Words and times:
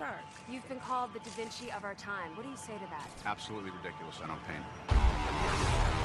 Stark. 0.00 0.14
You've 0.48 0.66
been 0.66 0.80
called 0.80 1.12
the 1.12 1.18
Da 1.18 1.28
Vinci 1.36 1.70
of 1.72 1.84
our 1.84 1.92
time. 1.92 2.34
What 2.34 2.44
do 2.44 2.48
you 2.48 2.56
say 2.56 2.72
to 2.72 2.88
that? 2.88 3.06
Absolutely 3.26 3.70
ridiculous. 3.70 4.16
I 4.24 4.28
don't 4.28 4.40
paint. 4.48 4.62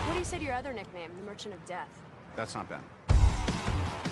What 0.06 0.12
do 0.12 0.20
you 0.20 0.26
say 0.26 0.38
to 0.38 0.44
your 0.44 0.54
other 0.54 0.74
nickname, 0.74 1.12
the 1.18 1.24
Merchant 1.26 1.54
of 1.54 1.66
Death? 1.66 1.88
That's 2.36 2.56
not 2.56 2.68
Ben. 2.68 2.82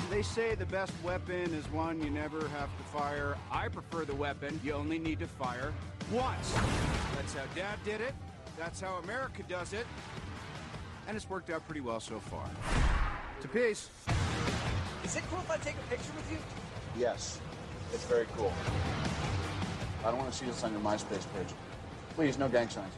They 0.09 0.21
say 0.21 0.55
the 0.55 0.65
best 0.67 0.93
weapon 1.03 1.53
is 1.53 1.69
one 1.69 2.01
you 2.01 2.09
never 2.09 2.47
have 2.47 2.69
to 2.77 2.83
fire. 2.93 3.35
I 3.51 3.67
prefer 3.67 4.05
the 4.05 4.15
weapon 4.15 4.57
you 4.63 4.71
only 4.71 4.99
need 4.99 5.19
to 5.19 5.27
fire 5.27 5.73
once. 6.13 6.53
That's 7.17 7.33
how 7.33 7.43
Dad 7.53 7.77
did 7.83 7.99
it. 7.99 8.13
That's 8.57 8.79
how 8.79 9.01
America 9.03 9.43
does 9.49 9.73
it. 9.73 9.85
And 11.09 11.17
it's 11.17 11.29
worked 11.29 11.49
out 11.49 11.65
pretty 11.65 11.81
well 11.81 11.99
so 11.99 12.21
far. 12.21 12.49
To 13.41 13.47
peace. 13.49 13.89
Is 15.03 15.17
it 15.17 15.23
cool 15.29 15.39
if 15.39 15.51
I 15.51 15.57
take 15.57 15.75
a 15.75 15.89
picture 15.89 16.13
with 16.15 16.31
you? 16.31 16.37
Yes, 16.97 17.41
it's 17.93 18.05
very 18.05 18.27
cool. 18.37 18.53
I 20.05 20.07
don't 20.07 20.17
want 20.17 20.33
to 20.33 20.37
see 20.37 20.45
this 20.45 20.61
on 20.65 20.73
your 20.73 20.81
MySpace 20.81 21.25
page. 21.33 21.47
Please, 22.15 22.37
no 22.37 22.49
gang 22.49 22.67
signs. 22.67 22.93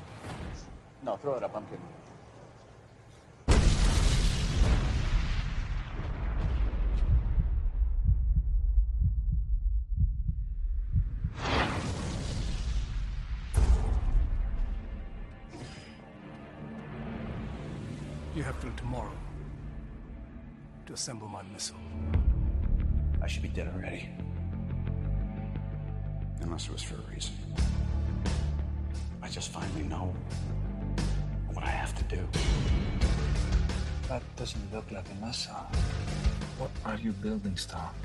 No, 1.04 1.18
throw 1.18 1.36
it 1.36 1.44
up. 1.44 1.56
I'm 1.56 1.64
kidding. 1.66 1.80
You 18.36 18.44
have 18.44 18.60
till 18.60 18.72
tomorrow 18.72 19.12
to 20.88 20.94
assemble 20.94 21.28
my 21.28 21.44
missile. 21.44 21.78
I 23.22 23.28
should 23.28 23.44
be 23.44 23.48
dead 23.50 23.72
already. 23.76 24.10
Unless 26.46 26.68
it 26.68 26.74
was 26.74 26.84
for 26.84 26.94
a 26.94 27.12
reason. 27.12 27.34
I 29.24 29.28
just 29.30 29.50
finally 29.50 29.82
know 29.82 30.14
what 31.52 31.66
I 31.66 31.70
have 31.70 31.96
to 31.96 32.04
do. 32.16 32.22
That 34.08 34.22
doesn't 34.36 34.72
look 34.72 34.92
like 34.92 35.06
a 35.10 35.26
missile. 35.26 35.66
What 36.60 36.70
are 36.86 36.98
you 36.98 37.14
building, 37.14 37.58
Stark? 37.58 37.96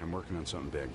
I'm 0.00 0.12
working 0.12 0.36
on 0.36 0.46
something 0.46 0.70
big. 0.70 0.90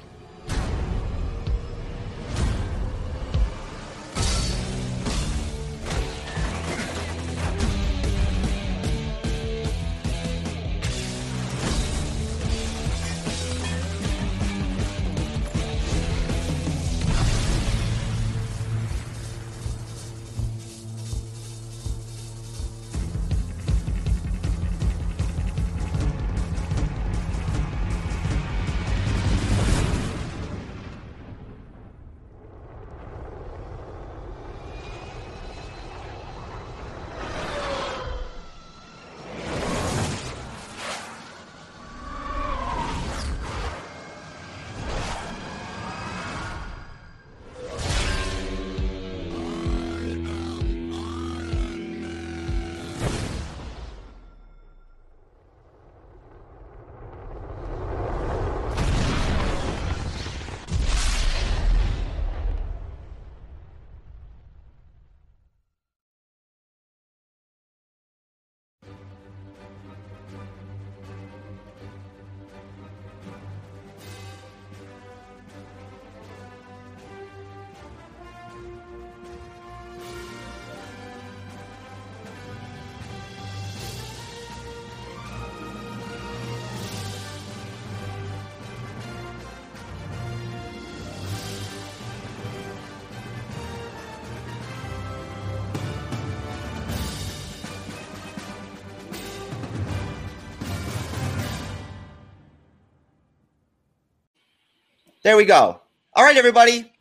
There 105.30 105.38
we 105.38 105.46
go. 105.46 105.80
All 106.16 106.24
right, 106.24 106.38
everybody. 106.38 106.92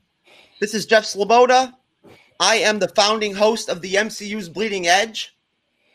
This 0.61 0.75
is 0.75 0.85
Jeff 0.85 1.05
Sloboda. 1.05 1.73
I 2.39 2.57
am 2.57 2.79
the 2.79 2.89
founding 2.89 3.35
host 3.35 3.71
of 3.71 3.81
the 3.81 3.95
MCU's 3.95 4.51
Bleeding 4.51 4.87
Edge. 4.87 5.35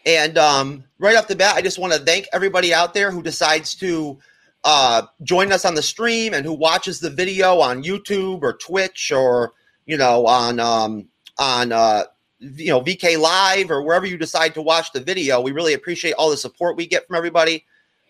And 0.03 0.35
um, 0.39 0.83
right 0.97 1.15
off 1.15 1.27
the 1.27 1.35
bat, 1.35 1.55
I 1.55 1.61
just 1.61 1.77
want 1.77 1.93
to 1.93 1.99
thank 1.99 2.25
everybody 2.33 2.73
out 2.73 2.95
there 2.95 3.11
who 3.11 3.21
decides 3.21 3.75
to 3.75 4.17
uh, 4.63 5.03
join 5.21 5.51
us 5.51 5.63
on 5.63 5.75
the 5.75 5.83
stream 5.83 6.33
and 6.33 6.43
who 6.43 6.53
watches 6.53 6.99
the 6.99 7.11
video 7.11 7.59
on 7.59 7.83
YouTube 7.83 8.41
or 8.41 8.53
Twitch 8.53 9.11
or 9.11 9.53
you 9.85 9.95
know 9.95 10.25
on 10.25 10.59
um, 10.59 11.07
on 11.37 11.71
uh, 11.71 12.05
you 12.39 12.69
know 12.69 12.81
VK 12.81 13.19
Live 13.19 13.69
or 13.69 13.83
wherever 13.83 14.07
you 14.07 14.17
decide 14.17 14.55
to 14.55 14.61
watch 14.63 14.91
the 14.91 15.01
video. 15.01 15.39
We 15.39 15.51
really 15.51 15.75
appreciate 15.75 16.13
all 16.13 16.31
the 16.31 16.37
support 16.37 16.77
we 16.77 16.87
get 16.87 17.05
from 17.05 17.15
everybody. 17.15 17.63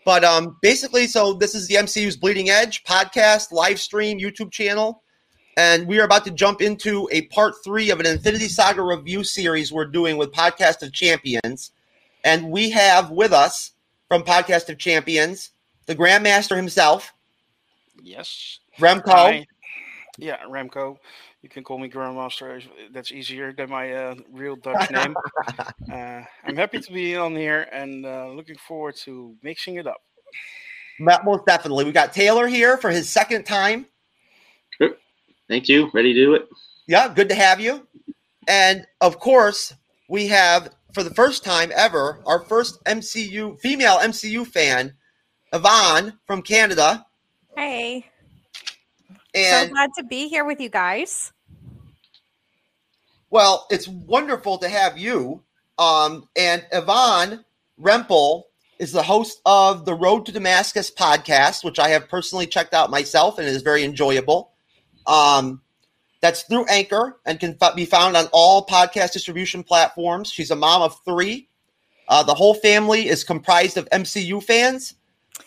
But 0.06 0.24
um, 0.24 0.58
basically, 0.62 1.08
so 1.08 1.34
this 1.34 1.56
is 1.56 1.68
the 1.68 1.76
MCU's 1.76 2.18
Bleeding 2.18 2.50
Edge 2.50 2.84
podcast, 2.84 3.52
live 3.52 3.80
stream, 3.80 4.20
YouTube 4.20 4.52
channel. 4.52 5.02
And 5.56 5.88
we 5.88 6.00
are 6.00 6.04
about 6.06 6.26
to 6.26 6.32
jump 6.32 6.62
into 6.62 7.08
a 7.12 7.24
part 7.28 7.54
three 7.64 7.92
of 7.92 8.00
an 8.00 8.06
Infinity 8.08 8.48
Saga 8.48 8.82
review 8.82 9.24
series 9.24 9.72
we're 9.72 9.86
doing 9.86 10.18
with 10.18 10.32
Podcast 10.32 10.82
of 10.82 10.92
Champions. 10.92 11.72
And 12.24 12.50
we 12.50 12.72
have 12.72 13.12
with 13.12 13.32
us 13.32 13.72
from 14.08 14.24
Podcast 14.24 14.70
of 14.70 14.78
Champions 14.80 15.52
the 15.86 15.96
Grandmaster 15.96 16.56
himself, 16.56 17.14
Yes. 18.02 18.60
Remco. 18.80 19.08
Hi. 19.12 19.48
Yeah, 20.18 20.40
Remco. 20.48 20.98
You 21.44 21.50
can 21.50 21.64
call 21.64 21.78
me 21.78 21.90
Grandmaster. 21.90 22.64
That's 22.92 23.12
easier 23.12 23.52
than 23.52 23.70
my 23.70 23.94
uh, 23.94 24.16
real 24.32 24.56
Dutch 24.64 24.90
name. 24.90 25.16
uh, 25.92 26.22
I'm 26.46 26.56
happy 26.56 26.80
to 26.80 26.92
be 26.92 27.18
on 27.18 27.36
here 27.36 27.68
and 27.72 28.06
uh, 28.06 28.30
looking 28.30 28.56
forward 28.56 28.96
to 29.04 29.36
mixing 29.44 29.76
it 29.76 29.86
up. 29.86 30.02
Most 31.00 31.46
definitely. 31.46 31.84
We 31.84 31.92
got 31.92 32.14
Taylor 32.14 32.48
here 32.48 32.78
for 32.78 32.90
his 32.90 33.10
second 33.10 33.44
time. 33.44 33.86
Thank 35.50 35.68
you. 35.68 35.92
Ready 35.94 36.14
to 36.14 36.20
do 36.20 36.34
it? 36.34 36.48
Yeah, 36.88 37.14
good 37.14 37.28
to 37.30 37.36
have 37.36 37.60
you. 37.60 37.86
And 38.48 38.88
of 39.02 39.20
course, 39.20 39.74
we 40.08 40.28
have 40.28 40.70
for 40.94 41.04
the 41.04 41.14
first 41.14 41.44
time 41.44 41.72
ever 41.76 42.22
our 42.26 42.40
first 42.40 42.84
MCU 42.86 43.60
female 43.60 43.98
MCU 43.98 44.48
fan, 44.48 44.94
Yvonne 45.52 46.18
from 46.26 46.42
Canada. 46.42 47.06
Hey, 47.58 48.06
And 49.36 49.68
so 49.70 49.74
glad 49.74 49.90
to 49.98 50.04
be 50.04 50.28
here 50.28 50.46
with 50.46 50.60
you 50.60 50.70
guys. 50.70 51.32
well, 53.30 53.66
it's 53.70 53.88
wonderful 53.88 54.58
to 54.60 54.70
have 54.70 54.98
you. 54.98 55.42
Um, 55.80 56.30
and 56.38 56.66
Yvonne 56.72 57.44
Rempel 57.82 58.44
is 58.80 58.92
the 58.92 59.02
host 59.04 59.42
of 59.46 59.86
the 59.86 59.94
Road 59.94 60.26
to 60.28 60.32
Damascus 60.32 60.92
podcast, 60.92 61.64
which 61.64 61.80
I 61.80 61.90
have 61.90 62.08
personally 62.10 62.46
checked 62.46 62.74
out 62.74 62.92
myself 62.92 63.40
and 63.40 63.48
is 63.48 63.62
very 63.64 63.84
enjoyable. 63.84 64.52
Um, 65.08 65.62
that's 66.22 66.44
through 66.44 66.66
Anchor 66.66 67.18
and 67.26 67.40
can 67.40 67.58
f- 67.62 67.76
be 67.76 67.86
found 67.86 68.16
on 68.16 68.28
all 68.32 68.66
podcast 68.66 69.14
distribution 69.14 69.64
platforms. 69.64 70.32
She's 70.32 70.52
a 70.52 70.56
mom 70.56 70.82
of 70.82 70.98
three. 71.04 71.50
Uh, 72.08 72.22
the 72.24 72.34
whole 72.36 72.54
family 72.54 73.08
is 73.08 73.24
comprised 73.24 73.78
of 73.78 73.90
MCU 73.90 74.42
fans, 74.44 74.96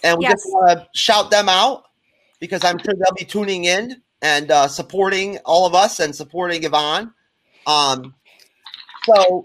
and 0.03 0.19
we 0.19 0.25
Yes. 0.25 0.33
just 0.33 0.47
want 0.49 0.71
to 0.81 0.89
shout 0.95 1.31
them 1.31 1.49
out 1.49 1.85
because 2.41 2.65
I'm 2.65 2.79
sure 2.79 2.95
they'll 2.95 3.15
be 3.17 3.25
tuning 3.25 3.65
in 3.65 4.03
and 4.23 4.51
uh, 4.51 4.69
supporting 4.69 5.39
all 5.45 5.67
of 5.67 5.75
us 5.75 6.01
and 6.01 6.15
supporting 6.15 6.65
Yvonne. 6.65 7.13
Um, 7.67 8.15
so 9.05 9.45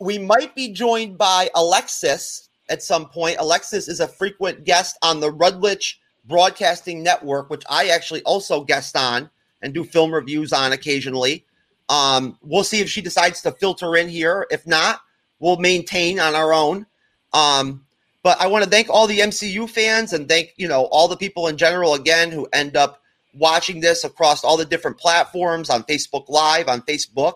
we 0.00 0.18
might 0.18 0.54
be 0.54 0.72
joined 0.72 1.18
by 1.18 1.48
Alexis 1.54 2.48
at 2.68 2.82
some 2.82 3.08
point. 3.08 3.36
Alexis 3.38 3.88
is 3.88 4.00
a 4.00 4.08
frequent 4.08 4.64
guest 4.64 4.98
on 5.02 5.20
the 5.20 5.32
Radulich 5.32 5.94
Broadcasting 6.24 7.02
Network, 7.02 7.50
which 7.50 7.62
I 7.70 7.88
actually 7.88 8.22
also 8.22 8.64
guest 8.64 8.96
on 8.96 9.30
and 9.62 9.72
do 9.72 9.84
film 9.84 10.12
reviews 10.12 10.52
on 10.52 10.72
occasionally. 10.72 11.44
Um, 11.88 12.36
we'll 12.42 12.64
see 12.64 12.80
if 12.80 12.90
she 12.90 13.00
decides 13.00 13.42
to 13.42 13.52
filter 13.52 13.96
in 13.96 14.08
here. 14.08 14.46
If 14.50 14.66
not, 14.66 15.00
we'll 15.38 15.58
maintain 15.58 16.18
on 16.18 16.34
our 16.34 16.52
own. 16.52 16.86
Um, 17.32 17.85
but 18.26 18.40
I 18.40 18.48
want 18.48 18.64
to 18.64 18.70
thank 18.70 18.90
all 18.90 19.06
the 19.06 19.20
MCU 19.20 19.70
fans 19.70 20.12
and 20.12 20.28
thank 20.28 20.52
you 20.56 20.66
know 20.66 20.86
all 20.86 21.06
the 21.06 21.16
people 21.16 21.46
in 21.46 21.56
general 21.56 21.94
again 21.94 22.32
who 22.32 22.48
end 22.52 22.76
up 22.76 23.00
watching 23.34 23.78
this 23.78 24.02
across 24.02 24.42
all 24.42 24.56
the 24.56 24.64
different 24.64 24.98
platforms 24.98 25.70
on 25.70 25.84
Facebook 25.84 26.28
Live, 26.28 26.66
on 26.66 26.82
Facebook. 26.82 27.34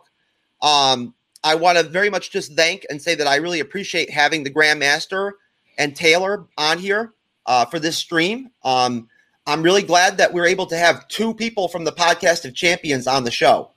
Um, 0.61 1.15
I 1.45 1.55
want 1.55 1.79
to 1.79 1.85
very 1.85 2.11
much 2.11 2.33
just 2.33 2.57
thank 2.57 2.87
and 2.91 3.01
say 3.01 3.15
that 3.15 3.29
I 3.29 3.37
really 3.37 3.61
appreciate 3.61 4.11
having 4.11 4.43
the 4.43 4.51
Grandmaster 4.51 5.35
and 5.79 5.95
Taylor 5.95 6.49
on 6.59 6.79
here 6.79 7.13
uh, 7.47 7.67
for 7.67 7.79
this 7.79 7.97
stream. 7.97 8.51
Um, 8.65 9.09
I'm 9.47 9.63
really 9.63 9.83
glad 9.83 10.17
that 10.17 10.33
we're 10.33 10.47
able 10.47 10.67
to 10.67 10.77
have 10.77 11.07
two 11.07 11.35
people 11.35 11.69
from 11.69 11.85
the 11.85 11.93
podcast 11.93 12.45
of 12.45 12.53
champions 12.53 13.07
on 13.07 13.23
the 13.23 13.31
show. 13.31 13.71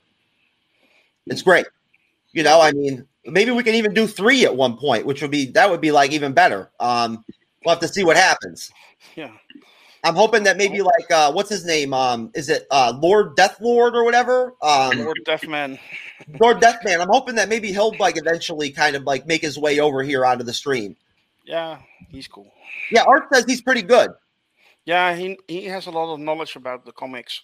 It's 1.28 1.42
great. 1.42 1.66
You 2.32 2.42
know, 2.42 2.60
I 2.60 2.72
mean, 2.72 3.06
maybe 3.26 3.50
we 3.50 3.62
can 3.62 3.74
even 3.74 3.94
do 3.94 4.06
three 4.06 4.44
at 4.44 4.56
one 4.56 4.76
point, 4.76 5.06
which 5.06 5.22
would 5.22 5.30
be 5.30 5.46
that 5.52 5.70
would 5.70 5.80
be 5.80 5.92
like 5.92 6.12
even 6.12 6.32
better. 6.32 6.70
Um, 6.80 7.24
we'll 7.64 7.74
have 7.74 7.80
to 7.80 7.88
see 7.88 8.04
what 8.04 8.16
happens. 8.16 8.70
Yeah. 9.16 9.30
I'm 10.04 10.14
hoping 10.14 10.42
that 10.42 10.58
maybe 10.58 10.82
like 10.82 11.10
uh, 11.10 11.32
what's 11.32 11.48
his 11.48 11.64
name? 11.64 11.94
Um, 11.94 12.30
is 12.34 12.50
it 12.50 12.66
uh, 12.70 12.92
Lord 13.00 13.36
Death 13.36 13.58
Lord 13.60 13.96
or 13.96 14.04
whatever? 14.04 14.54
Um, 14.62 14.98
Lord 14.98 15.20
Deathman. 15.26 15.78
Lord 16.40 16.60
Deathman. 16.60 17.00
I'm 17.00 17.08
hoping 17.08 17.34
that 17.36 17.48
maybe 17.48 17.72
he'll 17.72 17.96
like 17.98 18.18
eventually 18.18 18.70
kind 18.70 18.96
of 18.96 19.04
like 19.04 19.26
make 19.26 19.40
his 19.40 19.58
way 19.58 19.80
over 19.80 20.02
here 20.02 20.26
onto 20.26 20.44
the 20.44 20.52
stream. 20.52 20.94
Yeah, 21.46 21.78
he's 22.10 22.28
cool. 22.28 22.52
Yeah, 22.90 23.04
Art 23.04 23.24
says 23.32 23.46
he's 23.46 23.62
pretty 23.62 23.82
good. 23.82 24.10
Yeah, 24.84 25.14
he 25.14 25.38
he 25.48 25.64
has 25.64 25.86
a 25.86 25.90
lot 25.90 26.12
of 26.12 26.20
knowledge 26.20 26.54
about 26.54 26.84
the 26.84 26.92
comics, 26.92 27.40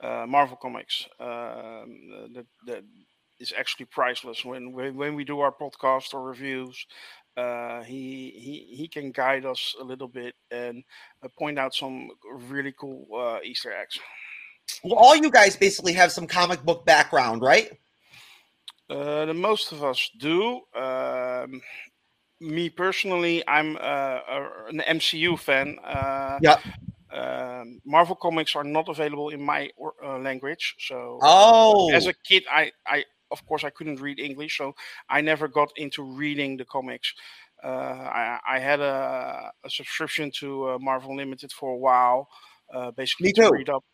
uh, 0.00 0.24
Marvel 0.28 0.56
comics. 0.56 1.06
Um, 1.18 2.30
the, 2.32 2.46
that 2.66 2.84
is 3.40 3.52
actually 3.56 3.86
priceless. 3.86 4.44
When 4.44 4.72
when 4.72 4.96
when 4.96 5.14
we 5.14 5.24
do 5.24 5.40
our 5.40 5.52
podcast 5.52 6.14
or 6.14 6.22
reviews, 6.22 6.86
uh, 7.36 7.82
he 7.82 8.32
he 8.36 8.76
he 8.76 8.88
can 8.88 9.10
guide 9.10 9.44
us 9.44 9.74
a 9.80 9.84
little 9.84 10.08
bit 10.08 10.34
and 10.50 10.84
uh, 11.22 11.28
point 11.38 11.58
out 11.58 11.74
some 11.74 12.10
really 12.48 12.72
cool 12.78 13.06
uh, 13.14 13.38
Easter 13.42 13.72
eggs. 13.72 13.98
Well, 14.82 14.94
all 14.94 15.16
you 15.16 15.30
guys 15.30 15.56
basically 15.56 15.92
have 15.94 16.12
some 16.12 16.26
comic 16.26 16.62
book 16.62 16.86
background, 16.86 17.42
right? 17.42 17.70
Uh, 18.88 19.24
the 19.24 19.34
most 19.34 19.72
of 19.72 19.82
us 19.82 20.10
do. 20.18 20.60
Um, 20.74 21.60
me 22.40 22.68
personally, 22.68 23.42
I'm 23.48 23.76
uh, 23.76 23.80
a, 23.80 24.48
an 24.68 24.82
MCU 24.98 25.38
fan. 25.38 25.78
Uh, 25.84 26.38
yeah. 26.42 26.58
Um, 27.12 27.80
Marvel 27.84 28.16
comics 28.16 28.56
are 28.56 28.64
not 28.64 28.88
available 28.88 29.28
in 29.28 29.40
my 29.40 29.70
uh, 30.04 30.18
language, 30.18 30.74
so 30.80 31.20
oh, 31.22 31.92
as 31.92 32.08
a 32.08 32.12
kid, 32.12 32.42
I, 32.50 32.72
I 32.88 33.04
of 33.34 33.44
course 33.48 33.64
I 33.64 33.70
couldn't 33.76 34.00
read 34.06 34.18
English, 34.28 34.54
so 34.60 34.66
I 35.16 35.18
never 35.20 35.46
got 35.48 35.70
into 35.76 36.00
reading 36.22 36.56
the 36.56 36.64
comics. 36.76 37.08
Uh, 37.62 37.68
I, 38.22 38.40
I, 38.54 38.58
had 38.58 38.80
a, 38.80 39.50
a 39.64 39.70
subscription 39.70 40.30
to 40.40 40.48
uh, 40.68 40.78
Marvel 40.78 41.12
Unlimited 41.12 41.50
for 41.50 41.70
a 41.72 41.80
while, 41.88 42.28
uh, 42.74 42.90
basically 42.90 43.32
to 43.32 43.48
read 43.50 43.70
up, 43.70 43.84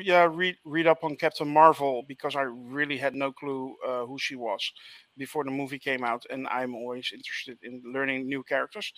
yeah, 0.00 0.26
read 0.30 0.56
read 0.64 0.86
up 0.86 1.04
on 1.04 1.16
Captain 1.16 1.48
Marvel 1.48 2.02
because 2.08 2.34
I 2.34 2.44
really 2.76 2.96
had 2.96 3.14
no 3.14 3.30
clue 3.30 3.76
uh, 3.86 4.06
who 4.06 4.16
she 4.18 4.36
was 4.36 4.72
before 5.18 5.44
the 5.44 5.50
movie 5.50 5.78
came 5.78 6.02
out, 6.02 6.24
and 6.30 6.48
I'm 6.48 6.74
always 6.74 7.10
interested 7.12 7.58
in 7.62 7.82
learning 7.94 8.26
new 8.26 8.42
characters. 8.42 8.90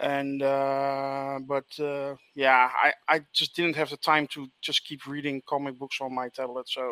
And 0.00 0.42
uh, 0.42 1.38
but 1.46 1.68
uh, 1.78 2.14
yeah, 2.34 2.70
I, 2.86 2.92
I 3.14 3.16
just 3.32 3.54
didn't 3.54 3.76
have 3.76 3.90
the 3.90 3.98
time 3.98 4.26
to 4.28 4.48
just 4.62 4.86
keep 4.86 5.06
reading 5.06 5.42
comic 5.46 5.78
books 5.78 5.98
on 6.00 6.14
my 6.14 6.28
tablet, 6.30 6.66
so 6.68 6.82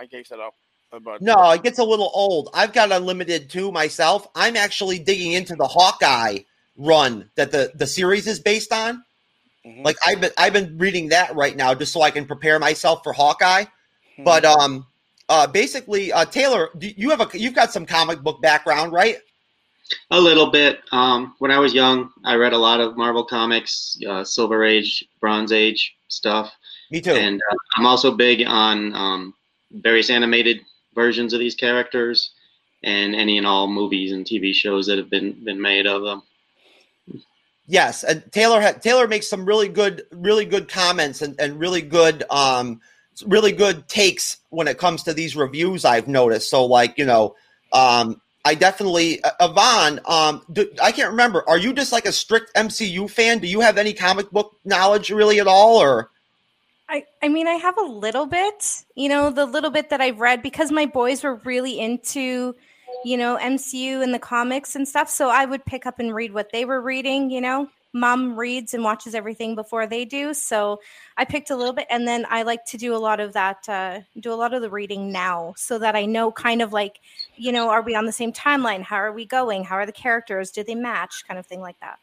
I 0.00 0.06
gave 0.06 0.28
that 0.28 0.40
up. 0.40 0.54
But 0.90 1.20
no, 1.20 1.50
it 1.50 1.62
gets 1.62 1.78
a 1.78 1.84
little 1.84 2.10
old. 2.14 2.48
I've 2.54 2.72
got 2.72 2.92
unlimited 2.92 3.50
too 3.50 3.70
myself. 3.70 4.26
I'm 4.34 4.56
actually 4.56 4.98
digging 4.98 5.32
into 5.32 5.54
the 5.54 5.66
Hawkeye 5.66 6.38
run 6.76 7.30
that 7.34 7.50
the 7.52 7.72
the 7.74 7.86
series 7.86 8.26
is 8.26 8.40
based 8.40 8.72
on. 8.72 9.04
Mm-hmm. 9.66 9.82
Like 9.82 9.96
I've 10.06 10.20
been 10.20 10.30
I've 10.38 10.52
been 10.52 10.78
reading 10.78 11.08
that 11.08 11.34
right 11.34 11.56
now 11.56 11.74
just 11.74 11.92
so 11.92 12.00
I 12.00 12.10
can 12.10 12.24
prepare 12.24 12.58
myself 12.58 13.02
for 13.04 13.12
Hawkeye. 13.12 13.64
Mm-hmm. 13.64 14.24
But 14.24 14.44
um, 14.44 14.86
uh, 15.28 15.46
basically, 15.46 16.10
uh, 16.10 16.24
Taylor, 16.24 16.70
you 16.80 17.10
have 17.10 17.20
a 17.20 17.38
you've 17.38 17.54
got 17.54 17.72
some 17.72 17.84
comic 17.84 18.20
book 18.20 18.40
background, 18.40 18.92
right? 18.92 19.18
A 20.10 20.20
little 20.20 20.50
bit. 20.50 20.80
Um, 20.92 21.34
when 21.38 21.50
I 21.50 21.58
was 21.58 21.74
young, 21.74 22.10
I 22.24 22.36
read 22.36 22.52
a 22.52 22.58
lot 22.58 22.80
of 22.80 22.96
Marvel 22.96 23.24
comics, 23.24 23.98
uh, 24.08 24.24
Silver 24.24 24.64
Age, 24.64 25.04
Bronze 25.20 25.52
Age 25.52 25.96
stuff. 26.08 26.52
Me 26.90 27.00
too. 27.00 27.12
And 27.12 27.40
uh, 27.50 27.56
I'm 27.76 27.86
also 27.86 28.14
big 28.14 28.46
on 28.46 28.94
um, 28.94 29.34
various 29.70 30.10
animated 30.10 30.60
versions 30.98 31.32
of 31.32 31.38
these 31.38 31.54
characters 31.54 32.32
and 32.82 33.14
any 33.14 33.38
and 33.38 33.46
all 33.46 33.68
movies 33.68 34.10
and 34.12 34.26
TV 34.26 34.52
shows 34.52 34.86
that 34.86 34.98
have 34.98 35.08
been 35.08 35.44
been 35.44 35.62
made 35.62 35.86
of 35.86 36.02
them. 36.02 36.22
Yes, 37.68 38.02
and 38.02 38.24
Taylor 38.32 38.60
ha- 38.60 38.80
Taylor 38.80 39.06
makes 39.06 39.28
some 39.28 39.44
really 39.44 39.68
good, 39.68 40.02
really 40.10 40.44
good 40.44 40.68
comments 40.68 41.22
and, 41.22 41.38
and 41.38 41.60
really 41.60 41.82
good, 41.82 42.24
um, 42.30 42.80
really 43.26 43.52
good 43.52 43.86
takes 43.88 44.38
when 44.50 44.66
it 44.66 44.78
comes 44.78 45.04
to 45.04 45.12
these 45.14 45.36
reviews. 45.36 45.84
I've 45.84 46.08
noticed. 46.08 46.50
So, 46.50 46.64
like 46.64 46.98
you 46.98 47.06
know, 47.06 47.36
um, 47.72 48.20
I 48.44 48.54
definitely 48.54 49.22
uh, 49.22 49.30
Yvonne. 49.40 50.00
Um, 50.06 50.42
do, 50.50 50.68
I 50.82 50.90
can't 50.90 51.10
remember. 51.10 51.48
Are 51.48 51.58
you 51.58 51.72
just 51.72 51.92
like 51.92 52.06
a 52.06 52.12
strict 52.12 52.54
MCU 52.56 53.08
fan? 53.08 53.38
Do 53.38 53.46
you 53.46 53.60
have 53.60 53.78
any 53.78 53.92
comic 53.92 54.30
book 54.30 54.56
knowledge 54.64 55.10
really 55.10 55.38
at 55.38 55.46
all, 55.46 55.76
or? 55.76 56.10
I, 56.88 57.04
I 57.22 57.28
mean, 57.28 57.46
I 57.46 57.54
have 57.54 57.76
a 57.76 57.84
little 57.84 58.26
bit, 58.26 58.84
you 58.94 59.08
know, 59.08 59.30
the 59.30 59.44
little 59.44 59.70
bit 59.70 59.90
that 59.90 60.00
I've 60.00 60.20
read 60.20 60.42
because 60.42 60.72
my 60.72 60.86
boys 60.86 61.22
were 61.22 61.34
really 61.36 61.78
into, 61.78 62.54
you 63.04 63.16
know, 63.16 63.36
MCU 63.40 64.02
and 64.02 64.14
the 64.14 64.18
comics 64.18 64.74
and 64.74 64.88
stuff. 64.88 65.10
So 65.10 65.28
I 65.28 65.44
would 65.44 65.64
pick 65.66 65.84
up 65.84 65.98
and 65.98 66.14
read 66.14 66.32
what 66.32 66.50
they 66.50 66.64
were 66.64 66.80
reading, 66.80 67.30
you 67.30 67.40
know. 67.40 67.68
Mom 67.94 68.38
reads 68.38 68.74
and 68.74 68.84
watches 68.84 69.14
everything 69.14 69.54
before 69.54 69.86
they 69.86 70.04
do. 70.04 70.34
So 70.34 70.80
I 71.16 71.24
picked 71.24 71.50
a 71.50 71.56
little 71.56 71.72
bit 71.72 71.86
and 71.90 72.06
then 72.06 72.26
I 72.28 72.42
like 72.42 72.64
to 72.66 72.76
do 72.76 72.94
a 72.94 72.98
lot 72.98 73.18
of 73.18 73.32
that, 73.32 73.68
uh, 73.68 74.00
do 74.20 74.32
a 74.32 74.36
lot 74.36 74.52
of 74.52 74.62
the 74.62 74.70
reading 74.70 75.10
now 75.10 75.54
so 75.56 75.78
that 75.78 75.96
I 75.96 76.04
know 76.04 76.30
kind 76.30 76.60
of 76.60 76.72
like, 76.72 77.00
you 77.36 77.50
know, 77.50 77.70
are 77.70 77.82
we 77.82 77.94
on 77.94 78.04
the 78.04 78.12
same 78.12 78.32
timeline? 78.32 78.82
How 78.82 78.96
are 78.96 79.12
we 79.12 79.24
going? 79.24 79.64
How 79.64 79.76
are 79.76 79.86
the 79.86 79.92
characters? 79.92 80.50
Do 80.50 80.62
they 80.62 80.74
match? 80.74 81.24
Kind 81.26 81.40
of 81.40 81.46
thing 81.46 81.60
like 81.60 81.80
that. 81.80 81.98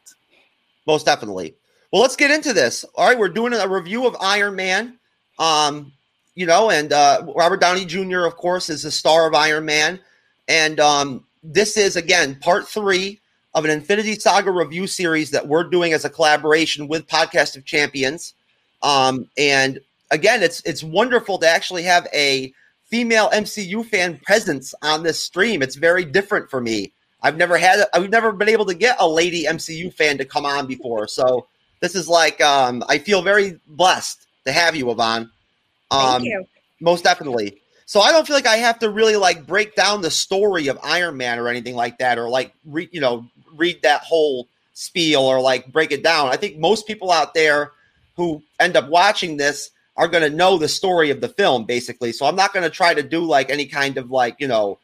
Most 0.86 1.06
definitely. 1.06 1.54
Well, 1.92 2.02
let's 2.02 2.16
get 2.16 2.30
into 2.30 2.52
this. 2.52 2.84
All 2.94 3.06
right, 3.06 3.18
we're 3.18 3.28
doing 3.28 3.52
a 3.52 3.68
review 3.68 4.06
of 4.06 4.16
Iron 4.20 4.56
Man. 4.56 4.98
Um, 5.38 5.92
you 6.34 6.46
know, 6.46 6.70
and 6.70 6.92
uh, 6.92 7.24
Robert 7.34 7.60
Downey 7.60 7.84
Jr., 7.84 8.24
of 8.24 8.36
course, 8.36 8.68
is 8.68 8.82
the 8.82 8.90
star 8.90 9.26
of 9.26 9.34
Iron 9.34 9.64
Man. 9.64 10.00
And 10.48 10.80
um, 10.80 11.24
this 11.42 11.76
is 11.76 11.96
again 11.96 12.36
part 12.36 12.68
three 12.68 13.20
of 13.54 13.64
an 13.64 13.70
Infinity 13.70 14.16
Saga 14.16 14.50
review 14.50 14.86
series 14.86 15.30
that 15.30 15.48
we're 15.48 15.64
doing 15.64 15.92
as 15.92 16.04
a 16.04 16.10
collaboration 16.10 16.88
with 16.88 17.06
Podcast 17.06 17.56
of 17.56 17.64
Champions. 17.64 18.34
Um, 18.82 19.28
and 19.38 19.80
again, 20.10 20.42
it's 20.42 20.60
it's 20.64 20.84
wonderful 20.84 21.38
to 21.38 21.48
actually 21.48 21.84
have 21.84 22.06
a 22.12 22.52
female 22.84 23.30
MCU 23.30 23.84
fan 23.84 24.18
presence 24.18 24.74
on 24.82 25.02
this 25.02 25.18
stream. 25.18 25.62
It's 25.62 25.76
very 25.76 26.04
different 26.04 26.50
for 26.50 26.60
me. 26.60 26.92
I've 27.22 27.36
never 27.36 27.56
had 27.56 27.86
I've 27.94 28.10
never 28.10 28.32
been 28.32 28.48
able 28.48 28.66
to 28.66 28.74
get 28.74 28.96
a 29.00 29.08
lady 29.08 29.44
MCU 29.44 29.92
fan 29.92 30.18
to 30.18 30.24
come 30.24 30.44
on 30.44 30.66
before. 30.66 31.08
So 31.08 31.46
this 31.80 31.94
is 31.94 32.08
like 32.08 32.40
um, 32.40 32.84
I 32.88 32.98
feel 32.98 33.22
very 33.22 33.58
blessed 33.66 34.26
to 34.46 34.52
have 34.52 34.74
you, 34.76 34.90
Yvonne. 34.90 35.30
Um, 35.90 36.22
Thank 36.22 36.24
you. 36.24 36.46
Most 36.80 37.04
definitely. 37.04 37.60
So 37.86 38.00
I 38.00 38.10
don't 38.10 38.26
feel 38.26 38.34
like 38.34 38.46
I 38.46 38.56
have 38.56 38.78
to 38.80 38.90
really 38.90 39.16
like 39.16 39.46
break 39.46 39.76
down 39.76 40.02
the 40.02 40.10
story 40.10 40.68
of 40.68 40.78
Iron 40.82 41.16
Man 41.16 41.38
or 41.38 41.48
anything 41.48 41.76
like 41.76 41.98
that, 41.98 42.18
or 42.18 42.28
like 42.28 42.52
read 42.64 42.88
you 42.92 43.00
know 43.00 43.26
read 43.54 43.80
that 43.82 44.02
whole 44.02 44.48
spiel 44.74 45.20
or 45.20 45.40
like 45.40 45.72
break 45.72 45.92
it 45.92 46.02
down. 46.02 46.28
I 46.28 46.36
think 46.36 46.58
most 46.58 46.86
people 46.86 47.10
out 47.10 47.34
there 47.34 47.72
who 48.16 48.42
end 48.60 48.76
up 48.76 48.88
watching 48.88 49.36
this 49.36 49.70
are 49.96 50.08
going 50.08 50.28
to 50.28 50.36
know 50.36 50.58
the 50.58 50.68
story 50.68 51.10
of 51.10 51.20
the 51.20 51.28
film 51.28 51.64
basically. 51.64 52.12
So 52.12 52.26
I'm 52.26 52.36
not 52.36 52.52
going 52.52 52.64
to 52.64 52.70
try 52.70 52.92
to 52.92 53.02
do 53.02 53.20
like 53.20 53.50
any 53.50 53.66
kind 53.66 53.96
of 53.96 54.10
like 54.10 54.36
you 54.40 54.48
know 54.48 54.78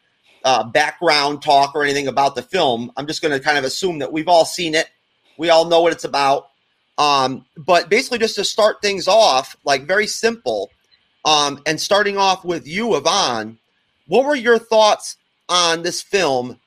uh, 0.44 0.64
background 0.64 1.42
talk 1.42 1.74
or 1.74 1.82
anything 1.82 2.08
about 2.08 2.34
the 2.34 2.42
film. 2.42 2.92
I'm 2.96 3.06
just 3.06 3.22
going 3.22 3.36
to 3.36 3.40
kind 3.40 3.58
of 3.58 3.64
assume 3.64 3.98
that 3.98 4.12
we've 4.12 4.28
all 4.28 4.44
seen 4.44 4.74
it, 4.74 4.88
we 5.36 5.50
all 5.50 5.64
know 5.64 5.80
what 5.80 5.92
it's 5.92 6.04
about. 6.04 6.50
Um, 6.98 7.46
but 7.56 7.88
basically, 7.88 8.18
just 8.18 8.36
to 8.36 8.44
start 8.44 8.82
things 8.82 9.08
off, 9.08 9.56
like 9.64 9.86
very 9.86 10.06
simple, 10.06 10.70
um, 11.24 11.60
and 11.66 11.80
starting 11.80 12.16
off 12.16 12.44
with 12.44 12.66
you, 12.66 12.94
Yvonne, 12.96 13.58
what 14.06 14.24
were 14.24 14.34
your 14.34 14.58
thoughts 14.58 15.16
on 15.48 15.82
this 15.82 16.02
film 16.02 16.58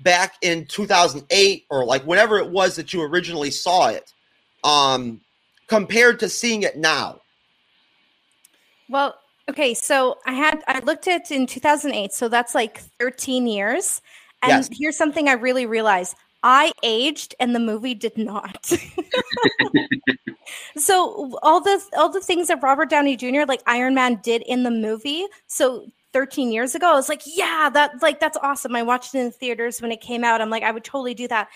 back 0.00 0.34
in 0.42 0.66
2008 0.66 1.64
or 1.70 1.84
like 1.84 2.02
whenever 2.04 2.38
it 2.38 2.50
was 2.50 2.76
that 2.76 2.92
you 2.92 3.02
originally 3.02 3.50
saw 3.50 3.88
it, 3.88 4.12
um, 4.64 5.20
compared 5.66 6.20
to 6.20 6.28
seeing 6.28 6.62
it 6.62 6.76
now? 6.76 7.20
Well, 8.88 9.16
okay, 9.48 9.74
so 9.74 10.18
I 10.26 10.34
had 10.34 10.62
I 10.68 10.80
looked 10.80 11.08
at 11.08 11.30
in 11.30 11.46
2008, 11.46 12.12
so 12.12 12.28
that's 12.28 12.54
like 12.54 12.80
13 13.00 13.46
years. 13.46 14.00
And 14.42 14.50
Yes. 14.50 14.70
here's 14.72 14.96
something 14.96 15.28
I 15.28 15.32
really 15.32 15.66
realized. 15.66 16.16
I 16.42 16.72
aged 16.82 17.34
and 17.38 17.54
the 17.54 17.60
movie 17.60 17.94
did 17.94 18.18
not. 18.18 18.66
so 20.76 21.38
all 21.42 21.60
the 21.60 21.82
all 21.96 22.10
the 22.10 22.20
things 22.20 22.48
that 22.48 22.62
Robert 22.62 22.90
Downey 22.90 23.16
Jr. 23.16 23.44
like 23.46 23.62
Iron 23.66 23.94
Man 23.94 24.20
did 24.22 24.42
in 24.42 24.62
the 24.62 24.70
movie. 24.70 25.26
So 25.46 25.86
13 26.12 26.52
years 26.52 26.74
ago, 26.74 26.90
I 26.90 26.94
was 26.94 27.08
like, 27.08 27.22
yeah, 27.26 27.70
that 27.72 28.02
like 28.02 28.20
that's 28.20 28.38
awesome. 28.42 28.76
I 28.76 28.82
watched 28.82 29.14
it 29.14 29.18
in 29.18 29.26
the 29.26 29.32
theaters 29.32 29.80
when 29.80 29.92
it 29.92 30.00
came 30.00 30.24
out. 30.24 30.40
I'm 30.40 30.50
like, 30.50 30.62
I 30.62 30.72
would 30.72 30.84
totally 30.84 31.14
do 31.14 31.28
that. 31.28 31.48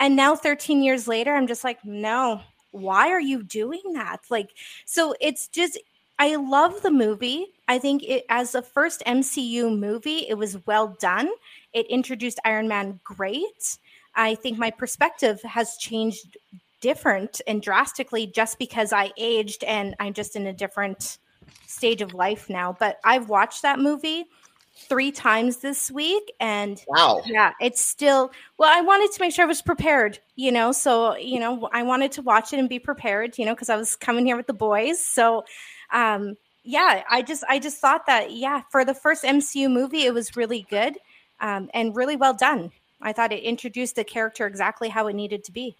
And 0.00 0.16
now 0.16 0.34
13 0.34 0.82
years 0.82 1.06
later, 1.06 1.34
I'm 1.34 1.46
just 1.46 1.62
like, 1.62 1.84
no, 1.84 2.40
why 2.72 3.10
are 3.10 3.20
you 3.20 3.42
doing 3.42 3.82
that? 3.92 4.20
Like, 4.30 4.50
so 4.86 5.14
it's 5.20 5.46
just 5.48 5.78
I 6.18 6.36
love 6.36 6.82
the 6.82 6.90
movie. 6.90 7.46
I 7.68 7.78
think 7.78 8.02
it 8.04 8.24
as 8.28 8.52
the 8.52 8.62
first 8.62 9.02
MCU 9.06 9.78
movie, 9.78 10.26
it 10.28 10.34
was 10.34 10.64
well 10.66 10.96
done. 11.00 11.28
It 11.72 11.86
introduced 11.86 12.40
Iron 12.44 12.68
Man 12.68 13.00
great. 13.04 13.78
I 14.14 14.34
think 14.34 14.58
my 14.58 14.70
perspective 14.70 15.40
has 15.42 15.76
changed 15.76 16.36
different 16.80 17.40
and 17.46 17.62
drastically 17.62 18.26
just 18.26 18.58
because 18.58 18.92
I 18.92 19.12
aged 19.16 19.64
and 19.64 19.94
I'm 20.00 20.12
just 20.12 20.36
in 20.36 20.46
a 20.46 20.52
different 20.52 21.18
stage 21.66 22.02
of 22.02 22.12
life 22.12 22.50
now. 22.50 22.76
But 22.78 22.98
I've 23.04 23.28
watched 23.28 23.62
that 23.62 23.78
movie 23.78 24.26
three 24.74 25.12
times 25.12 25.58
this 25.58 25.90
week 25.90 26.32
and 26.40 26.82
wow. 26.88 27.20
yeah 27.26 27.52
it's 27.60 27.80
still 27.80 28.32
well 28.56 28.70
i 28.72 28.80
wanted 28.80 29.12
to 29.12 29.20
make 29.20 29.32
sure 29.32 29.44
i 29.44 29.46
was 29.46 29.60
prepared 29.60 30.18
you 30.34 30.50
know 30.50 30.72
so 30.72 31.14
you 31.16 31.38
know 31.38 31.68
i 31.74 31.82
wanted 31.82 32.10
to 32.10 32.22
watch 32.22 32.54
it 32.54 32.58
and 32.58 32.70
be 32.70 32.78
prepared 32.78 33.36
you 33.36 33.44
know 33.44 33.54
because 33.54 33.68
i 33.68 33.76
was 33.76 33.96
coming 33.96 34.24
here 34.24 34.36
with 34.36 34.46
the 34.46 34.54
boys. 34.54 34.98
So 34.98 35.44
um 35.92 36.36
yeah 36.64 37.02
i 37.10 37.20
just 37.20 37.44
i 37.50 37.58
just 37.58 37.78
thought 37.78 38.06
that 38.06 38.32
yeah 38.32 38.62
for 38.70 38.82
the 38.84 38.94
first 38.94 39.24
mcu 39.24 39.70
movie 39.70 40.04
it 40.04 40.14
was 40.14 40.36
really 40.36 40.66
good 40.70 40.96
um, 41.40 41.68
and 41.74 41.94
really 41.94 42.16
well 42.16 42.34
done 42.34 42.70
I 43.02 43.12
thought 43.12 43.32
it 43.32 43.42
introduced 43.42 43.96
the 43.96 44.04
character 44.04 44.46
exactly 44.46 44.88
how 44.88 45.06
it 45.08 45.14
needed 45.14 45.44
to 45.44 45.52
be. 45.52 45.76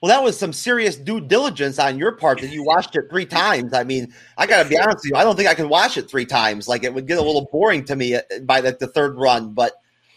Well, 0.00 0.10
that 0.10 0.22
was 0.22 0.38
some 0.38 0.52
serious 0.52 0.94
due 0.94 1.20
diligence 1.20 1.80
on 1.80 1.98
your 1.98 2.12
part 2.12 2.40
that 2.40 2.52
you 2.52 2.62
watched 2.62 2.94
it 2.94 3.10
three 3.10 3.26
times. 3.26 3.74
I 3.74 3.82
mean, 3.82 4.14
I 4.36 4.46
got 4.46 4.62
to 4.62 4.68
be 4.68 4.78
honest 4.78 4.98
with 4.98 5.06
you, 5.06 5.16
I 5.16 5.24
don't 5.24 5.34
think 5.34 5.48
I 5.48 5.54
can 5.54 5.68
watch 5.68 5.96
it 5.96 6.08
three 6.08 6.24
times. 6.24 6.68
Like 6.68 6.84
it 6.84 6.94
would 6.94 7.08
get 7.08 7.18
a 7.18 7.22
little 7.22 7.48
boring 7.50 7.84
to 7.86 7.96
me 7.96 8.14
uh, 8.14 8.20
by 8.42 8.60
the, 8.60 8.76
the 8.78 8.86
third 8.86 9.16
run, 9.16 9.52
but 9.52 9.72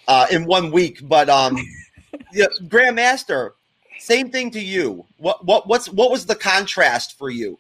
uh, 0.08 0.28
in 0.32 0.46
one 0.46 0.72
week. 0.72 1.00
But 1.02 1.30
um, 1.30 1.58
yeah, 2.32 2.46
Grandmaster, 2.66 3.52
same 3.98 4.30
thing 4.30 4.52
to 4.52 4.60
you. 4.60 5.06
What 5.18 5.44
what 5.46 5.68
what's 5.68 5.90
what 5.90 6.12
was 6.12 6.28
the 6.28 6.36
contrast 6.36 7.18
for 7.18 7.32
you? 7.32 7.58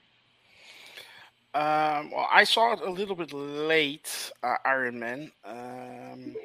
Um, 1.54 2.12
well, 2.12 2.30
I 2.32 2.44
saw 2.44 2.74
it 2.74 2.82
a 2.82 2.90
little 2.90 3.16
bit 3.16 3.34
late, 3.34 4.32
uh, 4.42 4.56
Iron 4.64 5.00
Man. 5.00 5.32
Um, 5.44 6.36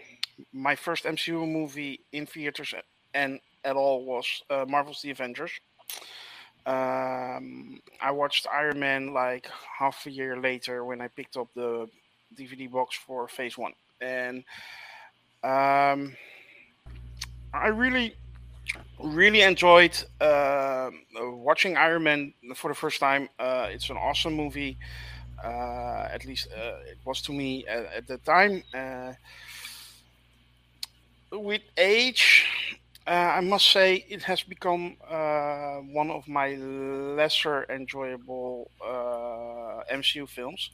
my 0.57 0.75
first 0.75 1.05
MCU 1.05 1.47
movie 1.47 2.01
in 2.13 2.27
theaters 2.27 2.75
and 3.15 3.41
at 3.65 3.77
all 3.77 4.05
was 4.05 4.43
uh, 4.51 4.65
Marvel's 4.67 5.03
The 5.03 5.11
Avengers. 5.11 5.51
Um, 6.65 7.81
I 8.01 8.11
watched 8.11 8.47
Iron 8.53 8.81
Man 8.81 9.13
like 9.13 9.49
half 9.79 10.07
a 10.07 10.11
year 10.11 10.41
later 10.41 10.85
when 10.85 11.01
I 11.01 11.09
picked 11.09 11.37
up 11.37 11.49
the 11.55 11.89
DVD 12.35 12.71
box 12.71 12.97
for 12.97 13.29
Phase 13.29 13.57
One, 13.57 13.73
and 14.01 14.39
um, 15.45 16.17
I 17.55 17.69
really, 17.69 18.17
really 19.01 19.43
enjoyed 19.43 19.97
uh, 20.21 20.91
watching 21.15 21.77
Iron 21.77 22.03
Man 22.03 22.35
for 22.57 22.69
the 22.69 22.75
first 22.75 22.99
time. 22.99 23.29
Uh, 23.39 23.69
it's 23.71 23.91
an 23.91 23.97
awesome 23.97 24.35
movie. 24.35 24.77
Uh, 25.45 26.09
at 26.11 26.25
least 26.25 26.49
uh, 26.57 26.79
it 26.91 26.99
was 27.05 27.21
to 27.23 27.33
me 27.33 27.65
at, 27.69 27.85
at 27.95 28.07
the 28.09 28.19
time. 28.19 28.63
With 31.33 31.63
age, 31.77 32.47
uh, 33.07 33.11
I 33.11 33.41
must 33.41 33.71
say 33.73 34.05
it 34.09 34.23
has 34.25 34.43
become 34.43 34.97
uh, 35.09 35.77
one 35.93 36.11
of 36.11 36.29
my 36.29 36.55
lesser 36.55 37.67
enjoyable 37.69 38.71
uh, 38.85 39.83
MCU 39.93 40.29
films. 40.29 40.71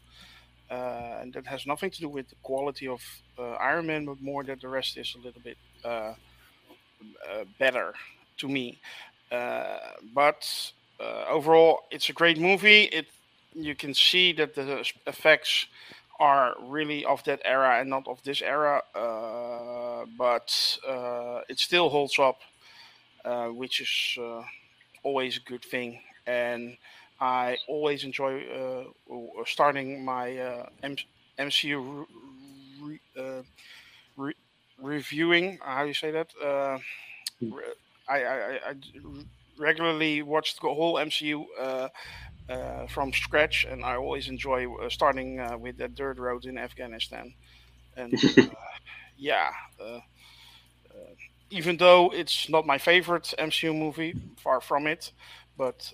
Uh, 0.71 1.18
and 1.21 1.35
that 1.35 1.47
has 1.47 1.66
nothing 1.66 1.90
to 1.90 2.00
do 2.00 2.09
with 2.09 2.28
the 2.30 2.37
quality 2.42 2.88
of 2.88 3.02
uh, 3.38 3.52
Iron 3.61 3.87
Man, 3.87 4.06
but 4.06 4.21
more 4.23 4.42
that 4.44 4.61
the 4.62 4.68
rest 4.68 4.97
is 4.97 5.14
a 5.14 5.18
little 5.18 5.42
bit 5.42 5.59
uh, 5.85 6.14
better 7.59 7.92
to 8.38 8.49
me. 8.49 8.78
but 10.14 10.73
overall, 11.28 11.80
it's 11.90 12.09
a 12.09 12.12
great 12.12 12.38
movie. 12.38 12.85
It 12.85 13.06
you 13.54 13.75
can 13.75 13.92
see 13.92 14.32
that 14.32 14.54
the 14.54 14.82
effects 15.06 15.66
are 16.23 16.55
really 16.62 17.05
of 17.05 17.25
that 17.25 17.41
era 17.45 17.81
and 17.81 17.91
not 17.91 18.07
of 18.07 18.23
this 18.23 18.43
era, 18.43 18.81
uh, 18.95 20.07
but 20.17 20.79
uh, 20.88 21.41
it 21.49 21.59
still 21.59 21.88
holds 21.88 22.17
up, 22.17 22.38
uh, 23.25 23.49
which 23.49 23.81
is 23.81 24.23
uh, 24.23 24.43
always 25.02 25.37
a 25.37 25.41
good 25.41 25.64
thing. 25.64 26.00
And 26.25 26.76
I 27.21 27.59
always 27.67 28.05
enjoy 28.05 28.35
uh, 28.47 28.85
starting 29.47 30.05
my 30.05 30.38
uh, 30.38 30.67
M- 30.85 30.97
MCU 31.41 32.07
re- 32.81 33.00
re- 34.17 34.43
reviewing. 34.79 35.59
How 35.61 35.83
do 35.83 35.88
you 35.88 35.95
say 35.95 36.12
that? 36.12 36.29
I, 38.09 38.25
I, 38.25 38.61
I, 38.71 38.75
regularly 39.59 40.23
watch 40.23 40.55
the 40.55 40.69
whole 40.69 40.95
MCU 40.95 41.47
uh, 42.49 42.87
from 42.87 43.12
scratch, 43.12 43.64
and 43.64 43.84
I 43.84 43.96
always 43.96 44.28
enjoy 44.28 44.72
uh, 44.75 44.88
starting 44.88 45.40
uh, 45.40 45.56
with 45.58 45.78
the 45.78 45.88
dirt 45.88 46.18
road 46.18 46.44
in 46.44 46.58
Afghanistan. 46.58 47.34
And 47.96 48.14
uh, 48.38 48.42
yeah, 49.16 49.50
uh, 49.80 49.84
uh, 49.84 50.00
even 51.50 51.76
though 51.76 52.11
it's 52.12 52.49
not 52.49 52.66
my 52.66 52.78
favorite 52.78 53.34
MCU 53.38 53.76
movie, 53.76 54.14
far 54.37 54.61
from 54.61 54.87
it, 54.87 55.12
but 55.56 55.92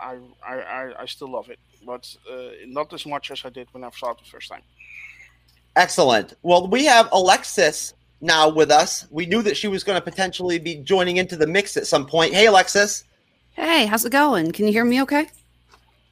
I, 0.00 0.18
I, 0.44 0.92
I 1.00 1.06
still 1.06 1.30
love 1.30 1.50
it. 1.50 1.58
But 1.86 2.16
not 2.66 2.92
as 2.94 3.04
much 3.04 3.30
as 3.30 3.42
I 3.44 3.50
did 3.50 3.68
when 3.72 3.84
I 3.84 3.90
saw 3.90 4.12
it 4.12 4.18
the 4.18 4.24
first 4.24 4.48
time. 4.48 4.62
Excellent. 5.76 6.34
Well, 6.42 6.66
we 6.66 6.86
have 6.86 7.08
Alexis 7.12 7.94
now 8.20 8.48
with 8.48 8.70
us. 8.70 9.06
We 9.10 9.26
knew 9.26 9.42
that 9.42 9.56
she 9.56 9.68
was 9.68 9.84
going 9.84 9.96
to 9.96 10.02
potentially 10.02 10.58
be 10.58 10.76
joining 10.76 11.18
into 11.18 11.36
the 11.36 11.46
mix 11.46 11.76
at 11.76 11.86
some 11.86 12.06
point. 12.06 12.32
Hey, 12.32 12.46
Alexis. 12.46 13.04
Hey, 13.52 13.86
how's 13.86 14.04
it 14.04 14.10
going? 14.10 14.52
Can 14.52 14.66
you 14.66 14.72
hear 14.72 14.84
me 14.84 15.02
okay? 15.02 15.28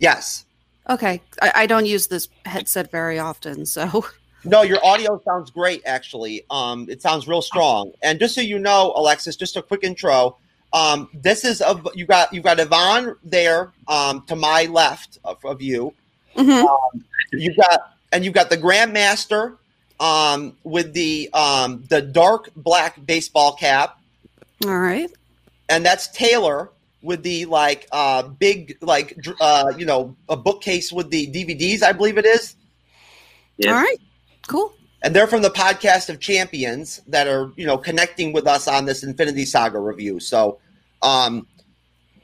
Yes. 0.02 0.44
Okay. 0.90 1.22
I, 1.40 1.52
I 1.54 1.66
don't 1.66 1.86
use 1.86 2.08
this 2.08 2.28
headset 2.44 2.90
very 2.90 3.18
often, 3.18 3.64
so. 3.64 4.04
No, 4.44 4.62
your 4.62 4.84
audio 4.84 5.22
sounds 5.24 5.52
great. 5.52 5.82
Actually, 5.86 6.44
um, 6.50 6.88
it 6.90 7.00
sounds 7.00 7.28
real 7.28 7.42
strong. 7.42 7.92
And 8.02 8.18
just 8.18 8.34
so 8.34 8.40
you 8.40 8.58
know, 8.58 8.92
Alexis, 8.96 9.36
just 9.36 9.56
a 9.56 9.62
quick 9.62 9.84
intro. 9.84 10.36
Um, 10.72 11.08
this 11.14 11.44
is 11.44 11.60
of 11.60 11.86
you 11.94 12.06
got 12.06 12.32
you 12.32 12.40
got 12.40 12.58
Yvonne 12.58 13.14
there 13.22 13.70
um, 13.86 14.22
to 14.26 14.34
my 14.34 14.64
left 14.64 15.18
of, 15.24 15.44
of 15.44 15.62
you. 15.62 15.94
Mm-hmm. 16.34 16.66
Um, 16.66 17.04
you 17.32 17.54
got 17.54 17.94
and 18.10 18.24
you've 18.24 18.34
got 18.34 18.50
the 18.50 18.56
Grandmaster 18.56 19.58
um, 20.00 20.56
with 20.64 20.92
the 20.92 21.30
um, 21.34 21.84
the 21.88 22.02
dark 22.02 22.50
black 22.56 23.06
baseball 23.06 23.54
cap. 23.54 24.00
All 24.64 24.76
right. 24.76 25.12
And 25.68 25.86
that's 25.86 26.08
Taylor 26.08 26.70
with 27.02 27.22
the 27.22 27.44
like 27.46 27.86
uh 27.92 28.22
big 28.22 28.78
like 28.80 29.16
uh 29.40 29.72
you 29.76 29.84
know 29.84 30.16
a 30.28 30.36
bookcase 30.36 30.92
with 30.92 31.10
the 31.10 31.26
DVDs 31.26 31.82
I 31.82 31.92
believe 31.92 32.18
it 32.18 32.26
is. 32.26 32.56
Yeah. 33.58 33.70
All 33.70 33.82
right. 33.82 33.98
Cool. 34.46 34.72
And 35.04 35.14
they're 35.16 35.26
from 35.26 35.42
the 35.42 35.50
podcast 35.50 36.08
of 36.08 36.20
champions 36.20 37.00
that 37.08 37.26
are 37.28 37.52
you 37.56 37.66
know 37.66 37.76
connecting 37.76 38.32
with 38.32 38.46
us 38.46 38.68
on 38.68 38.86
this 38.86 39.02
Infinity 39.02 39.44
Saga 39.44 39.78
review. 39.78 40.20
So 40.20 40.58
um 41.02 41.46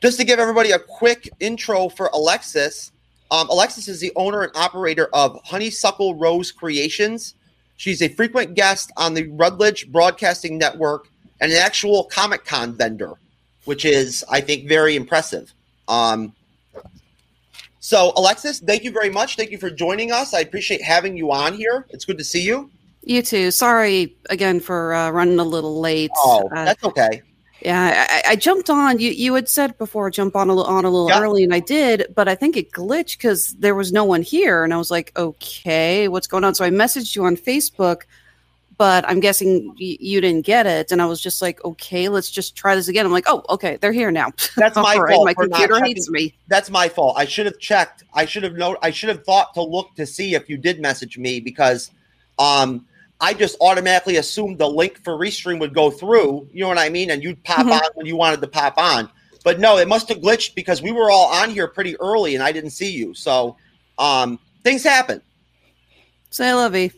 just 0.00 0.18
to 0.18 0.24
give 0.24 0.38
everybody 0.38 0.70
a 0.70 0.78
quick 0.78 1.28
intro 1.40 1.88
for 1.88 2.08
Alexis. 2.12 2.92
Um, 3.30 3.48
Alexis 3.50 3.88
is 3.88 4.00
the 4.00 4.12
owner 4.16 4.42
and 4.42 4.56
operator 4.56 5.08
of 5.12 5.40
Honeysuckle 5.44 6.14
Rose 6.14 6.52
Creations. 6.52 7.34
She's 7.76 8.00
a 8.00 8.08
frequent 8.08 8.54
guest 8.54 8.92
on 8.96 9.14
the 9.14 9.28
Radulich 9.28 9.88
Broadcasting 9.88 10.56
Network 10.56 11.08
and 11.40 11.52
an 11.52 11.58
actual 11.58 12.04
Comic 12.04 12.44
Con 12.44 12.74
vendor 12.74 13.14
which 13.68 13.84
is, 13.84 14.24
I 14.30 14.40
think, 14.40 14.66
very 14.66 14.96
impressive. 14.96 15.52
Um, 15.88 16.32
so, 17.80 18.14
Alexis, 18.16 18.60
thank 18.60 18.82
you 18.82 18.90
very 18.90 19.10
much. 19.10 19.36
Thank 19.36 19.50
you 19.50 19.58
for 19.58 19.68
joining 19.68 20.10
us. 20.10 20.32
I 20.32 20.40
appreciate 20.40 20.80
having 20.80 21.18
you 21.18 21.30
on 21.32 21.52
here. 21.52 21.86
It's 21.90 22.06
good 22.06 22.16
to 22.16 22.24
see 22.24 22.40
you. 22.40 22.70
You 23.02 23.20
too. 23.20 23.50
Sorry 23.50 24.16
again 24.30 24.60
for 24.60 24.94
uh, 24.94 25.10
running 25.10 25.38
a 25.38 25.44
little 25.44 25.80
late. 25.80 26.10
Oh, 26.16 26.48
uh, 26.48 26.64
that's 26.64 26.82
okay. 26.82 27.20
Yeah, 27.60 28.06
I, 28.08 28.32
I, 28.32 28.36
jumped 28.36 28.70
on. 28.70 29.00
You 29.00 29.10
you 29.10 29.34
had 29.34 29.50
said 29.50 29.76
before 29.76 30.10
jump 30.10 30.34
on 30.34 30.48
a 30.48 30.54
little 30.54 30.70
on 30.72 30.86
a 30.86 30.90
little 30.90 31.10
yeah. 31.10 31.20
early, 31.20 31.44
and 31.44 31.52
I 31.52 31.60
did, 31.60 32.06
but 32.14 32.26
I 32.26 32.34
think 32.34 32.56
it 32.56 32.70
glitched 32.70 33.18
because 33.18 33.54
there 33.54 33.74
was 33.74 33.92
no 33.92 34.04
one 34.04 34.22
here, 34.22 34.64
and 34.64 34.72
I 34.72 34.78
was 34.78 34.90
like, 34.90 35.12
okay, 35.16 36.08
what's 36.08 36.26
going 36.26 36.44
on? 36.44 36.54
So 36.54 36.64
I 36.64 36.70
messaged 36.70 37.14
you 37.16 37.24
on 37.24 37.36
Facebook 37.36 38.02
but 38.78 39.04
I'm 39.08 39.20
guessing 39.20 39.68
y- 39.78 39.96
you 40.00 40.20
didn't 40.20 40.46
get 40.46 40.66
it. 40.66 40.90
And 40.92 41.02
I 41.02 41.06
was 41.06 41.20
just 41.20 41.42
like, 41.42 41.62
okay, 41.64 42.08
let's 42.08 42.30
just 42.30 42.56
try 42.56 42.74
this 42.74 42.88
again. 42.88 43.04
I'm 43.04 43.12
like, 43.12 43.24
oh, 43.26 43.42
okay, 43.50 43.76
they're 43.80 43.92
here 43.92 44.10
now. 44.10 44.30
That's 44.56 44.76
my 44.76 44.96
right, 44.96 45.14
fault. 45.14 45.26
My 45.26 45.34
computer 45.34 45.84
hates 45.84 46.08
me. 46.08 46.34
That's 46.46 46.70
my 46.70 46.88
fault. 46.88 47.16
I 47.18 47.24
should 47.26 47.46
have 47.46 47.58
checked. 47.58 48.04
I 48.14 48.24
should 48.24 48.44
have 48.44 48.54
known. 48.54 48.76
I 48.80 48.90
should 48.90 49.08
have 49.10 49.24
thought 49.24 49.52
to 49.54 49.62
look 49.62 49.94
to 49.96 50.06
see 50.06 50.34
if 50.34 50.48
you 50.48 50.56
did 50.56 50.80
message 50.80 51.18
me 51.18 51.40
because, 51.40 51.90
um, 52.38 52.86
I 53.20 53.34
just 53.34 53.56
automatically 53.60 54.16
assumed 54.16 54.58
the 54.58 54.68
link 54.68 55.02
for 55.02 55.14
restream 55.14 55.58
would 55.58 55.74
go 55.74 55.90
through. 55.90 56.48
You 56.52 56.60
know 56.60 56.68
what 56.68 56.78
I 56.78 56.88
mean? 56.88 57.10
And 57.10 57.20
you'd 57.20 57.42
pop 57.42 57.66
Mhm. 57.66 57.72
on 57.72 57.90
when 57.94 58.06
you 58.06 58.14
wanted 58.14 58.40
to 58.42 58.46
pop 58.46 58.78
on. 58.78 59.10
But 59.42 59.58
no, 59.58 59.76
it 59.78 59.88
must 59.88 60.08
have 60.08 60.18
glitched 60.18 60.54
because 60.54 60.82
we 60.82 60.92
were 60.92 61.10
all 61.10 61.26
on 61.26 61.50
here 61.50 61.66
pretty 61.66 61.96
early 62.00 62.36
and 62.36 62.44
I 62.44 62.52
didn't 62.52 62.70
see 62.70 62.90
you. 62.90 63.14
So 63.14 63.56
um, 63.98 64.38
things 64.62 64.84
happen. 64.84 65.20
Say 66.30 66.52
lovey. 66.54 66.92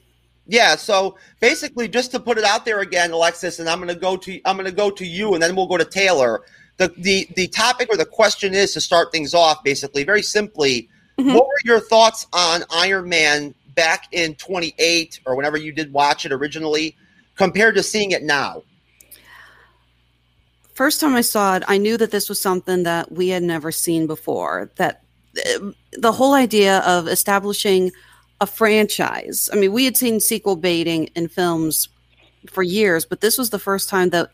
Yeah, 0.50 0.74
so 0.74 1.16
basically, 1.38 1.86
just 1.86 2.10
to 2.10 2.18
put 2.18 2.36
it 2.36 2.42
out 2.42 2.64
there 2.64 2.80
again, 2.80 3.12
Alexis, 3.12 3.60
and 3.60 3.68
I'm 3.68 3.78
going 3.78 3.86
to 3.88 3.94
go 3.94 4.16
to 4.16 4.40
I'm 4.44 4.56
going 4.56 4.66
to 4.68 4.74
go 4.74 4.90
to 4.90 5.06
you, 5.06 5.32
and 5.34 5.40
then 5.42 5.54
we'll 5.54 5.68
go 5.68 5.76
to 5.76 5.84
Taylor. 5.84 6.40
The 6.76 6.88
the 6.98 7.28
the 7.36 7.46
topic 7.46 7.88
or 7.88 7.96
the 7.96 8.04
question 8.04 8.52
is 8.52 8.72
to 8.74 8.80
start 8.80 9.12
things 9.12 9.32
off. 9.32 9.62
Basically, 9.62 10.02
very 10.04 10.22
simply, 10.22 10.88
Mm-hmm. 11.18 11.34
what 11.34 11.46
were 11.46 11.60
your 11.64 11.80
thoughts 11.80 12.26
on 12.32 12.62
Iron 12.70 13.08
Man 13.08 13.54
back 13.74 14.08
in 14.10 14.34
28 14.36 15.20
or 15.26 15.36
whenever 15.36 15.58
you 15.58 15.70
did 15.70 15.92
watch 15.92 16.24
it 16.24 16.32
originally, 16.32 16.96
compared 17.36 17.74
to 17.74 17.82
seeing 17.82 18.10
it 18.12 18.22
now? 18.22 18.62
first 20.72 20.98
time 20.98 21.14
I 21.14 21.20
saw 21.20 21.56
it, 21.56 21.62
I 21.68 21.76
knew 21.76 21.98
that 21.98 22.10
this 22.10 22.30
was 22.30 22.40
something 22.40 22.84
that 22.84 23.12
we 23.12 23.28
had 23.28 23.42
never 23.42 23.70
seen 23.70 24.06
before. 24.06 24.70
That 24.76 25.02
uh, 25.36 25.72
the 25.92 26.12
whole 26.12 26.32
idea 26.32 26.78
of 26.78 27.06
establishing 27.06 27.92
a 28.40 28.46
franchise. 28.46 29.50
I 29.52 29.56
mean, 29.56 29.72
we 29.72 29.84
had 29.84 29.96
seen 29.96 30.20
sequel 30.20 30.56
baiting 30.56 31.06
in 31.14 31.28
films 31.28 31.88
for 32.48 32.62
years, 32.62 33.04
but 33.04 33.20
this 33.20 33.36
was 33.36 33.50
the 33.50 33.58
first 33.58 33.88
time 33.88 34.10
that 34.10 34.30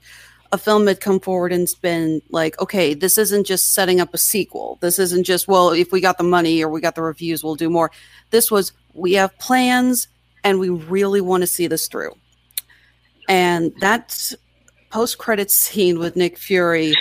a 0.53 0.59
film 0.59 0.87
had 0.87 1.01
come 1.01 1.19
forward 1.19 1.53
and 1.53 1.67
been 1.83 2.23
like, 2.31 2.61
okay, 2.61 2.95
this 2.95 3.19
isn't 3.19 3.47
just 3.47 3.75
setting 3.75 4.01
up 4.01 4.15
a 4.15 4.19
sequel. 4.19 4.79
This 4.81 4.99
isn't 4.99 5.25
just, 5.25 5.49
well, 5.49 5.71
if 5.71 5.91
we 5.91 6.01
got 6.01 6.19
the 6.19 6.25
money 6.25 6.63
or 6.63 6.69
we 6.69 6.81
got 6.81 6.95
the 6.95 7.03
reviews, 7.03 7.43
we'll 7.43 7.57
do 7.57 7.69
more. 7.69 7.91
This 8.31 8.51
was, 8.51 8.73
we 8.95 9.15
have 9.15 9.37
plans 9.39 10.07
and 10.45 10.61
we 10.61 10.69
really 10.69 11.21
want 11.21 11.43
to 11.43 11.49
see 11.49 11.67
this 11.67 11.89
through. 11.89 12.17
And 13.29 13.73
that 13.81 14.33
post 14.91 15.19
credit 15.19 15.51
scene 15.51 15.99
with 15.99 16.15
Nick 16.15 16.39
Fury 16.39 16.95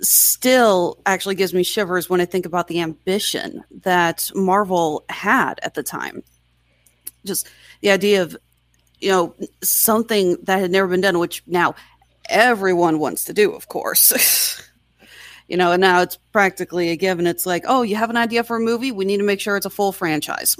still 0.00 0.98
actually 1.06 1.34
gives 1.34 1.52
me 1.52 1.62
shivers 1.62 2.08
when 2.08 2.20
I 2.20 2.24
think 2.24 2.46
about 2.46 2.68
the 2.68 2.80
ambition 2.80 3.64
that 3.82 4.30
Marvel 4.34 5.04
had 5.08 5.58
at 5.62 5.74
the 5.74 5.82
time. 5.82 6.22
Just 7.24 7.48
the 7.80 7.90
idea 7.90 8.22
of, 8.22 8.36
you 9.00 9.10
know, 9.10 9.34
something 9.62 10.36
that 10.44 10.60
had 10.60 10.70
never 10.70 10.88
been 10.88 11.00
done, 11.00 11.18
which 11.18 11.42
now 11.46 11.74
everyone 12.28 12.98
wants 12.98 13.24
to 13.24 13.32
do, 13.32 13.52
of 13.52 13.68
course. 13.68 14.62
you 15.48 15.56
know, 15.56 15.72
and 15.72 15.80
now 15.80 16.02
it's 16.02 16.16
practically 16.32 16.90
a 16.90 16.96
given. 16.96 17.26
It's 17.26 17.46
like, 17.46 17.64
oh, 17.66 17.82
you 17.82 17.96
have 17.96 18.10
an 18.10 18.16
idea 18.16 18.44
for 18.44 18.56
a 18.56 18.60
movie? 18.60 18.92
We 18.92 19.04
need 19.04 19.18
to 19.18 19.24
make 19.24 19.40
sure 19.40 19.56
it's 19.56 19.66
a 19.66 19.70
full 19.70 19.92
franchise. 19.92 20.56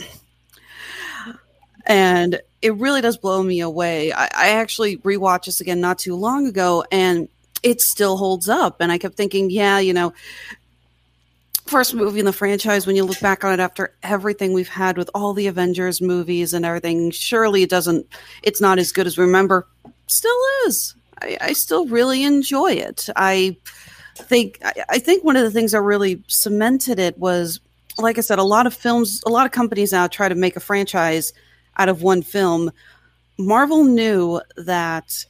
And 1.86 2.40
it 2.60 2.74
really 2.74 3.00
does 3.00 3.16
blow 3.16 3.42
me 3.42 3.60
away. 3.60 4.12
I, 4.12 4.24
I 4.24 4.48
actually 4.50 4.98
rewatched 4.98 5.46
this 5.46 5.60
again 5.60 5.80
not 5.80 5.98
too 5.98 6.16
long 6.16 6.46
ago, 6.46 6.84
and 6.90 7.28
it 7.62 7.80
still 7.80 8.16
holds 8.16 8.48
up. 8.48 8.80
And 8.80 8.92
I 8.92 8.98
kept 8.98 9.16
thinking, 9.16 9.50
yeah, 9.50 9.78
you 9.78 9.92
know, 9.92 10.12
first 11.66 11.94
movie 11.94 12.20
in 12.20 12.24
the 12.24 12.32
franchise, 12.32 12.86
when 12.86 12.96
you 12.96 13.04
look 13.04 13.20
back 13.20 13.44
on 13.44 13.52
it 13.52 13.60
after 13.60 13.94
everything 14.02 14.52
we've 14.52 14.68
had 14.68 14.96
with 14.96 15.10
all 15.14 15.34
the 15.34 15.46
Avengers 15.46 16.00
movies 16.00 16.54
and 16.54 16.64
everything, 16.64 17.10
surely 17.10 17.62
it 17.62 17.70
doesn't, 17.70 18.06
it's 18.42 18.60
not 18.60 18.78
as 18.78 18.92
good 18.92 19.06
as 19.06 19.18
we 19.18 19.24
remember. 19.24 19.66
Still 20.06 20.38
is. 20.66 20.94
I, 21.20 21.36
I 21.40 21.52
still 21.52 21.86
really 21.86 22.24
enjoy 22.24 22.72
it. 22.72 23.08
I 23.16 23.56
think, 24.14 24.58
I, 24.64 24.84
I 24.88 24.98
think 24.98 25.24
one 25.24 25.36
of 25.36 25.42
the 25.42 25.50
things 25.50 25.72
that 25.72 25.82
really 25.82 26.22
cemented 26.26 26.98
it 26.98 27.18
was, 27.18 27.60
like 27.98 28.16
I 28.16 28.22
said, 28.22 28.38
a 28.38 28.44
lot 28.44 28.66
of 28.66 28.72
films, 28.72 29.22
a 29.26 29.28
lot 29.28 29.44
of 29.44 29.52
companies 29.52 29.92
now 29.92 30.06
try 30.06 30.28
to 30.28 30.34
make 30.34 30.56
a 30.56 30.60
franchise 30.60 31.32
out 31.76 31.88
of 31.88 32.02
one 32.02 32.22
film. 32.22 32.70
Marvel 33.38 33.84
knew 33.84 34.40
that 34.56 35.26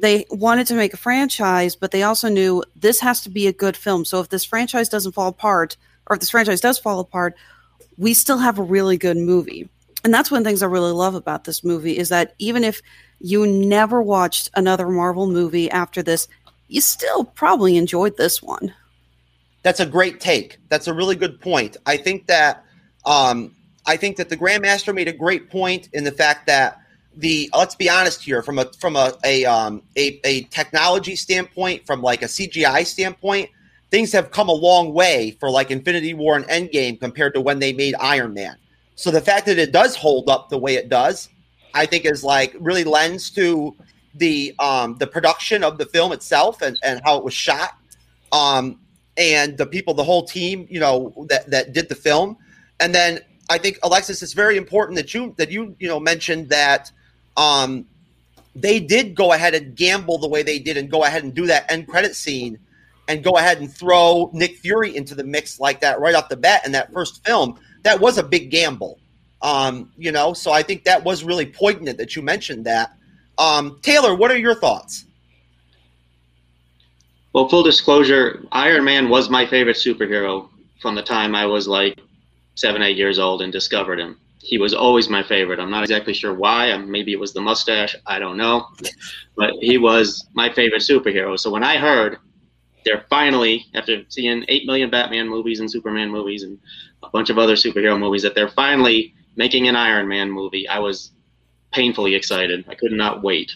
they 0.00 0.26
wanted 0.30 0.66
to 0.68 0.74
make 0.74 0.94
a 0.94 0.98
franchise, 0.98 1.74
but 1.74 1.90
they 1.90 2.02
also 2.02 2.28
knew 2.28 2.62
this 2.76 3.00
has 3.00 3.20
to 3.22 3.30
be 3.30 3.46
a 3.46 3.52
good 3.52 3.76
film. 3.76 4.04
So 4.04 4.20
if 4.20 4.28
this 4.28 4.44
franchise 4.44 4.88
doesn't 4.88 5.12
fall 5.12 5.28
apart, 5.28 5.76
or 6.06 6.14
if 6.14 6.20
this 6.20 6.30
franchise 6.30 6.60
does 6.60 6.78
fall 6.78 7.00
apart, 7.00 7.34
we 7.96 8.14
still 8.14 8.38
have 8.38 8.58
a 8.58 8.62
really 8.62 8.96
good 8.96 9.16
movie. 9.16 9.68
And 10.04 10.14
that's 10.14 10.30
one 10.30 10.38
of 10.38 10.44
the 10.44 10.50
things 10.50 10.62
I 10.62 10.66
really 10.66 10.92
love 10.92 11.14
about 11.14 11.44
this 11.44 11.64
movie 11.64 11.98
is 11.98 12.08
that 12.10 12.34
even 12.38 12.62
if 12.62 12.80
you 13.20 13.46
never 13.46 14.00
watched 14.00 14.50
another 14.54 14.88
Marvel 14.88 15.26
movie 15.26 15.70
after 15.70 16.02
this, 16.02 16.28
you 16.68 16.80
still 16.80 17.24
probably 17.24 17.76
enjoyed 17.76 18.16
this 18.16 18.40
one. 18.42 18.72
That's 19.64 19.80
a 19.80 19.86
great 19.86 20.20
take. 20.20 20.58
That's 20.68 20.86
a 20.86 20.94
really 20.94 21.16
good 21.16 21.40
point. 21.40 21.76
I 21.84 21.96
think 21.96 22.26
that 22.26 22.64
um, 23.04 23.56
I 23.86 23.96
think 23.96 24.16
that 24.18 24.28
the 24.28 24.36
Grandmaster 24.36 24.94
made 24.94 25.08
a 25.08 25.12
great 25.12 25.50
point 25.50 25.88
in 25.92 26.04
the 26.04 26.12
fact 26.12 26.46
that 26.46 26.80
the 27.18 27.50
let's 27.52 27.74
be 27.74 27.90
honest 27.90 28.22
here 28.22 28.42
from 28.42 28.60
a 28.60 28.72
from 28.78 28.94
a 28.94 29.12
a 29.24 29.44
um 29.44 29.82
a, 29.96 30.20
a 30.24 30.42
technology 30.44 31.16
standpoint, 31.16 31.84
from 31.84 32.00
like 32.00 32.22
a 32.22 32.26
CGI 32.26 32.86
standpoint, 32.86 33.50
things 33.90 34.12
have 34.12 34.30
come 34.30 34.48
a 34.48 34.52
long 34.52 34.94
way 34.94 35.36
for 35.40 35.50
like 35.50 35.70
Infinity 35.70 36.14
War 36.14 36.36
and 36.36 36.46
Endgame 36.46 36.98
compared 36.98 37.34
to 37.34 37.40
when 37.40 37.58
they 37.58 37.72
made 37.72 37.96
Iron 37.96 38.34
Man. 38.34 38.56
So 38.94 39.10
the 39.10 39.20
fact 39.20 39.46
that 39.46 39.58
it 39.58 39.72
does 39.72 39.96
hold 39.96 40.30
up 40.30 40.48
the 40.48 40.58
way 40.58 40.76
it 40.76 40.88
does, 40.88 41.28
I 41.74 41.86
think 41.86 42.04
is 42.04 42.22
like 42.22 42.54
really 42.60 42.84
lends 42.84 43.30
to 43.30 43.74
the 44.14 44.54
um 44.60 44.96
the 44.98 45.06
production 45.06 45.64
of 45.64 45.76
the 45.76 45.86
film 45.86 46.12
itself 46.12 46.62
and 46.62 46.78
and 46.84 47.00
how 47.04 47.18
it 47.18 47.24
was 47.24 47.34
shot. 47.34 47.76
Um 48.30 48.78
and 49.16 49.58
the 49.58 49.66
people, 49.66 49.94
the 49.94 50.04
whole 50.04 50.24
team, 50.24 50.68
you 50.70 50.78
know, 50.78 51.26
that 51.28 51.50
that 51.50 51.72
did 51.72 51.88
the 51.88 51.96
film. 51.96 52.36
And 52.78 52.94
then 52.94 53.18
I 53.50 53.58
think 53.58 53.80
Alexis, 53.82 54.22
it's 54.22 54.34
very 54.34 54.56
important 54.56 54.94
that 54.94 55.12
you 55.14 55.34
that 55.36 55.50
you 55.50 55.74
you 55.80 55.88
know 55.88 55.98
mentioned 55.98 56.50
that 56.50 56.92
um, 57.38 57.86
they 58.54 58.80
did 58.80 59.14
go 59.14 59.32
ahead 59.32 59.54
and 59.54 59.74
gamble 59.76 60.18
the 60.18 60.28
way 60.28 60.42
they 60.42 60.58
did 60.58 60.76
and 60.76 60.90
go 60.90 61.04
ahead 61.04 61.22
and 61.22 61.32
do 61.32 61.46
that 61.46 61.70
end 61.70 61.86
credit 61.86 62.16
scene 62.16 62.58
and 63.06 63.22
go 63.22 63.38
ahead 63.38 63.60
and 63.60 63.72
throw 63.72 64.28
Nick 64.34 64.56
Fury 64.56 64.94
into 64.94 65.14
the 65.14 65.24
mix 65.24 65.60
like 65.60 65.80
that 65.80 66.00
right 66.00 66.14
off 66.14 66.28
the 66.28 66.36
bat 66.36 66.66
in 66.66 66.72
that 66.72 66.92
first 66.92 67.24
film. 67.24 67.58
That 67.84 68.00
was 68.00 68.18
a 68.18 68.22
big 68.22 68.50
gamble, 68.50 68.98
um, 69.40 69.92
you 69.96 70.10
know. 70.10 70.34
So 70.34 70.50
I 70.50 70.62
think 70.62 70.84
that 70.84 71.04
was 71.04 71.22
really 71.22 71.46
poignant 71.46 71.96
that 71.98 72.16
you 72.16 72.22
mentioned 72.22 72.66
that. 72.66 72.92
Um, 73.38 73.78
Taylor, 73.82 74.16
what 74.16 74.32
are 74.32 74.36
your 74.36 74.56
thoughts? 74.56 75.04
Well, 77.32 77.48
full 77.48 77.62
disclosure, 77.62 78.44
Iron 78.50 78.84
Man 78.84 79.08
was 79.08 79.30
my 79.30 79.46
favorite 79.46 79.76
superhero 79.76 80.48
from 80.80 80.96
the 80.96 81.02
time 81.02 81.36
I 81.36 81.46
was 81.46 81.68
like 81.68 82.00
seven, 82.56 82.82
eight 82.82 82.96
years 82.96 83.20
old 83.20 83.42
and 83.42 83.52
discovered 83.52 84.00
him. 84.00 84.18
He 84.48 84.56
was 84.56 84.72
always 84.72 85.10
my 85.10 85.22
favorite. 85.22 85.60
I'm 85.60 85.70
not 85.70 85.82
exactly 85.82 86.14
sure 86.14 86.32
why. 86.32 86.70
Um, 86.72 86.90
Maybe 86.90 87.12
it 87.12 87.20
was 87.20 87.34
the 87.34 87.40
mustache. 87.42 87.94
I 88.06 88.18
don't 88.18 88.38
know. 88.38 88.66
But 89.36 89.52
he 89.60 89.76
was 89.76 90.26
my 90.32 90.50
favorite 90.52 90.80
superhero. 90.80 91.38
So 91.38 91.50
when 91.50 91.62
I 91.62 91.76
heard 91.76 92.16
they're 92.84 93.04
finally, 93.10 93.66
after 93.74 94.02
seeing 94.08 94.46
8 94.48 94.64
million 94.66 94.88
Batman 94.88 95.28
movies 95.28 95.60
and 95.60 95.70
Superman 95.70 96.10
movies 96.10 96.42
and 96.44 96.58
a 97.02 97.10
bunch 97.10 97.28
of 97.28 97.36
other 97.38 97.54
superhero 97.56 97.98
movies, 97.98 98.22
that 98.22 98.34
they're 98.34 98.48
finally 98.48 99.14
making 99.36 99.68
an 99.68 99.76
Iron 99.76 100.08
Man 100.08 100.30
movie, 100.30 100.66
I 100.66 100.78
was 100.78 101.12
painfully 101.70 102.14
excited. 102.14 102.64
I 102.68 102.74
could 102.74 102.92
not 102.92 103.22
wait. 103.22 103.52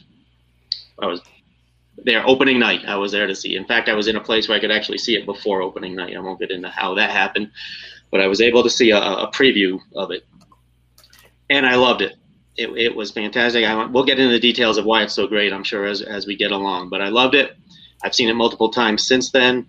I 0.98 1.06
was 1.06 1.22
there 2.04 2.26
opening 2.26 2.58
night. 2.58 2.84
I 2.86 2.96
was 2.96 3.12
there 3.12 3.26
to 3.26 3.34
see. 3.34 3.56
In 3.56 3.64
fact, 3.64 3.88
I 3.88 3.94
was 3.94 4.08
in 4.08 4.16
a 4.16 4.20
place 4.20 4.46
where 4.46 4.58
I 4.58 4.60
could 4.60 4.70
actually 4.70 4.98
see 4.98 5.16
it 5.16 5.24
before 5.24 5.62
opening 5.62 5.94
night. 5.94 6.14
I 6.16 6.20
won't 6.20 6.38
get 6.38 6.50
into 6.50 6.68
how 6.68 6.94
that 6.96 7.10
happened, 7.10 7.50
but 8.10 8.20
I 8.20 8.26
was 8.26 8.42
able 8.42 8.62
to 8.62 8.70
see 8.70 8.90
a, 8.90 8.98
a 8.98 9.30
preview 9.32 9.80
of 9.96 10.10
it, 10.10 10.26
and 11.50 11.66
I 11.66 11.76
loved 11.76 12.02
it. 12.02 12.14
It, 12.56 12.68
it 12.76 12.94
was 12.94 13.10
fantastic. 13.10 13.64
I, 13.64 13.84
we'll 13.86 14.04
get 14.04 14.18
into 14.18 14.32
the 14.32 14.40
details 14.40 14.76
of 14.76 14.84
why 14.84 15.02
it's 15.02 15.14
so 15.14 15.26
great. 15.26 15.52
I'm 15.52 15.64
sure 15.64 15.86
as 15.86 16.02
as 16.02 16.26
we 16.26 16.36
get 16.36 16.52
along, 16.52 16.90
but 16.90 17.00
I 17.00 17.08
loved 17.08 17.34
it. 17.34 17.56
I've 18.02 18.14
seen 18.14 18.28
it 18.28 18.34
multiple 18.34 18.70
times 18.70 19.06
since 19.06 19.30
then. 19.30 19.66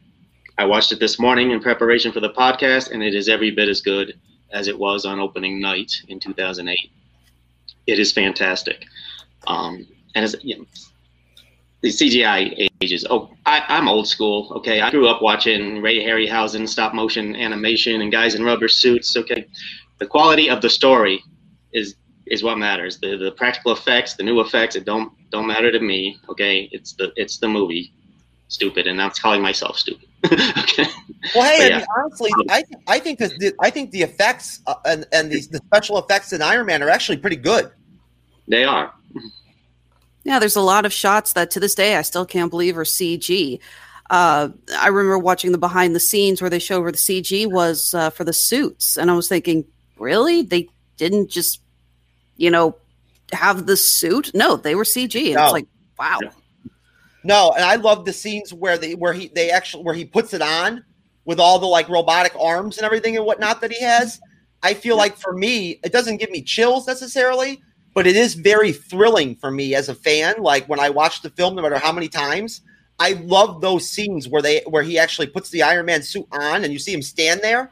I 0.57 0.65
watched 0.65 0.91
it 0.91 0.99
this 0.99 1.19
morning 1.19 1.51
in 1.51 1.59
preparation 1.61 2.11
for 2.11 2.19
the 2.19 2.29
podcast, 2.29 2.91
and 2.91 3.01
it 3.01 3.15
is 3.15 3.29
every 3.29 3.51
bit 3.51 3.69
as 3.69 3.81
good 3.81 4.19
as 4.51 4.67
it 4.67 4.77
was 4.77 5.05
on 5.05 5.19
opening 5.19 5.59
night 5.59 5.91
in 6.09 6.19
2008. 6.19 6.77
It 7.87 7.99
is 7.99 8.11
fantastic, 8.11 8.85
um, 9.47 9.87
and 10.15 10.25
as 10.25 10.35
you 10.41 10.59
know, 10.59 10.65
the 11.81 11.89
CGI 11.89 12.69
ages. 12.81 13.05
Oh, 13.09 13.31
I, 13.45 13.63
I'm 13.67 13.87
old 13.87 14.07
school. 14.07 14.51
Okay, 14.57 14.81
I 14.81 14.91
grew 14.91 15.07
up 15.07 15.21
watching 15.21 15.81
Ray 15.81 15.99
Harryhausen 15.99 16.67
stop 16.67 16.93
motion 16.93 17.35
animation 17.35 18.01
and 18.01 18.11
guys 18.11 18.35
in 18.35 18.43
rubber 18.43 18.67
suits. 18.67 19.15
Okay, 19.17 19.47
the 19.99 20.05
quality 20.05 20.49
of 20.49 20.61
the 20.61 20.69
story 20.69 21.23
is 21.73 21.95
is 22.25 22.43
what 22.43 22.57
matters. 22.57 22.99
The 22.99 23.17
the 23.17 23.31
practical 23.31 23.71
effects, 23.71 24.13
the 24.13 24.23
new 24.23 24.39
effects, 24.39 24.75
it 24.75 24.85
don't 24.85 25.11
don't 25.31 25.47
matter 25.47 25.71
to 25.71 25.79
me. 25.79 26.17
Okay, 26.29 26.69
it's 26.71 26.93
the 26.93 27.11
it's 27.15 27.37
the 27.37 27.47
movie. 27.47 27.93
Stupid, 28.47 28.85
and 28.87 29.01
I'm 29.01 29.09
calling 29.11 29.41
myself 29.41 29.77
stupid. 29.77 30.07
okay. 30.25 30.85
Well, 31.33 31.43
hey, 31.43 31.57
But 31.57 31.65
I 31.65 31.67
yeah. 31.67 31.77
mean, 31.79 31.85
honestly, 31.97 32.31
I 32.49 32.63
I 32.87 32.99
think 32.99 33.19
that 33.19 33.31
the, 33.39 33.53
I 33.59 33.69
think 33.69 33.91
the 33.91 34.03
effects 34.03 34.59
uh, 34.67 34.75
and 34.85 35.05
and 35.11 35.31
the, 35.31 35.41
the 35.51 35.59
special 35.65 35.97
effects 35.97 36.33
in 36.33 36.41
Iron 36.41 36.67
Man 36.67 36.83
are 36.83 36.89
actually 36.89 37.17
pretty 37.17 37.35
good. 37.35 37.71
They 38.47 38.63
are. 38.63 38.93
Yeah, 40.23 40.39
there's 40.39 40.55
a 40.55 40.61
lot 40.61 40.85
of 40.85 40.93
shots 40.93 41.33
that 41.33 41.51
to 41.51 41.59
this 41.59 41.75
day 41.75 41.95
I 41.95 42.01
still 42.01 42.25
can't 42.25 42.49
believe 42.49 42.77
are 42.77 42.83
CG. 42.83 43.59
Uh, 44.09 44.49
I 44.77 44.87
remember 44.89 45.17
watching 45.17 45.51
the 45.51 45.57
behind 45.57 45.95
the 45.95 45.99
scenes 45.99 46.41
where 46.41 46.49
they 46.49 46.59
showed 46.59 46.81
where 46.81 46.91
the 46.91 46.97
CG 46.97 47.49
was 47.51 47.93
uh, 47.93 48.09
for 48.09 48.23
the 48.23 48.33
suits, 48.33 48.97
and 48.97 49.09
I 49.09 49.15
was 49.15 49.27
thinking, 49.27 49.65
really, 49.97 50.43
they 50.43 50.69
didn't 50.97 51.29
just, 51.29 51.61
you 52.43 52.51
know, 52.51 52.75
have 53.31 53.65
the 53.65 53.77
suit. 53.77 54.31
No, 54.33 54.57
they 54.57 54.75
were 54.75 54.83
CG. 54.83 55.27
And 55.27 55.35
No. 55.35 55.43
It's 55.45 55.53
like 55.53 55.67
wow. 55.97 56.19
No, 57.23 57.53
and 57.55 57.63
I 57.63 57.75
love 57.75 58.03
the 58.03 58.11
scenes 58.11 58.53
where 58.53 58.77
they 58.77 58.95
where 58.95 59.13
he 59.13 59.29
they 59.29 59.49
actually 59.49 59.83
where 59.83 59.95
he 59.95 60.03
puts 60.03 60.33
it 60.33 60.41
on 60.41 60.83
with 61.23 61.39
all 61.39 61.57
the 61.57 61.65
like 61.65 61.87
robotic 61.87 62.33
arms 62.37 62.77
and 62.77 62.85
everything 62.85 63.15
and 63.15 63.25
whatnot 63.25 63.61
that 63.61 63.71
he 63.71 63.81
has. 63.81 64.19
I 64.61 64.73
feel 64.73 64.97
like 64.97 65.15
for 65.17 65.33
me, 65.33 65.79
it 65.83 65.93
doesn't 65.93 66.17
give 66.17 66.31
me 66.31 66.41
chills 66.41 66.85
necessarily, 66.85 67.61
but 67.93 68.05
it 68.05 68.17
is 68.17 68.33
very 68.33 68.73
thrilling 68.73 69.35
for 69.35 69.51
me 69.51 69.73
as 69.73 69.87
a 69.87 69.95
fan. 69.95 70.35
Like 70.39 70.67
when 70.67 70.81
I 70.81 70.89
watch 70.89 71.21
the 71.21 71.29
film, 71.29 71.55
no 71.55 71.61
matter 71.61 71.77
how 71.77 71.93
many 71.93 72.09
times, 72.09 72.61
I 72.99 73.13
love 73.23 73.61
those 73.61 73.89
scenes 73.89 74.27
where 74.27 74.41
they 74.41 74.63
where 74.67 74.83
he 74.83 74.99
actually 74.99 75.27
puts 75.27 75.49
the 75.49 75.63
Iron 75.63 75.85
Man 75.85 76.03
suit 76.03 76.27
on 76.33 76.65
and 76.65 76.73
you 76.73 76.79
see 76.79 76.93
him 76.93 77.01
stand 77.01 77.39
there. 77.41 77.71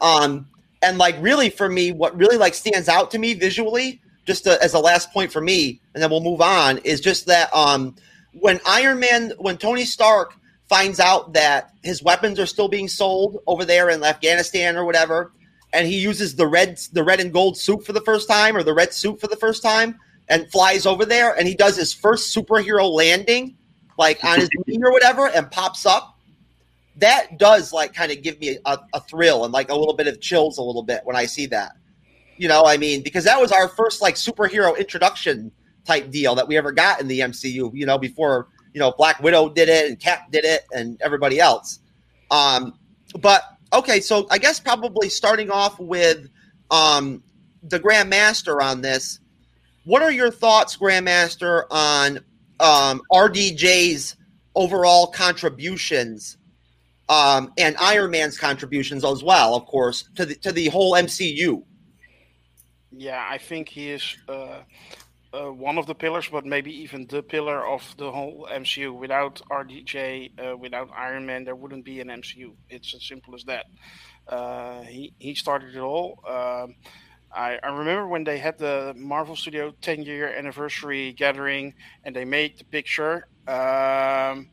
Um, 0.00 0.48
and 0.82 0.98
like 0.98 1.16
really 1.20 1.50
for 1.50 1.68
me, 1.68 1.92
what 1.92 2.16
really 2.16 2.36
like 2.36 2.54
stands 2.54 2.88
out 2.88 3.10
to 3.12 3.18
me 3.18 3.34
visually, 3.34 4.00
just 4.26 4.44
to, 4.44 4.62
as 4.62 4.74
a 4.74 4.78
last 4.78 5.12
point 5.12 5.32
for 5.32 5.40
me, 5.40 5.80
and 5.94 6.02
then 6.02 6.10
we'll 6.10 6.20
move 6.20 6.40
on, 6.40 6.78
is 6.78 7.00
just 7.00 7.26
that 7.26 7.54
um, 7.54 7.94
when 8.32 8.60
Iron 8.66 9.00
Man, 9.00 9.32
when 9.38 9.58
Tony 9.58 9.84
Stark 9.84 10.34
finds 10.68 11.00
out 11.00 11.32
that 11.32 11.72
his 11.82 12.02
weapons 12.02 12.38
are 12.38 12.46
still 12.46 12.68
being 12.68 12.88
sold 12.88 13.42
over 13.46 13.64
there 13.64 13.90
in 13.90 14.02
Afghanistan 14.04 14.76
or 14.76 14.84
whatever, 14.84 15.32
and 15.72 15.86
he 15.86 15.98
uses 15.98 16.36
the 16.36 16.46
red 16.46 16.78
the 16.92 17.02
red 17.02 17.20
and 17.20 17.32
gold 17.32 17.56
suit 17.56 17.84
for 17.84 17.92
the 17.92 18.00
first 18.00 18.28
time 18.28 18.56
or 18.56 18.62
the 18.62 18.74
red 18.74 18.92
suit 18.92 19.20
for 19.20 19.26
the 19.26 19.36
first 19.36 19.62
time 19.62 19.98
and 20.28 20.50
flies 20.50 20.86
over 20.86 21.04
there 21.04 21.36
and 21.36 21.46
he 21.46 21.54
does 21.54 21.76
his 21.76 21.92
first 21.92 22.34
superhero 22.34 22.90
landing 22.90 23.56
like 23.98 24.22
on 24.24 24.40
his 24.40 24.48
knee 24.66 24.78
or 24.82 24.92
whatever 24.92 25.28
and 25.28 25.50
pops 25.50 25.86
up 25.86 26.09
that 26.96 27.38
does 27.38 27.72
like 27.72 27.94
kind 27.94 28.12
of 28.12 28.22
give 28.22 28.38
me 28.40 28.58
a, 28.64 28.78
a 28.92 29.00
thrill 29.00 29.44
and 29.44 29.52
like 29.52 29.70
a 29.70 29.74
little 29.74 29.94
bit 29.94 30.06
of 30.06 30.20
chills 30.20 30.58
a 30.58 30.62
little 30.62 30.82
bit 30.82 31.00
when 31.04 31.16
i 31.16 31.24
see 31.24 31.46
that 31.46 31.72
you 32.36 32.48
know 32.48 32.64
i 32.64 32.76
mean 32.76 33.02
because 33.02 33.24
that 33.24 33.40
was 33.40 33.52
our 33.52 33.68
first 33.68 34.02
like 34.02 34.14
superhero 34.16 34.76
introduction 34.78 35.50
type 35.84 36.10
deal 36.10 36.34
that 36.34 36.46
we 36.46 36.56
ever 36.56 36.72
got 36.72 37.00
in 37.00 37.08
the 37.08 37.20
mcu 37.20 37.70
you 37.74 37.86
know 37.86 37.98
before 37.98 38.48
you 38.74 38.80
know 38.80 38.92
black 38.98 39.20
widow 39.22 39.48
did 39.48 39.68
it 39.68 39.88
and 39.88 39.98
cap 39.98 40.30
did 40.30 40.44
it 40.44 40.62
and 40.72 41.00
everybody 41.02 41.40
else 41.40 41.80
um 42.30 42.74
but 43.18 43.42
okay, 43.72 44.00
so 44.00 44.26
I 44.30 44.38
guess 44.38 44.60
probably 44.60 45.08
starting 45.08 45.50
off 45.50 45.78
with 45.78 46.28
um, 46.70 47.22
the 47.62 47.80
Grandmaster 47.80 48.62
on 48.62 48.80
this. 48.80 49.20
What 49.84 50.02
are 50.02 50.12
your 50.12 50.30
thoughts, 50.30 50.76
Grandmaster, 50.76 51.64
on 51.70 52.18
um, 52.60 53.02
RDJ's 53.12 54.16
overall 54.54 55.06
contributions 55.06 56.36
um, 57.10 57.52
and 57.58 57.76
Iron 57.78 58.12
Man's 58.12 58.38
contributions 58.38 59.04
as 59.04 59.24
well, 59.24 59.56
of 59.56 59.66
course, 59.66 60.08
to 60.14 60.24
the 60.24 60.36
to 60.36 60.52
the 60.52 60.68
whole 60.68 60.92
MCU? 60.92 61.62
Yeah, 62.92 63.26
I 63.28 63.36
think 63.36 63.68
he 63.68 63.90
is 63.90 64.16
uh, 64.28 64.60
uh, 65.32 65.52
one 65.52 65.76
of 65.76 65.86
the 65.86 65.94
pillars, 65.94 66.28
but 66.28 66.46
maybe 66.46 66.72
even 66.82 67.08
the 67.08 67.22
pillar 67.22 67.66
of 67.66 67.82
the 67.98 68.12
whole 68.12 68.48
MCU. 68.52 68.96
Without 68.96 69.42
RDJ, 69.50 70.30
uh, 70.38 70.56
without 70.56 70.88
Iron 70.96 71.26
Man, 71.26 71.44
there 71.44 71.56
wouldn't 71.56 71.84
be 71.84 72.00
an 72.00 72.08
MCU. 72.08 72.52
It's 72.68 72.94
as 72.94 73.02
simple 73.02 73.34
as 73.34 73.42
that. 73.44 73.66
Uh, 74.28 74.82
he 74.82 75.12
he 75.18 75.34
started 75.34 75.74
it 75.74 75.80
all. 75.80 76.22
Um, 76.28 76.76
I, 77.32 77.58
I 77.62 77.68
remember 77.68 78.06
when 78.08 78.24
they 78.24 78.38
had 78.38 78.58
the 78.58 78.92
Marvel 78.96 79.36
Studio 79.36 79.72
10 79.82 80.02
year 80.02 80.34
anniversary 80.34 81.12
gathering 81.12 81.74
and 82.04 82.14
they 82.14 82.24
made 82.24 82.58
the 82.58 82.64
picture. 82.64 83.28
Um, 83.46 84.48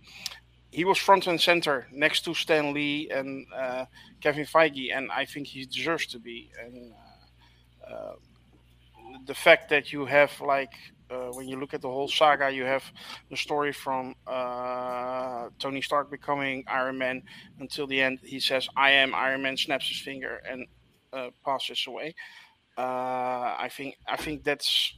he 0.77 0.85
was 0.85 0.99
front 0.99 1.25
and 1.25 1.41
center 1.41 1.87
next 1.91 2.21
to 2.25 2.35
Stan 2.35 2.71
Lee 2.71 3.09
and 3.09 3.47
uh, 3.51 3.85
Kevin 4.21 4.45
Feige, 4.45 4.95
and 4.95 5.09
I 5.11 5.25
think 5.25 5.47
he 5.47 5.65
deserves 5.65 6.05
to 6.13 6.19
be. 6.19 6.51
And 6.63 6.93
uh, 7.83 7.93
uh, 7.93 8.13
the 9.25 9.33
fact 9.33 9.69
that 9.69 9.91
you 9.91 10.05
have 10.05 10.39
like 10.39 10.73
uh, 11.09 11.29
when 11.37 11.47
you 11.47 11.59
look 11.59 11.73
at 11.73 11.81
the 11.81 11.89
whole 11.89 12.07
saga, 12.07 12.51
you 12.51 12.63
have 12.63 12.83
the 13.31 13.35
story 13.35 13.73
from 13.73 14.13
uh, 14.27 15.49
Tony 15.57 15.81
Stark 15.81 16.11
becoming 16.11 16.63
Iron 16.67 16.99
Man 16.99 17.23
until 17.59 17.87
the 17.87 17.99
end. 17.99 18.19
He 18.21 18.39
says, 18.39 18.69
"I 18.77 18.91
am 18.91 19.15
Iron 19.15 19.41
Man," 19.41 19.57
snaps 19.57 19.87
his 19.87 19.99
finger 19.99 20.43
and 20.47 20.67
uh, 21.11 21.29
passes 21.43 21.83
away. 21.87 22.13
Uh, 22.77 23.57
I 23.65 23.69
think 23.73 23.97
I 24.07 24.15
think 24.15 24.43
that's 24.43 24.93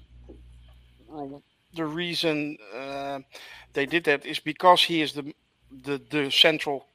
the 1.74 1.86
reason 1.86 2.58
uh, 2.76 3.20
they 3.72 3.86
did 3.86 4.04
that 4.04 4.26
is 4.26 4.40
because 4.40 4.84
he 4.84 5.02
is 5.02 5.14
the 5.14 5.34
the, 5.72 6.02
the 6.10 6.30
central 6.32 6.88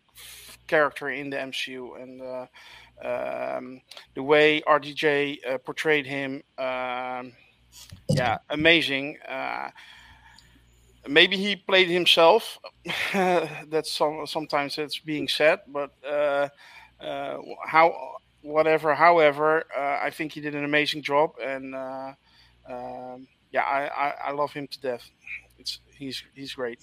character 0.66 1.10
in 1.10 1.30
the 1.30 1.36
MCU 1.36 2.02
and. 2.02 2.22
Uh, 2.22 2.46
um, 3.02 3.80
the 4.14 4.22
way 4.22 4.62
RDJ 4.62 5.38
uh, 5.46 5.58
portrayed 5.58 6.06
him, 6.06 6.42
um, 6.58 7.32
yeah, 8.08 8.38
amazing. 8.50 9.18
Uh, 9.28 9.70
maybe 11.08 11.36
he 11.36 11.56
played 11.56 11.88
himself. 11.88 12.58
That's 13.12 13.92
some, 13.92 14.26
sometimes 14.26 14.78
it's 14.78 14.98
being 14.98 15.28
said, 15.28 15.60
but 15.68 15.90
uh, 16.08 16.48
uh, 17.00 17.38
how, 17.66 18.16
whatever. 18.42 18.94
However, 18.94 19.64
uh, 19.76 19.98
I 20.02 20.10
think 20.10 20.32
he 20.32 20.40
did 20.40 20.54
an 20.54 20.64
amazing 20.64 21.02
job, 21.02 21.32
and 21.42 21.74
um, 21.74 23.26
yeah, 23.50 23.62
I, 23.62 23.86
I, 23.86 24.14
I 24.26 24.30
love 24.32 24.52
him 24.52 24.66
to 24.68 24.80
death. 24.80 25.10
It's 25.58 25.80
he's 25.96 26.22
he's 26.34 26.54
great. 26.54 26.80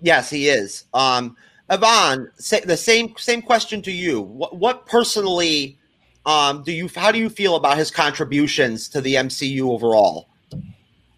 Yes, 0.00 0.30
he 0.30 0.48
is. 0.48 0.84
Um, 0.92 1.36
Yvonne, 1.70 2.30
say, 2.36 2.60
the 2.60 2.76
same 2.76 3.14
same 3.16 3.42
question 3.42 3.82
to 3.82 3.92
you. 3.92 4.20
What, 4.20 4.56
what 4.56 4.86
personally 4.86 5.78
um, 6.26 6.62
do 6.62 6.72
you? 6.72 6.88
How 6.94 7.10
do 7.10 7.18
you 7.18 7.28
feel 7.28 7.56
about 7.56 7.78
his 7.78 7.90
contributions 7.90 8.88
to 8.90 9.00
the 9.00 9.14
MCU 9.14 9.62
overall? 9.70 10.28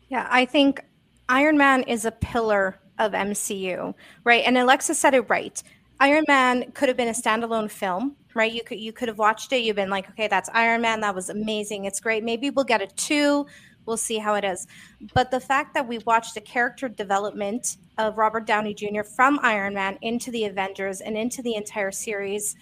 Yeah, 0.09 0.29
I 0.31 0.45
think 0.45 0.85
Iron 1.29 1.59
Man 1.59 1.83
is 1.83 2.05
a 2.05 2.13
pillar 2.13 2.79
of 2.99 3.13
MCU, 3.13 3.95
right? 4.25 4.45
And 4.47 4.57
Alexa 4.57 4.95
said 4.95 5.15
it 5.15 5.29
right. 5.29 5.61
Iron 5.99 6.25
Man 6.29 6.71
could 6.73 6.89
have 6.89 6.97
been 6.97 7.09
a 7.09 7.13
standalone 7.13 7.71
film, 7.71 8.17
right? 8.35 8.53
You 8.53 8.63
could 8.63 8.79
you 8.79 8.93
could 8.93 9.09
have 9.09 9.19
watched 9.19 9.53
it. 9.53 9.59
You've 9.59 9.77
been 9.77 9.91
like, 9.91 10.09
okay, 10.11 10.29
that's 10.29 10.49
Iron 10.53 10.81
Man. 10.81 11.01
That 11.01 11.15
was 11.15 11.29
amazing. 11.29 11.87
It's 11.87 12.01
great. 12.01 12.23
Maybe 12.23 12.51
we'll 12.51 12.65
get 12.65 12.83
a 12.83 12.87
two. 12.87 13.47
We'll 13.87 13.97
see 13.97 14.19
how 14.19 14.35
it 14.35 14.45
is. 14.45 14.67
But 15.15 15.31
the 15.31 15.41
fact 15.41 15.75
that 15.75 15.87
we 15.87 15.99
watched 15.99 16.35
the 16.35 16.41
character 16.41 16.89
development 16.89 17.77
of 17.99 18.19
Robert 18.19 18.47
Downey 18.47 18.75
Jr. 18.75 19.03
from 19.03 19.41
Iron 19.43 19.75
Man 19.75 19.99
into 20.03 20.31
the 20.31 20.45
Avengers 20.45 21.01
and 21.01 21.17
into 21.17 21.43
the 21.43 21.55
entire 21.55 21.93
series, 21.93 22.57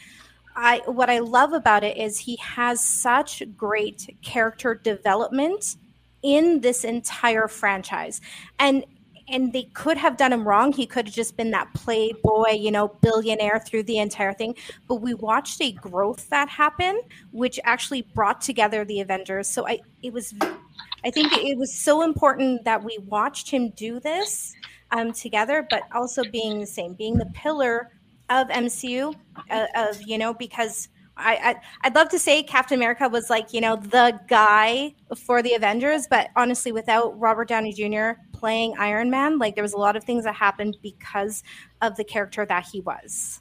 I 0.56 0.82
what 0.86 1.10
I 1.10 1.18
love 1.18 1.52
about 1.52 1.82
it 1.82 1.96
is 1.96 2.18
he 2.18 2.36
has 2.36 2.80
such 2.80 3.42
great 3.56 4.16
character 4.22 4.74
development 4.74 5.76
in 6.22 6.60
this 6.60 6.84
entire 6.84 7.48
franchise. 7.48 8.20
And 8.58 8.84
and 9.28 9.52
they 9.52 9.64
could 9.74 9.96
have 9.96 10.16
done 10.16 10.32
him 10.32 10.46
wrong. 10.46 10.72
He 10.72 10.86
could 10.86 11.06
have 11.06 11.14
just 11.14 11.36
been 11.36 11.50
that 11.52 11.72
playboy, 11.74 12.52
you 12.52 12.70
know, 12.70 12.88
billionaire 13.00 13.58
through 13.58 13.84
the 13.84 13.98
entire 13.98 14.32
thing. 14.32 14.54
But 14.86 14.96
we 14.96 15.14
watched 15.14 15.60
a 15.62 15.72
growth 15.72 16.28
that 16.28 16.48
happen, 16.48 17.00
which 17.32 17.58
actually 17.64 18.02
brought 18.02 18.40
together 18.40 18.84
the 18.84 19.00
Avengers. 19.00 19.48
So 19.48 19.66
I, 19.66 19.80
it 20.02 20.12
was, 20.12 20.34
I 21.04 21.10
think 21.10 21.32
it 21.32 21.58
was 21.58 21.72
so 21.72 22.02
important 22.02 22.64
that 22.64 22.82
we 22.82 22.98
watched 23.06 23.50
him 23.50 23.70
do 23.70 24.00
this 24.00 24.54
um, 24.90 25.12
together, 25.12 25.66
but 25.68 25.82
also 25.92 26.24
being 26.24 26.60
the 26.60 26.66
same, 26.66 26.94
being 26.94 27.18
the 27.18 27.30
pillar 27.34 27.90
of 28.30 28.48
MCU, 28.48 29.14
uh, 29.50 29.66
of 29.76 30.00
you 30.02 30.16
know, 30.16 30.32
because 30.32 30.88
I, 31.16 31.34
I 31.36 31.56
I'd 31.82 31.94
love 31.94 32.08
to 32.08 32.18
say 32.18 32.42
Captain 32.42 32.78
America 32.78 33.08
was 33.08 33.28
like 33.28 33.52
you 33.52 33.60
know 33.60 33.76
the 33.76 34.18
guy 34.28 34.94
for 35.16 35.42
the 35.42 35.54
Avengers, 35.54 36.06
but 36.08 36.28
honestly, 36.36 36.72
without 36.72 37.18
Robert 37.20 37.48
Downey 37.48 37.72
Jr. 37.72 38.20
playing 38.32 38.74
Iron 38.78 39.10
Man, 39.10 39.38
like 39.38 39.54
there 39.54 39.62
was 39.62 39.74
a 39.74 39.78
lot 39.78 39.96
of 39.96 40.04
things 40.04 40.24
that 40.24 40.34
happened 40.34 40.78
because 40.82 41.42
of 41.82 41.96
the 41.96 42.04
character 42.04 42.46
that 42.46 42.66
he 42.72 42.80
was. 42.80 43.40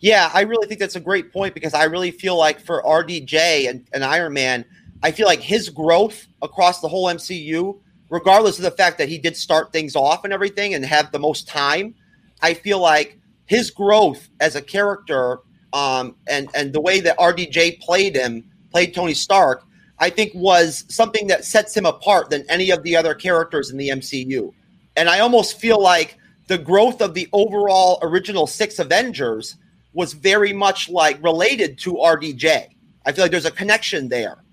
Yeah, 0.00 0.30
I 0.34 0.42
really 0.42 0.66
think 0.66 0.80
that's 0.80 0.96
a 0.96 1.00
great 1.00 1.32
point 1.32 1.54
because 1.54 1.72
I 1.72 1.84
really 1.84 2.10
feel 2.10 2.36
like 2.36 2.60
for 2.60 2.82
RDJ 2.82 3.70
and, 3.70 3.88
and 3.94 4.04
Iron 4.04 4.34
Man, 4.34 4.66
I 5.04 5.10
feel 5.10 5.26
like 5.26 5.42
his 5.42 5.68
growth 5.68 6.26
across 6.40 6.80
the 6.80 6.88
whole 6.88 7.08
MCU, 7.08 7.78
regardless 8.08 8.56
of 8.56 8.64
the 8.64 8.70
fact 8.70 8.96
that 8.96 9.08
he 9.10 9.18
did 9.18 9.36
start 9.36 9.70
things 9.70 9.94
off 9.94 10.24
and 10.24 10.32
everything 10.32 10.72
and 10.72 10.82
have 10.82 11.12
the 11.12 11.18
most 11.18 11.46
time, 11.46 11.94
I 12.40 12.54
feel 12.54 12.80
like 12.80 13.18
his 13.44 13.70
growth 13.70 14.30
as 14.40 14.56
a 14.56 14.62
character 14.62 15.40
um, 15.74 16.16
and 16.26 16.48
and 16.54 16.72
the 16.72 16.80
way 16.80 17.00
that 17.00 17.18
RDJ 17.18 17.80
played 17.80 18.16
him, 18.16 18.44
played 18.70 18.94
Tony 18.94 19.12
Stark, 19.12 19.64
I 19.98 20.08
think 20.08 20.32
was 20.34 20.86
something 20.88 21.26
that 21.26 21.44
sets 21.44 21.76
him 21.76 21.84
apart 21.84 22.30
than 22.30 22.46
any 22.48 22.70
of 22.70 22.82
the 22.82 22.96
other 22.96 23.12
characters 23.12 23.70
in 23.70 23.76
the 23.76 23.90
MCU. 23.90 24.54
And 24.96 25.10
I 25.10 25.20
almost 25.20 25.58
feel 25.60 25.82
like 25.82 26.16
the 26.46 26.56
growth 26.56 27.02
of 27.02 27.12
the 27.12 27.28
overall 27.34 27.98
original 28.00 28.46
six 28.46 28.78
Avengers 28.78 29.56
was 29.92 30.14
very 30.14 30.54
much 30.54 30.88
like 30.88 31.22
related 31.22 31.76
to 31.80 31.92
RDJ. 31.94 32.68
I 33.04 33.12
feel 33.12 33.24
like 33.24 33.32
there's 33.32 33.44
a 33.44 33.50
connection 33.50 34.08
there. 34.08 34.43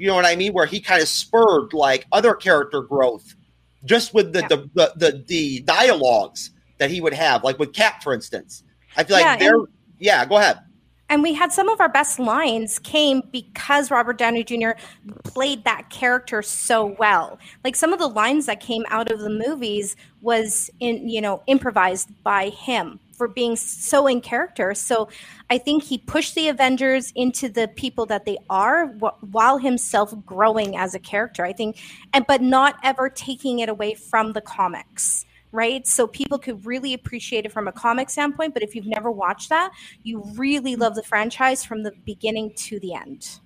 You 0.00 0.06
know 0.06 0.14
what 0.14 0.24
I 0.24 0.34
mean? 0.34 0.52
Where 0.54 0.66
he 0.66 0.80
kind 0.80 1.02
of 1.02 1.08
spurred 1.08 1.72
like 1.74 2.06
other 2.10 2.34
character 2.34 2.80
growth 2.82 3.34
just 3.84 4.14
with 4.14 4.32
the, 4.32 4.40
Yeah. 4.40 4.48
the, 4.48 4.56
the, 4.74 4.92
the, 4.96 5.24
the 5.26 5.60
dialogues 5.60 6.50
that 6.78 6.90
he 6.90 7.00
would 7.00 7.12
have, 7.14 7.44
like 7.44 7.58
with 7.58 7.72
Cap, 7.74 8.02
for 8.02 8.14
instance. 8.14 8.62
I 8.96 9.04
feel 9.04 9.16
like 9.16 9.24
Yeah, 9.24 9.36
they're, 9.36 9.54
and- 9.56 9.68
yeah, 9.98 10.24
go 10.24 10.38
ahead. 10.38 10.58
and 11.10 11.22
we 11.22 11.34
had 11.34 11.52
some 11.52 11.68
of 11.68 11.80
our 11.80 11.88
best 11.90 12.18
lines 12.18 12.78
came 12.78 13.22
because 13.30 13.90
Robert 13.90 14.16
Downey 14.16 14.42
Jr. 14.44 14.70
played 15.24 15.64
that 15.64 15.90
character 15.90 16.40
so 16.40 16.96
well. 16.98 17.38
Like 17.64 17.76
some 17.76 17.92
of 17.92 17.98
the 17.98 18.06
lines 18.08 18.46
that 18.46 18.60
came 18.60 18.84
out 18.88 19.10
of 19.12 19.20
the 19.20 19.28
movies 19.28 19.96
was 20.22 20.70
in 20.80 21.08
you 21.08 21.20
know 21.20 21.42
improvised 21.46 22.08
by 22.24 22.48
him 22.50 22.98
for 23.20 23.28
being 23.28 23.54
so 23.54 24.06
in 24.06 24.22
character. 24.22 24.72
So 24.72 25.10
I 25.50 25.58
think 25.58 25.82
he 25.84 25.98
pushed 25.98 26.34
the 26.34 26.48
Avengers 26.48 27.12
into 27.14 27.50
the 27.50 27.68
people 27.68 28.06
that 28.06 28.24
they 28.24 28.38
are 28.48 28.86
wh- 28.86 29.22
while 29.22 29.58
himself 29.58 30.14
growing 30.24 30.74
as 30.74 30.94
a 30.94 30.98
character. 30.98 31.44
I 31.44 31.52
think 31.52 31.76
and 32.14 32.24
but 32.26 32.40
not 32.40 32.76
ever 32.82 33.10
taking 33.10 33.58
it 33.58 33.68
away 33.68 33.92
from 33.92 34.32
the 34.32 34.40
comics 34.40 35.26
right? 35.52 35.84
So 35.84 36.06
people 36.06 36.38
could 36.38 36.64
really 36.64 36.94
appreciate 36.94 37.44
it 37.44 37.50
from 37.50 37.66
a 37.66 37.72
comic 37.72 38.08
standpoint. 38.08 38.54
But 38.54 38.62
if 38.62 38.76
you've 38.76 38.86
never 38.86 39.10
watched 39.10 39.48
that, 39.48 39.72
you 40.04 40.22
really 40.36 40.76
love 40.76 40.94
the 40.94 41.02
franchise 41.02 41.64
from 41.64 41.82
the 41.82 41.90
beginning 42.04 42.52
to 42.68 42.78
the 42.78 42.94
end. 42.94 43.40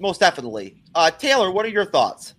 Most 0.00 0.18
definitely. 0.18 0.82
Uh, 0.96 1.12
Taylor, 1.12 1.52
what 1.52 1.64
are 1.64 1.68
your 1.68 1.84
thoughts? 1.84 2.34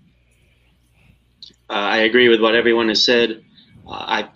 Uh, 1.69 1.73
I 1.73 1.97
agree 1.99 2.27
with 2.27 2.41
what 2.41 2.53
everyone 2.53 2.89
has 2.89 3.01
said. 3.01 3.45
Uh, 3.87 3.91
I, 3.91 4.29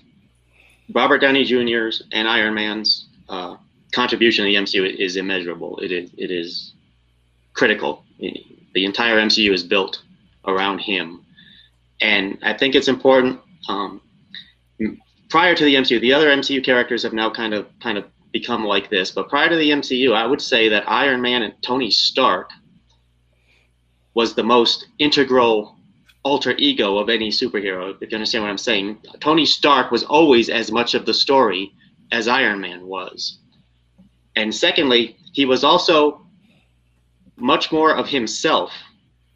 Robert 0.93 1.19
Downey 1.19 1.43
Jr.'s 1.43 2.03
and 2.11 2.27
Iron 2.27 2.53
Man's 2.53 3.07
uh, 3.29 3.57
contribution 3.93 4.45
to 4.45 4.51
the 4.51 4.55
MCU 4.55 4.95
is 4.95 5.15
immeasurable. 5.15 5.79
It 5.79 5.91
is, 5.91 6.11
it 6.17 6.31
is 6.31 6.73
critical. 7.53 8.03
The 8.19 8.85
entire 8.85 9.17
MCU 9.17 9.53
is 9.53 9.63
built 9.63 10.03
around 10.45 10.79
him. 10.79 11.25
And 12.01 12.37
I 12.41 12.53
think 12.53 12.75
it's 12.75 12.87
important 12.87 13.39
um, 13.69 14.01
prior 15.29 15.55
to 15.55 15.63
the 15.63 15.75
MCU, 15.75 15.99
the 15.99 16.13
other 16.13 16.29
MCU 16.29 16.63
characters 16.63 17.03
have 17.03 17.13
now 17.13 17.29
kind 17.29 17.53
of 17.53 17.67
kind 17.79 17.97
of 17.97 18.05
become 18.31 18.63
like 18.63 18.89
this. 18.89 19.11
But 19.11 19.29
prior 19.29 19.49
to 19.49 19.55
the 19.55 19.71
MCU, 19.71 20.13
I 20.13 20.25
would 20.25 20.41
say 20.41 20.69
that 20.69 20.89
Iron 20.89 21.21
Man 21.21 21.43
and 21.43 21.53
Tony 21.63 21.89
Stark 21.89 22.49
was 24.13 24.35
the 24.35 24.43
most 24.43 24.87
integral 24.99 25.72
alter 26.23 26.55
ego 26.57 26.97
of 26.97 27.09
any 27.09 27.29
superhero. 27.29 27.95
If 28.01 28.11
you 28.11 28.15
understand 28.15 28.43
what 28.43 28.49
I'm 28.49 28.57
saying, 28.57 28.97
Tony 29.19 29.45
Stark 29.45 29.91
was 29.91 30.03
always 30.03 30.49
as 30.49 30.71
much 30.71 30.93
of 30.93 31.05
the 31.05 31.13
story 31.13 31.73
as 32.11 32.27
Iron 32.27 32.61
Man 32.61 32.87
was. 32.87 33.39
And 34.35 34.53
secondly, 34.53 35.17
he 35.33 35.45
was 35.45 35.63
also 35.63 36.25
much 37.35 37.71
more 37.71 37.95
of 37.95 38.07
himself 38.07 38.71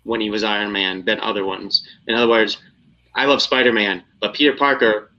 when 0.03 0.21
he 0.21 0.29
was 0.29 0.43
Iron 0.43 0.71
Man 0.71 1.03
than 1.05 1.19
other 1.19 1.45
ones. 1.45 1.85
In 2.07 2.15
other 2.15 2.29
words, 2.29 2.57
I 3.15 3.25
love 3.25 3.41
Spider 3.41 3.73
Man, 3.73 4.03
but 4.21 4.33
Peter 4.33 4.55
Parker 4.55 5.11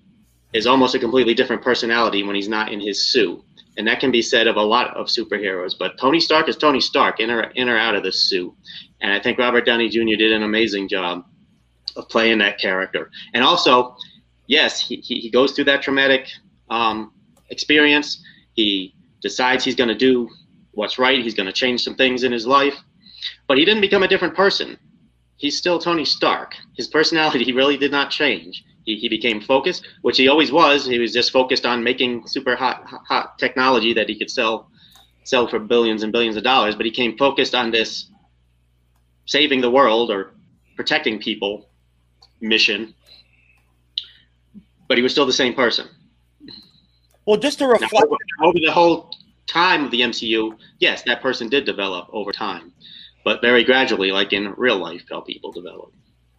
is 0.53 0.67
almost 0.67 0.95
a 0.95 0.99
completely 0.99 1.35
different 1.35 1.63
personality 1.63 2.23
when 2.23 2.35
he's 2.35 2.49
not 2.49 2.73
in 2.73 2.81
his 2.81 3.11
suit. 3.11 3.43
And 3.77 3.87
that 3.87 4.01
can 4.01 4.11
be 4.11 4.23
said 4.23 4.47
of 4.47 4.57
a 4.57 4.63
lot 4.63 4.97
of 4.97 5.07
superheroes. 5.07 5.75
But 5.79 5.99
Tony 6.01 6.19
Stark 6.19 6.49
is 6.49 6.57
Tony 6.57 6.81
Stark, 6.81 7.21
in 7.21 7.31
or, 7.31 7.43
in 7.55 7.69
or 7.69 7.77
out 7.77 7.95
of 7.95 8.03
the 8.03 8.11
suit. 8.11 8.53
And 9.01 9.13
I 9.13 9.21
think 9.21 9.39
Robert 9.39 9.67
Downey 9.67 9.89
Jr. 9.89 10.17
did 10.17 10.33
an 10.33 10.43
amazing 10.43 10.89
job 10.89 11.25
of 11.97 12.09
playing 12.09 12.39
that 12.39 12.59
character. 12.59 13.11
And 13.35 13.45
also, 13.45 13.97
yes, 14.47 14.81
he, 14.81 14.97
he 14.97 15.31
goes 15.31 15.53
through 15.53 15.65
that 15.65 15.83
traumatic 15.83 16.29
um, 16.71 17.13
experience. 17.51 18.23
He 18.55 18.95
decides 19.21 19.65
he's 19.65 19.77
going 19.77 19.89
to 19.89 19.95
do 19.95 20.29
what's 20.73 20.99
right. 20.99 21.23
He's 21.23 21.35
going 21.35 21.47
to 21.47 21.53
change 21.53 21.83
some 21.83 21.95
things 21.95 22.23
in 22.23 22.33
his 22.33 22.47
life. 22.47 22.77
But 23.47 23.59
he 23.59 23.65
didn't 23.65 23.81
become 23.81 24.03
a 24.03 24.09
different 24.09 24.35
person. 24.35 24.79
He's 25.37 25.57
still 25.57 25.79
Tony 25.79 26.05
Stark. 26.05 26.55
His 26.77 26.89
personality 26.89 27.53
really 27.61 27.77
did 27.77 27.93
not 27.93 28.11
change. 28.11 28.65
He, 28.85 28.97
he 28.97 29.09
became 29.09 29.41
focused, 29.41 29.87
which 30.03 30.17
he 30.17 30.29
always 30.29 30.51
was. 30.51 30.87
He 30.87 30.99
was 30.99 31.13
just 31.13 31.31
focused 31.31 31.67
on 31.67 31.85
making 31.85 32.27
super 32.27 32.57
hot 32.57 32.85
hot 32.87 33.39
technology 33.39 33.93
that 33.95 34.09
he 34.09 34.19
could 34.19 34.31
sell 34.31 34.71
sell 35.25 35.47
for 35.47 35.59
billions 35.59 36.03
and 36.03 36.11
billions 36.11 36.37
of 36.37 36.43
dollars. 36.43 36.75
But 36.75 36.87
he 36.87 36.93
came 36.93 37.17
focused 37.19 37.55
on 37.55 37.71
this 37.71 38.11
saving 39.27 39.61
the 39.61 39.71
world 39.71 40.11
or 40.11 40.35
protecting 40.75 41.19
people 41.19 41.69
mission. 42.41 42.95
But 44.87 44.97
he 44.97 45.03
was 45.03 45.13
still 45.13 45.27
the 45.27 45.33
same 45.33 45.55
person. 45.55 45.89
Well, 47.27 47.39
just 47.39 47.59
to 47.59 47.67
reflect 47.67 47.93
now, 47.93 48.05
over, 48.05 48.17
over 48.41 48.59
the 48.59 48.73
whole 48.73 49.11
time 49.47 49.85
of 49.85 49.91
the 49.91 50.01
MCU, 50.01 50.57
yes, 50.79 51.03
that 51.03 51.21
person 51.21 51.49
did 51.49 51.67
develop 51.67 52.09
over 52.13 52.33
time, 52.33 52.73
but 53.25 53.43
very 53.43 53.65
gradually, 53.65 54.13
like 54.13 54.33
in 54.33 54.55
real 54.57 54.79
life, 54.79 55.05
how 55.11 55.21
people 55.21 55.53
develop. 55.53 55.93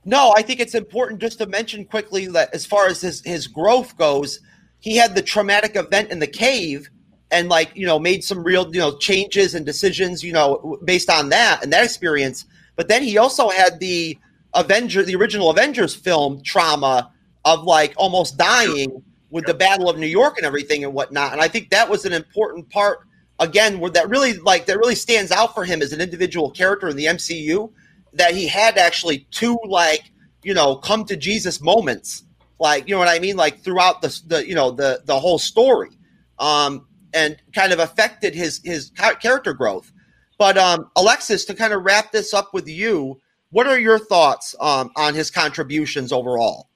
No, 0.06 0.34
I 0.36 0.42
think 0.42 0.60
it's 0.60 0.76
important 0.76 1.22
just 1.22 1.38
to 1.40 1.46
mention 1.46 1.86
quickly 1.86 2.26
that 2.28 2.54
as 2.54 2.66
far 2.66 2.88
as 2.88 3.02
his, 3.02 3.22
his 3.22 3.48
growth 3.48 3.98
goes, 3.98 4.40
he 4.80 4.96
had 4.96 5.14
the 5.14 5.22
traumatic 5.22 5.76
event 5.76 6.10
in 6.10 6.20
the 6.20 6.28
cave 6.28 6.90
and 7.32 7.50
like, 7.50 7.72
you 7.76 7.86
know, 7.86 8.00
made 8.00 8.24
some 8.24 8.44
real, 8.44 8.74
you 8.74 8.80
know, 8.80 8.98
changes 8.98 9.54
and 9.54 9.66
decisions, 9.66 10.24
you 10.24 10.34
know, 10.34 10.80
based 10.86 11.10
on 11.10 11.30
that 11.30 11.62
and 11.64 11.72
that 11.74 11.84
experience. 11.84 12.46
But 12.76 12.88
then 12.88 13.04
he 13.04 13.18
also 13.18 13.50
had 13.50 13.80
the 13.80 14.18
Avenger, 14.54 15.04
the 15.04 15.16
original 15.16 15.50
Avengers 15.50 15.96
film 15.96 16.42
trauma 16.44 17.12
of 17.46 17.64
like 17.64 17.94
almost 17.98 18.38
dying 18.38 19.04
with 19.30 19.46
the 19.46 19.54
Battle 19.54 19.90
of 19.90 19.98
New 19.98 20.08
York 20.08 20.38
and 20.38 20.46
everything 20.46 20.84
and 20.84 20.94
whatnot. 20.94 21.34
And 21.34 21.42
I 21.42 21.48
think 21.48 21.70
that 21.70 21.90
was 21.90 22.06
an 22.06 22.14
important 22.14 22.70
part 22.70 23.00
again 23.40 23.80
where 23.80 23.92
that 23.92 24.10
really 24.10 24.34
like 24.34 24.66
that 24.66 24.78
really 24.78 24.96
stands 24.96 25.32
out 25.32 25.54
for 25.54 25.64
him 25.64 25.82
as 25.82 25.94
an 25.94 26.02
individual 26.02 26.52
character 26.52 26.88
in 26.90 26.96
the 26.96 27.06
MCU 27.06 27.72
that 28.14 28.34
he 28.34 28.48
had 28.48 28.78
actually 28.78 29.28
two 29.32 29.58
like 29.66 30.12
you 30.44 30.54
know 30.54 30.76
come 30.76 31.06
to 31.06 31.16
Jesus 31.16 31.62
moments, 31.62 32.24
like 32.60 32.88
you 32.88 32.96
know 32.96 33.00
what 33.00 33.08
I 33.08 33.20
mean, 33.20 33.38
like 33.38 33.62
throughout 33.62 34.02
the 34.02 34.22
the 34.28 34.48
you 34.48 34.56
know 34.56 34.72
the 34.72 35.02
the 35.06 35.20
whole 35.20 35.40
story, 35.40 35.92
um, 36.40 36.88
and 37.14 37.38
kind 37.54 37.72
of 37.72 37.80
affected 37.80 38.34
his 38.34 38.62
his 38.64 38.92
character 39.22 39.54
growth. 39.54 39.92
But 40.38 40.58
um, 40.58 40.90
Alexis, 40.96 41.46
to 41.46 41.54
kind 41.54 41.74
of 41.74 41.84
wrap 41.84 42.12
this 42.12 42.34
up 42.34 42.54
with 42.54 42.68
you, 42.68 43.20
what 43.52 43.68
are 43.68 43.80
your 43.80 44.00
thoughts 44.00 44.56
um, 44.60 44.92
on 44.96 45.14
his 45.14 45.32
contributions 45.32 46.12
overall? 46.12 46.70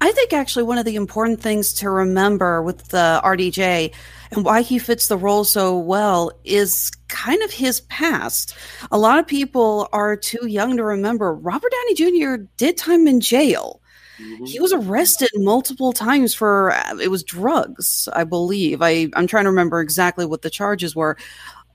I 0.00 0.12
think 0.12 0.32
actually 0.32 0.62
one 0.62 0.78
of 0.78 0.84
the 0.84 0.94
important 0.94 1.40
things 1.40 1.72
to 1.74 1.90
remember 1.90 2.62
with 2.62 2.88
the 2.88 3.20
RDJ 3.24 3.92
and 4.30 4.44
why 4.44 4.62
he 4.62 4.78
fits 4.78 5.08
the 5.08 5.16
role 5.16 5.42
so 5.42 5.76
well 5.76 6.30
is 6.44 6.92
kind 7.08 7.42
of 7.42 7.50
his 7.50 7.80
past. 7.82 8.54
A 8.92 8.98
lot 8.98 9.18
of 9.18 9.26
people 9.26 9.88
are 9.92 10.16
too 10.16 10.46
young 10.46 10.76
to 10.76 10.84
remember 10.84 11.34
Robert 11.34 11.72
Downey 11.72 11.94
Jr. 11.94 12.44
did 12.56 12.76
time 12.76 13.08
in 13.08 13.20
jail. 13.20 13.80
Mm-hmm. 14.20 14.44
He 14.46 14.60
was 14.60 14.72
arrested 14.72 15.30
multiple 15.34 15.92
times 15.92 16.34
for 16.34 16.72
uh, 16.72 16.98
it 17.00 17.08
was 17.08 17.22
drugs, 17.22 18.08
I 18.12 18.24
believe. 18.24 18.82
I 18.82 19.08
I'm 19.14 19.26
trying 19.26 19.44
to 19.44 19.50
remember 19.50 19.80
exactly 19.80 20.26
what 20.26 20.42
the 20.42 20.50
charges 20.50 20.96
were. 20.96 21.16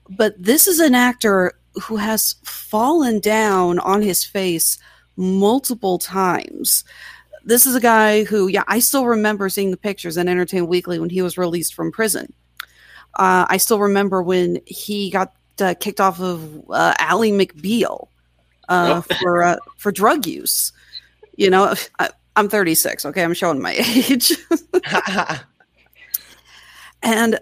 But 0.08 0.34
this 0.38 0.66
is 0.66 0.80
an 0.80 0.94
actor 0.94 1.52
who 1.82 1.96
has 1.96 2.36
fallen 2.42 3.20
down 3.20 3.78
on 3.80 4.02
his 4.02 4.24
face 4.24 4.78
multiple 5.16 5.98
times 5.98 6.84
this 7.44 7.66
is 7.66 7.74
a 7.74 7.80
guy 7.80 8.24
who, 8.24 8.48
yeah, 8.48 8.64
I 8.66 8.78
still 8.78 9.06
remember 9.06 9.48
seeing 9.48 9.70
the 9.70 9.76
pictures 9.76 10.16
in 10.16 10.28
Entertainment 10.28 10.70
Weekly 10.70 10.98
when 10.98 11.10
he 11.10 11.22
was 11.22 11.36
released 11.36 11.74
from 11.74 11.92
prison. 11.92 12.32
Uh, 13.14 13.46
I 13.48 13.58
still 13.58 13.78
remember 13.80 14.22
when 14.22 14.60
he 14.66 15.10
got 15.10 15.34
uh, 15.60 15.74
kicked 15.78 16.00
off 16.00 16.20
of 16.20 16.70
uh, 16.70 16.94
Ally 16.98 17.30
McBeal 17.30 18.08
uh, 18.68 19.02
oh. 19.08 19.14
for 19.20 19.42
uh, 19.42 19.56
for 19.76 19.92
drug 19.92 20.26
use. 20.26 20.72
You 21.36 21.50
know, 21.50 21.74
I, 21.98 22.10
I'm 22.36 22.48
36. 22.48 23.04
Okay, 23.06 23.22
I'm 23.22 23.34
showing 23.34 23.60
my 23.60 23.72
age. 23.78 24.32
and 27.02 27.38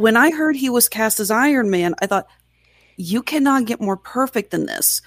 when 0.00 0.16
I 0.16 0.30
heard 0.30 0.56
he 0.56 0.70
was 0.70 0.88
cast 0.88 1.20
as 1.20 1.30
Iron 1.30 1.70
Man, 1.70 1.94
I 2.00 2.06
thought, 2.06 2.26
you 2.96 3.22
cannot 3.22 3.66
get 3.66 3.80
more 3.80 3.96
perfect 3.96 4.50
than 4.50 4.66
this 4.66 5.02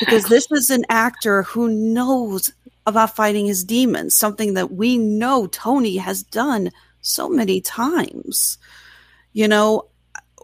because 0.00 0.24
this 0.26 0.50
is 0.50 0.70
an 0.70 0.84
actor 0.88 1.42
who 1.42 1.68
knows 1.68 2.52
about 2.86 3.14
fighting 3.16 3.46
his 3.46 3.64
demons, 3.64 4.16
something 4.16 4.54
that 4.54 4.72
we 4.72 4.98
know 4.98 5.46
Tony 5.46 5.96
has 5.96 6.22
done 6.22 6.70
so 7.00 7.28
many 7.28 7.60
times. 7.60 8.58
You 9.32 9.48
know, 9.48 9.88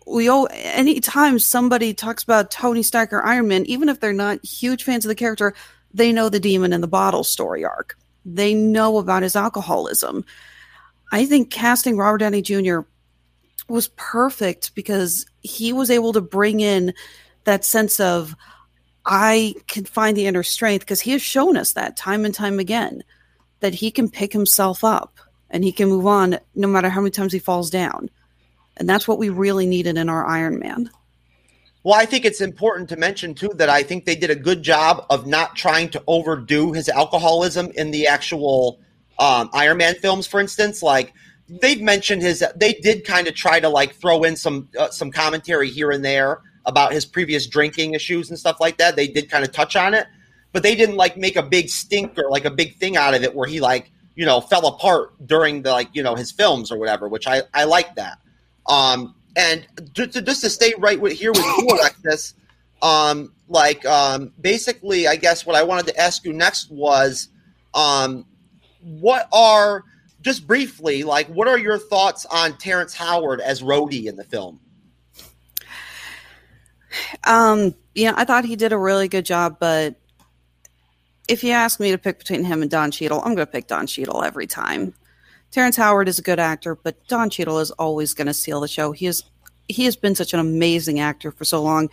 we 0.06 0.28
all 0.28 0.48
anytime 0.52 1.38
somebody 1.38 1.92
talks 1.92 2.22
about 2.22 2.50
Tony 2.50 2.82
Stark 2.82 3.12
or 3.12 3.24
Iron 3.24 3.48
Man, 3.48 3.66
even 3.66 3.88
if 3.88 4.00
they're 4.00 4.12
not 4.12 4.44
huge 4.44 4.84
fans 4.84 5.04
of 5.04 5.08
the 5.08 5.14
character, 5.14 5.54
they 5.92 6.12
know 6.12 6.28
the 6.28 6.40
demon 6.40 6.72
in 6.72 6.80
the 6.80 6.88
bottle 6.88 7.24
story 7.24 7.64
arc. 7.64 7.96
They 8.24 8.54
know 8.54 8.98
about 8.98 9.22
his 9.22 9.36
alcoholism. 9.36 10.24
I 11.10 11.26
think 11.26 11.50
casting 11.50 11.96
Robert 11.96 12.18
Downey 12.18 12.42
Jr. 12.42 12.80
was 13.68 13.88
perfect 13.96 14.74
because 14.74 15.26
he 15.40 15.72
was 15.72 15.90
able 15.90 16.12
to 16.14 16.20
bring 16.20 16.60
in 16.60 16.94
that 17.44 17.64
sense 17.64 18.00
of 18.00 18.34
I 19.04 19.54
can 19.68 19.84
find 19.84 20.16
the 20.16 20.26
inner 20.26 20.42
strength 20.42 20.82
because 20.82 21.00
he 21.00 21.12
has 21.12 21.22
shown 21.22 21.56
us 21.56 21.72
that 21.72 21.96
time 21.96 22.24
and 22.24 22.34
time 22.34 22.58
again 22.58 23.02
that 23.60 23.74
he 23.74 23.90
can 23.90 24.10
pick 24.10 24.32
himself 24.32 24.84
up 24.84 25.18
and 25.50 25.64
he 25.64 25.72
can 25.72 25.88
move 25.88 26.06
on 26.06 26.38
no 26.54 26.68
matter 26.68 26.88
how 26.88 27.00
many 27.00 27.10
times 27.10 27.32
he 27.32 27.38
falls 27.38 27.70
down. 27.70 28.10
And 28.76 28.88
that's 28.88 29.08
what 29.08 29.18
we 29.18 29.28
really 29.28 29.66
needed 29.66 29.96
in 29.96 30.08
our 30.08 30.26
Iron 30.26 30.58
Man. 30.58 30.90
Well, 31.84 31.98
I 31.98 32.06
think 32.06 32.24
it's 32.24 32.40
important 32.40 32.88
to 32.90 32.96
mention 32.96 33.34
too 33.34 33.50
that 33.54 33.68
I 33.68 33.82
think 33.82 34.04
they 34.04 34.16
did 34.16 34.30
a 34.30 34.36
good 34.36 34.62
job 34.62 35.06
of 35.10 35.26
not 35.26 35.56
trying 35.56 35.88
to 35.90 36.02
overdo 36.06 36.72
his 36.72 36.88
alcoholism 36.88 37.70
in 37.76 37.90
the 37.90 38.06
actual 38.06 38.80
um, 39.18 39.48
Iron 39.52 39.78
Man 39.78 39.94
films, 39.94 40.26
for 40.26 40.38
instance. 40.38 40.82
Like 40.82 41.14
they've 41.48 41.80
mentioned 41.80 42.22
his. 42.22 42.44
They 42.56 42.74
did 42.74 43.04
kind 43.04 43.26
of 43.26 43.34
try 43.34 43.60
to 43.60 43.68
like 43.68 43.94
throw 43.94 44.22
in 44.24 44.36
some 44.36 44.68
uh, 44.78 44.90
some 44.90 45.10
commentary 45.10 45.70
here 45.70 45.90
and 45.90 46.04
there 46.04 46.40
about 46.66 46.92
his 46.92 47.06
previous 47.06 47.46
drinking 47.46 47.94
issues 47.94 48.28
and 48.30 48.38
stuff 48.38 48.60
like 48.60 48.78
that. 48.78 48.96
They 48.96 49.08
did 49.08 49.30
kind 49.30 49.44
of 49.44 49.52
touch 49.52 49.74
on 49.76 49.94
it, 49.94 50.06
but 50.52 50.62
they 50.62 50.74
didn't 50.74 50.96
like 50.96 51.16
make 51.16 51.36
a 51.36 51.42
big 51.42 51.68
stink 51.68 52.18
or 52.18 52.30
like 52.30 52.44
a 52.44 52.50
big 52.50 52.76
thing 52.76 52.96
out 52.96 53.14
of 53.14 53.22
it 53.22 53.34
where 53.34 53.48
he 53.48 53.60
like 53.60 53.90
you 54.14 54.26
know 54.26 54.40
fell 54.40 54.66
apart 54.66 55.12
during 55.26 55.62
the 55.62 55.70
like 55.70 55.88
you 55.92 56.02
know 56.02 56.14
his 56.14 56.30
films 56.30 56.70
or 56.70 56.78
whatever. 56.78 57.08
Which 57.08 57.26
I 57.26 57.42
I 57.54 57.64
like 57.64 57.94
that. 57.96 58.18
Um, 58.66 59.14
and 59.36 59.66
just 59.92 60.12
to, 60.12 60.22
just 60.22 60.40
to 60.42 60.50
stay 60.50 60.74
right 60.78 61.00
with, 61.00 61.12
here 61.12 61.30
with 61.30 61.40
you, 61.40 61.68
Alexis, 61.70 62.34
um, 62.82 63.32
like 63.48 63.86
um, 63.86 64.32
basically, 64.40 65.06
I 65.06 65.16
guess 65.16 65.46
what 65.46 65.56
I 65.56 65.62
wanted 65.62 65.86
to 65.86 65.98
ask 65.98 66.24
you 66.24 66.32
next 66.32 66.70
was, 66.70 67.28
um, 67.72 68.26
what 68.80 69.28
are 69.32 69.84
just 70.28 70.46
briefly 70.46 71.04
like 71.04 71.26
what 71.28 71.48
are 71.48 71.56
your 71.56 71.78
thoughts 71.78 72.26
on 72.26 72.54
Terrence 72.58 72.92
Howard 72.92 73.40
as 73.40 73.62
Rhodey 73.62 74.04
in 74.04 74.16
the 74.16 74.24
film? 74.24 74.60
Um, 77.24 77.74
yeah, 77.94 78.12
I 78.14 78.26
thought 78.26 78.44
he 78.44 78.54
did 78.54 78.74
a 78.74 78.78
really 78.78 79.08
good 79.08 79.24
job, 79.24 79.56
but 79.58 79.94
if 81.28 81.42
you 81.42 81.52
ask 81.52 81.80
me 81.80 81.92
to 81.92 81.98
pick 81.98 82.18
between 82.18 82.44
him 82.44 82.60
and 82.60 82.70
Don 82.70 82.90
Cheadle, 82.90 83.20
I'm 83.20 83.34
going 83.34 83.46
to 83.46 83.46
pick 83.46 83.68
Don 83.68 83.86
Cheadle 83.86 84.22
every 84.22 84.46
time. 84.46 84.92
Terrence 85.50 85.76
Howard 85.76 86.08
is 86.08 86.18
a 86.18 86.22
good 86.22 86.38
actor, 86.38 86.74
but 86.74 87.06
Don 87.08 87.30
Cheadle 87.30 87.58
is 87.60 87.70
always 87.72 88.12
going 88.12 88.26
to 88.26 88.34
steal 88.34 88.60
the 88.60 88.68
show. 88.68 88.92
He 88.92 89.06
is 89.06 89.24
he 89.66 89.86
has 89.86 89.96
been 89.96 90.14
such 90.14 90.34
an 90.34 90.40
amazing 90.40 91.00
actor 91.00 91.30
for 91.30 91.46
so 91.46 91.62
long, 91.62 91.88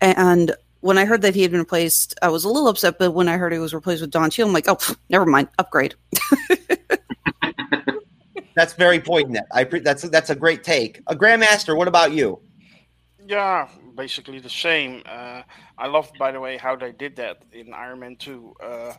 and 0.00 0.56
when 0.80 0.98
I 0.98 1.04
heard 1.04 1.22
that 1.22 1.36
he 1.36 1.42
had 1.42 1.52
been 1.52 1.60
replaced, 1.60 2.18
I 2.20 2.30
was 2.30 2.44
a 2.44 2.48
little 2.48 2.68
upset. 2.68 2.98
But 2.98 3.12
when 3.12 3.28
I 3.28 3.36
heard 3.36 3.52
he 3.52 3.60
was 3.60 3.74
replaced 3.74 4.00
with 4.00 4.10
Don 4.10 4.28
Cheadle, 4.30 4.48
I'm 4.48 4.54
like, 4.54 4.68
oh, 4.68 4.74
pff, 4.74 4.96
never 5.08 5.24
mind, 5.24 5.48
upgrade. 5.56 5.94
that's 8.58 8.72
very 8.72 8.98
poignant. 8.98 9.46
I 9.52 9.62
pre- 9.64 9.80
that's 9.80 10.02
that's 10.08 10.30
a 10.30 10.34
great 10.34 10.64
take. 10.64 11.00
A 11.06 11.14
Grandmaster. 11.14 11.76
What 11.76 11.86
about 11.86 12.12
you? 12.12 12.40
Yeah, 13.24 13.68
basically 13.94 14.40
the 14.40 14.50
same. 14.50 15.02
Uh, 15.06 15.42
I 15.76 15.86
love, 15.86 16.10
by 16.18 16.32
the 16.32 16.40
way, 16.40 16.56
how 16.56 16.74
they 16.74 16.92
did 16.92 17.14
that 17.16 17.44
in 17.52 17.72
Iron 17.72 18.00
Man 18.00 18.16
2 18.16 18.54
uh, 18.60 18.94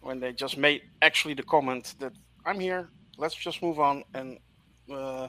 when 0.00 0.18
they 0.18 0.32
just 0.32 0.56
made 0.56 0.82
actually 1.02 1.34
the 1.34 1.42
comment 1.42 1.94
that 2.00 2.12
I'm 2.44 2.58
here. 2.58 2.88
Let's 3.18 3.34
just 3.34 3.62
move 3.62 3.78
on. 3.78 4.02
And 4.14 4.38
uh, 4.90 5.28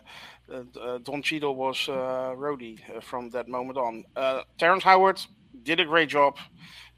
uh 0.49 0.97
Don 1.03 1.21
Cheadle 1.21 1.55
was 1.55 1.89
uh, 1.89 2.33
Rhodey 2.35 2.79
uh, 2.89 3.01
from 3.01 3.29
that 3.31 3.47
moment 3.47 3.77
on. 3.77 4.05
Uh, 4.15 4.41
Terrence 4.57 4.83
Howard 4.83 5.19
did 5.63 5.79
a 5.79 5.85
great 5.85 6.09
job. 6.09 6.37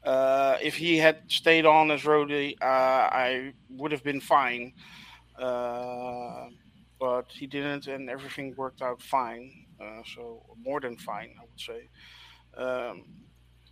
Uh, 0.04 0.56
if 0.62 0.76
he 0.76 0.96
had 0.96 1.16
stayed 1.28 1.66
on 1.66 1.90
as 1.90 2.02
Rhodey, 2.02 2.54
I 2.62 3.52
would 3.68 3.92
have 3.92 4.02
been 4.02 4.20
fine. 4.20 4.72
But 7.00 7.26
he 7.30 7.46
didn't, 7.46 7.86
and 7.86 8.10
everything 8.10 8.54
worked 8.56 8.82
out 8.82 9.02
fine. 9.02 9.50
so 10.14 10.44
more 10.62 10.80
than 10.80 10.96
fine, 10.98 11.34
I 11.40 11.44
would 11.44 11.60
say. 11.60 11.88
Um, 12.56 13.04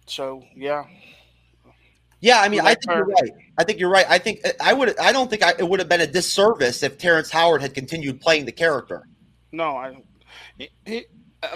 so 0.06 0.42
yeah. 0.56 0.84
Yeah, 2.20 2.40
I 2.40 2.48
mean, 2.48 2.60
I 2.60 2.74
think 2.74 2.86
you're 2.88 3.04
right. 3.04 3.30
I 3.58 3.64
think 3.64 3.78
you're 3.78 3.90
right. 3.90 4.06
I 4.08 4.18
think 4.18 4.40
I 4.60 4.72
would. 4.72 4.98
I 4.98 5.12
don't 5.12 5.30
think 5.30 5.44
I, 5.44 5.52
it 5.56 5.68
would 5.68 5.78
have 5.78 5.88
been 5.88 6.00
a 6.00 6.06
disservice 6.06 6.82
if 6.82 6.98
Terrence 6.98 7.30
Howard 7.30 7.62
had 7.62 7.74
continued 7.74 8.20
playing 8.20 8.44
the 8.44 8.52
character. 8.52 9.06
No, 9.52 9.76
I. 9.76 10.02
He, 10.56 10.70
he 10.84 11.06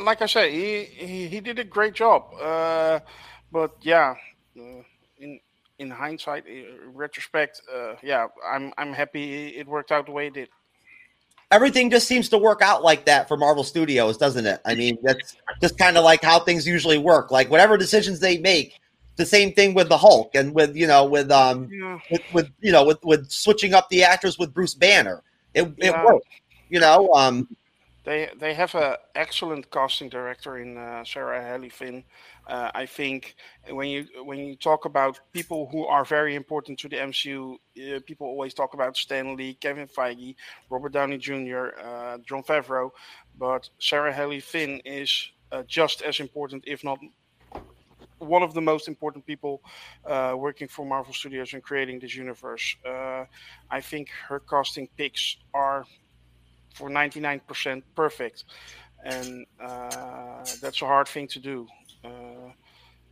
like 0.01 0.23
I 0.23 0.27
said, 0.27 0.53
he, 0.53 0.85
he, 0.85 1.27
he 1.27 1.41
did 1.41 1.59
a 1.59 1.65
great 1.65 1.95
job. 1.95 2.33
Uh, 2.41 3.01
but 3.51 3.73
yeah, 3.83 4.15
uh, 4.57 4.83
in 5.19 5.41
in 5.81 5.91
hindsight, 5.91 6.47
in 6.47 6.93
retrospect, 6.95 7.61
uh, 7.73 7.95
yeah, 8.01 8.29
I'm 8.49 8.73
I'm 8.79 8.93
happy 8.93 9.49
it 9.49 9.67
worked 9.67 9.91
out 9.91 10.07
the 10.07 10.13
way 10.13 10.29
it 10.29 10.35
did 10.35 10.49
everything 11.53 11.91
just 11.91 12.09
seems 12.09 12.29
to 12.31 12.39
work 12.39 12.63
out 12.63 12.83
like 12.83 13.05
that 13.05 13.29
for 13.29 13.37
Marvel 13.37 13.63
Studios, 13.63 14.17
doesn't 14.17 14.47
it? 14.47 14.61
I 14.65 14.75
mean, 14.75 14.99
that's 15.03 15.37
just 15.61 15.79
kind 15.79 15.97
of 15.97 16.03
like 16.03 16.25
how 16.25 16.41
things 16.41 16.67
usually 16.67 16.99
work. 16.99 17.31
Like 17.31 17.51
whatever 17.51 17.77
decisions 17.77 18.19
they 18.19 18.39
make, 18.39 18.81
the 19.17 19.27
same 19.27 19.53
thing 19.53 19.75
with 19.75 19.89
the 19.89 19.99
Hulk 19.99 20.35
and 20.35 20.55
with 20.55 20.75
you 20.75 20.87
know 20.87 21.05
with 21.05 21.31
um 21.31 21.69
yeah. 21.71 21.99
with, 22.11 22.23
with, 22.33 22.51
you 22.61 22.73
know 22.73 22.85
with 22.85 23.05
with 23.05 23.31
switching 23.31 23.75
up 23.75 23.89
the 23.91 24.03
actors 24.03 24.39
with 24.39 24.53
Bruce 24.55 24.75
Banner. 24.75 25.23
It 25.55 25.73
yeah. 25.77 26.01
it 26.01 26.05
worked. 26.05 26.27
You 26.71 26.81
know, 26.81 27.11
um 27.13 27.47
they 28.05 28.31
they 28.39 28.55
have 28.55 28.75
an 28.75 28.97
excellent 29.15 29.71
casting 29.71 30.09
director 30.09 30.59
in 30.59 30.77
uh, 30.77 31.05
Sarah 31.05 31.41
Halley 31.41 31.69
Finn. 31.69 32.05
Uh, 32.47 32.71
I 32.75 32.87
think 32.87 33.37
when 33.71 33.89
you 33.89 34.07
when 34.25 34.39
you 34.39 34.57
talk 34.57 34.85
about 34.85 35.21
people 35.33 35.69
who 35.71 35.87
are 35.87 36.05
very 36.05 36.35
important 36.35 36.79
to 36.81 36.89
the 36.89 36.97
MCU, 36.97 37.55
uh, 37.55 38.01
people 38.05 38.27
always 38.27 38.55
talk 38.55 38.75
about 38.75 38.97
Stan 38.97 39.37
Lee, 39.37 39.55
Kevin 39.55 39.87
Feige, 39.87 40.35
Robert 40.69 40.93
Downey 40.93 41.19
Jr., 41.19 41.69
uh, 41.81 42.19
Jon 42.27 42.43
Favreau, 42.43 42.91
but 43.39 43.69
Sarah 43.79 44.13
Halley 44.13 44.41
Finn 44.41 44.81
is 44.85 45.31
uh, 45.53 45.63
just 45.69 46.03
as 46.03 46.19
important, 46.19 46.65
if 46.67 46.83
not 46.83 46.99
one 48.19 48.43
of 48.43 48.55
the 48.55 48.61
most 48.61 48.89
important 48.89 49.27
people 49.27 49.63
uh, 50.07 50.35
working 50.37 50.69
for 50.69 50.87
Marvel 50.87 51.13
Studios 51.13 51.55
and 51.55 51.63
creating 51.63 51.99
this 51.99 52.15
universe. 52.15 52.77
Uh, 52.87 53.25
I 53.71 53.81
think 53.81 54.11
her 54.29 54.41
casting 54.41 54.89
picks 54.97 55.37
are 55.55 55.85
for 56.75 56.91
99% 56.91 57.83
perfect, 57.95 58.45
and 59.05 59.47
uh, 59.61 60.45
that's 60.61 60.83
a 60.83 60.87
hard 60.87 61.09
thing 61.09 61.29
to 61.29 61.39
do. 61.39 61.67
Uh, 62.05 62.53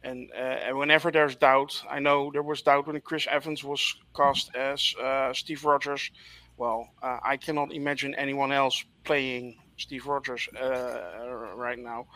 and, 0.03 0.31
uh, 0.35 0.67
and 0.67 0.79
whenever 0.79 1.11
there's 1.11 1.37
doubt, 1.37 1.83
I 1.89 1.99
know 2.01 2.31
there 2.33 2.43
was 2.43 2.63
doubt 2.63 2.87
when 2.87 3.01
Chris 3.01 3.27
Evans 3.31 3.63
was 3.63 3.97
cast 4.17 4.55
as 4.57 4.95
uh, 5.03 5.33
Steve 5.33 5.65
Rogers. 5.65 6.11
Well, 6.57 6.91
I 7.03 7.39
cannot 7.39 7.73
imagine 7.73 8.15
anyone 8.17 8.53
else 8.53 8.85
playing 9.05 9.57
Steve 9.79 10.07
Rogers 10.07 10.47
right 10.53 11.79
now. 11.79 12.07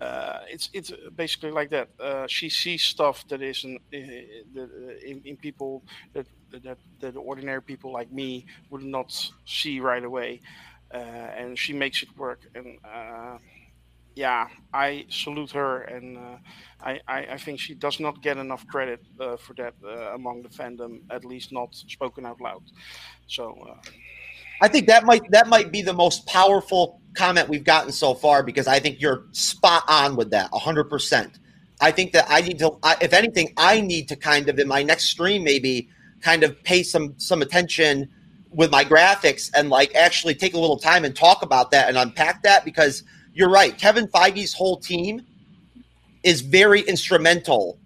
Uh, 0.00 0.40
it's 0.48 0.70
it's 0.72 0.92
basically 1.16 1.50
like 1.50 1.70
that. 1.70 1.88
Uh, 1.98 2.26
she 2.28 2.48
sees 2.48 2.82
stuff 2.82 3.26
that 3.28 3.42
is 3.42 3.64
in, 3.64 3.78
in, 3.90 5.20
in 5.24 5.36
people 5.36 5.82
that, 6.12 6.26
that 6.52 6.78
that 7.00 7.16
ordinary 7.16 7.60
people 7.60 7.92
like 7.92 8.10
me 8.12 8.46
would 8.70 8.84
not 8.84 9.12
see 9.44 9.80
right 9.80 10.04
away, 10.04 10.40
uh, 10.40 10.77
and 10.96 11.58
she 11.58 11.72
makes 11.72 12.02
it 12.02 12.08
work. 12.16 12.40
And 12.54 12.78
uh, 12.84 13.38
yeah, 14.14 14.48
I 14.72 15.06
salute 15.08 15.52
her, 15.52 15.82
and 15.82 16.18
uh, 16.18 16.36
I, 16.82 17.00
I, 17.06 17.18
I 17.32 17.36
think 17.38 17.60
she 17.60 17.74
does 17.74 18.00
not 18.00 18.22
get 18.22 18.36
enough 18.36 18.66
credit 18.66 19.00
uh, 19.20 19.36
for 19.36 19.54
that 19.54 19.74
among 20.14 20.42
the 20.42 20.48
fandom, 20.48 21.02
at 21.10 21.24
least 21.24 21.52
not 21.52 21.74
spoken 21.74 22.26
out 22.26 22.40
loud. 22.40 22.62
So. 23.26 23.76
I 24.60 24.66
think 24.66 24.88
that 24.88 25.04
might 25.04 25.22
that 25.30 25.46
might 25.46 25.70
be 25.70 25.82
the 25.82 25.92
most 25.92 26.26
powerful 26.26 27.00
comment 27.14 27.48
we've 27.48 27.64
gotten 27.64 27.92
so 27.92 28.14
far 28.14 28.42
because 28.42 28.66
I 28.66 28.80
think 28.80 29.00
you're 29.00 29.26
spot 29.32 29.84
on 29.88 30.16
with 30.16 30.30
that 30.30 30.50
100%. 30.50 31.38
I 31.80 31.90
think 31.92 32.12
that 32.12 32.26
I 32.28 32.40
need 32.40 32.58
to 32.58 32.76
I, 32.82 32.96
if 33.00 33.12
anything 33.12 33.52
I 33.56 33.80
need 33.80 34.08
to 34.08 34.16
kind 34.16 34.48
of 34.48 34.58
in 34.58 34.66
my 34.66 34.82
next 34.82 35.04
stream 35.04 35.44
maybe 35.44 35.88
kind 36.20 36.42
of 36.42 36.60
pay 36.64 36.82
some 36.82 37.14
some 37.18 37.40
attention 37.40 38.08
with 38.50 38.70
my 38.70 38.84
graphics 38.84 39.50
and 39.54 39.70
like 39.70 39.94
actually 39.94 40.34
take 40.34 40.54
a 40.54 40.58
little 40.58 40.78
time 40.78 41.04
and 41.04 41.14
talk 41.14 41.42
about 41.42 41.70
that 41.70 41.88
and 41.88 41.98
unpack 41.98 42.42
that 42.42 42.64
because 42.64 43.02
you're 43.34 43.50
right. 43.50 43.76
Kevin 43.78 44.08
Feige's 44.08 44.54
whole 44.54 44.78
team 44.78 45.22
is 46.24 46.40
very 46.40 46.80
instrumental, 46.80 47.78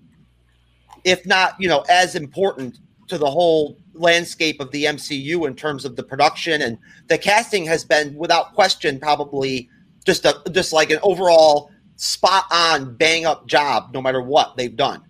if 1.05 1.27
not, 1.27 1.55
you 1.59 1.69
know, 1.69 1.85
as 1.89 2.15
important 2.15 2.79
to 3.09 3.19
the 3.19 3.31
whole 3.31 3.77
landscape 3.95 4.61
of 4.61 4.71
the 4.71 4.85
MCU 4.85 5.47
in 5.47 5.55
terms 5.55 5.85
of 5.85 5.97
the 5.97 6.03
production 6.03 6.63
and 6.63 6.79
the 7.09 7.19
casting 7.19 7.67
has 7.67 7.85
been 7.85 8.15
without 8.15 8.55
question 8.55 8.99
probably 8.99 9.69
just 10.05 10.25
a 10.25 10.41
just 10.51 10.73
like 10.73 10.91
an 10.91 10.99
overall 11.03 11.71
spot 11.97 12.45
on 12.51 12.97
bang 12.97 13.27
up 13.27 13.47
job 13.47 13.91
no 13.93 14.01
matter 14.01 14.23
what 14.23 14.57
they've 14.57 14.77
done. 14.77 15.03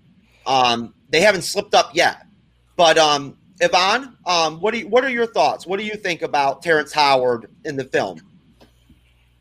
Um, 0.47 0.95
they 1.11 1.21
haven't 1.21 1.43
slipped 1.43 1.75
up 1.75 1.95
yet. 1.95 2.27
But 2.77 2.99
um, 2.99 3.37
Yvonne, 3.63 4.17
um, 4.27 4.61
what 4.61 4.75
do 4.75 4.81
you, 4.81 4.89
what 4.89 5.05
are 5.05 5.11
your 5.11 5.27
thoughts? 5.27 5.67
What 5.67 5.79
do 5.79 5.87
you 5.87 5.95
think 5.95 6.23
about 6.23 6.63
Terrence 6.63 6.93
Howard 6.93 7.49
in 7.65 7.77
the 7.77 7.85
film? 7.85 8.21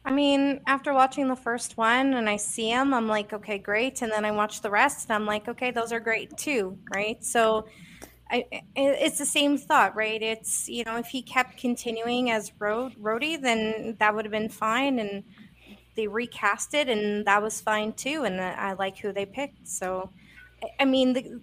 I 0.05 0.11
mean, 0.11 0.61
after 0.67 0.93
watching 0.93 1.27
the 1.27 1.35
first 1.35 1.75
one 1.75 2.13
and 2.13 2.29
I 2.29 2.37
see 2.37 2.69
him, 2.69 2.93
I'm 2.93 3.07
like, 3.07 3.33
okay, 3.33 3.57
great. 3.57 4.01
And 4.01 4.11
then 4.11 4.23
I 4.23 4.31
watch 4.31 4.61
the 4.61 4.69
rest 4.69 5.09
and 5.09 5.15
I'm 5.15 5.25
like, 5.25 5.47
okay, 5.47 5.71
those 5.71 5.91
are 5.91 5.99
great 5.99 6.37
too, 6.37 6.77
right? 6.93 7.23
So 7.23 7.65
I, 8.31 8.45
it's 8.75 9.17
the 9.17 9.25
same 9.25 9.57
thought, 9.57 9.95
right? 9.95 10.21
It's 10.21 10.69
you 10.69 10.85
know, 10.85 10.97
if 10.97 11.07
he 11.07 11.21
kept 11.21 11.57
continuing 11.57 12.31
as 12.31 12.51
Road 12.59 12.93
Rhodey, 12.95 13.41
then 13.41 13.97
that 13.99 14.15
would 14.15 14.23
have 14.23 14.31
been 14.31 14.49
fine, 14.49 14.99
and 14.99 15.23
they 15.95 16.07
recast 16.07 16.73
it, 16.73 16.87
and 16.87 17.25
that 17.25 17.43
was 17.43 17.59
fine 17.59 17.91
too. 17.91 18.23
And 18.23 18.39
I 18.39 18.73
like 18.73 18.97
who 18.97 19.11
they 19.11 19.25
picked. 19.25 19.67
So, 19.67 20.09
I 20.79 20.85
mean, 20.85 21.11
the, 21.11 21.41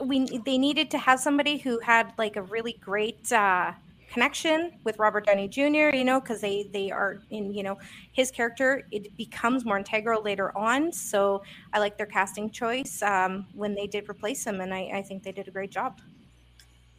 we 0.00 0.26
they 0.44 0.58
needed 0.58 0.90
to 0.90 0.98
have 0.98 1.20
somebody 1.20 1.58
who 1.58 1.78
had 1.80 2.12
like 2.18 2.36
a 2.36 2.42
really 2.42 2.74
great 2.80 3.32
uh, 3.32 3.72
connection 4.12 4.72
with 4.84 4.98
Robert 4.98 5.26
Downey 5.26 5.48
Jr. 5.48 5.94
You 5.94 6.04
know, 6.04 6.20
because 6.20 6.40
they 6.40 6.68
they 6.72 6.90
are 6.90 7.18
in 7.30 7.52
you 7.52 7.62
know 7.62 7.78
his 8.12 8.30
character. 8.30 8.86
It 8.90 9.16
becomes 9.16 9.64
more 9.64 9.78
integral 9.78 10.22
later 10.22 10.56
on. 10.56 10.92
So 10.92 11.42
I 11.72 11.78
like 11.78 11.96
their 11.96 12.06
casting 12.06 12.50
choice 12.50 13.02
um, 13.02 13.46
when 13.54 13.74
they 13.74 13.86
did 13.86 14.08
replace 14.08 14.46
him, 14.46 14.60
and 14.60 14.72
I, 14.72 14.90
I 14.94 15.02
think 15.02 15.22
they 15.22 15.32
did 15.32 15.48
a 15.48 15.50
great 15.50 15.70
job. 15.70 16.00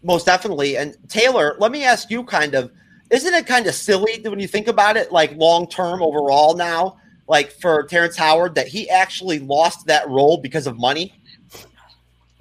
Most 0.01 0.25
definitely. 0.25 0.77
And 0.77 0.97
Taylor, 1.07 1.55
let 1.59 1.71
me 1.71 1.83
ask 1.83 2.09
you 2.09 2.23
kind 2.23 2.55
of 2.55 2.71
isn't 3.09 3.33
it 3.33 3.45
kind 3.45 3.67
of 3.67 3.75
silly 3.75 4.19
when 4.23 4.39
you 4.39 4.47
think 4.47 4.67
about 4.67 4.97
it, 4.97 5.11
like 5.11 5.35
long 5.35 5.67
term 5.67 6.01
overall 6.01 6.55
now, 6.55 6.97
like 7.27 7.51
for 7.51 7.83
Terrence 7.83 8.17
Howard, 8.17 8.55
that 8.55 8.67
he 8.67 8.89
actually 8.89 9.39
lost 9.39 9.85
that 9.85 10.09
role 10.09 10.37
because 10.37 10.65
of 10.65 10.79
money? 10.79 11.13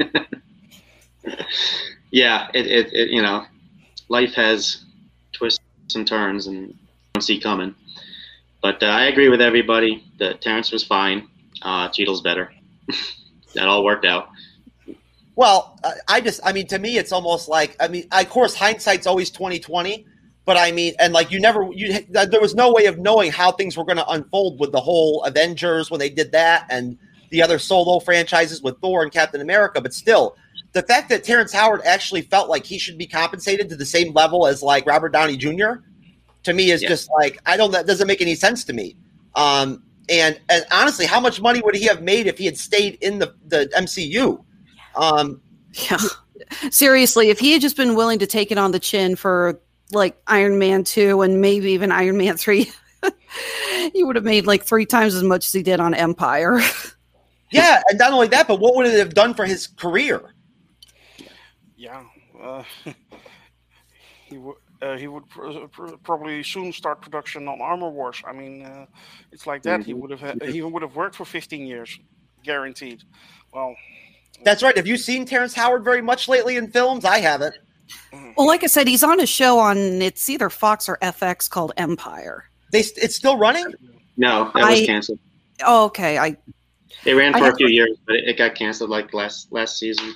yeah, 2.10 2.48
it, 2.54 2.66
it, 2.66 2.92
it, 2.92 3.10
you 3.10 3.22
know, 3.22 3.44
life 4.08 4.34
has 4.34 4.84
twists 5.32 5.60
and 5.94 6.06
turns 6.06 6.46
and 6.46 6.76
don't 7.14 7.22
see 7.22 7.40
coming. 7.40 7.74
But 8.62 8.82
uh, 8.82 8.86
I 8.86 9.06
agree 9.06 9.28
with 9.28 9.40
everybody 9.40 10.04
that 10.18 10.40
Terrence 10.40 10.70
was 10.70 10.84
fine. 10.84 11.28
Uh, 11.62 11.88
Cheadle's 11.88 12.20
better. 12.20 12.52
that 13.54 13.66
all 13.66 13.84
worked 13.84 14.04
out. 14.04 14.28
Well, 15.34 15.78
I 16.08 16.20
just, 16.20 16.40
I 16.44 16.52
mean, 16.52 16.66
to 16.68 16.78
me, 16.78 16.98
it's 16.98 17.10
almost 17.10 17.48
like, 17.48 17.76
I 17.80 17.88
mean, 17.88 18.06
of 18.12 18.28
course, 18.28 18.54
hindsight's 18.54 19.06
always 19.06 19.30
twenty 19.30 19.58
twenty, 19.58 20.06
but 20.44 20.56
I 20.56 20.72
mean, 20.72 20.94
and 20.98 21.12
like 21.12 21.30
you 21.30 21.40
never, 21.40 21.68
you 21.72 22.00
there 22.10 22.40
was 22.40 22.54
no 22.54 22.72
way 22.72 22.84
of 22.86 22.98
knowing 22.98 23.32
how 23.32 23.50
things 23.50 23.76
were 23.76 23.84
going 23.84 23.96
to 23.96 24.08
unfold 24.08 24.60
with 24.60 24.72
the 24.72 24.80
whole 24.80 25.22
Avengers 25.24 25.90
when 25.90 26.00
they 26.00 26.10
did 26.10 26.32
that, 26.32 26.66
and 26.68 26.98
the 27.32 27.42
other 27.42 27.58
solo 27.58 27.98
franchises 27.98 28.62
with 28.62 28.78
Thor 28.80 29.02
and 29.02 29.10
Captain 29.10 29.40
America. 29.40 29.80
But 29.80 29.94
still, 29.94 30.36
the 30.72 30.82
fact 30.82 31.08
that 31.08 31.24
Terrence 31.24 31.52
Howard 31.52 31.80
actually 31.84 32.22
felt 32.22 32.48
like 32.48 32.64
he 32.64 32.78
should 32.78 32.98
be 32.98 33.06
compensated 33.06 33.68
to 33.70 33.76
the 33.76 33.86
same 33.86 34.12
level 34.12 34.46
as 34.46 34.62
like 34.62 34.86
Robert 34.86 35.08
Downey 35.08 35.36
Jr. 35.36 35.80
to 36.44 36.52
me 36.52 36.70
is 36.70 36.82
yeah. 36.82 36.90
just 36.90 37.10
like 37.18 37.40
I 37.46 37.56
don't 37.56 37.72
that 37.72 37.86
doesn't 37.86 38.06
make 38.06 38.20
any 38.20 38.34
sense 38.34 38.64
to 38.64 38.72
me. 38.72 38.96
Um, 39.34 39.82
and 40.08 40.38
and 40.50 40.64
honestly, 40.70 41.06
how 41.06 41.20
much 41.20 41.40
money 41.40 41.62
would 41.62 41.74
he 41.74 41.86
have 41.86 42.02
made 42.02 42.26
if 42.26 42.36
he 42.36 42.44
had 42.44 42.58
stayed 42.58 42.98
in 43.00 43.18
the 43.18 43.34
the 43.46 43.70
MCU? 43.74 44.44
Um, 44.94 45.40
yeah, 45.72 45.98
seriously, 46.70 47.30
if 47.30 47.38
he 47.38 47.52
had 47.52 47.62
just 47.62 47.78
been 47.78 47.94
willing 47.94 48.18
to 48.18 48.26
take 48.26 48.52
it 48.52 48.58
on 48.58 48.72
the 48.72 48.78
chin 48.78 49.16
for 49.16 49.58
like 49.90 50.20
Iron 50.26 50.58
Man 50.58 50.84
two 50.84 51.22
and 51.22 51.40
maybe 51.40 51.72
even 51.72 51.90
Iron 51.90 52.18
Man 52.18 52.36
three, 52.36 52.70
he 53.94 54.04
would 54.04 54.16
have 54.16 54.24
made 54.24 54.46
like 54.46 54.64
three 54.64 54.84
times 54.84 55.14
as 55.14 55.22
much 55.22 55.46
as 55.46 55.52
he 55.52 55.62
did 55.62 55.80
on 55.80 55.94
Empire. 55.94 56.60
yeah, 57.52 57.82
and 57.88 57.98
not 57.98 58.12
only 58.12 58.28
that, 58.28 58.48
but 58.48 58.60
what 58.60 58.74
would 58.76 58.86
it 58.86 58.98
have 58.98 59.14
done 59.14 59.34
for 59.34 59.44
his 59.44 59.66
career? 59.66 60.34
Yeah, 61.76 62.02
uh, 62.40 62.62
he 64.26 64.38
would. 64.38 64.56
Uh, 64.80 64.96
he 64.96 65.06
would 65.06 65.28
pr- 65.28 65.66
pr- 65.70 65.94
probably 66.02 66.42
soon 66.42 66.72
start 66.72 67.00
production 67.00 67.46
on 67.46 67.60
Armor 67.60 67.88
Wars. 67.88 68.20
I 68.26 68.32
mean, 68.32 68.64
uh, 68.66 68.86
it's 69.30 69.46
like 69.46 69.62
that. 69.62 69.78
Mm-hmm. 69.78 69.86
He 69.86 69.94
would 69.94 70.10
have 70.10 70.20
ha- 70.20 70.44
he 70.44 70.60
would 70.60 70.82
have 70.82 70.96
worked 70.96 71.14
for 71.14 71.24
15 71.24 71.64
years, 71.64 72.00
guaranteed. 72.42 73.04
Well, 73.54 73.76
that's 74.44 74.60
right. 74.60 74.76
Have 74.76 74.88
you 74.88 74.96
seen 74.96 75.24
Terrence 75.24 75.54
Howard 75.54 75.84
very 75.84 76.02
much 76.02 76.26
lately 76.26 76.56
in 76.56 76.68
films? 76.68 77.04
I 77.04 77.20
haven't. 77.20 77.54
Well, 78.36 78.46
like 78.46 78.64
I 78.64 78.66
said, 78.66 78.88
he's 78.88 79.02
on 79.02 79.20
a 79.20 79.26
show 79.26 79.58
on 79.58 79.76
it's 80.02 80.28
either 80.28 80.50
Fox 80.50 80.88
or 80.88 80.98
FX 81.02 81.48
called 81.48 81.72
Empire. 81.76 82.44
They 82.72 82.80
it's 82.80 83.14
still 83.14 83.36
running? 83.36 83.66
No, 84.16 84.50
that 84.54 84.68
was 84.68 84.80
I, 84.80 84.86
canceled. 84.86 85.18
Oh, 85.64 85.84
okay. 85.86 86.18
I 86.18 86.36
it 87.04 87.14
ran 87.14 87.32
for 87.32 87.48
a 87.48 87.56
few 87.56 87.68
years, 87.68 87.96
but 88.06 88.16
it, 88.16 88.28
it 88.28 88.38
got 88.38 88.54
canceled 88.54 88.90
like 88.90 89.12
last 89.12 89.52
last 89.52 89.78
season. 89.78 90.14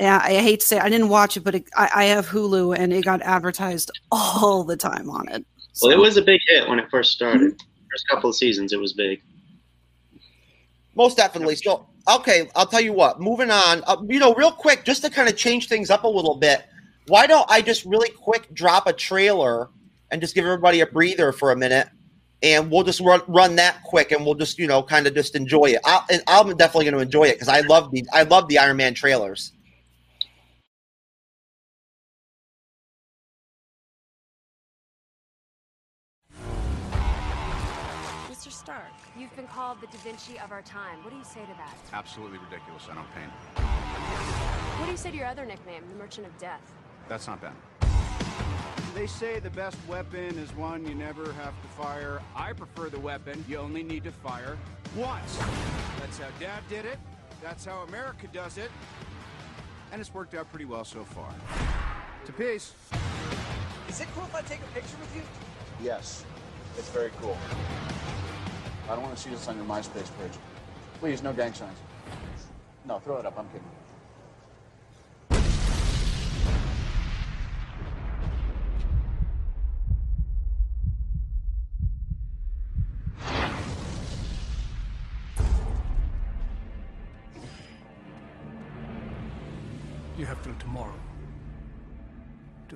Yeah, 0.00 0.20
I 0.22 0.34
hate 0.34 0.60
to 0.60 0.66
say 0.66 0.78
I 0.78 0.88
didn't 0.88 1.10
watch 1.10 1.36
it, 1.36 1.44
but 1.44 1.54
it, 1.54 1.64
I, 1.76 1.90
I, 1.94 2.04
have 2.06 2.26
Hulu 2.26 2.76
and 2.76 2.92
it 2.92 3.04
got 3.04 3.22
advertised 3.22 3.90
all 4.10 4.64
the 4.64 4.76
time 4.76 5.08
on 5.08 5.28
it. 5.28 5.44
So. 5.74 5.86
Well, 5.86 5.96
it 5.96 6.00
was 6.00 6.16
a 6.16 6.22
big 6.22 6.40
hit 6.48 6.68
when 6.68 6.78
it 6.78 6.90
first 6.90 7.12
started. 7.12 7.52
Mm-hmm. 7.52 7.66
First 7.90 8.08
couple 8.08 8.30
of 8.30 8.36
seasons, 8.36 8.72
it 8.72 8.80
was 8.80 8.94
big. 8.94 9.22
Most 10.94 11.16
definitely. 11.16 11.56
So, 11.56 11.86
okay, 12.10 12.50
I'll 12.56 12.66
tell 12.66 12.80
you 12.80 12.92
what. 12.92 13.20
Moving 13.20 13.50
on, 13.50 13.82
uh, 13.86 13.96
you 14.08 14.18
know, 14.18 14.34
real 14.34 14.50
quick, 14.50 14.84
just 14.84 15.02
to 15.04 15.10
kind 15.10 15.28
of 15.28 15.36
change 15.36 15.68
things 15.68 15.90
up 15.90 16.04
a 16.04 16.08
little 16.08 16.34
bit. 16.36 16.64
Why 17.06 17.26
don't 17.26 17.48
I 17.50 17.62
just 17.62 17.84
really 17.84 18.10
quick 18.10 18.52
drop 18.52 18.86
a 18.86 18.92
trailer 18.92 19.68
and 20.10 20.20
just 20.20 20.34
give 20.34 20.44
everybody 20.44 20.80
a 20.80 20.86
breather 20.86 21.32
for 21.32 21.52
a 21.52 21.56
minute, 21.56 21.88
and 22.42 22.70
we'll 22.70 22.84
just 22.84 23.00
run 23.00 23.20
run 23.28 23.56
that 23.56 23.82
quick, 23.84 24.12
and 24.12 24.24
we'll 24.24 24.34
just 24.34 24.58
you 24.58 24.66
know 24.66 24.82
kind 24.82 25.06
of 25.06 25.14
just 25.14 25.34
enjoy 25.34 25.66
it. 25.66 25.80
i 25.84 26.20
am 26.28 26.56
definitely 26.56 26.84
going 26.84 26.94
to 26.94 27.00
enjoy 27.00 27.24
it 27.24 27.34
because 27.34 27.48
I 27.48 27.60
love 27.60 27.90
the 27.90 28.04
I 28.12 28.22
love 28.22 28.48
the 28.48 28.58
Iron 28.58 28.76
Man 28.76 28.94
trailers. 28.94 29.52
Mr 38.30 38.50
stark 38.50 38.82
you've 39.18 39.34
been 39.36 39.46
called 39.46 39.80
the 39.80 39.86
Da 39.86 39.98
Vinci 39.98 40.38
of 40.38 40.52
our 40.52 40.62
time. 40.62 41.02
What 41.02 41.10
do 41.10 41.16
you 41.16 41.24
say 41.24 41.40
to 41.40 41.56
that? 41.58 41.76
Absolutely 41.92 42.38
ridiculous. 42.38 42.84
I 42.90 42.94
don't 42.94 43.14
paint. 43.14 43.30
What 44.78 44.86
do 44.86 44.90
you 44.90 44.96
say 44.96 45.10
to 45.10 45.16
your 45.16 45.26
other 45.26 45.44
nickname, 45.44 45.82
the 45.90 45.98
Merchant 45.98 46.26
of 46.26 46.36
Death? 46.38 46.72
That's 47.08 47.26
not 47.26 47.40
bad. 47.40 47.52
They 48.94 49.06
say 49.06 49.40
the 49.40 49.50
best 49.50 49.78
weapon 49.88 50.38
is 50.38 50.54
one 50.54 50.86
you 50.86 50.94
never 50.94 51.32
have 51.32 51.54
to 51.62 51.68
fire. 51.68 52.20
I 52.36 52.52
prefer 52.52 52.90
the 52.90 53.00
weapon 53.00 53.42
you 53.48 53.56
only 53.56 53.82
need 53.82 54.04
to 54.04 54.12
fire 54.12 54.58
once. 54.94 55.38
That's 55.98 56.18
how 56.18 56.28
Dad 56.38 56.62
did 56.68 56.84
it. 56.84 56.98
That's 57.42 57.64
how 57.64 57.80
America 57.88 58.28
does 58.34 58.58
it. 58.58 58.70
And 59.92 60.00
it's 60.00 60.12
worked 60.12 60.34
out 60.34 60.50
pretty 60.50 60.66
well 60.66 60.84
so 60.84 61.04
far. 61.04 61.32
To 62.26 62.32
peace. 62.32 62.74
Is 63.88 64.00
it 64.02 64.08
cool 64.14 64.24
if 64.24 64.34
I 64.34 64.42
take 64.42 64.60
a 64.60 64.74
picture 64.74 64.96
with 65.00 65.16
you? 65.16 65.22
Yes. 65.82 66.24
It's 66.76 66.90
very 66.90 67.10
cool. 67.20 67.36
I 68.90 68.94
don't 68.94 69.02
want 69.02 69.16
to 69.16 69.22
see 69.22 69.30
this 69.30 69.48
on 69.48 69.56
your 69.56 69.64
MySpace 69.64 70.10
page. 70.18 70.38
Please, 71.00 71.22
no 71.22 71.32
gang 71.32 71.54
signs. 71.54 71.78
No, 72.86 72.98
throw 72.98 73.16
it 73.16 73.26
up. 73.26 73.38
I'm 73.38 73.46
kidding. 73.48 73.62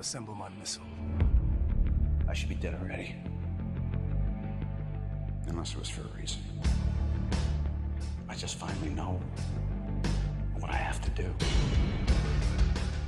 Assemble 0.07 0.37
my 0.37 0.49
missile. 0.61 0.85
I 2.29 2.33
should 2.33 2.49
be 2.49 2.55
dead 2.55 2.79
already. 2.81 3.17
Unless 5.49 5.73
it 5.73 5.81
was 5.81 5.89
for 5.89 6.03
a 6.03 6.21
reason. 6.21 6.39
I 8.29 8.37
just 8.37 8.55
finally 8.57 8.91
know 8.91 9.21
what 10.61 10.71
I 10.71 10.77
have 10.77 11.01
to 11.07 11.11
do. 11.11 11.29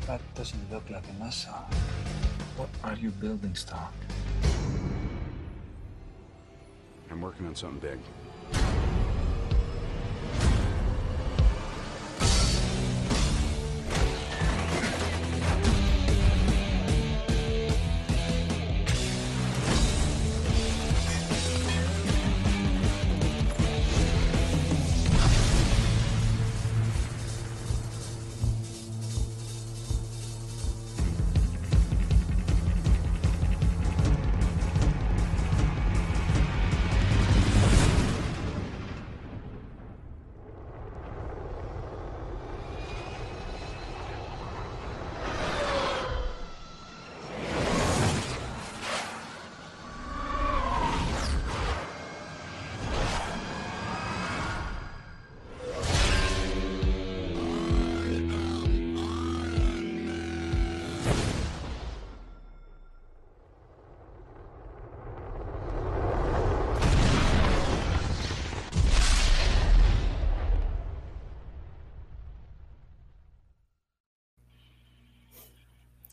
That 0.08 0.20
doesn't 0.34 0.72
look 0.72 0.90
like 0.90 1.04
a 1.08 1.24
missile. 1.24 1.64
What 2.56 2.68
are 2.82 2.96
you 2.96 3.10
building, 3.10 3.54
Stark? 3.54 3.94
I'm 7.12 7.20
working 7.20 7.46
on 7.46 7.54
something 7.54 7.78
big. 7.78 8.00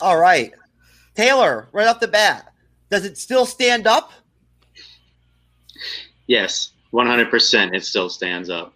All 0.02 0.18
right. 0.18 0.54
Taylor, 1.16 1.68
right 1.72 1.88
off 1.88 2.00
the 2.00 2.08
bat, 2.08 2.52
does 2.90 3.06
it 3.06 3.18
still 3.18 3.46
stand 3.46 3.88
up? 3.88 4.12
Yes, 6.28 6.72
100%. 6.94 7.74
It 7.74 7.86
still 7.86 8.10
stands 8.10 8.50
up. 8.50 8.74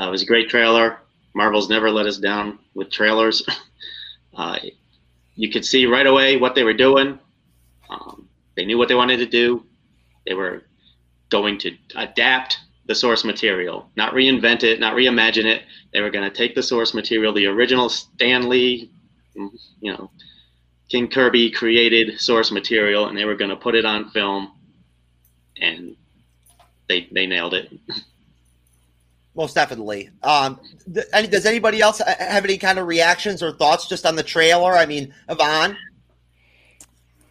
Uh, 0.00 0.06
it 0.06 0.10
was 0.10 0.22
a 0.22 0.26
great 0.26 0.48
trailer. 0.48 0.98
Marvel's 1.34 1.68
never 1.68 1.90
let 1.90 2.06
us 2.06 2.18
down 2.18 2.58
with 2.74 2.90
trailers. 2.90 3.44
Uh, 4.36 4.56
you 5.34 5.50
could 5.50 5.64
see 5.64 5.84
right 5.84 6.06
away 6.06 6.36
what 6.36 6.54
they 6.54 6.62
were 6.62 6.72
doing. 6.72 7.18
Um, 7.90 8.28
they 8.56 8.64
knew 8.64 8.78
what 8.78 8.86
they 8.86 8.94
wanted 8.94 9.16
to 9.16 9.26
do. 9.26 9.64
They 10.24 10.34
were 10.34 10.62
going 11.28 11.58
to 11.58 11.76
adapt 11.96 12.58
the 12.86 12.94
source 12.94 13.24
material, 13.24 13.90
not 13.96 14.14
reinvent 14.14 14.62
it, 14.62 14.78
not 14.78 14.94
reimagine 14.94 15.44
it. 15.44 15.62
They 15.92 16.00
were 16.00 16.10
going 16.10 16.28
to 16.28 16.36
take 16.36 16.54
the 16.54 16.62
source 16.62 16.94
material, 16.94 17.32
the 17.32 17.46
original 17.46 17.88
Stan 17.88 18.48
Lee, 18.48 18.92
you 19.34 19.92
know, 19.92 20.10
King 20.88 21.08
Kirby 21.08 21.50
created 21.50 22.20
source 22.20 22.50
material, 22.50 23.06
and 23.08 23.16
they 23.16 23.24
were 23.24 23.36
going 23.36 23.50
to 23.50 23.56
put 23.56 23.74
it 23.74 23.84
on 23.84 24.10
film, 24.10 24.52
and 25.60 25.96
they 26.88 27.08
they 27.12 27.26
nailed 27.26 27.54
it. 27.54 27.72
Most 29.34 29.54
definitely. 29.54 30.10
Um, 30.22 30.58
th- 30.92 31.06
any, 31.12 31.28
does 31.28 31.46
anybody 31.46 31.80
else 31.80 31.98
have 32.00 32.44
any 32.44 32.58
kind 32.58 32.78
of 32.78 32.88
reactions 32.88 33.40
or 33.40 33.52
thoughts 33.52 33.88
just 33.88 34.04
on 34.04 34.16
the 34.16 34.22
trailer? 34.22 34.72
I 34.72 34.84
mean, 34.84 35.14
Yvonne. 35.28 35.76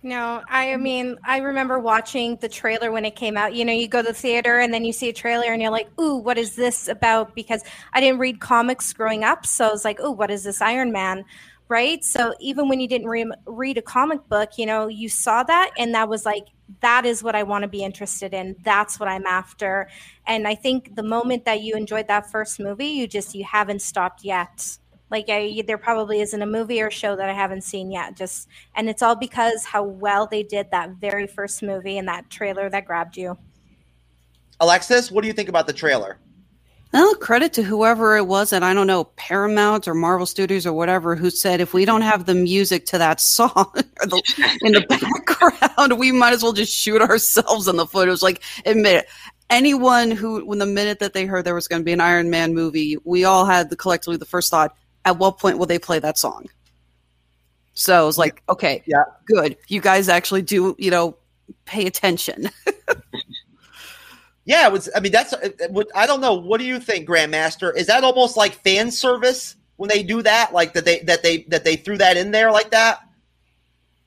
No, 0.03 0.41
I 0.47 0.77
mean, 0.77 1.17
I 1.25 1.39
remember 1.39 1.79
watching 1.79 2.37
the 2.37 2.47
trailer 2.47 2.93
when 2.93 3.03
it 3.03 3.17
came 3.17 3.35
out. 3.35 3.55
You 3.55 3.65
know, 3.65 3.73
you 3.73 3.89
go 3.89 4.01
to 4.01 4.07
the 4.07 4.13
theater 4.13 4.59
and 4.59 4.73
then 4.73 4.85
you 4.85 4.93
see 4.93 5.09
a 5.09 5.13
trailer 5.13 5.51
and 5.51 5.61
you're 5.61 5.71
like, 5.71 5.89
ooh, 5.99 6.15
what 6.15 6.37
is 6.37 6.55
this 6.55 6.87
about? 6.87 7.35
Because 7.35 7.61
I 7.91 7.99
didn't 7.99 8.19
read 8.19 8.39
comics 8.39 8.93
growing 8.93 9.25
up. 9.25 9.45
So 9.45 9.67
I 9.67 9.71
was 9.71 9.83
like, 9.83 9.99
ooh, 9.99 10.11
what 10.11 10.31
is 10.31 10.45
this 10.45 10.61
Iron 10.61 10.93
Man? 10.93 11.25
Right. 11.69 12.03
So 12.03 12.33
even 12.39 12.69
when 12.69 12.79
you 12.79 12.87
didn't 12.87 13.07
re- 13.07 13.29
read 13.45 13.77
a 13.77 13.81
comic 13.81 14.27
book, 14.29 14.57
you 14.57 14.65
know, 14.65 14.87
you 14.87 15.09
saw 15.09 15.43
that 15.43 15.71
and 15.77 15.93
that 15.95 16.07
was 16.07 16.25
like, 16.25 16.47
that 16.79 17.05
is 17.05 17.23
what 17.23 17.35
I 17.35 17.43
want 17.43 17.63
to 17.63 17.67
be 17.67 17.83
interested 17.83 18.33
in. 18.33 18.55
That's 18.63 18.99
what 18.99 19.09
I'm 19.09 19.25
after. 19.25 19.89
And 20.25 20.47
I 20.47 20.55
think 20.55 20.95
the 20.95 21.03
moment 21.03 21.43
that 21.45 21.61
you 21.61 21.75
enjoyed 21.75 22.07
that 22.07 22.31
first 22.31 22.59
movie, 22.59 22.87
you 22.87 23.05
just, 23.05 23.35
you 23.35 23.43
haven't 23.43 23.81
stopped 23.81 24.23
yet 24.23 24.77
like 25.09 25.25
I, 25.29 25.63
there 25.65 25.77
probably 25.77 26.21
isn't 26.21 26.41
a 26.41 26.45
movie 26.45 26.81
or 26.81 26.91
show 26.91 27.15
that 27.15 27.29
I 27.29 27.33
haven't 27.33 27.63
seen 27.63 27.91
yet. 27.91 28.15
Just 28.15 28.47
and 28.75 28.89
it's 28.89 29.01
all 29.01 29.15
because 29.15 29.65
how 29.65 29.83
well 29.83 30.27
they 30.27 30.43
did 30.43 30.71
that 30.71 30.91
very 30.91 31.27
first 31.27 31.63
movie 31.63 31.97
and 31.97 32.07
that 32.07 32.29
trailer 32.29 32.69
that 32.69 32.85
grabbed 32.85 33.17
you. 33.17 33.37
Alexis, 34.59 35.11
what 35.11 35.21
do 35.21 35.27
you 35.27 35.33
think 35.33 35.49
about 35.49 35.67
the 35.67 35.73
trailer? 35.73 36.17
Well, 36.97 37.13
credit 37.13 37.53
to 37.53 37.61
whoever 37.61 38.17
it 38.17 38.25
was, 38.25 38.51
and 38.51 38.65
I 38.65 38.73
don't 38.73 38.87
know 38.87 39.03
Paramount 39.03 39.87
or 39.87 39.93
Marvel 39.93 40.25
Studios 40.25 40.65
or 40.65 40.73
whatever, 40.73 41.15
who 41.15 41.29
said 41.29 41.61
if 41.61 41.71
we 41.71 41.85
don't 41.85 42.01
have 42.01 42.25
the 42.25 42.33
music 42.33 42.87
to 42.87 42.97
that 42.97 43.21
song 43.21 43.71
the, 43.75 44.57
in 44.63 44.71
the 44.71 44.81
background, 44.81 45.99
we 45.99 46.11
might 46.11 46.33
as 46.33 46.41
well 46.41 46.53
just 46.53 46.73
shoot 46.73 46.99
ourselves 46.99 47.67
in 47.67 47.75
the 47.75 47.85
foot. 47.85 48.07
It 48.07 48.11
was 48.11 48.23
like, 48.23 48.41
admit 48.65 48.95
it. 48.95 49.05
Anyone 49.51 50.09
who, 50.09 50.43
when 50.43 50.57
the 50.57 50.65
minute 50.65 50.97
that 50.97 51.13
they 51.13 51.27
heard 51.27 51.45
there 51.45 51.53
was 51.53 51.67
going 51.67 51.83
to 51.83 51.85
be 51.85 51.93
an 51.93 52.01
Iron 52.01 52.31
Man 52.31 52.55
movie, 52.55 52.97
we 53.03 53.25
all 53.25 53.45
had 53.45 53.69
the 53.69 53.75
collectively 53.75 54.17
the 54.17 54.25
first 54.25 54.49
thought, 54.49 54.75
at 55.05 55.19
what 55.19 55.37
point 55.37 55.59
will 55.59 55.67
they 55.67 55.77
play 55.77 55.99
that 55.99 56.17
song? 56.17 56.47
So 57.75 58.01
it 58.01 58.07
was 58.07 58.17
like, 58.17 58.41
okay, 58.49 58.81
yeah, 58.87 59.03
good. 59.27 59.55
You 59.67 59.81
guys 59.81 60.09
actually 60.09 60.41
do, 60.41 60.75
you 60.79 60.89
know, 60.89 61.15
pay 61.65 61.85
attention. 61.85 62.49
yeah, 64.47 64.65
it 64.65 64.71
was. 64.71 64.89
I 64.95 65.01
mean, 65.01 65.11
that's. 65.11 65.33
I 65.93 66.07
don't 66.07 66.21
know. 66.21 66.33
What 66.33 66.59
do 66.59 66.65
you 66.65 66.79
think, 66.79 67.07
Grandmaster? 67.07 67.75
Is 67.75 67.87
that 67.87 68.05
almost 68.05 68.37
like 68.37 68.53
fan 68.53 68.89
service 68.89 69.57
when 69.75 69.89
they 69.89 70.03
do 70.03 70.21
that? 70.21 70.53
Like 70.53 70.71
that 70.73 70.85
they 70.85 70.99
that 70.99 71.21
they 71.21 71.43
that 71.49 71.65
they 71.65 71.75
threw 71.75 71.97
that 71.97 72.15
in 72.15 72.31
there 72.31 72.49
like 72.49 72.71
that? 72.71 73.01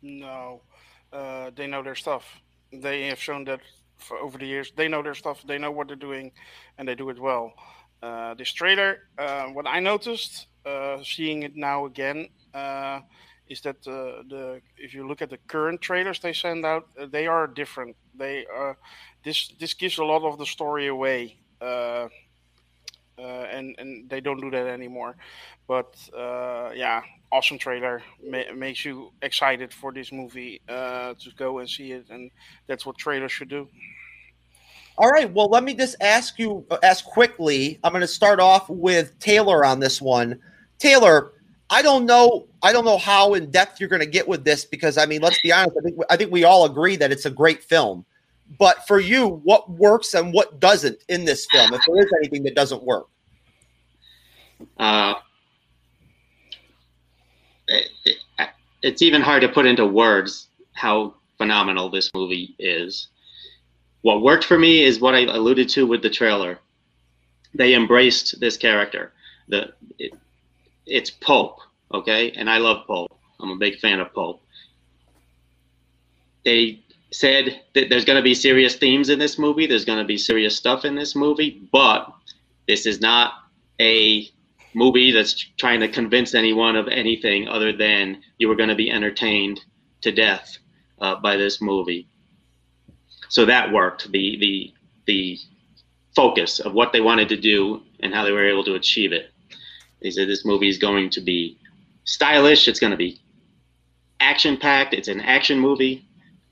No, 0.01 0.63
uh, 1.13 1.51
they 1.55 1.67
know 1.67 1.83
their 1.83 1.95
stuff. 1.95 2.25
They 2.73 3.09
have 3.09 3.21
shown 3.21 3.45
that 3.45 3.61
for 3.99 4.17
over 4.17 4.39
the 4.39 4.47
years. 4.47 4.73
They 4.75 4.89
know 4.89 5.03
their 5.03 5.15
stuff. 5.15 5.45
They 5.47 5.59
know 5.59 5.71
what 5.73 5.89
they're 5.89 5.97
doing, 6.09 6.33
and 6.79 6.89
they 6.89 6.95
do 6.95 7.11
it 7.11 7.21
well. 7.21 7.53
Uh, 8.03 8.33
this 8.33 8.51
trailer, 8.51 9.11
uh, 9.19 9.49
what 9.49 9.67
I 9.67 9.79
noticed, 9.79 10.47
uh, 10.65 11.03
seeing 11.05 11.43
it 11.43 11.55
now 11.55 11.85
again, 11.85 12.31
uh, 12.55 13.01
is 13.47 13.61
that 13.61 13.77
uh, 13.87 14.23
the 14.27 14.63
if 14.79 14.95
you 14.95 15.07
look 15.07 15.21
at 15.21 15.29
the 15.29 15.39
current 15.49 15.83
trailers 15.83 16.19
they 16.19 16.33
send 16.33 16.65
out, 16.65 16.89
they 17.13 17.27
are 17.27 17.47
different. 17.47 17.95
They 18.15 18.47
uh, 18.47 18.73
this 19.25 19.49
this 19.59 19.75
gives 19.75 19.99
a 19.99 20.05
lot 20.05 20.23
of 20.23 20.39
the 20.39 20.47
story 20.47 20.87
away, 20.89 21.37
uh, 21.61 22.09
uh, 23.19 23.47
and 23.53 23.75
and 23.79 24.09
they 24.09 24.21
don't 24.21 24.41
do 24.41 24.51
that 24.51 24.67
anymore. 24.67 25.17
But 25.67 25.97
uh, 26.17 26.71
yeah, 26.75 27.03
awesome 27.33 27.59
trailer 27.59 28.03
Ma- 28.25 28.53
makes 28.55 28.85
you 28.85 29.13
excited 29.23 29.73
for 29.73 29.93
this 29.93 30.13
movie 30.13 30.61
uh, 30.69 31.15
to 31.15 31.31
go 31.37 31.59
and 31.59 31.69
see 31.69 31.93
it, 31.93 32.07
and 32.11 32.31
that's 32.67 32.87
what 32.87 32.99
trailers 32.99 33.33
should 33.33 33.49
do. 33.49 33.69
All 34.99 35.09
right. 35.09 35.33
Well, 35.33 35.49
let 35.49 35.65
me 35.65 35.73
just 35.73 35.97
ask 36.03 36.39
you, 36.39 36.67
uh, 36.71 36.77
ask 36.83 37.05
quickly. 37.05 37.79
I'm 37.83 37.93
going 37.93 38.03
to 38.03 38.07
start 38.07 38.39
off 38.39 38.69
with 38.69 39.19
Taylor 39.19 39.65
on 39.65 39.81
this 39.81 40.01
one. 40.03 40.39
Taylor, 40.79 41.33
I 41.71 41.81
don't 41.81 42.05
know. 42.05 42.49
I 42.63 42.73
don't 42.73 42.85
know 42.85 42.99
how 42.99 43.35
in 43.35 43.51
depth 43.51 43.81
you're 43.81 43.89
going 43.89 44.01
to 44.01 44.07
get 44.07 44.29
with 44.29 44.45
this 44.45 44.65
because 44.65 44.99
I 44.99 45.07
mean, 45.07 45.23
let's 45.23 45.41
be 45.41 45.53
honest. 45.53 45.77
I 45.79 45.83
think 45.83 45.99
I 46.11 46.17
think 46.17 46.33
we 46.33 46.45
all 46.45 46.65
agree 46.65 46.97
that 46.97 47.13
it's 47.13 47.25
a 47.27 47.31
great 47.31 47.63
film. 47.63 48.05
But 48.59 48.87
for 48.87 48.99
you, 48.99 49.29
what 49.45 49.71
works 49.71 50.15
and 50.15 50.33
what 50.35 50.59
doesn't 50.61 50.99
in 51.09 51.25
this 51.25 51.47
film? 51.53 51.73
If 51.73 51.83
there 51.87 51.99
is 52.01 52.11
anything 52.21 52.43
that 52.45 52.55
doesn't 52.55 52.83
work, 52.83 53.07
uh, 54.79 55.15
it, 57.69 57.89
it, 58.05 58.49
it's 58.83 59.03
even 59.03 59.23
hard 59.23 59.43
to 59.43 59.49
put 59.49 59.67
into 59.67 59.87
words 59.87 60.49
how 60.73 61.15
phenomenal 61.39 61.89
this 61.91 62.11
movie 62.15 62.55
is. 62.59 63.09
What 64.03 64.23
worked 64.23 64.45
for 64.45 64.59
me 64.59 64.83
is 64.85 65.01
what 65.01 65.15
I 65.15 65.21
alluded 65.21 65.69
to 65.71 65.87
with 65.87 66.03
the 66.03 66.11
trailer. 66.11 66.59
They 67.55 67.75
embraced 67.75 68.41
this 68.41 68.57
character. 68.57 69.13
The 69.49 69.73
it, 69.99 70.13
it's 70.87 71.11
Pope, 71.11 71.59
okay, 71.93 72.33
and 72.33 72.49
I 72.49 72.59
love 72.59 72.87
Pope. 72.87 73.17
I'm 73.41 73.51
a 73.51 73.57
big 73.57 73.79
fan 73.79 74.01
of 74.01 74.13
Pope. 74.13 74.43
They 76.45 76.81
said 77.13 77.61
that 77.75 77.89
there's 77.91 78.05
going 78.05 78.19
to 78.19 78.23
be 78.23 78.35
serious 78.35 78.77
themes 78.77 79.09
in 79.09 79.19
this 79.19 79.39
movie. 79.39 79.67
There's 79.67 79.85
going 79.85 79.99
to 79.99 80.05
be 80.05 80.19
serious 80.19 80.57
stuff 80.57 80.85
in 80.85 80.95
this 80.95 81.17
movie, 81.17 81.63
but 81.73 82.13
this 82.69 82.87
is 82.87 83.01
not 83.01 83.35
a 83.81 84.29
movie 84.75 85.11
that's 85.11 85.35
trying 85.57 85.81
to 85.81 85.89
convince 85.89 86.35
anyone 86.35 86.77
of 86.77 86.87
anything 86.89 87.49
other 87.49 87.73
than 87.73 88.23
you 88.39 88.49
were 88.49 88.55
going 88.55 88.69
to 88.69 88.75
be 88.75 88.91
entertained 88.91 89.61
to 90.03 90.13
death 90.13 90.59
uh, 91.01 91.17
by 91.17 91.37
this 91.37 91.61
movie. 91.61 92.07
So 93.29 93.45
that 93.47 93.73
worked. 93.73 94.11
The 94.13 94.37
the 94.41 94.73
the 95.07 95.39
focus 96.15 96.61
of 96.61 96.75
what 96.75 96.93
they 96.93 97.01
wanted 97.01 97.29
to 97.29 97.37
do 97.37 97.83
and 98.01 98.13
how 98.13 98.25
they 98.25 98.33
were 98.33 98.49
able 98.49 98.65
to 98.65 98.75
achieve 98.75 99.13
it. 99.13 99.31
They 100.03 100.11
said 100.11 100.29
this 100.29 100.45
movie 100.45 100.69
is 100.69 100.79
going 100.79 101.11
to 101.11 101.21
be 101.21 101.59
stylish. 102.05 102.69
It's 102.69 102.81
going 102.81 102.93
to 102.93 102.97
be 102.97 103.21
action 104.19 104.57
packed. 104.57 104.95
It's 104.95 105.09
an 105.09 105.21
action 105.21 105.59
movie. 105.59 106.07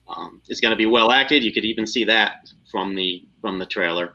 Um, 0.09 0.41
it's 0.49 0.61
going 0.61 0.71
to 0.71 0.77
be 0.77 0.87
well 0.87 1.13
acted. 1.13 1.45
You 1.45 1.53
could 1.53 1.65
even 1.65 1.87
see 1.87 2.05
that 2.05 2.51
from 2.71 2.95
the 2.95 3.25
from 3.41 3.59
the 3.59 3.67
trailer. 3.67 4.15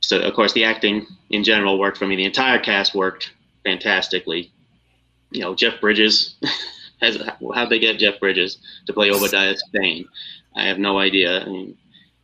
So 0.00 0.20
of 0.20 0.34
course 0.34 0.52
the 0.52 0.64
acting 0.64 1.06
in 1.30 1.44
general 1.44 1.78
worked 1.78 1.98
for 1.98 2.06
me. 2.06 2.16
The 2.16 2.24
entire 2.24 2.58
cast 2.58 2.94
worked 2.94 3.32
fantastically. 3.64 4.52
You 5.30 5.40
know, 5.40 5.54
Jeff 5.54 5.80
Bridges. 5.80 6.36
Has, 7.00 7.20
how'd 7.52 7.68
they 7.68 7.80
get 7.80 7.98
Jeff 7.98 8.20
Bridges 8.20 8.58
to 8.86 8.92
play 8.92 9.10
Obadiah 9.10 9.56
Stane? 9.56 10.06
I 10.54 10.62
have 10.66 10.78
no 10.78 11.00
idea. 11.00 11.40
I 11.40 11.46
mean, 11.46 11.76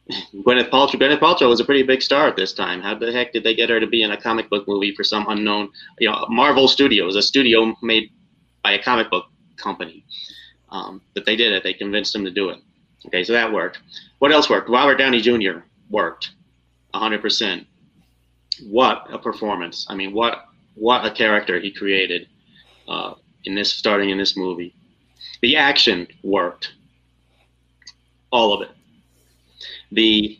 Gwyneth 0.35 0.70
Paltrow. 0.70 1.01
Gwyneth 1.01 1.18
Paltrow 1.18 1.49
was 1.49 1.59
a 1.59 1.64
pretty 1.64 1.83
big 1.83 2.01
star 2.01 2.29
at 2.29 2.37
this 2.37 2.53
time. 2.53 2.81
How 2.81 2.95
the 2.95 3.12
heck 3.12 3.33
did 3.33 3.43
they 3.43 3.55
get 3.55 3.70
her 3.70 3.81
to 3.81 3.89
be 3.89 4.03
in 4.03 4.12
a 4.12 4.20
comic 4.20 4.49
book 4.49 4.68
movie 4.68 4.95
for 4.95 5.03
some 5.03 5.26
unknown? 5.29 5.70
You 5.99 6.11
know, 6.11 6.26
Marvel 6.29 6.68
Studios, 6.68 7.16
a 7.16 7.22
studio 7.22 7.74
made 7.83 8.12
by 8.62 8.72
a 8.72 8.83
comic 8.83 9.11
book 9.11 9.26
company. 9.57 10.05
Um, 10.71 11.01
but 11.14 11.25
they 11.25 11.37
did 11.37 11.53
it. 11.53 11.62
They 11.62 11.75
convinced 11.75 12.14
him 12.14 12.25
to 12.25 12.31
do 12.31 12.51
it. 12.51 12.59
Okay, 13.07 13.25
so 13.25 13.33
that 13.33 13.53
worked. 13.53 13.79
What 14.19 14.33
else 14.33 14.51
worked? 14.51 14.69
Robert 14.69 14.97
Downey 14.97 15.21
Jr. 15.21 15.61
worked, 15.89 16.33
100%. 16.95 17.64
What 18.64 19.07
a 19.11 19.19
performance! 19.19 19.87
I 19.89 19.95
mean, 19.95 20.12
what 20.12 20.47
what 20.75 21.05
a 21.05 21.11
character 21.12 21.61
he 21.61 21.71
created 21.71 22.29
uh, 22.89 23.14
in 23.45 23.55
this 23.55 23.73
starting 23.73 24.11
in 24.11 24.19
this 24.19 24.37
movie. 24.37 24.75
The 25.43 25.57
action 25.57 26.09
worked, 26.25 26.73
all 28.33 28.53
of 28.53 28.62
it. 28.62 28.71
The 29.93 30.39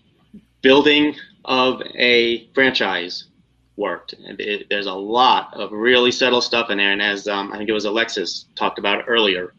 building 0.62 1.14
of 1.45 1.81
a 1.95 2.49
franchise 2.55 3.29
worked. 3.76 4.12
And 4.12 4.39
it, 4.41 4.68
there's 4.68 4.87
a 4.87 4.93
lot 4.93 5.55
of 5.55 5.72
really 5.72 6.12
subtle 6.12 6.41
stuff 6.41 6.70
in 6.70 6.79
there. 6.79 6.93
And 6.93 7.01
as 7.01 7.29
um, 7.29 7.53
I 7.53 7.57
think 7.57 7.70
it 7.70 7.72
was 7.72 7.85
Alexis 7.85 8.47
talked 8.55 8.79
about 8.79 9.05
earlier, 9.07 9.55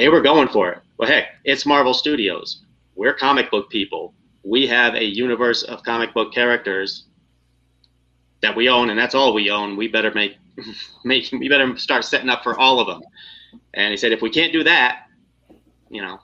they 0.00 0.08
were 0.08 0.22
going 0.22 0.48
for 0.48 0.70
it. 0.70 0.78
Well, 0.96 1.10
heck, 1.10 1.26
it's 1.44 1.66
Marvel 1.66 1.92
Studios. 1.92 2.62
We're 2.94 3.12
comic 3.12 3.50
book 3.50 3.68
people. 3.68 4.14
We 4.42 4.66
have 4.66 4.94
a 4.94 5.04
universe 5.04 5.62
of 5.62 5.82
comic 5.82 6.14
book 6.14 6.32
characters 6.32 7.04
that 8.40 8.56
we 8.56 8.70
own, 8.70 8.88
and 8.88 8.98
that's 8.98 9.14
all 9.14 9.34
we 9.34 9.50
own. 9.50 9.76
We 9.76 9.88
better 9.88 10.10
make 10.14 10.36
make 11.04 11.30
we 11.32 11.50
better 11.50 11.76
start 11.76 12.06
setting 12.06 12.30
up 12.30 12.42
for 12.42 12.58
all 12.58 12.80
of 12.80 12.86
them. 12.86 13.02
And 13.74 13.90
he 13.90 13.98
said, 13.98 14.12
if 14.12 14.22
we 14.22 14.30
can't 14.30 14.54
do 14.54 14.64
that, 14.64 15.02
you 15.90 16.00
know, 16.00 16.18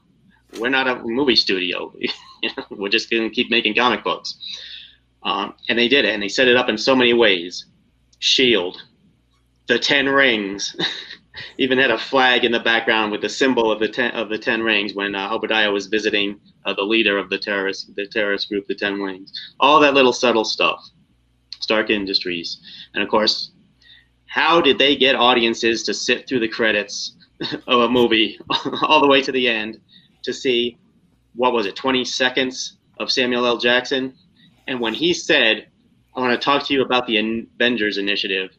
we're 0.59 0.71
not 0.71 0.89
a 0.89 1.03
movie 1.05 1.37
studio. 1.37 1.93
we're 2.71 2.89
just 2.89 3.11
going 3.11 3.29
to 3.29 3.35
keep 3.35 3.51
making 3.51 3.75
comic 3.75 4.03
books. 4.03 4.39
Um, 5.23 5.53
and 5.69 5.79
they 5.79 5.89
did 5.89 6.07
it, 6.07 6.15
and 6.15 6.23
they 6.23 6.29
set 6.29 6.49
it 6.49 6.57
up 6.57 6.71
in 6.71 6.79
so 6.79 6.97
many 6.97 7.13
ways. 7.13 7.67
Shield, 8.21 8.83
the 9.67 9.79
Ten 9.79 10.09
Rings, 10.09 10.75
even 11.59 11.79
had 11.79 11.91
a 11.91 11.99
flag 11.99 12.45
in 12.45 12.53
the 12.53 12.61
background 12.61 13.13
with 13.13 13.21
the 13.21 13.29
symbol 13.29 13.71
of 13.71 13.81
the 13.81 13.89
ten 13.89 14.13
of 14.13 14.29
the 14.29 14.39
ten 14.39 14.63
rings 14.63 14.95
when 14.95 15.15
uh, 15.15 15.31
Obadiah 15.33 15.71
was 15.71 15.87
visiting 15.87 16.41
uh, 16.65 16.75
the 16.75 16.83
leader 16.83 17.19
of 17.19 17.31
the 17.31 17.39
terrorist 17.39 17.95
the 17.95 18.07
terrorist 18.07 18.49
group, 18.49 18.67
the 18.67 18.75
Ten 18.75 19.01
Rings. 19.01 19.33
All 19.61 19.81
that 19.81 19.95
little 19.95 20.13
subtle 20.13 20.45
stuff. 20.45 20.85
Stark 21.61 21.91
Industries, 21.91 22.61
and 22.95 23.03
of 23.03 23.09
course, 23.09 23.53
how 24.27 24.61
did 24.61 24.79
they 24.79 24.95
get 24.95 25.17
audiences 25.17 25.83
to 25.85 25.95
sit 25.95 26.29
through 26.29 26.41
the 26.41 26.49
credits 26.49 27.17
of 27.67 27.81
a 27.81 27.89
movie 27.89 28.39
all 28.83 29.01
the 29.01 29.07
way 29.07 29.23
to 29.23 29.33
the 29.33 29.49
end 29.49 29.81
to 30.23 30.33
see 30.33 30.79
what 31.35 31.53
was 31.53 31.67
it, 31.67 31.75
20 31.75 32.05
seconds 32.05 32.77
of 32.99 33.11
Samuel 33.11 33.47
L. 33.47 33.57
Jackson? 33.57 34.15
And 34.67 34.81
when 34.81 34.95
he 34.95 35.15
said, 35.15 35.69
I 36.15 36.21
want 36.21 36.39
to 36.39 36.45
talk 36.45 36.67
to 36.67 36.75
you 36.75 36.83
about 36.83 37.07
the 37.07 37.19
Avengers 37.19 37.99
Initiative, 37.99 38.51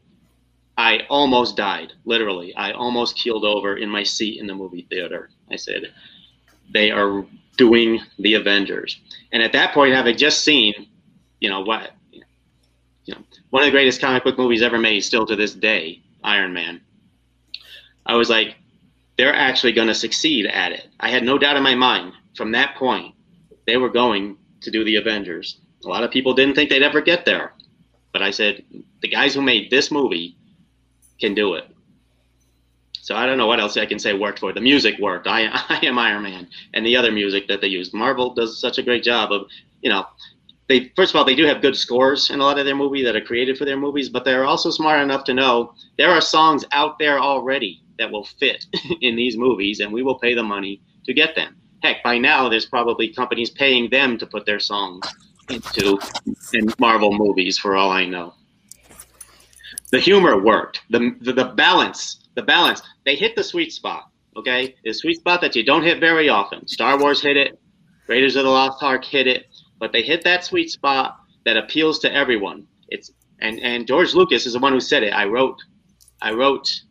I 0.78 1.02
almost 1.10 1.58
died, 1.58 1.94
literally. 2.06 2.56
I 2.56 2.72
almost 2.72 3.18
keeled 3.18 3.44
over 3.44 3.78
in 3.78 3.90
my 3.90 4.04
seat 4.04 4.40
in 4.40 4.46
the 4.48 4.54
movie 4.54 4.86
theater. 4.90 5.30
I 5.52 5.56
said, 5.56 5.92
they 6.72 6.92
are 6.92 7.26
doing 7.58 8.00
the 8.20 8.36
Avengers. 8.36 9.00
And 9.32 9.42
at 9.42 9.54
that 9.54 9.74
point, 9.74 9.96
having 9.96 10.16
just 10.16 10.44
seen, 10.44 10.88
you 11.40 11.50
know, 11.50 11.62
what, 11.62 11.92
you 12.12 12.22
know, 13.16 13.22
one 13.50 13.64
of 13.64 13.68
the 13.68 13.72
greatest 13.72 14.00
comic 14.00 14.24
book 14.24 14.38
movies 14.38 14.62
ever 14.62 14.78
made, 14.78 15.02
still 15.02 15.26
to 15.26 15.36
this 15.36 15.54
day, 15.54 16.02
Iron 16.24 16.54
Man, 16.54 16.82
I 18.06 18.16
was 18.16 18.30
like, 18.30 18.56
they're 19.18 19.34
actually 19.34 19.74
going 19.74 19.88
to 19.88 19.96
succeed 19.96 20.46
at 20.46 20.72
it. 20.72 20.88
I 21.00 21.10
had 21.10 21.24
no 21.24 21.40
doubt 21.40 21.58
in 21.58 21.64
my 21.64 21.74
mind 21.74 22.14
from 22.36 22.52
that 22.52 22.76
point, 22.76 23.16
they 23.66 23.78
were 23.78 23.90
going 23.90 24.38
to 24.62 24.72
do 24.72 24.84
the 24.84 24.96
Avengers. 24.98 25.60
A 25.84 25.88
lot 25.90 26.04
of 26.04 26.12
people 26.12 26.34
didn't 26.34 26.56
think 26.56 26.70
they'd 26.70 26.84
ever 26.84 27.02
get 27.02 27.26
there. 27.26 27.54
But 28.14 28.22
I 28.22 28.30
said, 28.32 28.64
the 29.02 29.08
guys 29.08 29.34
who 29.34 29.42
made 29.42 29.70
this 29.70 29.92
movie 29.92 30.37
can 31.20 31.34
do 31.34 31.54
it. 31.56 31.66
So 33.08 33.16
I 33.16 33.26
don't 33.26 33.38
know 33.38 33.48
what 33.48 33.62
else 33.62 33.78
I 33.78 33.86
can 33.86 34.00
say 34.00 34.14
worked 34.14 34.40
for. 34.40 34.52
The 34.52 34.60
music 34.60 35.00
worked. 35.00 35.28
I, 35.28 35.48
I 35.70 35.80
am 35.86 35.98
Iron 35.98 36.24
Man, 36.24 36.46
and 36.74 36.86
the 36.86 36.98
other 36.98 37.10
music 37.10 37.48
that 37.48 37.62
they 37.62 37.68
used. 37.68 37.94
Marvel 37.94 38.34
does 38.34 38.60
such 38.60 38.78
a 38.78 38.84
great 38.84 39.02
job 39.02 39.32
of, 39.32 39.48
you 39.82 39.90
know, 39.90 40.06
they 40.68 40.92
first 40.94 41.14
of 41.14 41.16
all 41.16 41.24
they 41.24 41.36
do 41.36 41.46
have 41.46 41.62
good 41.62 41.78
scores 41.78 42.30
in 42.30 42.42
a 42.42 42.44
lot 42.44 42.60
of 42.60 42.66
their 42.66 42.76
movies 42.76 43.06
that 43.06 43.16
are 43.16 43.22
created 43.22 43.58
for 43.58 43.64
their 43.64 43.78
movies, 43.78 44.10
but 44.10 44.26
they're 44.26 44.44
also 44.44 44.70
smart 44.70 45.02
enough 45.02 45.24
to 45.24 45.34
know 45.34 45.74
there 45.98 46.10
are 46.10 46.20
songs 46.20 46.66
out 46.74 47.00
there 47.00 47.18
already 47.18 47.82
that 47.98 48.12
will 48.12 48.26
fit 48.26 48.66
in 49.02 49.16
these 49.16 49.38
movies, 49.38 49.80
and 49.80 49.94
we 49.94 50.04
will 50.04 50.20
pay 50.20 50.36
the 50.36 50.44
money 50.44 50.82
to 51.06 51.14
get 51.14 51.34
them. 51.34 51.56
Heck, 51.84 52.04
by 52.04 52.18
now 52.18 52.50
there's 52.50 52.66
probably 52.66 53.08
companies 53.08 53.52
paying 53.52 53.90
them 53.90 54.18
to 54.18 54.26
put 54.26 54.46
their 54.46 54.60
songs 54.60 55.08
into 55.50 55.98
in 56.52 56.68
Marvel 56.78 57.14
movies, 57.14 57.58
for 57.58 57.78
all 57.78 57.90
I 57.90 58.06
know 58.06 58.34
the 59.92 60.00
humor 60.00 60.42
worked. 60.42 60.82
The, 60.90 61.16
the, 61.22 61.34
the 61.34 61.46
balance, 61.46 62.28
the 62.36 62.44
balance. 62.44 62.82
They 63.06 63.16
hit 63.16 63.36
the 63.36 63.44
sweet 63.44 63.72
spot. 63.72 64.10
Okay, 64.36 64.76
the 64.84 64.94
sweet 64.94 65.18
spot 65.18 65.42
that 65.42 65.56
you 65.56 65.64
don't 65.64 65.84
hit 65.84 66.00
very 66.00 66.30
often. 66.30 66.68
Star 66.68 67.00
Wars 67.00 67.22
hit 67.22 67.38
it. 67.38 67.60
Raiders 68.08 68.36
of 68.36 68.44
the 68.44 68.50
Lost 68.50 68.84
Ark 68.84 69.04
hit 69.04 69.26
it, 69.26 69.48
but 69.80 69.92
they 69.92 70.04
hit 70.04 70.24
that 70.24 70.46
sweet 70.46 70.70
spot 70.70 71.18
that 71.44 71.58
appeals 71.58 72.00
to 72.00 72.14
everyone. 72.14 72.68
It's 72.90 73.12
and 73.40 73.60
and 73.62 73.88
George 73.88 74.14
Lucas 74.14 74.46
is 74.46 74.54
the 74.54 74.60
one 74.60 74.74
who 74.74 74.80
said 74.80 75.04
it. 75.04 75.12
I 75.12 75.26
wrote, 75.26 75.58
I 76.22 76.32
wrote 76.32 76.82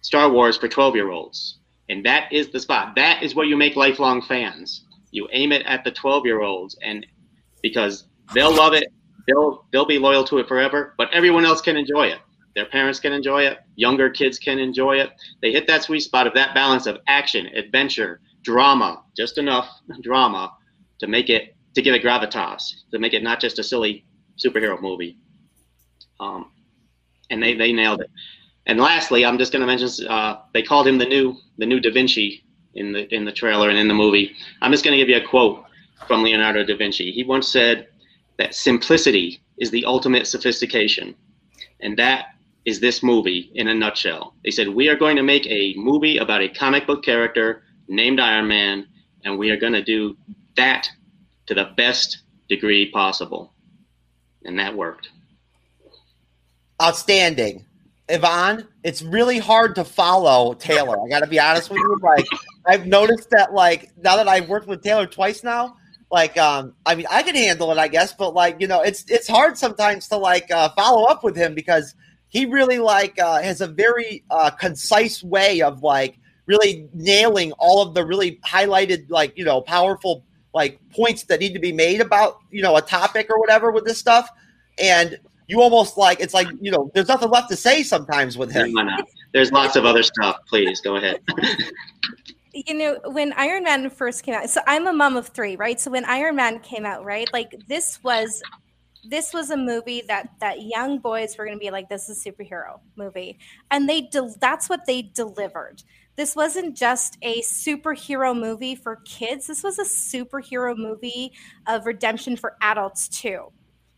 Star 0.00 0.30
Wars 0.30 0.56
for 0.56 0.66
twelve 0.66 0.94
year 0.96 1.10
olds, 1.10 1.58
and 1.88 2.04
that 2.06 2.32
is 2.32 2.48
the 2.48 2.60
spot. 2.60 2.94
That 2.96 3.22
is 3.22 3.34
where 3.34 3.46
you 3.46 3.56
make 3.56 3.76
lifelong 3.76 4.22
fans. 4.22 4.84
You 5.10 5.28
aim 5.32 5.52
it 5.52 5.64
at 5.66 5.84
the 5.84 5.90
twelve 5.90 6.24
year 6.24 6.40
olds, 6.40 6.76
and 6.82 7.06
because 7.62 8.06
they'll 8.34 8.54
love 8.54 8.72
it, 8.72 8.84
they'll 9.28 9.66
they'll 9.72 9.86
be 9.86 9.98
loyal 9.98 10.24
to 10.24 10.38
it 10.38 10.48
forever. 10.48 10.94
But 10.96 11.12
everyone 11.12 11.44
else 11.44 11.60
can 11.60 11.76
enjoy 11.76 12.06
it. 12.06 12.18
Their 12.54 12.66
parents 12.66 13.00
can 13.00 13.12
enjoy 13.12 13.42
it. 13.42 13.58
Younger 13.74 14.10
kids 14.10 14.38
can 14.38 14.58
enjoy 14.58 14.96
it. 14.96 15.10
They 15.42 15.52
hit 15.52 15.66
that 15.66 15.82
sweet 15.82 16.00
spot 16.00 16.26
of 16.26 16.34
that 16.34 16.54
balance 16.54 16.86
of 16.86 16.98
action, 17.08 17.46
adventure, 17.46 18.20
drama, 18.42 19.02
just 19.16 19.38
enough 19.38 19.68
drama 20.02 20.52
to 21.00 21.06
make 21.06 21.30
it 21.30 21.56
to 21.74 21.82
give 21.82 21.94
it 21.94 22.04
gravitas, 22.04 22.72
to 22.92 22.98
make 23.00 23.14
it 23.14 23.22
not 23.22 23.40
just 23.40 23.58
a 23.58 23.62
silly 23.62 24.04
superhero 24.38 24.80
movie. 24.80 25.18
Um, 26.20 26.52
and 27.30 27.42
they, 27.42 27.54
they 27.54 27.72
nailed 27.72 28.00
it. 28.00 28.10
And 28.66 28.78
lastly, 28.78 29.26
I'm 29.26 29.38
just 29.38 29.52
going 29.52 29.60
to 29.60 29.66
mention 29.66 30.06
uh, 30.06 30.42
they 30.52 30.62
called 30.62 30.86
him 30.86 30.98
the 30.98 31.04
new 31.04 31.36
the 31.58 31.66
new 31.66 31.80
Da 31.80 31.90
Vinci 31.90 32.44
in 32.74 32.92
the 32.92 33.12
in 33.14 33.24
the 33.24 33.32
trailer 33.32 33.68
and 33.68 33.78
in 33.78 33.88
the 33.88 33.94
movie. 33.94 34.34
I'm 34.62 34.70
just 34.70 34.84
going 34.84 34.96
to 34.96 34.98
give 34.98 35.08
you 35.08 35.22
a 35.22 35.28
quote 35.28 35.64
from 36.06 36.22
Leonardo 36.22 36.64
da 36.64 36.76
Vinci. 36.76 37.10
He 37.12 37.24
once 37.24 37.48
said 37.48 37.88
that 38.38 38.54
simplicity 38.54 39.40
is 39.58 39.70
the 39.70 39.84
ultimate 39.84 40.26
sophistication, 40.26 41.14
and 41.80 41.96
that 41.98 42.33
is 42.64 42.80
this 42.80 43.02
movie 43.02 43.50
in 43.54 43.68
a 43.68 43.74
nutshell. 43.74 44.34
They 44.44 44.50
said, 44.50 44.68
We 44.68 44.88
are 44.88 44.96
going 44.96 45.16
to 45.16 45.22
make 45.22 45.46
a 45.46 45.74
movie 45.76 46.18
about 46.18 46.42
a 46.42 46.48
comic 46.48 46.86
book 46.86 47.04
character 47.04 47.62
named 47.88 48.20
Iron 48.20 48.48
Man, 48.48 48.86
and 49.24 49.38
we 49.38 49.50
are 49.50 49.56
going 49.56 49.74
to 49.74 49.82
do 49.82 50.16
that 50.56 50.88
to 51.46 51.54
the 51.54 51.70
best 51.76 52.22
degree 52.48 52.90
possible. 52.90 53.52
And 54.44 54.58
that 54.58 54.76
worked. 54.76 55.08
Outstanding. 56.82 57.64
Yvonne, 58.08 58.68
it's 58.82 59.00
really 59.00 59.38
hard 59.38 59.74
to 59.76 59.84
follow 59.84 60.52
Taylor. 60.52 61.02
I 61.02 61.08
got 61.08 61.20
to 61.20 61.26
be 61.26 61.40
honest 61.40 61.70
with 61.70 61.78
you. 61.78 61.98
Like, 62.02 62.26
I've 62.66 62.86
noticed 62.86 63.30
that, 63.30 63.54
like, 63.54 63.90
now 63.96 64.16
that 64.16 64.28
I've 64.28 64.48
worked 64.48 64.66
with 64.66 64.82
Taylor 64.82 65.06
twice 65.06 65.42
now, 65.42 65.76
like, 66.10 66.36
um, 66.36 66.74
I 66.84 66.94
mean, 66.94 67.06
I 67.10 67.22
can 67.22 67.34
handle 67.34 67.72
it, 67.72 67.78
I 67.78 67.88
guess, 67.88 68.12
but 68.12 68.34
like, 68.34 68.60
you 68.60 68.66
know, 68.66 68.82
it's 68.82 69.04
it's 69.08 69.26
hard 69.26 69.56
sometimes 69.56 70.06
to 70.08 70.16
like 70.16 70.50
uh, 70.50 70.68
follow 70.76 71.04
up 71.06 71.24
with 71.24 71.34
him 71.34 71.54
because 71.54 71.94
he 72.34 72.46
really 72.46 72.78
like 72.78 73.18
uh, 73.20 73.40
has 73.40 73.60
a 73.60 73.66
very 73.66 74.24
uh, 74.28 74.50
concise 74.50 75.22
way 75.22 75.62
of 75.62 75.82
like 75.82 76.18
really 76.46 76.88
nailing 76.92 77.52
all 77.52 77.80
of 77.80 77.94
the 77.94 78.04
really 78.04 78.40
highlighted 78.44 79.06
like 79.08 79.32
you 79.38 79.44
know 79.44 79.62
powerful 79.62 80.24
like 80.52 80.78
points 80.90 81.22
that 81.24 81.40
need 81.40 81.54
to 81.54 81.60
be 81.60 81.72
made 81.72 82.00
about 82.00 82.38
you 82.50 82.60
know 82.60 82.76
a 82.76 82.82
topic 82.82 83.30
or 83.30 83.38
whatever 83.38 83.70
with 83.70 83.84
this 83.84 83.98
stuff. 83.98 84.28
And 84.78 85.18
you 85.46 85.62
almost 85.62 85.96
like 85.96 86.20
it's 86.20 86.34
like 86.34 86.48
you 86.60 86.72
know 86.72 86.90
there's 86.92 87.08
nothing 87.08 87.30
left 87.30 87.48
to 87.50 87.56
say 87.56 87.84
sometimes 87.84 88.36
with 88.36 88.50
him. 88.50 88.74
There's 89.32 89.52
lots 89.52 89.76
of 89.76 89.86
other 89.86 90.02
stuff. 90.02 90.38
Please 90.48 90.80
go 90.80 90.96
ahead. 90.96 91.20
You 92.52 92.74
know 92.74 92.98
when 93.06 93.32
iron 93.34 93.64
man 93.64 93.90
first 93.90 94.22
came 94.22 94.32
out 94.32 94.48
so 94.48 94.60
i'm 94.68 94.86
a 94.86 94.92
mom 94.92 95.16
of 95.16 95.26
three 95.28 95.56
right? 95.56 95.80
So 95.80 95.90
when 95.90 96.04
iron 96.04 96.36
man 96.36 96.60
came 96.60 96.86
out 96.86 97.04
right 97.04 97.28
like 97.32 97.52
this 97.66 97.98
was 98.04 98.42
this 99.08 99.32
was 99.32 99.50
a 99.50 99.56
movie 99.56 100.02
that 100.08 100.30
that 100.40 100.62
young 100.62 100.98
boys 100.98 101.36
were 101.36 101.44
going 101.44 101.56
to 101.56 101.60
be 101.64 101.70
like 101.70 101.88
this 101.88 102.08
is 102.08 102.24
a 102.24 102.32
superhero 102.32 102.80
movie. 102.96 103.38
And 103.70 103.88
they 103.88 104.02
de- 104.02 104.34
that's 104.40 104.68
what 104.68 104.86
they 104.86 105.02
delivered. 105.02 105.82
This 106.16 106.36
wasn't 106.36 106.76
just 106.76 107.18
a 107.22 107.42
superhero 107.42 108.38
movie 108.38 108.76
for 108.76 108.96
kids. 109.04 109.46
This 109.46 109.62
was 109.62 109.78
a 109.78 109.84
superhero 109.84 110.76
movie 110.76 111.32
of 111.66 111.86
redemption 111.86 112.36
for 112.36 112.56
adults 112.60 113.08
too 113.08 113.52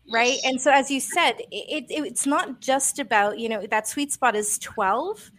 right? 0.09 0.37
And 0.45 0.61
so 0.61 0.71
as 0.71 0.89
you 0.89 0.99
said 0.99 1.33
it, 1.51 1.85
it, 1.89 2.05
it's 2.05 2.25
not 2.25 2.61
just 2.61 2.99
about 2.99 3.39
you 3.39 3.49
know 3.49 3.65
that 3.67 3.87
sweet 3.87 4.11
spot 4.11 4.35
is 4.35 4.57
12 4.59 5.31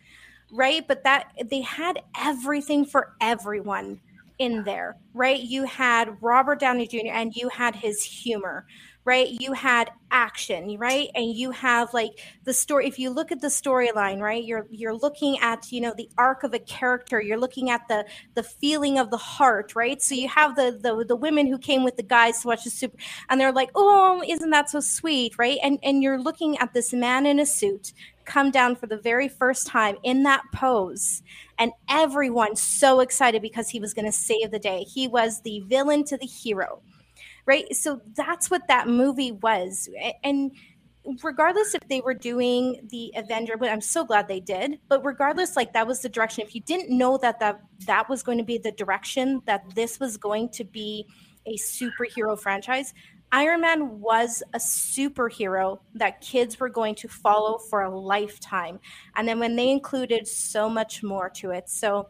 right? 0.53 0.87
But 0.87 1.05
that 1.05 1.33
they 1.51 1.61
had 1.61 2.01
everything 2.19 2.85
for 2.85 3.15
everyone 3.21 4.01
in 4.39 4.65
there 4.65 4.97
right? 5.15 5.41
You 5.41 5.65
had 5.65 6.17
robert 6.21 6.61
downey 6.61 6.87
jr 6.87 6.99
and 7.11 7.35
you 7.35 7.49
had 7.49 7.75
his 7.75 8.03
humor 8.03 8.67
right? 9.09 9.29
You 9.41 9.55
had 9.55 9.91
action 10.11 10.77
right? 10.79 11.09
And 11.15 11.35
you 11.35 11.51
have 11.51 11.93
like 11.95 12.21
the 12.45 12.53
story 12.53 12.87
if 12.87 12.99
you 12.99 13.11
look 13.11 13.33
at 13.33 13.41
the 13.41 13.49
storyline 13.49 14.21
right 14.21 14.43
you're 14.45 14.67
you're 14.71 14.95
looking 14.95 15.39
at 15.41 15.71
you 15.73 15.81
know 15.81 15.95
the 15.97 16.09
arc 16.17 16.45
of 16.45 16.55
a 16.55 16.59
character 16.59 17.21
you're 17.21 17.39
looking 17.39 17.71
at 17.71 17.87
the 17.89 18.07
the 18.35 18.43
feeling 18.43 18.99
of 18.99 19.11
the 19.11 19.17
heart 19.17 19.75
right? 19.75 20.01
So 20.01 20.15
you 20.15 20.29
have 20.29 20.57
the 20.57 20.79
the, 20.81 21.05
the 21.05 21.17
women 21.17 21.47
who 21.47 21.59
came 21.59 21.85
with 21.85 21.97
the 21.97 22.03
guys 22.03 22.41
to 22.43 22.49
watch 22.49 22.65
the 22.65 22.71
super 22.71 22.97
and 23.29 23.41
they're 23.41 23.53
like 23.53 23.71
oh 23.75 24.23
isn't 24.27 24.51
that 24.51 24.71
so 24.71 24.81
sweet? 24.81 25.35
Right? 25.39 25.59
And 25.63 25.79
and 25.83 26.03
you're 26.03 26.21
looking 26.21 26.59
at 26.59 26.75
this 26.75 26.93
man 26.93 27.25
in 27.27 27.41
a 27.41 27.47
suit 27.47 27.93
come 28.25 28.51
down 28.51 28.77
for 28.77 28.87
the 28.87 28.99
very 28.99 29.29
first 29.29 29.67
time 29.67 29.97
in 30.03 30.23
that 30.23 30.43
pose 30.55 31.23
and 31.59 31.73
everyone 31.89 32.55
so 32.55 33.01
excited 33.01 33.41
because 33.41 33.71
he 33.71 33.81
was 33.81 33.95
going 33.95 34.05
to 34.05 34.13
save 34.13 34.51
the 34.51 34.59
day. 34.59 34.85
He 34.85 35.09
was 35.09 35.41
the 35.41 35.61
villain 35.61 36.05
to 36.05 36.19
the 36.19 36.27
hero 36.27 36.83
right? 37.49 37.75
So 37.75 38.03
that's 38.15 38.51
what 38.51 38.69
that 38.69 38.87
movie 38.87 39.33
was. 39.33 39.89
And 40.23 40.53
regardless 41.23 41.75
if 41.75 41.81
they 41.89 42.03
were 42.03 42.13
doing 42.13 42.87
the 42.91 43.11
Avenger, 43.17 43.57
but 43.57 43.71
I'm 43.71 43.81
so 43.81 44.05
glad 44.05 44.29
they 44.29 44.39
did. 44.39 44.79
But 44.89 45.03
regardless, 45.03 45.57
like 45.57 45.73
that 45.73 45.87
was 45.87 46.03
the 46.03 46.11
direction. 46.11 46.45
If 46.45 46.55
you 46.55 46.61
didn't 46.61 46.97
know 46.97 47.17
that 47.17 47.41
that 47.41 47.63
that 47.87 48.11
was 48.11 48.23
going 48.23 48.37
to 48.37 48.45
be 48.45 48.59
the 48.59 48.73
direction 48.73 49.41
that 49.47 49.75
this 49.75 49.99
was 49.99 50.19
going 50.19 50.51
to 50.51 50.65
be 50.65 51.07
a 51.47 51.57
superhero 51.57 52.39
franchise, 52.39 52.93
Iron 53.33 53.63
Man 53.63 53.99
was 53.99 54.43
a 54.53 54.59
superhero 54.59 55.79
that 55.95 56.21
kids 56.21 56.61
were 56.61 56.69
going 56.69 56.97
to 56.97 57.09
follow 57.09 57.57
for 57.57 57.83
a 57.83 57.99
lifetime. 57.99 58.79
And 59.17 59.27
then 59.27 59.39
when 59.39 59.57
they 59.57 59.71
included 59.71 60.29
so 60.29 60.69
much 60.69 61.03
more 61.03 61.31
to 61.31 61.53
it. 61.53 61.71
So 61.71 62.09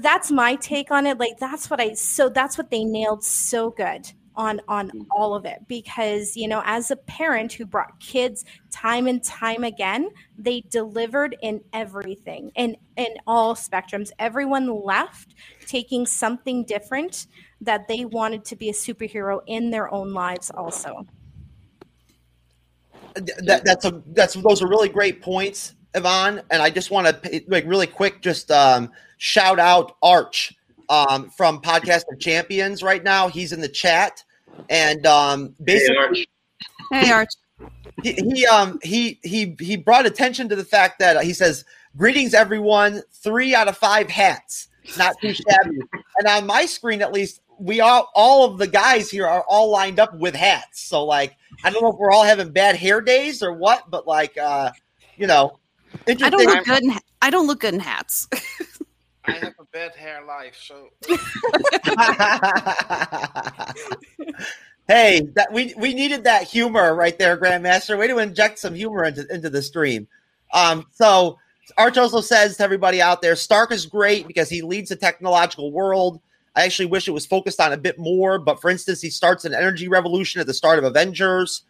that's 0.00 0.30
my 0.30 0.56
take 0.56 0.90
on 0.90 1.06
it. 1.06 1.18
Like 1.18 1.38
that's 1.38 1.70
what 1.70 1.80
I 1.80 1.94
so 1.94 2.28
that's 2.28 2.58
what 2.58 2.70
they 2.70 2.84
nailed 2.84 3.24
so 3.24 3.70
good 3.70 4.10
on 4.34 4.60
on 4.68 4.90
all 5.10 5.34
of 5.34 5.46
it 5.46 5.60
because 5.66 6.36
you 6.36 6.46
know 6.46 6.62
as 6.66 6.90
a 6.90 6.96
parent 6.96 7.54
who 7.54 7.64
brought 7.64 7.98
kids 8.00 8.44
time 8.70 9.06
and 9.06 9.24
time 9.24 9.64
again 9.64 10.10
they 10.36 10.60
delivered 10.68 11.34
in 11.40 11.58
everything 11.72 12.50
in 12.54 12.76
in 12.98 13.06
all 13.26 13.54
spectrums 13.54 14.10
everyone 14.18 14.68
left 14.84 15.34
taking 15.66 16.04
something 16.04 16.64
different 16.64 17.28
that 17.62 17.88
they 17.88 18.04
wanted 18.04 18.44
to 18.44 18.54
be 18.56 18.68
a 18.68 18.74
superhero 18.74 19.40
in 19.46 19.70
their 19.70 19.90
own 19.90 20.12
lives 20.12 20.50
also 20.50 21.06
that, 23.16 23.62
that's 23.64 23.84
a 23.84 24.02
that's 24.08 24.34
those 24.34 24.62
are 24.62 24.68
really 24.68 24.88
great 24.88 25.22
points, 25.22 25.74
Yvonne. 25.94 26.42
And 26.50 26.62
I 26.62 26.70
just 26.70 26.90
want 26.90 27.06
to 27.06 27.42
like 27.48 27.64
really 27.66 27.86
quick 27.86 28.20
just 28.20 28.50
um, 28.50 28.92
shout 29.16 29.58
out 29.58 29.96
Arch 30.02 30.54
um, 30.88 31.30
from 31.30 31.60
Podcast 31.60 32.04
of 32.12 32.18
Champions 32.20 32.82
right 32.82 33.02
now. 33.02 33.28
He's 33.28 33.52
in 33.52 33.60
the 33.60 33.68
chat, 33.68 34.22
and 34.68 35.04
um, 35.06 35.54
basically, 35.62 36.28
hey 36.90 37.10
Arch. 37.10 37.30
He, 38.02 38.12
he 38.12 38.46
um 38.46 38.78
he 38.82 39.18
he 39.22 39.56
he 39.58 39.76
brought 39.76 40.04
attention 40.04 40.48
to 40.50 40.56
the 40.56 40.64
fact 40.64 40.98
that 40.98 41.16
uh, 41.16 41.20
he 41.20 41.32
says 41.32 41.64
greetings 41.96 42.34
everyone 42.34 43.02
three 43.10 43.54
out 43.54 43.68
of 43.68 43.76
five 43.78 44.10
hats 44.10 44.68
not 44.98 45.16
too 45.18 45.32
shabby 45.32 45.78
and 46.18 46.28
on 46.28 46.44
my 46.46 46.66
screen 46.66 47.00
at 47.00 47.10
least 47.10 47.40
we 47.58 47.80
all 47.80 48.10
all 48.14 48.44
of 48.44 48.58
the 48.58 48.66
guys 48.66 49.10
here 49.10 49.26
are 49.26 49.42
all 49.48 49.70
lined 49.70 49.98
up 49.98 50.14
with 50.14 50.34
hats 50.34 50.82
so 50.82 51.02
like 51.06 51.34
I 51.64 51.70
don't 51.70 51.82
know 51.82 51.90
if 51.90 51.96
we're 51.96 52.10
all 52.10 52.24
having 52.24 52.50
bad 52.50 52.76
hair 52.76 53.00
days 53.00 53.42
or 53.42 53.52
what, 53.52 53.90
but 53.90 54.06
like, 54.06 54.36
uh, 54.36 54.70
you 55.16 55.26
know, 55.26 55.58
I 56.06 56.14
don't 56.14 56.44
look 56.44 56.64
good. 56.64 56.82
In, 56.82 56.92
I 57.22 57.30
don't 57.30 57.46
look 57.46 57.60
good 57.60 57.74
in 57.74 57.80
hats. 57.80 58.28
I 59.26 59.32
have 59.32 59.54
a 59.58 59.64
bad 59.72 59.94
hair 59.94 60.24
life, 60.24 60.56
so. 60.60 60.88
hey, 64.88 65.22
that 65.34 65.52
we 65.52 65.74
we 65.76 65.94
needed 65.94 66.24
that 66.24 66.44
humor 66.44 66.94
right 66.94 67.18
there, 67.18 67.36
Grandmaster. 67.36 67.98
Way 67.98 68.08
to 68.08 68.18
inject 68.18 68.58
some 68.58 68.74
humor 68.74 69.04
into 69.04 69.26
into 69.32 69.50
the 69.50 69.62
stream. 69.62 70.06
Um, 70.52 70.86
so 70.92 71.38
Arch 71.76 71.98
also 71.98 72.20
says 72.20 72.56
to 72.56 72.62
everybody 72.62 73.02
out 73.02 73.22
there, 73.22 73.36
Stark 73.36 73.72
is 73.72 73.86
great 73.86 74.26
because 74.26 74.48
he 74.48 74.62
leads 74.62 74.90
the 74.90 74.96
technological 74.96 75.72
world. 75.72 76.20
I 76.54 76.64
actually 76.64 76.86
wish 76.86 77.06
it 77.06 77.12
was 77.12 77.26
focused 77.26 77.60
on 77.60 77.72
a 77.72 77.76
bit 77.76 77.98
more, 77.98 78.38
but 78.38 78.60
for 78.60 78.70
instance, 78.70 79.02
he 79.02 79.10
starts 79.10 79.44
an 79.44 79.52
energy 79.52 79.88
revolution 79.88 80.40
at 80.40 80.46
the 80.46 80.54
start 80.54 80.78
of 80.78 80.84
Avengers. 80.84 81.62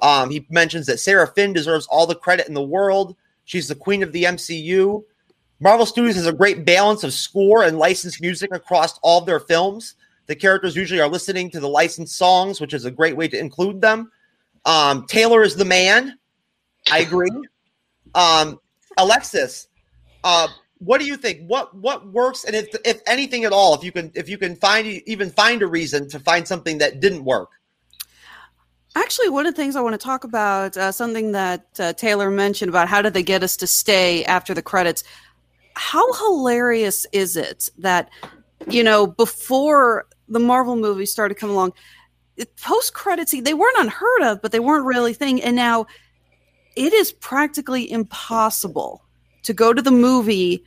Um, 0.00 0.30
he 0.30 0.46
mentions 0.48 0.86
that 0.86 1.00
Sarah 1.00 1.26
Finn 1.26 1.52
deserves 1.52 1.86
all 1.90 2.06
the 2.06 2.14
credit 2.14 2.46
in 2.46 2.54
the 2.54 2.62
world. 2.62 3.16
She's 3.44 3.66
the 3.66 3.74
queen 3.74 4.02
of 4.02 4.12
the 4.12 4.24
MCU. 4.24 5.02
Marvel 5.60 5.86
Studios 5.86 6.14
has 6.14 6.26
a 6.26 6.32
great 6.32 6.64
balance 6.64 7.02
of 7.02 7.12
score 7.12 7.64
and 7.64 7.78
licensed 7.78 8.20
music 8.20 8.54
across 8.54 8.98
all 8.98 9.20
of 9.20 9.26
their 9.26 9.40
films. 9.40 9.94
The 10.26 10.36
characters 10.36 10.76
usually 10.76 11.00
are 11.00 11.08
listening 11.08 11.50
to 11.50 11.60
the 11.60 11.68
licensed 11.68 12.16
songs, 12.16 12.60
which 12.60 12.74
is 12.74 12.84
a 12.84 12.90
great 12.90 13.16
way 13.16 13.28
to 13.28 13.38
include 13.38 13.80
them. 13.80 14.12
Um, 14.64 15.06
Taylor 15.06 15.42
is 15.42 15.56
the 15.56 15.64
man. 15.64 16.18
I 16.90 17.00
agree. 17.00 17.30
Um, 18.14 18.58
Alexis, 18.96 19.68
uh, 20.24 20.48
what 20.78 20.98
do 20.98 21.06
you 21.06 21.18
think? 21.18 21.46
What 21.46 21.76
what 21.76 22.10
works, 22.10 22.44
and 22.44 22.56
if 22.56 22.68
if 22.84 23.02
anything 23.06 23.44
at 23.44 23.52
all, 23.52 23.74
if 23.74 23.84
you 23.84 23.92
can 23.92 24.10
if 24.14 24.30
you 24.30 24.38
can 24.38 24.56
find 24.56 24.86
even 24.86 25.30
find 25.30 25.60
a 25.60 25.66
reason 25.66 26.08
to 26.08 26.18
find 26.18 26.48
something 26.48 26.78
that 26.78 27.00
didn't 27.00 27.22
work. 27.22 27.50
Actually, 28.96 29.28
one 29.28 29.46
of 29.46 29.54
the 29.54 29.60
things 29.60 29.76
I 29.76 29.82
want 29.82 29.92
to 29.92 30.04
talk 30.04 30.24
about, 30.24 30.76
uh, 30.76 30.90
something 30.90 31.32
that 31.32 31.66
uh, 31.78 31.92
Taylor 31.92 32.30
mentioned 32.30 32.70
about 32.70 32.88
how 32.88 33.02
did 33.02 33.12
they 33.12 33.22
get 33.22 33.42
us 33.42 33.58
to 33.58 33.66
stay 33.66 34.24
after 34.24 34.54
the 34.54 34.62
credits. 34.62 35.04
How 35.78 36.12
hilarious 36.14 37.06
is 37.12 37.36
it 37.36 37.70
that 37.78 38.10
you 38.68 38.82
know 38.82 39.06
before 39.06 40.06
the 40.28 40.40
Marvel 40.40 40.74
movies 40.74 41.12
started 41.12 41.36
coming 41.36 41.54
along, 41.54 41.72
post 42.60 42.94
credits 42.94 43.30
they 43.30 43.54
weren't 43.54 43.78
unheard 43.78 44.22
of, 44.22 44.42
but 44.42 44.50
they 44.50 44.58
weren't 44.58 44.84
really 44.84 45.14
thing, 45.14 45.40
and 45.40 45.54
now 45.54 45.86
it 46.74 46.92
is 46.92 47.12
practically 47.12 47.90
impossible 47.90 49.04
to 49.44 49.54
go 49.54 49.72
to 49.72 49.80
the 49.80 49.92
movie 49.92 50.64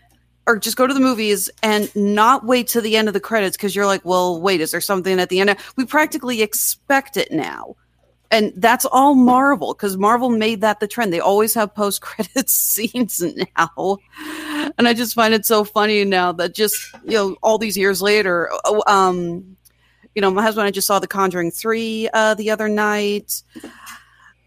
or 0.47 0.57
just 0.57 0.77
go 0.77 0.87
to 0.87 0.93
the 0.93 0.99
movies 0.99 1.49
and 1.61 1.93
not 1.95 2.45
wait 2.45 2.67
to 2.69 2.81
the 2.81 2.95
end 2.95 3.07
of 3.07 3.13
the 3.13 3.19
credits 3.19 3.57
because 3.57 3.75
you're 3.75 3.85
like, 3.85 4.03
well, 4.05 4.41
wait, 4.41 4.61
is 4.61 4.71
there 4.71 4.81
something 4.81 5.19
at 5.19 5.29
the 5.29 5.39
end? 5.39 5.55
We 5.75 5.85
practically 5.85 6.41
expect 6.41 7.17
it 7.17 7.31
now. 7.31 7.75
And 8.31 8.53
that's 8.55 8.85
all 8.85 9.13
Marvel 9.13 9.73
because 9.73 9.97
Marvel 9.97 10.29
made 10.29 10.61
that 10.61 10.79
the 10.79 10.87
trend. 10.87 11.11
They 11.11 11.19
always 11.19 11.53
have 11.53 11.75
post 11.75 12.01
credits 12.01 12.53
scenes 12.53 13.21
now. 13.21 13.97
And 14.77 14.87
I 14.87 14.93
just 14.93 15.13
find 15.13 15.33
it 15.33 15.45
so 15.45 15.63
funny 15.63 16.03
now 16.05 16.31
that 16.33 16.53
just, 16.55 16.93
you 17.03 17.13
know, 17.13 17.35
all 17.41 17.57
these 17.57 17.77
years 17.77 18.01
later, 18.01 18.49
oh, 18.65 18.83
um, 18.87 19.57
you 20.15 20.21
know, 20.21 20.31
my 20.31 20.41
husband 20.41 20.65
and 20.65 20.67
I 20.67 20.71
just 20.71 20.87
saw 20.87 20.99
The 20.99 21.07
Conjuring 21.07 21.51
3 21.51 22.09
uh, 22.13 22.33
the 22.35 22.51
other 22.51 22.67
night 22.67 23.43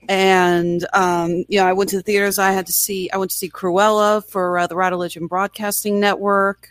and 0.08 0.86
um, 0.92 1.44
you 1.48 1.58
know, 1.58 1.66
I 1.66 1.72
went 1.72 1.90
to 1.90 1.96
the 1.96 2.02
theaters. 2.02 2.38
I 2.38 2.52
had 2.52 2.66
to 2.66 2.72
see. 2.72 3.10
I 3.10 3.16
went 3.16 3.30
to 3.30 3.36
see 3.36 3.50
Cruella 3.50 4.24
for 4.28 4.58
uh, 4.58 4.66
the 4.66 4.74
Radulich 4.74 5.20
Broadcasting 5.28 6.00
Network, 6.00 6.68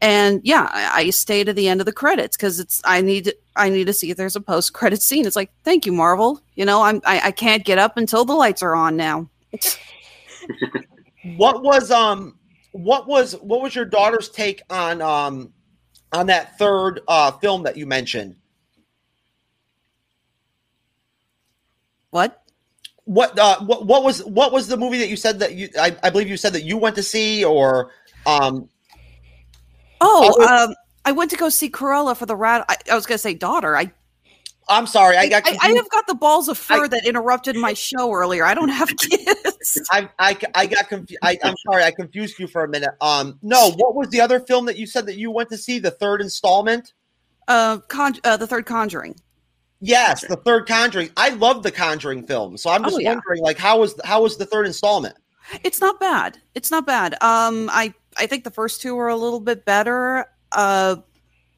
and 0.00 0.40
yeah, 0.44 0.68
I, 0.72 1.02
I 1.02 1.10
stayed 1.10 1.48
at 1.48 1.56
the 1.56 1.68
end 1.68 1.80
of 1.80 1.86
the 1.86 1.92
credits 1.92 2.36
because 2.36 2.60
it's. 2.60 2.80
I 2.84 3.00
need. 3.00 3.34
I 3.56 3.68
need 3.68 3.86
to 3.86 3.92
see 3.92 4.10
if 4.10 4.16
there's 4.16 4.36
a 4.36 4.40
post 4.40 4.72
credit 4.72 5.02
scene. 5.02 5.26
It's 5.26 5.36
like, 5.36 5.52
thank 5.64 5.86
you, 5.86 5.92
Marvel. 5.92 6.40
You 6.54 6.64
know, 6.64 6.82
I'm. 6.82 7.00
I, 7.04 7.20
I 7.26 7.30
can't 7.30 7.64
get 7.64 7.78
up 7.78 7.96
until 7.96 8.24
the 8.24 8.34
lights 8.34 8.62
are 8.62 8.74
on 8.74 8.96
now. 8.96 9.28
what 11.36 11.62
was 11.62 11.90
um? 11.90 12.36
What 12.72 13.06
was 13.06 13.32
what 13.40 13.62
was 13.62 13.74
your 13.74 13.84
daughter's 13.84 14.28
take 14.28 14.62
on 14.70 15.02
um 15.02 15.52
on 16.12 16.26
that 16.26 16.58
third 16.58 17.00
uh 17.08 17.32
film 17.32 17.64
that 17.64 17.76
you 17.76 17.86
mentioned? 17.86 18.36
What? 22.10 22.40
what 23.10 23.36
uh, 23.40 23.58
what 23.64 23.86
what 23.86 24.04
was 24.04 24.24
what 24.24 24.52
was 24.52 24.68
the 24.68 24.76
movie 24.76 24.98
that 24.98 25.08
you 25.08 25.16
said 25.16 25.40
that 25.40 25.54
you 25.54 25.68
I, 25.76 25.96
I 26.04 26.10
believe 26.10 26.28
you 26.28 26.36
said 26.36 26.52
that 26.52 26.62
you 26.62 26.76
went 26.76 26.94
to 26.94 27.02
see 27.02 27.44
or 27.44 27.90
um 28.24 28.68
oh 30.00 30.32
was, 30.38 30.68
um 30.68 30.74
I 31.04 31.10
went 31.10 31.30
to 31.32 31.36
go 31.36 31.48
see 31.48 31.68
Cruella 31.68 32.16
for 32.16 32.26
the 32.26 32.36
rat 32.36 32.64
I, 32.68 32.76
I 32.92 32.94
was 32.94 33.06
gonna 33.06 33.18
say 33.18 33.34
daughter 33.34 33.76
I 33.76 33.90
I'm 34.68 34.86
sorry 34.86 35.16
I 35.16 35.28
got 35.28 35.42
I, 35.44 35.58
I, 35.60 35.72
have 35.72 35.90
got 35.90 36.06
the 36.06 36.14
balls 36.14 36.48
of 36.48 36.56
fur 36.56 36.86
that 36.86 37.04
interrupted 37.04 37.56
my 37.56 37.72
show 37.72 38.12
earlier 38.12 38.44
I 38.44 38.54
don't 38.54 38.68
have 38.68 38.88
kids 38.96 39.49
I 39.90 40.08
I, 40.18 40.36
I 40.54 40.66
got 40.66 40.88
confused 40.88 41.18
I, 41.22 41.38
I'm 41.42 41.54
sorry 41.66 41.84
I 41.84 41.90
confused 41.90 42.38
you 42.38 42.46
for 42.46 42.64
a 42.64 42.68
minute 42.68 42.94
um 43.00 43.38
no 43.42 43.70
what 43.72 43.94
was 43.94 44.08
the 44.08 44.20
other 44.20 44.40
film 44.40 44.66
that 44.66 44.76
you 44.76 44.86
said 44.86 45.06
that 45.06 45.16
you 45.16 45.30
went 45.30 45.50
to 45.50 45.58
see 45.58 45.78
the 45.78 45.90
third 45.90 46.20
installment 46.20 46.94
uh, 47.48 47.78
con- 47.88 48.16
uh 48.24 48.36
the 48.36 48.46
third 48.46 48.66
Conjuring 48.66 49.16
Yes, 49.80 50.26
the 50.26 50.36
third 50.36 50.68
Conjuring. 50.68 51.10
I 51.16 51.30
love 51.30 51.62
the 51.62 51.72
Conjuring 51.72 52.26
film, 52.26 52.56
so 52.58 52.70
I'm 52.70 52.84
just 52.84 52.96
oh, 52.96 52.98
yeah. 52.98 53.14
wondering, 53.14 53.42
like, 53.42 53.56
how 53.56 53.80
was 53.80 53.98
how 54.04 54.22
was 54.22 54.36
the 54.36 54.44
third 54.44 54.66
installment? 54.66 55.16
It's 55.64 55.80
not 55.80 55.98
bad. 55.98 56.38
It's 56.54 56.70
not 56.70 56.86
bad. 56.86 57.14
Um, 57.22 57.70
I 57.72 57.94
I 58.18 58.26
think 58.26 58.44
the 58.44 58.50
first 58.50 58.82
two 58.82 58.94
were 58.94 59.08
a 59.08 59.16
little 59.16 59.40
bit 59.40 59.64
better. 59.64 60.26
Uh, 60.52 60.96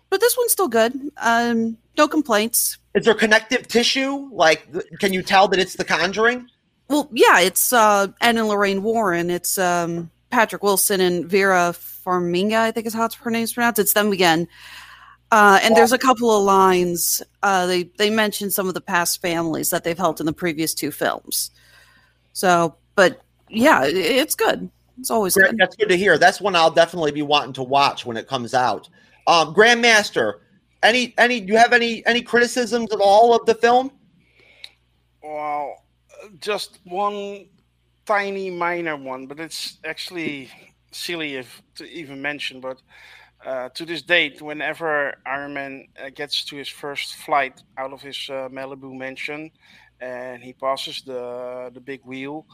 but 0.09 0.21
this 0.21 0.37
one's 0.37 0.53
still 0.53 0.69
good. 0.69 0.95
Um, 1.17 1.79
no 1.99 2.07
complaints. 2.07 2.79
Is 2.95 3.07
there 3.07 3.15
connective 3.15 3.67
tissue? 3.67 4.29
Like, 4.31 4.69
can 5.01 5.13
you 5.13 5.23
tell 5.23 5.49
that 5.49 5.59
it's 5.59 5.75
the 5.75 5.85
Conjuring? 5.85 6.49
Well, 6.93 7.09
yeah, 7.11 7.41
it's 7.41 7.73
uh, 7.73 8.09
Ed 8.21 8.37
and 8.37 8.49
Lorraine 8.49 8.83
Warren. 8.83 9.31
It's 9.31 9.57
um, 9.57 10.11
Patrick 10.29 10.63
Wilson 10.63 11.01
and 11.01 11.25
Vera 11.25 11.75
Farmiga. 11.75 12.59
I 12.59 12.71
think 12.71 12.87
is 12.87 12.93
how 12.93 13.07
it's 13.07 13.17
pronounced. 13.17 13.57
It's 13.79 13.95
them 13.95 14.13
again. 14.13 14.47
Uh, 15.31 15.59
and 15.63 15.75
there's 15.75 15.93
a 15.93 15.99
couple 15.99 16.31
of 16.31 16.45
lines. 16.45 17.23
Uh, 17.43 17.65
they 17.65 17.85
they 17.97 18.11
mention 18.11 18.51
some 18.51 18.69
of 18.69 18.75
the 18.75 18.83
past 18.83 19.23
families 19.23 19.71
that 19.71 19.85
they've 19.85 19.97
helped 19.97 20.21
in 20.21 20.27
the 20.27 20.35
previous 20.35 20.75
two 20.75 20.91
films. 20.91 21.51
So, 22.35 22.77
but 22.95 23.23
yeah, 23.49 23.85
it's 23.87 24.35
good. 24.35 24.71
It's 24.99 25.11
always 25.11 25.33
Great, 25.33 25.53
good. 25.53 25.61
That's 25.61 25.77
good 25.77 25.89
to 25.89 25.97
hear. 25.97 26.19
That's 26.19 26.43
one 26.43 26.55
I'll 26.55 26.71
definitely 26.71 27.13
be 27.13 27.23
wanting 27.23 27.55
to 27.55 27.63
watch 27.63 28.05
when 28.05 28.19
it 28.19 28.29
comes 28.29 28.53
out. 28.53 28.91
Um, 29.27 29.55
Grandmaster, 29.55 30.41
any 30.83 31.15
any 31.17 31.41
do 31.41 31.55
you 31.55 31.59
have 31.59 31.73
any 31.73 32.05
any 32.05 32.21
criticisms 32.21 32.93
at 32.93 33.01
all 33.01 33.35
of 33.35 33.47
the 33.47 33.55
film? 33.55 33.93
Well, 35.23 35.82
just 36.41 36.81
one 36.85 37.47
tiny 38.07 38.51
minor 38.51 38.97
one, 38.97 39.27
but 39.27 39.41
it's 39.41 39.79
actually 39.85 40.51
silly 40.91 41.37
if 41.37 41.63
to 41.77 41.85
even 41.85 42.21
mention. 42.21 42.61
But 42.61 42.83
uh, 43.45 43.69
to 43.71 43.85
this 43.85 44.03
date, 44.03 44.41
whenever 44.41 45.15
Iron 45.27 45.55
Man 45.55 45.89
uh, 46.03 46.11
gets 46.15 46.45
to 46.47 46.57
his 46.57 46.69
first 46.69 47.17
flight 47.17 47.63
out 47.77 47.93
of 47.93 48.03
his 48.03 48.17
uh, 48.31 48.49
Malibu 48.51 48.97
mansion 48.97 49.51
and 50.01 50.43
he 50.43 50.53
passes 50.53 51.03
the 51.03 51.71
the 51.75 51.81
big 51.81 52.01
wheel, 52.05 52.47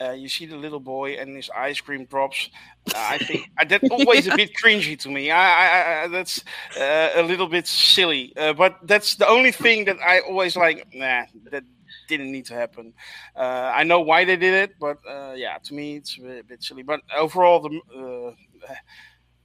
uh, 0.00 0.12
you 0.12 0.28
see 0.28 0.46
the 0.46 0.56
little 0.56 0.80
boy 0.80 1.12
and 1.12 1.36
his 1.36 1.50
ice 1.50 1.80
cream 1.80 2.04
drops. 2.06 2.50
Uh, 2.94 2.98
I 2.98 3.18
think 3.18 3.48
that's 3.68 3.88
always 3.90 4.26
a 4.26 4.36
bit 4.36 4.52
cringy 4.54 4.98
to 5.00 5.08
me. 5.10 5.30
I, 5.30 5.46
I, 5.46 6.02
I 6.04 6.08
that's 6.08 6.44
a 6.76 7.22
little 7.22 7.48
bit 7.48 7.66
silly, 7.66 8.32
but 8.36 8.78
that's 8.84 9.16
the 9.16 9.28
only 9.28 9.52
thing 9.52 9.84
that 9.86 9.96
I 10.00 10.20
always 10.20 10.56
like. 10.56 10.86
Nah, 10.92 11.24
that 11.50 11.64
didn't 12.08 12.32
need 12.32 12.46
to 12.46 12.54
happen. 12.54 12.94
I 13.36 13.84
know 13.84 14.00
why 14.00 14.24
they 14.24 14.36
did 14.36 14.54
it, 14.54 14.78
but 14.78 14.98
yeah, 15.36 15.58
to 15.64 15.74
me 15.74 15.96
it's 15.96 16.18
a 16.18 16.42
bit 16.42 16.62
silly. 16.62 16.82
But 16.82 17.00
overall, 17.16 17.60
the 17.60 18.34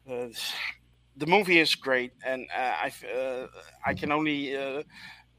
uh, 0.10 0.30
the 1.18 1.26
movie 1.26 1.60
is 1.60 1.76
great, 1.76 2.14
and 2.26 2.47
uh, 2.55 2.76
I 2.86 2.93
uh, 3.16 3.47
I 3.86 3.93
can 3.93 4.12
only 4.12 4.55
uh, 4.55 4.84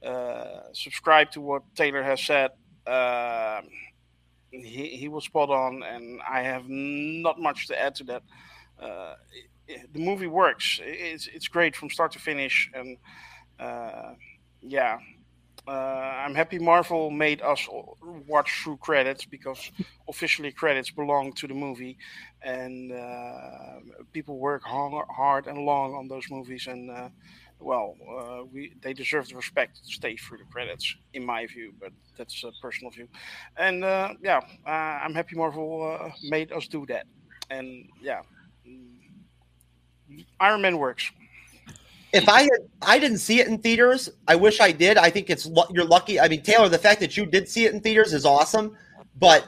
uh, 0.04 0.62
subscribe 0.72 1.30
to 1.32 1.40
what 1.40 1.62
Taylor 1.74 2.02
has 2.02 2.22
said. 2.22 2.50
Uh, 2.86 3.62
he 4.50 4.88
he 4.88 5.08
was 5.08 5.24
spot 5.24 5.50
on, 5.50 5.82
and 5.82 6.20
I 6.28 6.42
have 6.42 6.68
not 6.68 7.40
much 7.40 7.66
to 7.68 7.80
add 7.80 7.94
to 7.96 8.04
that. 8.04 8.22
Uh, 8.80 9.14
the 9.92 10.00
movie 10.00 10.26
works. 10.26 10.80
It's 10.82 11.26
it's 11.26 11.48
great 11.48 11.74
from 11.74 11.90
start 11.90 12.12
to 12.12 12.18
finish, 12.18 12.70
and 12.74 12.96
uh, 13.58 14.14
yeah, 14.60 14.98
uh, 15.70 16.24
I'm 16.24 16.34
happy 16.34 16.58
Marvel 16.58 17.10
made 17.10 17.40
us 17.42 17.68
watch 18.26 18.50
through 18.60 18.78
credits 18.78 19.24
because 19.24 19.70
officially 20.08 20.50
credits 20.50 20.90
belong 20.90 21.32
to 21.34 21.46
the 21.46 21.54
movie, 21.54 21.96
and 22.42 22.90
uh, 22.92 23.78
people 24.12 24.38
work 24.38 24.64
hard, 24.64 25.06
hard 25.10 25.46
and 25.46 25.58
long 25.58 25.94
on 25.94 26.08
those 26.08 26.28
movies, 26.28 26.66
and 26.66 26.90
uh, 26.90 27.08
well, 27.60 27.94
uh, 28.18 28.44
we 28.52 28.72
they 28.82 28.92
deserve 28.92 29.28
the 29.28 29.36
respect 29.36 29.76
to 29.84 29.92
stay 29.92 30.16
through 30.16 30.38
the 30.38 30.50
credits, 30.52 30.96
in 31.14 31.24
my 31.24 31.46
view. 31.46 31.72
But 31.80 31.92
that's 32.18 32.42
a 32.42 32.50
personal 32.60 32.90
view, 32.90 33.06
and 33.56 33.84
uh, 33.84 34.14
yeah, 34.20 34.40
uh, 34.66 35.04
I'm 35.04 35.14
happy 35.14 35.36
Marvel 35.36 36.12
made 36.24 36.50
us 36.50 36.66
do 36.66 36.84
that, 36.86 37.06
and 37.48 37.88
yeah, 38.02 38.22
mm, 38.66 40.24
Iron 40.40 40.62
Man 40.62 40.78
works 40.78 41.12
if 42.12 42.28
I 42.28 42.42
had, 42.42 42.50
I 42.82 42.98
didn't 42.98 43.18
see 43.18 43.40
it 43.40 43.48
in 43.48 43.58
theaters. 43.58 44.10
I 44.26 44.36
wish 44.36 44.60
I 44.60 44.72
did. 44.72 44.98
I 44.98 45.10
think 45.10 45.30
it's 45.30 45.48
you're 45.70 45.84
lucky. 45.84 46.20
I 46.20 46.28
mean, 46.28 46.42
Taylor, 46.42 46.68
the 46.68 46.78
fact 46.78 47.00
that 47.00 47.16
you 47.16 47.26
did 47.26 47.48
see 47.48 47.64
it 47.66 47.74
in 47.74 47.80
theaters 47.80 48.12
is 48.12 48.24
awesome, 48.24 48.76
but 49.18 49.46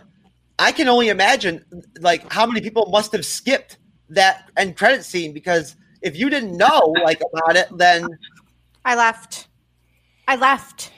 I 0.59 0.73
can 0.73 0.89
only 0.89 1.09
imagine 1.09 1.65
like 2.01 2.31
how 2.33 2.47
many 2.47 2.61
people 2.61 2.89
must 2.91 3.13
have 3.13 3.27
skipped 3.27 3.79
that 4.11 4.51
end 4.57 4.77
credit 4.77 5.05
scene 5.05 5.33
because 5.33 5.77
if 6.03 6.17
you 6.17 6.29
didn't 6.31 6.57
know 6.57 6.95
like 7.05 7.21
about 7.33 7.57
it, 7.57 7.69
then 7.77 8.07
I 8.85 8.95
left. 8.95 9.49
I 10.29 10.37
left. 10.37 10.93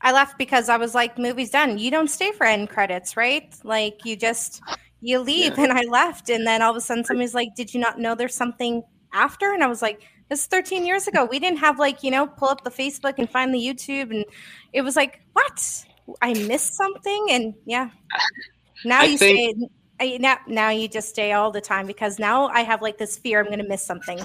I 0.00 0.12
left 0.12 0.36
because 0.36 0.68
I 0.68 0.76
was 0.76 0.94
like, 0.94 1.18
movie's 1.18 1.50
done. 1.50 1.78
You 1.78 1.90
don't 1.90 2.08
stay 2.08 2.30
for 2.32 2.44
end 2.44 2.68
credits, 2.68 3.16
right? 3.16 3.54
Like 3.64 4.04
you 4.04 4.16
just 4.16 4.62
you 5.00 5.18
leave, 5.18 5.56
yeah. 5.56 5.64
and 5.64 5.72
I 5.72 5.82
left, 5.82 6.30
and 6.30 6.46
then 6.46 6.62
all 6.62 6.70
of 6.70 6.76
a 6.76 6.80
sudden 6.80 7.04
somebody's 7.04 7.34
like, 7.34 7.54
"Did 7.54 7.74
you 7.74 7.80
not 7.80 7.98
know 7.98 8.14
there's 8.14 8.34
something 8.34 8.82
after?" 9.12 9.52
And 9.52 9.62
I 9.62 9.66
was 9.66 9.82
like, 9.82 10.02
this 10.28 10.40
is 10.40 10.46
13 10.46 10.86
years 10.86 11.06
ago. 11.06 11.24
We 11.24 11.38
didn't 11.38 11.58
have 11.58 11.78
like, 11.78 12.02
you 12.02 12.10
know, 12.10 12.26
pull 12.26 12.48
up 12.48 12.64
the 12.64 12.70
Facebook 12.70 13.14
and 13.18 13.28
find 13.28 13.52
the 13.54 13.58
YouTube. 13.58 14.10
And 14.10 14.24
it 14.72 14.82
was 14.82 14.96
like, 14.96 15.20
what? 15.32 15.84
I 16.22 16.34
missed 16.34 16.74
something. 16.74 17.26
And 17.30 17.54
yeah, 17.66 17.90
now 18.84 19.00
I 19.00 19.04
you 19.04 19.18
think- 19.18 19.56
stay. 19.56 19.68
I, 20.00 20.16
now, 20.18 20.38
now 20.48 20.70
you 20.70 20.88
just 20.88 21.10
stay 21.10 21.32
all 21.32 21.52
the 21.52 21.60
time 21.60 21.86
because 21.86 22.18
now 22.18 22.48
I 22.48 22.62
have 22.62 22.82
like 22.82 22.98
this 22.98 23.16
fear 23.16 23.38
I'm 23.38 23.46
going 23.46 23.60
to 23.60 23.68
miss 23.68 23.86
something. 23.86 24.18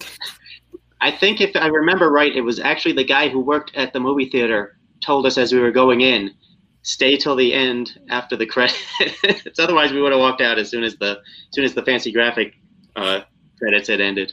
I 1.01 1.11
think 1.11 1.41
if 1.41 1.57
I 1.57 1.69
remember 1.69 2.11
right, 2.11 2.35
it 2.35 2.43
was 2.43 2.61
actually 2.61 2.93
the 2.93 3.05
guy 3.05 3.31
who 3.31 3.41
worked 3.41 3.75
at 3.75 3.95
the 3.95 4.01
movie 4.01 4.29
theater 4.29 4.77
told 5.01 5.25
us 5.25 5.39
as 5.39 5.51
we 5.55 5.61
were 5.61 5.71
going 5.71 6.03
in, 6.03 6.35
stay 6.83 7.17
till 7.17 7.37
the 7.37 7.55
end 7.55 7.99
after 8.11 8.37
the 8.37 8.45
credits. 8.45 8.79
Otherwise, 9.59 9.93
we 9.93 10.03
would 10.03 10.13
have 10.13 10.21
walked 10.21 10.43
out 10.43 10.59
as 10.59 10.69
soon 10.69 10.85
as 10.85 10.95
the 10.97 11.13
as 11.13 11.55
soon 11.55 11.65
as 11.65 11.73
the 11.73 11.83
fancy 11.83 12.13
graphic 12.13 12.55
uh, 12.97 13.21
credits 13.59 13.89
had 13.89 14.03
ended 14.03 14.33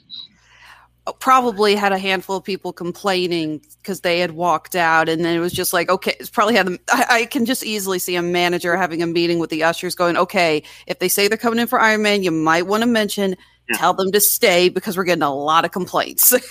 probably 1.14 1.76
had 1.76 1.92
a 1.92 1.98
handful 1.98 2.38
of 2.38 2.44
people 2.44 2.74
complaining 2.74 3.62
because 3.82 4.02
they 4.02 4.20
had 4.20 4.32
walked 4.32 4.76
out 4.76 5.08
and 5.08 5.24
then 5.24 5.36
it 5.36 5.40
was 5.40 5.54
just 5.54 5.72
like 5.72 5.90
okay 5.90 6.16
it's 6.20 6.30
probably 6.30 6.56
had 6.56 6.68
them 6.68 6.78
I, 6.90 7.06
I, 7.10 7.26
can 7.26 7.46
just 7.46 7.64
easily 7.64 7.98
see 7.98 8.16
a 8.16 8.22
manager 8.22 8.76
having 8.76 9.02
a 9.02 9.08
meeting 9.08 9.40
with 9.40 9.50
the 9.50 9.64
ushers 9.64 9.96
going 9.96 10.18
okay 10.18 10.64
if 10.86 11.00
they 11.00 11.08
say 11.08 11.28
they're 11.28 11.38
coming 11.38 11.60
in 11.60 11.68
for 11.68 11.80
iron 11.80 12.02
man 12.02 12.24
you 12.24 12.32
might 12.32 12.68
want 12.68 12.84
to 12.84 12.88
mention 12.88 13.38
yeah. 13.70 13.78
tell 13.78 13.94
them 13.94 14.12
to 14.12 14.20
stay 14.20 14.70
because 14.70 14.98
we're 14.98 15.04
getting 15.04 15.24
a 15.24 15.34
lot 15.34 15.66
of 15.66 15.72
complaints. 15.72 16.34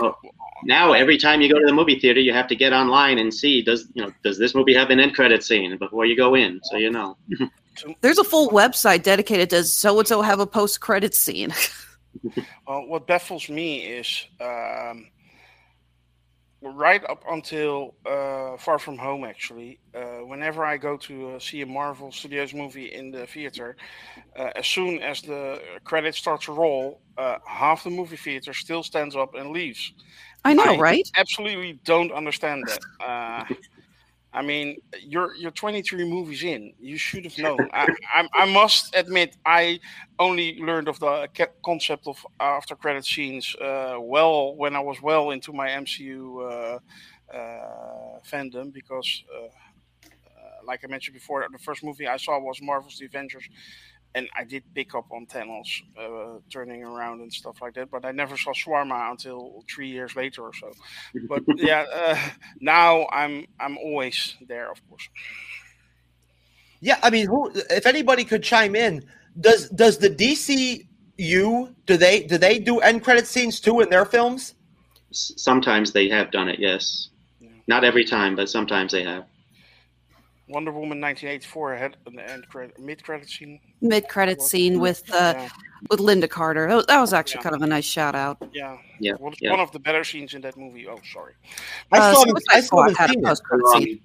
Oh, 0.00 0.16
now 0.64 0.92
every 0.92 1.18
time 1.18 1.40
you 1.40 1.48
go 1.48 1.58
to 1.58 1.66
the 1.66 1.72
movie 1.72 1.98
theater 1.98 2.20
you 2.20 2.32
have 2.32 2.46
to 2.48 2.56
get 2.56 2.72
online 2.72 3.18
and 3.18 3.32
see 3.32 3.62
does 3.62 3.88
you 3.94 4.02
know 4.02 4.12
does 4.22 4.38
this 4.38 4.54
movie 4.54 4.74
have 4.74 4.90
an 4.90 5.00
end 5.00 5.14
credit 5.14 5.42
scene 5.42 5.76
before 5.78 6.04
you 6.06 6.16
go 6.16 6.34
in? 6.34 6.60
So 6.64 6.76
you 6.76 6.90
know. 6.90 7.16
There's 8.00 8.18
a 8.18 8.24
full 8.24 8.50
website 8.50 9.02
dedicated 9.02 9.50
to 9.50 9.64
so 9.64 9.98
and 9.98 10.06
so 10.06 10.22
have 10.22 10.38
a 10.38 10.46
post 10.46 10.80
credit 10.80 11.14
scene 11.14 11.52
well, 12.66 12.86
what 12.86 13.06
baffles 13.06 13.48
me 13.48 13.80
is 13.80 14.26
um, 14.40 15.06
right 16.62 17.04
up 17.08 17.22
until 17.30 17.94
uh, 18.06 18.56
Far 18.56 18.78
From 18.78 18.96
Home, 18.98 19.24
actually, 19.24 19.78
uh, 19.94 20.24
whenever 20.24 20.64
I 20.64 20.76
go 20.76 20.96
to 20.98 21.30
uh, 21.30 21.38
see 21.38 21.60
a 21.60 21.66
Marvel 21.66 22.10
Studios 22.10 22.54
movie 22.54 22.92
in 22.92 23.10
the 23.10 23.26
theater, 23.26 23.76
uh, 24.38 24.50
as 24.56 24.66
soon 24.66 25.00
as 25.00 25.20
the 25.22 25.60
credits 25.84 26.18
start 26.18 26.42
to 26.42 26.52
roll, 26.52 27.00
uh, 27.18 27.36
half 27.46 27.84
the 27.84 27.90
movie 27.90 28.16
theater 28.16 28.52
still 28.52 28.82
stands 28.82 29.14
up 29.14 29.34
and 29.34 29.50
leaves. 29.50 29.92
I 30.44 30.54
know, 30.54 30.74
I 30.74 30.78
right? 30.78 31.08
Absolutely 31.16 31.80
don't 31.84 32.12
understand 32.12 32.66
that. 32.68 33.46
I 34.34 34.42
mean, 34.42 34.78
you're 35.00 35.34
you're 35.36 35.52
23 35.52 36.04
movies 36.04 36.42
in. 36.42 36.74
You 36.80 36.98
should 36.98 37.24
have 37.24 37.38
known. 37.38 37.68
I, 37.72 37.86
I, 38.12 38.28
I 38.34 38.52
must 38.52 38.94
admit, 38.96 39.36
I 39.46 39.78
only 40.18 40.58
learned 40.58 40.88
of 40.88 40.98
the 40.98 41.28
concept 41.64 42.08
of 42.08 42.26
after 42.40 42.74
credit 42.74 43.04
scenes 43.04 43.54
uh, 43.56 43.96
well 44.00 44.56
when 44.56 44.74
I 44.74 44.80
was 44.80 45.00
well 45.00 45.30
into 45.30 45.52
my 45.52 45.68
MCU 45.68 46.20
uh, 46.42 46.78
uh, 47.34 48.18
fandom 48.28 48.72
because, 48.72 49.22
uh, 49.32 49.46
uh, 49.46 50.66
like 50.66 50.84
I 50.84 50.88
mentioned 50.88 51.14
before, 51.14 51.46
the 51.50 51.58
first 51.58 51.84
movie 51.84 52.08
I 52.08 52.16
saw 52.16 52.38
was 52.40 52.60
Marvel's 52.60 52.98
The 52.98 53.06
Avengers, 53.06 53.48
and 54.14 54.28
I 54.36 54.44
did 54.44 54.62
pick 54.74 54.94
up 54.94 55.06
on 55.10 55.26
Thanos 55.26 55.82
uh, 55.98 56.38
turning 56.50 56.84
around 56.84 57.20
and 57.20 57.32
stuff 57.32 57.60
like 57.60 57.74
that, 57.74 57.90
but 57.90 58.04
I 58.04 58.12
never 58.12 58.36
saw 58.36 58.52
Shawarma 58.52 59.10
until 59.10 59.64
three 59.68 59.88
years 59.88 60.14
later 60.14 60.42
or 60.42 60.52
so. 60.54 60.72
But 61.28 61.42
yeah, 61.56 61.84
uh, 61.92 62.18
now 62.60 63.06
I'm 63.10 63.46
I'm 63.58 63.76
always 63.78 64.36
there, 64.46 64.70
of 64.70 64.80
course. 64.88 65.08
Yeah, 66.80 66.98
I 67.02 67.10
mean, 67.10 67.26
who, 67.26 67.50
if 67.70 67.86
anybody 67.86 68.24
could 68.24 68.42
chime 68.42 68.76
in, 68.76 69.04
does 69.40 69.68
does 69.70 69.98
the 69.98 70.10
DCU 70.10 71.74
do 71.86 71.96
they 71.96 72.22
do 72.22 72.38
they 72.38 72.58
do 72.58 72.78
end 72.80 73.02
credit 73.02 73.26
scenes 73.26 73.58
too 73.60 73.80
in 73.80 73.90
their 73.90 74.04
films? 74.04 74.54
Sometimes 75.10 75.92
they 75.92 76.08
have 76.08 76.30
done 76.30 76.48
it, 76.48 76.58
yes. 76.58 77.08
Yeah. 77.40 77.48
Not 77.68 77.84
every 77.84 78.04
time, 78.04 78.34
but 78.36 78.48
sometimes 78.48 78.92
they 78.92 79.04
have. 79.04 79.24
Wonder 80.48 80.72
Woman 80.72 81.00
1984 81.00 81.76
had 81.76 81.96
an 82.06 82.18
end 82.18 82.48
credit, 82.48 82.78
mid 82.78 83.02
credit 83.02 83.28
scene. 83.28 83.60
Mid 83.80 84.08
credit 84.08 84.42
scene 84.42 84.78
with 84.78 85.02
uh, 85.12 85.34
yeah. 85.36 85.48
with 85.90 86.00
Lynda 86.00 86.28
Carter. 86.28 86.82
That 86.86 87.00
was 87.00 87.12
actually 87.12 87.38
yeah. 87.38 87.42
kind 87.44 87.56
of 87.56 87.62
a 87.62 87.66
nice 87.66 87.84
shout 87.84 88.14
out. 88.14 88.36
Yeah, 88.52 88.76
yeah, 89.00 89.14
one, 89.14 89.34
yeah. 89.40 89.50
one 89.50 89.60
of 89.60 89.72
the 89.72 89.78
better 89.78 90.04
scenes 90.04 90.34
in 90.34 90.42
that 90.42 90.56
movie. 90.56 90.86
Oh, 90.86 91.00
sorry. 91.12 91.34
I 91.92 91.98
uh, 91.98 92.14
saw. 92.14 92.34
I 92.50 92.60
saw 92.60 92.88
the 92.88 93.62
um, 93.74 94.00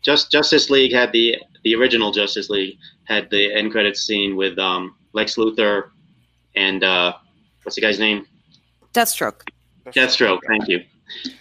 Just 0.00 0.32
Justice 0.32 0.70
League 0.70 0.92
had 0.92 1.12
the 1.12 1.36
the 1.64 1.74
original 1.74 2.12
Justice 2.12 2.48
League 2.48 2.78
had 3.04 3.28
the 3.30 3.52
end 3.52 3.70
credit 3.70 3.96
scene 3.96 4.36
with 4.36 4.58
um, 4.58 4.96
Lex 5.12 5.36
Luthor 5.36 5.90
and 6.56 6.84
uh, 6.84 7.14
what's 7.62 7.76
the 7.76 7.82
guy's 7.82 7.98
name? 7.98 8.26
Deathstroke. 8.92 9.48
Deathstroke. 9.86 10.40
Thank 10.46 10.68
you. 10.68 10.84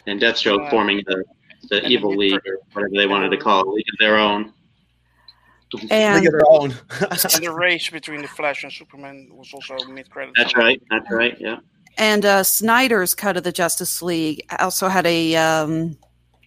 And 0.07 0.19
Deathstroke 0.19 0.67
uh, 0.67 0.69
forming 0.69 1.03
the 1.05 1.23
the 1.70 1.86
Evil 1.88 2.16
League 2.16 2.41
or 2.45 2.59
whatever 2.74 2.93
they 2.95 3.07
wanted 3.07 3.30
to 3.30 3.38
call 3.38 3.61
it, 3.61 3.68
League 3.68 3.86
of 3.91 3.97
Their 3.99 4.18
Own. 4.18 4.53
And, 5.89 6.20
League 6.20 6.28
of 6.28 6.34
Their 6.34 6.49
Own. 6.49 6.72
and 6.99 7.43
the 7.43 7.51
race 7.57 7.89
between 7.89 8.22
the 8.22 8.28
Flash 8.28 8.64
and 8.64 8.72
Superman 8.72 9.30
was 9.32 9.53
also 9.53 9.78
mid 9.88 10.09
credits. 10.09 10.38
That's 10.38 10.55
right. 10.55 10.82
That's 10.89 11.09
right. 11.11 11.36
Yeah. 11.39 11.57
And 11.97 12.26
uh, 12.26 12.43
Snyder's 12.43 13.14
cut 13.16 13.38
of 13.38 13.43
the 13.43 13.51
Justice 13.51 14.01
League 14.01 14.45
also 14.59 14.88
had 14.88 15.05
a 15.05 15.36
um, 15.36 15.97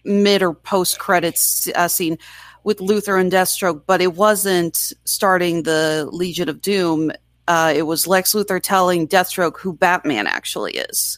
mid 0.03 0.41
or 0.41 0.53
post 0.53 0.99
credits 0.99 1.69
uh, 1.75 1.87
scene 1.87 2.17
with 2.63 2.79
Luthor 2.79 3.19
and 3.19 3.31
Deathstroke, 3.31 3.83
but 3.87 4.01
it 4.01 4.15
wasn't 4.15 4.91
starting 5.05 5.63
the 5.63 6.07
Legion 6.11 6.49
of 6.49 6.61
Doom. 6.61 7.11
Uh, 7.47 7.73
it 7.73 7.83
was 7.83 8.07
Lex 8.07 8.33
Luthor 8.33 8.61
telling 8.61 9.07
Deathstroke 9.07 9.57
who 9.57 9.71
Batman 9.71 10.27
actually 10.27 10.73
is, 10.73 11.17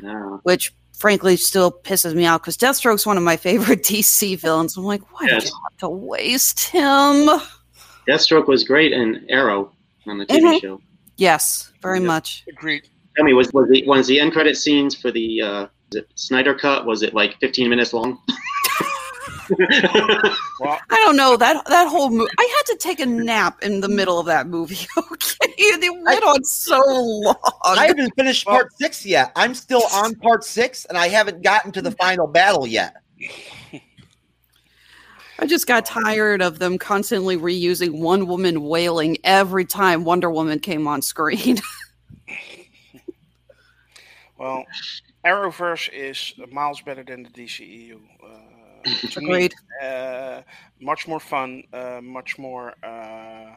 no. 0.00 0.40
which 0.44 0.72
frankly 0.98 1.36
still 1.36 1.70
pisses 1.70 2.14
me 2.14 2.26
off 2.26 2.42
because 2.42 2.56
Deathstroke's 2.56 3.06
one 3.06 3.16
of 3.16 3.22
my 3.22 3.36
favorite 3.36 3.82
DC 3.84 4.38
villains. 4.38 4.76
I'm 4.76 4.84
like, 4.84 5.02
why 5.12 5.26
yes. 5.26 5.44
did 5.44 5.50
you 5.50 5.58
have 5.64 5.76
to 5.78 5.88
waste 5.88 6.60
him? 6.68 7.28
Deathstroke 8.08 8.46
was 8.46 8.64
great 8.64 8.92
in 8.92 9.24
Arrow 9.28 9.72
on 10.06 10.18
the 10.18 10.26
TV 10.26 10.40
mm-hmm. 10.40 10.58
show. 10.58 10.80
Yes, 11.16 11.72
very 11.82 12.00
yeah. 12.00 12.06
much. 12.06 12.44
Agreed. 12.48 12.88
Tell 13.16 13.24
me, 13.24 13.32
was 13.32 13.52
was 13.52 13.68
the 13.68 13.84
was 13.86 14.06
the 14.06 14.20
end 14.20 14.32
credit 14.32 14.56
scenes 14.56 14.94
for 14.94 15.10
the 15.10 15.42
uh, 15.42 15.66
Snyder 16.14 16.54
cut? 16.54 16.86
Was 16.86 17.02
it 17.02 17.14
like 17.14 17.38
15 17.40 17.68
minutes 17.68 17.92
long? 17.92 18.18
well, 20.60 20.78
I 20.90 20.96
don't 21.04 21.16
know 21.16 21.36
that 21.36 21.64
that 21.66 21.88
whole 21.88 22.10
movie. 22.10 22.30
I 22.38 22.54
had 22.56 22.72
to 22.72 22.78
take 22.78 23.00
a 23.00 23.06
nap 23.06 23.62
in 23.62 23.80
the 23.80 23.88
middle 23.88 24.18
of 24.18 24.26
that 24.26 24.46
movie. 24.46 24.86
Okay, 24.98 25.54
it 25.56 26.04
went 26.04 26.22
I, 26.22 26.26
on 26.26 26.44
so 26.44 26.78
long. 26.78 27.36
I 27.64 27.86
haven't 27.86 28.12
finished 28.16 28.46
well, 28.46 28.56
part 28.56 28.72
six 28.74 29.06
yet. 29.06 29.32
I'm 29.36 29.54
still 29.54 29.82
on 29.92 30.14
part 30.16 30.44
six, 30.44 30.84
and 30.86 30.98
I 30.98 31.08
haven't 31.08 31.42
gotten 31.42 31.72
to 31.72 31.82
the 31.82 31.92
final 31.92 32.26
battle 32.26 32.66
yet. 32.66 32.96
I 35.38 35.46
just 35.46 35.66
got 35.66 35.86
tired 35.86 36.42
of 36.42 36.58
them 36.58 36.78
constantly 36.78 37.36
reusing 37.36 38.00
one 38.00 38.26
woman 38.26 38.62
wailing 38.62 39.18
every 39.22 39.64
time 39.64 40.04
Wonder 40.04 40.30
Woman 40.30 40.58
came 40.58 40.88
on 40.88 41.00
screen. 41.00 41.58
well, 44.38 44.64
Arrowverse 45.24 45.88
is 45.92 46.34
miles 46.50 46.80
better 46.80 47.04
than 47.04 47.22
the 47.22 47.30
DCEU. 47.30 48.00
Uh, 48.22 48.26
to 48.26 48.47
Agreed. 49.16 49.54
Me, 49.80 49.86
uh, 49.86 50.42
much 50.80 51.08
more 51.08 51.20
fun, 51.20 51.64
uh, 51.72 52.00
much 52.02 52.38
more. 52.38 52.74
Uh, 52.82 53.54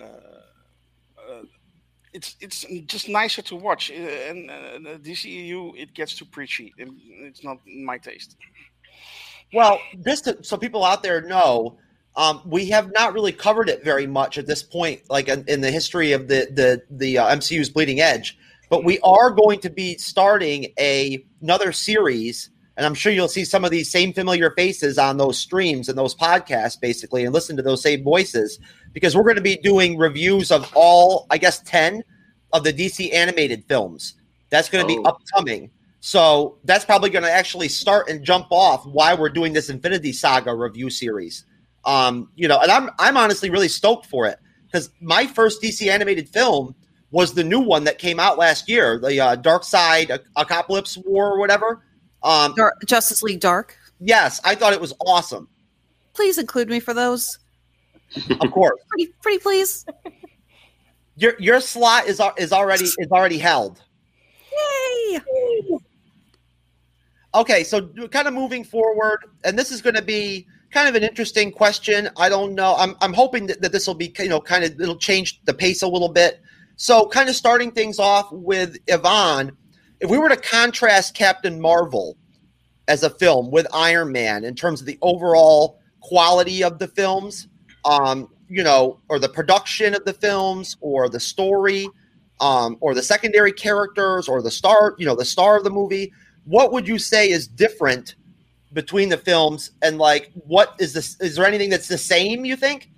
uh, 0.00 0.04
uh, 1.30 1.42
it's 2.12 2.36
it's 2.40 2.64
just 2.86 3.08
nicer 3.08 3.42
to 3.42 3.56
watch. 3.56 3.90
And 3.90 4.50
uh, 4.50 4.78
the 4.82 4.98
DCEU 5.10 5.76
it 5.76 5.94
gets 5.94 6.14
too 6.14 6.24
preachy, 6.24 6.72
and 6.78 6.92
it's 7.20 7.44
not 7.44 7.58
my 7.66 7.98
taste. 7.98 8.36
Well, 9.52 9.78
just 10.04 10.24
to, 10.24 10.42
so 10.42 10.56
people 10.56 10.84
out 10.84 11.02
there 11.02 11.22
know, 11.22 11.78
um, 12.16 12.42
we 12.44 12.66
have 12.66 12.92
not 12.92 13.14
really 13.14 13.32
covered 13.32 13.68
it 13.68 13.82
very 13.82 14.06
much 14.06 14.38
at 14.38 14.46
this 14.46 14.62
point, 14.62 15.02
like 15.08 15.28
in, 15.28 15.44
in 15.48 15.60
the 15.60 15.70
history 15.70 16.12
of 16.12 16.28
the 16.28 16.48
the 16.52 16.82
the 16.90 17.18
uh, 17.18 17.34
MCU's 17.36 17.70
Bleeding 17.70 18.00
Edge. 18.00 18.36
But 18.70 18.84
we 18.84 18.98
are 19.00 19.30
going 19.30 19.60
to 19.60 19.70
be 19.70 19.96
starting 19.96 20.72
a 20.78 21.24
another 21.40 21.72
series, 21.72 22.50
and 22.78 22.86
I'm 22.86 22.94
sure 22.94 23.12
you'll 23.12 23.28
see 23.28 23.44
some 23.44 23.64
of 23.64 23.72
these 23.72 23.90
same 23.90 24.12
familiar 24.12 24.52
faces 24.52 24.98
on 24.98 25.16
those 25.18 25.36
streams 25.36 25.88
and 25.88 25.98
those 25.98 26.14
podcasts, 26.14 26.80
basically, 26.80 27.24
and 27.24 27.34
listen 27.34 27.56
to 27.56 27.62
those 27.62 27.82
same 27.82 28.04
voices 28.04 28.60
because 28.92 29.16
we're 29.16 29.24
going 29.24 29.34
to 29.36 29.42
be 29.42 29.56
doing 29.56 29.98
reviews 29.98 30.52
of 30.52 30.70
all, 30.76 31.26
I 31.28 31.38
guess, 31.38 31.60
ten 31.60 32.04
of 32.52 32.62
the 32.62 32.72
DC 32.72 33.12
animated 33.12 33.64
films. 33.68 34.14
That's 34.50 34.70
going 34.70 34.86
to 34.86 34.88
be 34.88 34.98
Oh. 34.98 35.10
upcoming. 35.10 35.70
So 36.00 36.56
that's 36.64 36.84
probably 36.84 37.10
going 37.10 37.24
to 37.24 37.30
actually 37.30 37.66
start 37.68 38.08
and 38.08 38.24
jump 38.24 38.46
off 38.50 38.86
why 38.86 39.12
we're 39.12 39.28
doing 39.28 39.52
this 39.52 39.68
Infinity 39.68 40.12
Saga 40.12 40.54
review 40.54 40.88
series. 40.88 41.44
Um, 41.84 42.30
you 42.36 42.46
know, 42.46 42.60
and 42.60 42.70
I'm 42.70 42.90
I'm 43.00 43.16
honestly 43.16 43.50
really 43.50 43.68
stoked 43.68 44.06
for 44.06 44.26
it 44.26 44.38
because 44.66 44.90
my 45.00 45.26
first 45.26 45.60
DC 45.60 45.90
animated 45.90 46.28
film 46.28 46.76
was 47.10 47.34
the 47.34 47.42
new 47.42 47.60
one 47.60 47.84
that 47.84 47.98
came 47.98 48.20
out 48.20 48.38
last 48.38 48.68
year, 48.68 48.98
the 49.00 49.18
uh, 49.20 49.34
Dark 49.34 49.64
Side 49.64 50.10
Apokolips 50.36 50.96
War 51.04 51.32
or 51.32 51.38
whatever. 51.40 51.82
Um, 52.22 52.54
Dar- 52.54 52.74
Justice 52.86 53.22
League 53.22 53.40
Dark. 53.40 53.76
yes, 54.00 54.40
I 54.44 54.54
thought 54.54 54.72
it 54.72 54.80
was 54.80 54.92
awesome. 55.06 55.48
Please 56.14 56.38
include 56.38 56.68
me 56.68 56.80
for 56.80 56.94
those. 56.94 57.38
Of 58.40 58.50
course, 58.50 58.80
Pretty, 58.88 59.12
pretty 59.22 59.38
please. 59.38 59.84
your 61.16 61.34
your 61.38 61.60
slot 61.60 62.06
is 62.06 62.20
is 62.38 62.52
already 62.52 62.84
is 62.84 63.08
already 63.12 63.38
held. 63.38 63.82
Yay! 65.12 65.20
Okay, 67.34 67.62
so 67.62 67.88
kind 68.10 68.26
of 68.26 68.34
moving 68.34 68.64
forward, 68.64 69.18
and 69.44 69.58
this 69.58 69.70
is 69.70 69.82
going 69.82 69.94
to 69.94 70.02
be 70.02 70.46
kind 70.70 70.88
of 70.88 70.94
an 70.94 71.02
interesting 71.04 71.52
question. 71.52 72.08
I 72.16 72.28
don't 72.30 72.54
know. 72.54 72.74
I'm 72.78 72.96
I'm 73.02 73.12
hoping 73.12 73.46
that, 73.48 73.60
that 73.60 73.72
this 73.72 73.86
will 73.86 73.94
be 73.94 74.12
you 74.18 74.28
know 74.28 74.40
kind 74.40 74.64
of 74.64 74.80
it'll 74.80 74.96
change 74.96 75.40
the 75.44 75.52
pace 75.54 75.82
a 75.82 75.88
little 75.88 76.08
bit. 76.08 76.40
So 76.76 77.06
kind 77.08 77.28
of 77.28 77.36
starting 77.36 77.70
things 77.72 77.98
off 77.98 78.32
with 78.32 78.78
Yvonne, 78.86 79.52
if 80.00 80.10
we 80.10 80.18
were 80.18 80.28
to 80.28 80.36
contrast 80.36 81.14
Captain 81.14 81.60
Marvel 81.60 82.16
as 82.86 83.02
a 83.02 83.10
film 83.10 83.50
with 83.50 83.66
Iron 83.72 84.12
Man 84.12 84.44
in 84.44 84.54
terms 84.54 84.80
of 84.80 84.86
the 84.86 84.98
overall 85.02 85.78
quality 86.00 86.62
of 86.62 86.78
the 86.78 86.88
films, 86.88 87.48
um, 87.84 88.28
you 88.48 88.62
know, 88.62 89.00
or 89.08 89.18
the 89.18 89.28
production 89.28 89.94
of 89.94 90.04
the 90.04 90.12
films, 90.12 90.76
or 90.80 91.08
the 91.08 91.20
story, 91.20 91.88
um, 92.40 92.76
or 92.80 92.94
the 92.94 93.02
secondary 93.02 93.52
characters, 93.52 94.28
or 94.28 94.40
the 94.40 94.50
star, 94.50 94.94
you 94.98 95.06
know, 95.06 95.16
the 95.16 95.24
star 95.24 95.56
of 95.56 95.64
the 95.64 95.70
movie. 95.70 96.12
What 96.44 96.72
would 96.72 96.88
you 96.88 96.98
say 96.98 97.30
is 97.30 97.46
different 97.46 98.14
between 98.72 99.08
the 99.08 99.18
films, 99.18 99.72
and 99.82 99.98
like, 99.98 100.30
what 100.34 100.74
is 100.78 100.92
this? 100.92 101.20
Is 101.20 101.36
there 101.36 101.46
anything 101.46 101.70
that's 101.70 101.88
the 101.88 101.98
same? 101.98 102.44
You 102.44 102.56
think? 102.56 102.90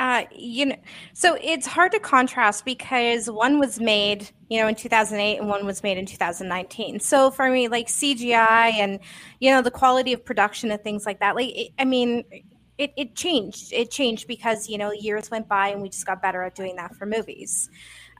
Uh, 0.00 0.24
you 0.34 0.64
know, 0.64 0.76
so 1.12 1.36
it's 1.42 1.66
hard 1.66 1.92
to 1.92 2.00
contrast 2.00 2.64
because 2.64 3.30
one 3.30 3.58
was 3.58 3.78
made, 3.78 4.30
you 4.48 4.58
know, 4.58 4.66
in 4.66 4.74
2008 4.74 5.36
and 5.36 5.46
one 5.46 5.66
was 5.66 5.82
made 5.82 5.98
in 5.98 6.06
2019. 6.06 7.00
So 7.00 7.30
for 7.30 7.50
me, 7.50 7.68
like 7.68 7.86
CGI 7.86 8.72
and 8.72 8.98
you 9.40 9.50
know 9.50 9.60
the 9.60 9.70
quality 9.70 10.14
of 10.14 10.24
production 10.24 10.70
and 10.70 10.82
things 10.82 11.04
like 11.04 11.20
that, 11.20 11.36
like 11.36 11.50
it, 11.54 11.72
I 11.78 11.84
mean, 11.84 12.24
it 12.78 12.94
it 12.96 13.14
changed. 13.14 13.74
It 13.74 13.90
changed 13.90 14.26
because 14.26 14.70
you 14.70 14.78
know 14.78 14.90
years 14.90 15.30
went 15.30 15.48
by 15.48 15.68
and 15.68 15.82
we 15.82 15.90
just 15.90 16.06
got 16.06 16.22
better 16.22 16.42
at 16.44 16.54
doing 16.54 16.76
that 16.76 16.96
for 16.96 17.04
movies. 17.04 17.68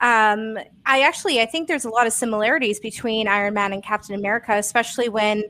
Um, 0.02 0.58
I 0.84 1.00
actually 1.00 1.40
I 1.40 1.46
think 1.46 1.66
there's 1.66 1.86
a 1.86 1.90
lot 1.90 2.06
of 2.06 2.12
similarities 2.12 2.78
between 2.78 3.26
Iron 3.26 3.54
Man 3.54 3.72
and 3.72 3.82
Captain 3.82 4.14
America, 4.14 4.52
especially 4.52 5.08
when 5.08 5.44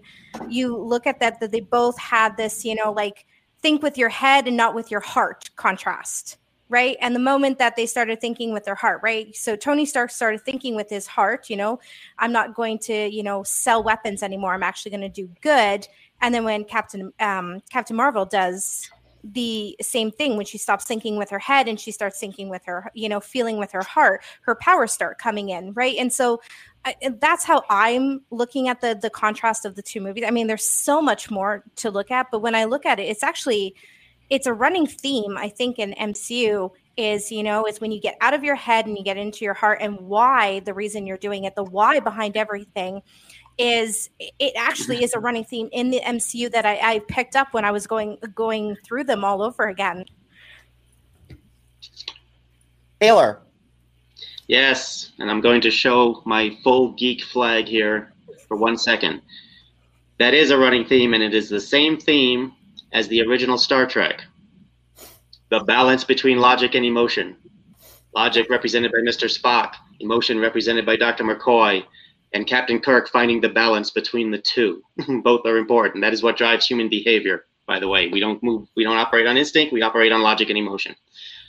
you 0.49 0.77
look 0.77 1.09
at 1.09 1.19
that 1.19 1.41
that 1.41 1.51
they 1.51 1.61
both 1.61 1.99
had 1.99 2.37
this, 2.37 2.65
you 2.65 2.77
know, 2.77 2.93
like 2.93 3.27
think 3.63 3.83
with 3.83 3.99
your 3.99 4.09
head 4.09 4.47
and 4.47 4.57
not 4.57 4.75
with 4.75 4.91
your 4.91 5.01
heart 5.01 5.51
contrast 5.57 6.37
right? 6.73 6.97
And 7.01 7.17
the 7.17 7.21
moment 7.21 7.59
that 7.59 7.75
they 7.75 7.85
started 7.85 8.21
thinking 8.21 8.53
with 8.53 8.65
their 8.65 8.77
heart 8.77 9.01
right? 9.03 9.35
So 9.35 9.57
tony 9.57 9.85
stark 9.85 10.11
started 10.11 10.43
thinking 10.43 10.77
with 10.77 10.89
his 10.89 11.07
heart 11.07 11.51
you 11.51 11.57
know 11.57 11.81
i'm 12.19 12.33
not 12.33 12.55
going 12.55 12.79
to 12.81 13.09
you 13.09 13.23
know 13.23 13.43
sell 13.43 13.83
weapons 13.83 14.23
anymore. 14.23 14.55
I'm 14.55 14.63
actually 14.63 14.91
going 14.93 15.03
to 15.03 15.09
do 15.09 15.29
good. 15.41 15.87
And 16.21 16.35
then 16.35 16.45
when 16.45 16.65
captain 16.65 17.13
um, 17.21 17.61
captain 17.71 17.97
marvel 17.97 18.25
does 18.25 18.91
the 19.23 19.77
same 19.83 20.11
thing 20.11 20.37
when 20.37 20.47
she 20.47 20.59
stops 20.59 20.85
thinking 20.85 21.17
with 21.17 21.31
her 21.31 21.39
head 21.39 21.69
and 21.69 21.79
she 21.79 21.93
starts 21.93 22.19
thinking 22.19 22.49
with 22.49 22.65
her 22.65 22.91
you 22.95 23.09
know 23.09 23.21
feeling 23.21 23.59
with 23.59 23.71
her 23.71 23.83
heart 23.83 24.23
her 24.43 24.55
powers 24.55 24.93
start 24.93 25.19
coming 25.19 25.51
in 25.51 25.73
right 25.75 25.97
and 25.99 26.13
so 26.13 26.41
I, 26.85 26.95
that's 27.21 27.45
how 27.45 27.63
I'm 27.69 28.23
looking 28.31 28.69
at 28.69 28.81
the 28.81 28.99
the 29.01 29.11
contrast 29.11 29.65
of 29.65 29.75
the 29.77 29.83
two 29.83 30.01
movies. 30.01 30.25
I 30.27 30.31
mean, 30.31 30.47
there's 30.47 30.67
so 30.67 31.03
much 31.03 31.31
more 31.31 31.63
to 31.77 31.91
look 31.91 32.11
at, 32.11 32.29
but 32.31 32.41
when 32.41 32.55
I 32.55 32.65
look 32.65 32.87
at 32.87 32.99
it, 32.99 33.05
it's 33.05 33.23
actually 33.23 33.75
it's 34.31 34.47
a 34.47 34.55
running 34.55 34.87
theme. 34.87 35.37
I 35.37 35.49
think 35.49 35.79
in 35.79 35.93
MCU 35.93 36.71
is 36.97 37.31
you 37.31 37.43
know 37.43 37.67
is 37.67 37.81
when 37.81 37.93
you 37.93 38.01
get 38.01 38.17
out 38.21 38.33
of 38.33 38.45
your 38.45 38.55
head 38.55 38.87
and 38.87 38.97
you 38.97 39.05
get 39.05 39.19
into 39.19 39.45
your 39.45 39.55
heart, 39.55 39.79
and 39.83 40.01
why 40.01 40.61
the 40.61 40.73
reason 40.73 41.07
you're 41.07 41.19
doing 41.19 41.45
it, 41.45 41.55
the 41.55 41.65
why 41.65 42.01
behind 42.01 42.37
everything 42.37 43.03
is 43.59 44.11
it 44.19 44.53
actually 44.57 45.03
is 45.05 45.13
a 45.15 45.19
running 45.19 45.45
theme 45.45 45.69
in 45.73 45.91
the 45.91 46.01
MCU 46.01 46.51
that 46.53 46.65
I, 46.65 46.95
I 46.95 46.99
picked 47.01 47.37
up 47.37 47.53
when 47.53 47.65
I 47.65 47.71
was 47.71 47.87
going 47.87 48.19
going 48.35 48.77
through 48.85 49.05
them 49.05 49.25
all 49.25 49.43
over 49.43 49.69
again. 49.69 50.05
Taylor, 53.01 53.41
Yes, 54.51 55.13
and 55.21 55.31
I'm 55.31 55.41
going 55.41 55.61
to 55.61 55.71
show 55.71 56.23
my 56.27 56.59
full 56.65 56.91
geek 56.95 57.23
flag 57.23 57.69
here 57.69 58.13
for 58.49 58.57
one 58.57 58.77
second. 58.77 59.23
That 60.19 60.35
is 60.35 60.51
a 60.51 60.59
running 60.59 60.85
theme, 60.85 61.15
and 61.15 61.23
it 61.23 61.35
is 61.35 61.49
the 61.49 61.61
same 61.61 61.97
theme 61.97 62.53
as 62.93 63.07
the 63.07 63.23
original 63.23 63.57
Star 63.57 63.87
Trek 63.87 64.25
the 65.51 65.61
balance 65.61 66.03
between 66.03 66.39
logic 66.39 66.75
and 66.75 66.85
emotion. 66.85 67.37
Logic 68.13 68.51
represented 68.51 68.91
by 68.91 68.99
Mr. 69.09 69.31
Spock, 69.31 69.75
emotion 70.01 70.41
represented 70.41 70.85
by 70.85 70.97
Dr. 70.97 71.23
McCoy, 71.23 71.85
and 72.33 72.47
Captain 72.47 72.81
Kirk 72.81 73.09
finding 73.09 73.41
the 73.41 73.49
balance 73.49 73.91
between 73.91 74.31
the 74.31 74.39
two. 74.39 74.83
Both 75.23 75.47
are 75.47 75.57
important. 75.57 76.03
That 76.03 76.13
is 76.13 76.23
what 76.23 76.37
drives 76.37 76.67
human 76.67 76.89
behavior, 76.89 77.45
by 77.67 77.81
the 77.81 77.89
way. 77.89 78.09
We 78.09 78.21
don't 78.21 78.43
move, 78.43 78.69
we 78.77 78.85
don't 78.85 78.97
operate 78.97 79.27
on 79.27 79.37
instinct, 79.37 79.73
we 79.73 79.83
operate 79.83 80.13
on 80.13 80.23
logic 80.23 80.49
and 80.49 80.59
emotion. 80.59 80.95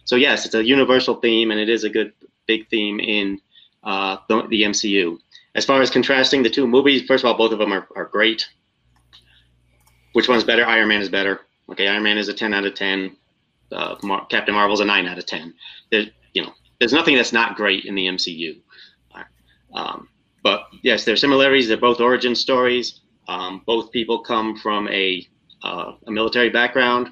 So, 0.05 0.15
yes, 0.15 0.45
it's 0.45 0.55
a 0.55 0.63
universal 0.63 1.15
theme, 1.15 1.51
and 1.51 1.59
it 1.59 1.69
is 1.69 1.84
a 1.84 1.89
good 1.89 2.13
big 2.47 2.67
theme 2.69 2.99
in 2.99 3.39
uh, 3.84 4.17
the, 4.27 4.47
the 4.47 4.63
MCU. 4.63 5.17
As 5.53 5.65
far 5.65 5.82
as 5.82 5.89
contrasting 5.89 6.43
the 6.43 6.49
two 6.49 6.65
movies, 6.65 7.03
first 7.07 7.23
of 7.23 7.27
all, 7.27 7.38
both 7.38 7.51
of 7.51 7.59
them 7.59 7.71
are, 7.71 7.88
are 7.95 8.05
great. 8.05 8.47
Which 10.13 10.27
one's 10.27 10.43
better? 10.43 10.65
Iron 10.65 10.88
Man 10.88 11.01
is 11.01 11.09
better. 11.09 11.41
Okay, 11.69 11.88
Iron 11.88 12.03
Man 12.03 12.17
is 12.17 12.27
a 12.27 12.34
10 12.34 12.53
out 12.53 12.65
of 12.65 12.73
10. 12.73 13.15
Uh, 13.71 13.95
Mar- 14.03 14.25
Captain 14.25 14.55
Marvel's 14.55 14.79
a 14.79 14.86
9 14.86 15.07
out 15.07 15.17
of 15.17 15.25
10. 15.25 15.53
There's, 15.91 16.07
you 16.34 16.43
know, 16.43 16.53
there's 16.79 16.93
nothing 16.93 17.15
that's 17.15 17.32
not 17.32 17.55
great 17.55 17.86
in 17.86 17.95
the 17.95 18.07
MCU. 18.07 18.59
Um, 19.73 20.09
but 20.44 20.68
yes, 20.82 21.06
there 21.06 21.14
are 21.14 21.18
similarities. 21.18 21.68
They're 21.68 21.78
both 21.78 22.00
origin 22.00 22.36
stories. 22.36 23.02
Um, 23.28 23.62
both 23.66 23.92
people 23.92 24.20
come 24.20 24.58
from 24.58 24.88
a, 24.89 25.28
uh, 25.64 25.94
a 26.08 26.12
military 26.12 26.50
background. 26.50 27.10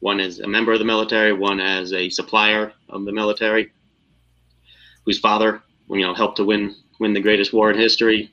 One 0.00 0.20
is 0.20 0.38
a 0.38 0.46
member 0.46 0.72
of 0.72 0.78
the 0.78 0.84
military, 0.84 1.32
one 1.32 1.58
as 1.60 1.92
a 1.92 2.08
supplier 2.08 2.72
of 2.88 3.04
the 3.04 3.12
military, 3.12 3.72
whose 5.04 5.18
father, 5.18 5.62
you 5.90 6.02
know, 6.02 6.14
helped 6.14 6.36
to 6.36 6.44
win 6.44 6.76
win 7.00 7.12
the 7.12 7.20
greatest 7.20 7.52
war 7.52 7.70
in 7.70 7.78
history. 7.78 8.30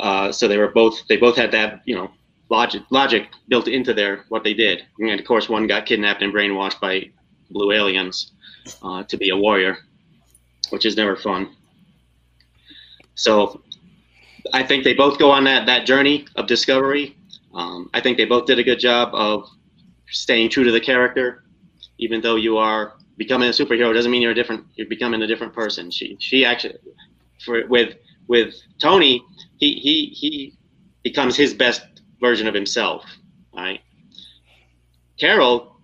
Uh, 0.00 0.32
so 0.32 0.48
they 0.48 0.58
were 0.58 0.70
both 0.70 1.06
they 1.08 1.16
both 1.16 1.36
had 1.36 1.52
that 1.52 1.82
you 1.84 1.94
know 1.94 2.10
logic 2.48 2.82
logic 2.90 3.28
built 3.48 3.68
into 3.68 3.92
their 3.92 4.24
what 4.30 4.42
they 4.42 4.54
did. 4.54 4.86
And 4.98 5.20
of 5.20 5.26
course, 5.26 5.48
one 5.48 5.66
got 5.66 5.86
kidnapped 5.86 6.22
and 6.22 6.32
brainwashed 6.32 6.80
by 6.80 7.10
blue 7.50 7.72
aliens 7.72 8.32
uh, 8.82 9.02
to 9.04 9.16
be 9.18 9.28
a 9.30 9.36
warrior, 9.36 9.76
which 10.70 10.86
is 10.86 10.96
never 10.96 11.16
fun. 11.16 11.54
So 13.14 13.62
I 14.52 14.62
think 14.62 14.84
they 14.84 14.94
both 14.94 15.18
go 15.18 15.30
on 15.30 15.44
that 15.44 15.66
that 15.66 15.86
journey 15.86 16.26
of 16.36 16.46
discovery. 16.46 17.16
Um, 17.54 17.90
I 17.94 18.00
think 18.00 18.16
they 18.16 18.24
both 18.24 18.46
did 18.46 18.58
a 18.58 18.64
good 18.64 18.80
job 18.80 19.10
of 19.14 19.48
staying 20.10 20.50
true 20.50 20.64
to 20.64 20.72
the 20.72 20.80
character, 20.80 21.44
even 21.98 22.20
though 22.20 22.36
you 22.36 22.56
are 22.56 22.94
becoming 23.16 23.48
a 23.48 23.52
superhero 23.52 23.92
doesn't 23.92 24.10
mean 24.10 24.22
you're 24.22 24.32
a 24.32 24.34
different. 24.34 24.64
You're 24.74 24.88
becoming 24.88 25.22
a 25.22 25.26
different 25.26 25.52
person. 25.52 25.90
She 25.90 26.16
she 26.20 26.44
actually 26.44 26.76
for 27.44 27.66
with 27.66 27.96
with 28.28 28.54
Tony 28.80 29.22
he 29.58 29.74
he 29.74 30.06
he 30.06 30.54
becomes 31.02 31.36
his 31.36 31.54
best 31.54 31.82
version 32.20 32.46
of 32.46 32.54
himself. 32.54 33.04
Right. 33.54 33.80
Carol 35.18 35.76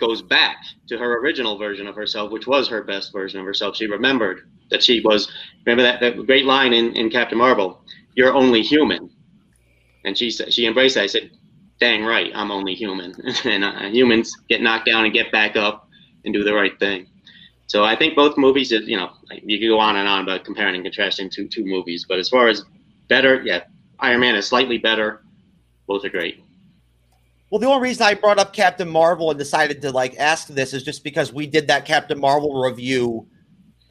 goes 0.00 0.20
back 0.20 0.56
to 0.88 0.98
her 0.98 1.20
original 1.20 1.56
version 1.56 1.86
of 1.86 1.94
herself, 1.94 2.30
which 2.30 2.46
was 2.46 2.68
her 2.68 2.82
best 2.82 3.12
version 3.12 3.40
of 3.40 3.46
herself. 3.46 3.76
She 3.76 3.86
remembered 3.86 4.50
that 4.70 4.82
she 4.82 5.00
was 5.00 5.30
remember 5.66 5.82
that, 5.82 6.00
that 6.00 6.26
great 6.26 6.44
line 6.44 6.72
in, 6.72 6.94
in 6.96 7.10
Captain 7.10 7.38
Marvel 7.38 7.84
you're 8.14 8.34
only 8.34 8.62
human. 8.62 9.10
And 10.04 10.16
she 10.16 10.30
she 10.30 10.66
embraced 10.66 10.96
that. 10.96 11.04
I 11.04 11.06
said, 11.06 11.30
"Dang 11.80 12.04
right, 12.04 12.30
I'm 12.34 12.50
only 12.50 12.74
human, 12.74 13.14
and 13.44 13.64
uh, 13.64 13.88
humans 13.88 14.36
get 14.48 14.60
knocked 14.60 14.86
down 14.86 15.04
and 15.04 15.14
get 15.14 15.32
back 15.32 15.56
up 15.56 15.88
and 16.24 16.34
do 16.34 16.44
the 16.44 16.54
right 16.54 16.78
thing." 16.78 17.06
So 17.66 17.84
I 17.84 17.96
think 17.96 18.14
both 18.14 18.36
movies, 18.36 18.70
you 18.70 18.96
know, 18.96 19.12
you 19.30 19.58
could 19.58 19.68
go 19.68 19.80
on 19.80 19.96
and 19.96 20.06
on 20.06 20.22
about 20.22 20.44
comparing 20.44 20.74
and 20.74 20.84
contrasting 20.84 21.30
two 21.30 21.48
two 21.48 21.64
movies, 21.64 22.04
but 22.06 22.18
as 22.18 22.28
far 22.28 22.48
as 22.48 22.64
better, 23.08 23.40
yeah, 23.42 23.64
Iron 24.00 24.20
Man 24.20 24.34
is 24.34 24.46
slightly 24.46 24.76
better. 24.76 25.22
Both 25.86 26.04
are 26.04 26.10
great. 26.10 26.42
Well, 27.50 27.58
the 27.58 27.66
only 27.66 27.88
reason 27.88 28.04
I 28.04 28.14
brought 28.14 28.38
up 28.38 28.52
Captain 28.52 28.88
Marvel 28.88 29.30
and 29.30 29.38
decided 29.38 29.80
to 29.82 29.90
like 29.90 30.16
ask 30.18 30.48
this 30.48 30.74
is 30.74 30.82
just 30.82 31.02
because 31.02 31.32
we 31.32 31.46
did 31.46 31.68
that 31.68 31.86
Captain 31.86 32.20
Marvel 32.20 32.60
review, 32.62 33.26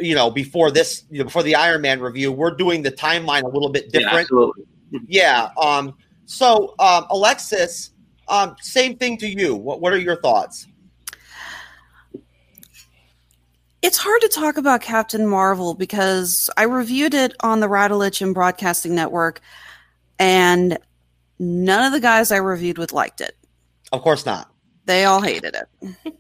you 0.04 0.16
know, 0.16 0.30
before 0.30 0.70
this, 0.72 1.04
you 1.10 1.20
know, 1.20 1.24
before 1.26 1.44
the 1.44 1.56
Iron 1.56 1.82
Man 1.82 2.00
review. 2.02 2.32
We're 2.32 2.52
doing 2.56 2.82
the 2.84 2.92
timeline 2.92 3.44
a 3.44 3.48
little 3.48 3.70
bit 3.70 3.86
Yeah, 3.94 4.00
different. 4.02 4.22
absolutely. 4.26 4.64
Yeah. 5.08 5.50
Um. 5.58 5.96
So, 6.26 6.76
um, 6.80 7.06
Alexis, 7.10 7.92
um, 8.28 8.56
same 8.62 8.98
thing 8.98 9.18
to 9.18 9.28
you. 9.28 9.56
What 9.56 9.82
What 9.82 9.94
are 9.94 9.98
your 9.98 10.16
thoughts? 10.22 10.68
It's 13.82 13.98
hard 13.98 14.22
to 14.22 14.30
talk 14.30 14.58
about 14.58 14.82
Captain 14.82 15.28
Marvel 15.28 15.74
because 15.74 16.50
I 16.56 16.64
reviewed 16.64 17.14
it 17.14 17.34
on 17.42 17.60
the 17.60 17.68
Radulich 17.68 18.22
and 18.22 18.34
Broadcasting 18.34 18.96
Network, 18.96 19.42
and 20.18 20.78
none 21.38 21.86
of 21.86 21.92
the 21.92 22.00
guys 22.00 22.32
I 22.32 22.38
reviewed 22.38 22.78
with 22.78 22.94
liked 22.94 23.20
it. 23.20 23.36
Of 23.92 24.02
course 24.02 24.26
not. 24.26 24.50
They 24.86 25.04
all 25.04 25.22
hated 25.22 25.56
it. 25.56 26.14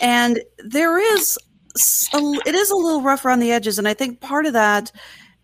and 0.00 0.40
there 0.58 0.98
is 0.98 1.20
s- 1.20 1.38
a, 1.76 2.18
it 2.46 2.54
is 2.54 2.70
a 2.70 2.76
little 2.76 3.02
rough 3.02 3.24
around 3.24 3.40
the 3.40 3.52
edges 3.52 3.78
and 3.78 3.88
I 3.88 3.94
think 3.94 4.20
part 4.20 4.46
of 4.46 4.52
that 4.52 4.92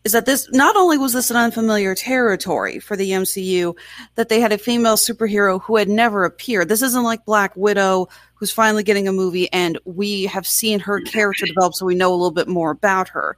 is 0.04 0.12
that 0.12 0.26
this 0.26 0.50
not 0.52 0.76
only 0.76 0.96
was 0.96 1.12
this 1.12 1.30
an 1.30 1.36
unfamiliar 1.36 1.94
territory 1.94 2.78
for 2.78 2.96
the 2.96 3.10
MCU 3.10 3.76
that 4.14 4.28
they 4.28 4.40
had 4.40 4.52
a 4.52 4.58
female 4.58 4.96
superhero 4.96 5.60
who 5.60 5.76
had 5.76 5.88
never 5.88 6.24
appeared. 6.24 6.68
This 6.68 6.80
isn't 6.80 7.02
like 7.02 7.24
Black 7.26 7.54
Widow 7.54 8.08
who's 8.34 8.50
finally 8.50 8.82
getting 8.82 9.06
a 9.06 9.12
movie 9.12 9.52
and 9.52 9.78
we 9.84 10.24
have 10.24 10.46
seen 10.46 10.80
her 10.80 11.00
character 11.02 11.44
develop 11.44 11.74
so 11.74 11.84
we 11.84 11.94
know 11.94 12.10
a 12.10 12.16
little 12.16 12.30
bit 12.30 12.48
more 12.48 12.70
about 12.70 13.08
her. 13.10 13.36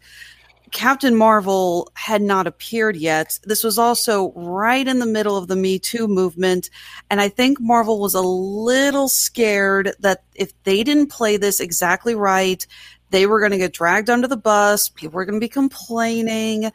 Captain 0.73 1.15
Marvel 1.15 1.93
had 1.95 2.23
not 2.23 2.47
appeared 2.47 2.97
yet. 2.97 3.39
This 3.45 3.63
was 3.63 3.79
also 3.79 4.33
right 4.33 4.89
in 4.89 4.99
the 4.99 5.07
middle 5.07 5.37
of 5.37 5.47
the 5.47 5.55
Me 5.55 5.79
Too 5.79 6.09
movement. 6.09 6.71
And 7.11 7.21
I 7.21 7.29
think 7.29 7.61
Marvel 7.61 8.01
was 8.01 8.15
a 8.15 8.23
little 8.23 9.09
scared 9.09 9.95
that 10.01 10.25
if 10.35 10.51
they 10.65 10.83
didn't 10.83 11.09
play 11.09 11.37
this 11.37 11.61
exactly 11.61 12.15
right, 12.15 12.67
they 13.11 13.27
were 13.27 13.39
going 13.39 13.53
to 13.53 13.59
get 13.59 13.75
dragged 13.75 14.09
under 14.09 14.27
the 14.27 14.37
bus. 14.37 14.89
People 14.89 15.17
were 15.17 15.27
going 15.27 15.39
to 15.39 15.45
be 15.45 15.49
complaining. 15.49 16.73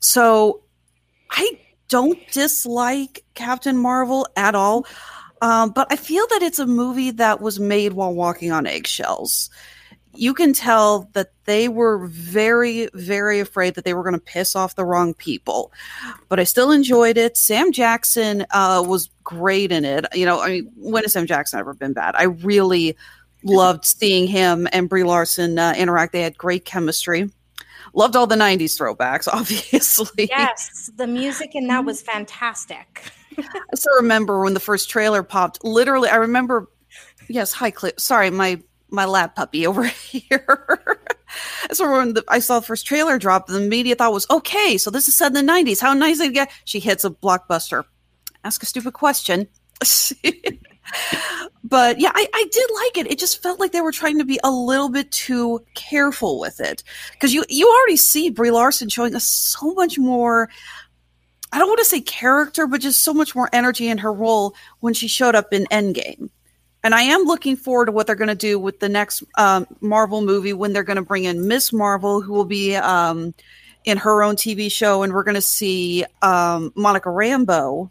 So 0.00 0.62
I 1.30 1.58
don't 1.88 2.18
dislike 2.30 3.24
Captain 3.34 3.78
Marvel 3.78 4.28
at 4.36 4.54
all. 4.54 4.86
Um, 5.40 5.70
but 5.70 5.86
I 5.90 5.96
feel 5.96 6.26
that 6.28 6.42
it's 6.42 6.58
a 6.58 6.66
movie 6.66 7.12
that 7.12 7.40
was 7.40 7.58
made 7.58 7.94
while 7.94 8.12
walking 8.12 8.52
on 8.52 8.66
eggshells 8.66 9.48
you 10.18 10.34
can 10.34 10.52
tell 10.52 11.08
that 11.12 11.30
they 11.44 11.68
were 11.68 12.06
very, 12.08 12.88
very 12.92 13.38
afraid 13.38 13.74
that 13.74 13.84
they 13.84 13.94
were 13.94 14.02
going 14.02 14.14
to 14.14 14.20
piss 14.20 14.56
off 14.56 14.74
the 14.74 14.84
wrong 14.84 15.14
people. 15.14 15.72
But 16.28 16.40
I 16.40 16.44
still 16.44 16.72
enjoyed 16.72 17.16
it. 17.16 17.36
Sam 17.36 17.70
Jackson 17.70 18.44
uh, 18.50 18.84
was 18.86 19.10
great 19.22 19.70
in 19.70 19.84
it. 19.84 20.06
You 20.12 20.26
know, 20.26 20.40
I 20.40 20.48
mean, 20.48 20.72
when 20.76 21.04
has 21.04 21.12
Sam 21.12 21.26
Jackson 21.26 21.60
ever 21.60 21.72
been 21.72 21.92
bad? 21.92 22.16
I 22.16 22.24
really 22.24 22.96
loved 23.44 23.84
seeing 23.84 24.26
him 24.26 24.66
and 24.72 24.88
Brie 24.88 25.04
Larson 25.04 25.56
uh, 25.56 25.74
interact. 25.76 26.12
They 26.12 26.22
had 26.22 26.36
great 26.36 26.64
chemistry. 26.64 27.30
Loved 27.94 28.16
all 28.16 28.26
the 28.26 28.34
90s 28.34 28.76
throwbacks, 28.76 29.28
obviously. 29.32 30.26
Yes, 30.28 30.90
the 30.96 31.06
music 31.06 31.54
in 31.54 31.68
that 31.68 31.84
was 31.84 32.02
fantastic. 32.02 33.12
I 33.38 33.76
still 33.76 33.94
remember 33.96 34.42
when 34.42 34.54
the 34.54 34.60
first 34.60 34.90
trailer 34.90 35.22
popped. 35.22 35.62
Literally, 35.62 36.08
I 36.08 36.16
remember. 36.16 36.68
Yes, 37.28 37.52
hi, 37.52 37.70
Clip. 37.70 38.00
Sorry, 38.00 38.30
my 38.30 38.60
my 38.90 39.04
lab 39.04 39.34
puppy 39.34 39.66
over 39.68 39.84
here. 39.84 41.00
so 41.72 41.90
when 41.90 42.14
the, 42.14 42.24
I 42.28 42.38
saw 42.38 42.60
the 42.60 42.66
first 42.66 42.86
trailer 42.86 43.18
drop, 43.18 43.46
the 43.46 43.60
media 43.60 43.94
thought 43.94 44.12
was 44.12 44.28
okay. 44.30 44.78
So 44.78 44.90
this 44.90 45.08
is 45.08 45.16
set 45.16 45.34
in 45.34 45.46
the 45.46 45.52
'90s. 45.52 45.80
How 45.80 45.92
nice 45.94 46.20
it 46.20 46.32
get. 46.32 46.50
She 46.64 46.80
hits 46.80 47.04
a 47.04 47.10
blockbuster. 47.10 47.84
Ask 48.44 48.62
a 48.62 48.66
stupid 48.66 48.94
question. 48.94 49.48
but 51.64 52.00
yeah, 52.00 52.12
I, 52.14 52.28
I 52.34 52.46
did 52.50 52.70
like 52.74 52.98
it. 52.98 53.12
It 53.12 53.18
just 53.18 53.42
felt 53.42 53.60
like 53.60 53.72
they 53.72 53.80
were 53.80 53.92
trying 53.92 54.18
to 54.18 54.24
be 54.24 54.40
a 54.42 54.50
little 54.50 54.88
bit 54.88 55.10
too 55.12 55.64
careful 55.74 56.40
with 56.40 56.60
it 56.60 56.82
because 57.12 57.34
you 57.34 57.44
you 57.48 57.68
already 57.68 57.96
see 57.96 58.30
Brie 58.30 58.50
Larson 58.50 58.88
showing 58.88 59.14
us 59.14 59.26
so 59.26 59.74
much 59.74 59.98
more. 59.98 60.48
I 61.52 61.58
don't 61.58 61.68
want 61.68 61.78
to 61.78 61.84
say 61.84 62.00
character, 62.00 62.66
but 62.66 62.80
just 62.80 63.02
so 63.02 63.14
much 63.14 63.34
more 63.34 63.48
energy 63.52 63.88
in 63.88 63.98
her 63.98 64.12
role 64.12 64.54
when 64.80 64.92
she 64.92 65.08
showed 65.08 65.34
up 65.34 65.52
in 65.52 65.64
Endgame. 65.70 66.28
And 66.84 66.94
I 66.94 67.02
am 67.02 67.22
looking 67.22 67.56
forward 67.56 67.86
to 67.86 67.92
what 67.92 68.06
they're 68.06 68.16
going 68.16 68.28
to 68.28 68.34
do 68.34 68.58
with 68.58 68.80
the 68.80 68.88
next 68.88 69.24
um, 69.36 69.66
Marvel 69.80 70.20
movie 70.20 70.52
when 70.52 70.72
they're 70.72 70.84
going 70.84 70.96
to 70.96 71.02
bring 71.02 71.24
in 71.24 71.48
Miss 71.48 71.72
Marvel, 71.72 72.20
who 72.20 72.32
will 72.32 72.44
be 72.44 72.76
um, 72.76 73.34
in 73.84 73.98
her 73.98 74.22
own 74.22 74.36
TV 74.36 74.70
show, 74.70 75.02
and 75.02 75.12
we're 75.12 75.24
going 75.24 75.34
to 75.34 75.40
see 75.40 76.04
um, 76.22 76.72
Monica 76.76 77.08
Rambeau 77.08 77.90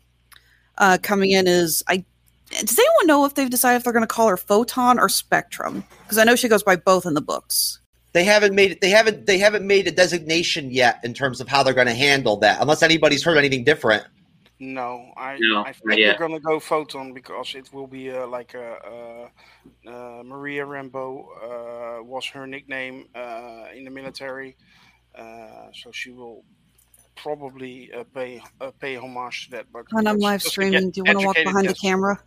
uh, 0.77 0.97
coming 1.01 1.31
in 1.31 1.47
as 1.47 1.83
I. 1.87 2.05
Does 2.49 2.79
anyone 2.79 3.07
know 3.07 3.25
if 3.25 3.35
they've 3.35 3.49
decided 3.49 3.77
if 3.77 3.83
they're 3.83 3.91
going 3.91 4.03
to 4.03 4.07
call 4.07 4.29
her 4.29 4.37
Photon 4.37 4.99
or 4.99 5.09
Spectrum? 5.09 5.83
Because 6.03 6.17
I 6.17 6.23
know 6.23 6.35
she 6.35 6.47
goes 6.47 6.63
by 6.63 6.77
both 6.77 7.05
in 7.05 7.13
the 7.13 7.21
books. 7.21 7.79
They 8.13 8.23
haven't 8.23 8.55
made. 8.55 8.79
They 8.79 8.89
haven't. 8.89 9.25
They 9.25 9.37
haven't 9.37 9.67
made 9.67 9.87
a 9.87 9.91
designation 9.91 10.71
yet 10.71 10.99
in 11.03 11.13
terms 11.13 11.41
of 11.41 11.47
how 11.47 11.63
they're 11.63 11.73
going 11.73 11.87
to 11.87 11.93
handle 11.93 12.37
that, 12.37 12.61
unless 12.61 12.83
anybody's 12.83 13.23
heard 13.23 13.37
anything 13.37 13.63
different. 13.63 14.05
No, 14.59 15.13
I, 15.15 15.37
No, 15.39 15.61
I 15.61 15.67
not 15.67 15.75
think 15.85 15.99
yet. 15.99 16.17
they're 16.17 16.27
gonna 16.27 16.39
go 16.39 16.59
photon 16.59 17.13
because 17.13 17.53
it 17.53 17.71
will 17.71 17.87
be 17.87 18.09
uh, 18.11 18.25
like 18.27 18.55
a, 18.55 19.29
uh, 19.85 19.89
uh, 19.89 20.23
Maria 20.23 20.65
Rambeau 20.65 21.99
uh, 21.99 22.03
was 22.03 22.25
her 22.27 22.47
nickname 22.47 23.05
uh, 23.13 23.65
in 23.75 23.83
the 23.83 23.91
military, 23.91 24.57
uh, 25.15 25.67
so 25.73 25.91
she 25.91 26.11
will 26.11 26.43
probably 27.15 27.91
uh, 27.93 28.03
pay 28.15 28.41
uh, 28.59 28.71
pay 28.79 28.95
homage 28.95 29.45
to 29.45 29.51
that. 29.51 29.67
But 29.71 29.85
And 29.91 30.09
I'm 30.09 30.17
live 30.17 30.41
just 30.41 30.55
to 30.55 30.61
get 30.61 30.69
streaming. 30.69 30.91
Do 30.91 31.01
you 31.01 31.05
want 31.05 31.19
to 31.19 31.25
walk 31.25 31.37
educated 31.37 31.53
behind 31.53 31.69
the 31.69 31.73
camera? 31.75 32.19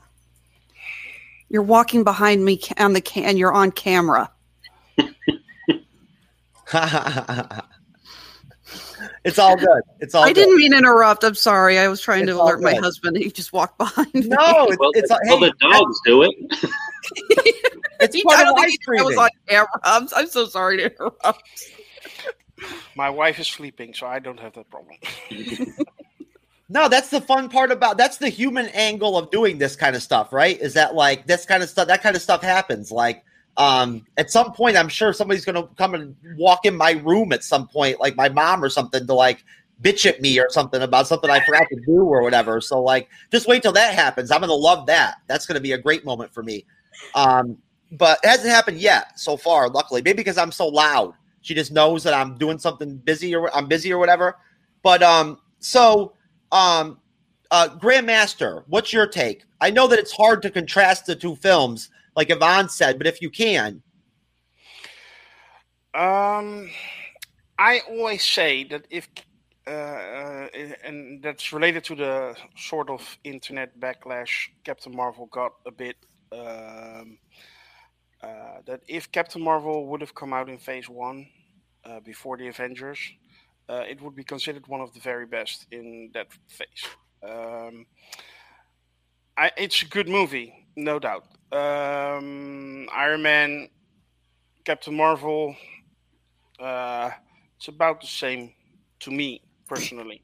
You're 1.49 1.63
walking 1.63 2.05
behind 2.05 2.45
me 2.45 2.61
on 2.79 2.93
the 2.93 3.01
ca- 3.01 3.25
and 3.25 3.37
you're 3.37 3.53
on 3.53 3.73
camera. 3.73 4.31
it's 9.25 9.39
all 9.39 9.57
good. 9.57 9.83
It's 10.01 10.15
all. 10.15 10.25
I 10.25 10.29
good. 10.29 10.35
didn't 10.37 10.57
mean 10.57 10.73
to 10.73 10.79
interrupt. 10.79 11.25
I'm 11.25 11.35
sorry. 11.35 11.79
I 11.79 11.89
was 11.89 12.01
trying 12.01 12.23
It's 12.23 12.33
to 12.33 12.41
alert 12.43 12.61
my 12.63 12.75
husband. 12.75 13.17
He 13.17 13.31
just 13.31 13.53
walked 13.53 13.79
behind 13.79 14.13
me. 14.15 14.23
No, 14.23 14.67
it's, 14.69 14.79
Well, 14.79 14.91
it's 14.95 15.11
well, 15.11 15.19
hey, 15.25 15.39
the 15.41 15.55
dogs 15.61 16.01
do 16.05 16.23
it. 16.23 16.35
it's 18.01 18.15
He- 18.17 18.23
part 18.23 18.39
I 18.39 18.43
of 18.43 18.47
don't 18.49 18.61
live 18.61 18.71
think 18.71 19.01
I 19.01 19.03
was 19.03 19.17
on 19.17 19.29
camera. 19.49 19.69
I'm, 19.85 20.09
I'm 20.17 20.27
so 20.27 20.47
sorry 20.47 20.79
to 20.79 20.85
interrupt. 20.91 21.43
My 22.95 23.09
wife 23.11 23.39
is 23.39 23.49
sleeping, 23.49 23.95
so 23.95 24.07
I 24.07 24.19
don't 24.19 24.39
have 24.41 24.53
that 24.55 24.69
problem. 24.71 24.97
No, 26.73 26.89
that's 26.89 27.11
the 27.11 27.21
fun 27.21 27.49
part 27.49 27.73
about 27.73 27.99
that's 27.99 28.19
the 28.19 28.29
human 28.29 28.67
angle 28.67 29.19
of 29.19 29.33
doing 29.33 29.59
this 29.59 29.75
kind 29.75 29.97
of 29.97 30.05
stuff, 30.05 30.33
right? 30.33 30.57
Is 30.61 30.75
that 30.75 30.95
like 30.95 31.27
this 31.27 31.45
kind 31.45 31.65
of 31.65 31.69
stuff 31.69 31.89
that 31.89 32.01
kind 32.01 32.15
of 32.15 32.23
stuff 32.23 32.43
happens. 32.43 32.93
Like 32.93 33.25
um 33.57 34.07
at 34.17 34.31
some 34.31 34.53
point 34.53 34.77
I'm 34.77 34.89
sure 34.89 35.13
somebody's 35.13 35.45
gonna 35.45 35.67
come 35.77 35.95
and 35.95 36.17
walk 36.37 36.67
in 36.67 36.77
my 36.77 36.93
room 36.93 37.33
at 37.33 37.45
some 37.45 37.69
point, 37.69 38.01
like 38.01 38.17
my 38.17 38.29
mom 38.29 38.63
or 38.63 38.69
something, 38.69 39.07
to 39.07 39.15
like 39.15 39.45
bitch 39.83 40.07
at 40.07 40.21
me 40.21 40.39
or 40.39 40.47
something 40.51 40.83
about 40.83 41.07
something 41.07 41.31
I 41.31 41.41
forgot 41.41 41.67
to 41.71 41.81
do 41.87 42.03
or 42.03 42.23
whatever. 42.23 42.61
So 42.61 42.83
like 42.83 43.09
just 43.31 43.49
wait 43.49 43.63
till 43.63 43.73
that 43.73 43.95
happens. 43.95 44.31
I'm 44.31 44.41
gonna 44.41 44.53
love 44.53 44.87
that. 44.87 45.17
That's 45.27 45.47
gonna 45.47 45.61
be 45.61 45.73
a 45.73 45.79
great 45.79 46.05
moment 46.05 46.33
for 46.33 46.43
me. 46.43 46.65
Um 47.15 47.59
but 47.93 48.21
it 48.23 48.29
hasn't 48.29 48.51
happened 48.51 48.79
yet 48.79 49.19
so 49.19 49.37
far, 49.37 49.69
luckily. 49.69 50.01
Maybe 50.03 50.19
because 50.19 50.39
I'm 50.39 50.53
so 50.53 50.69
loud. 50.69 51.15
She 51.41 51.55
just 51.55 51.73
knows 51.73 52.05
that 52.05 52.15
I'm 52.15 52.37
doing 52.37 52.59
something 52.59 52.97
busy 52.99 53.35
or 53.35 53.55
I'm 53.55 53.67
busy 53.67 53.93
or 53.93 53.99
whatever. 53.99 54.37
But 54.83 55.03
um 55.03 55.39
so 55.59 56.15
um 56.53 56.99
uh 57.51 57.69
Grandmaster, 57.79 58.65
what's 58.69 58.93
your 58.93 59.07
take? 59.07 59.45
I 59.61 59.71
know 59.71 59.87
that 59.89 59.99
it's 59.99 60.13
hard 60.13 60.43
to 60.43 60.51
contrast 60.51 61.07
the 61.07 61.17
two 61.17 61.37
films, 61.37 61.91
like 62.17 62.31
Yvonne 62.31 62.69
said, 62.69 62.99
but 62.99 63.07
if 63.07 63.21
you 63.23 63.31
can. 63.31 63.83
Um, 65.95 66.71
I 67.59 67.81
always 67.89 68.23
say 68.23 68.65
that 68.65 68.87
if, 68.91 69.09
uh, 69.67 69.71
uh, 69.71 70.49
and 70.85 71.23
that's 71.23 71.53
related 71.53 71.85
to 71.85 71.95
the 71.95 72.37
sort 72.57 72.89
of 72.91 73.19
internet 73.25 73.79
backlash 73.81 74.49
Captain 74.65 74.95
Marvel 74.95 75.27
got 75.27 75.53
a 75.67 75.71
bit. 75.71 75.97
Um, 76.33 77.19
uh, 78.23 78.61
that 78.67 78.83
if 78.87 79.11
Captain 79.11 79.43
Marvel 79.43 79.87
would 79.87 80.01
have 80.01 80.15
come 80.15 80.33
out 80.33 80.49
in 80.49 80.59
Phase 80.59 80.89
One 80.89 81.27
uh, 81.85 82.01
before 82.01 82.37
the 82.37 82.49
Avengers, 82.49 82.99
uh, 83.69 83.85
it 83.89 84.01
would 84.03 84.15
be 84.15 84.25
considered 84.25 84.67
one 84.67 84.81
of 84.81 84.93
the 84.93 85.01
very 85.01 85.27
best 85.27 85.67
in 85.71 86.11
that 86.13 86.27
phase. 86.49 86.85
Um, 87.23 87.87
I, 89.37 89.51
it's 89.57 89.83
a 89.83 89.87
good 89.87 90.09
movie, 90.09 90.60
no 90.77 90.99
doubt. 90.99 91.25
Um, 91.53 92.89
Iron 92.93 93.23
Man, 93.23 93.69
Captain 94.65 94.97
Marvel, 94.97 95.57
uh, 96.59 97.11
it's 97.57 97.69
about 97.69 98.01
the 98.01 98.07
same 98.07 98.53
to 99.01 99.11
me. 99.11 99.43
personally. 99.69 100.21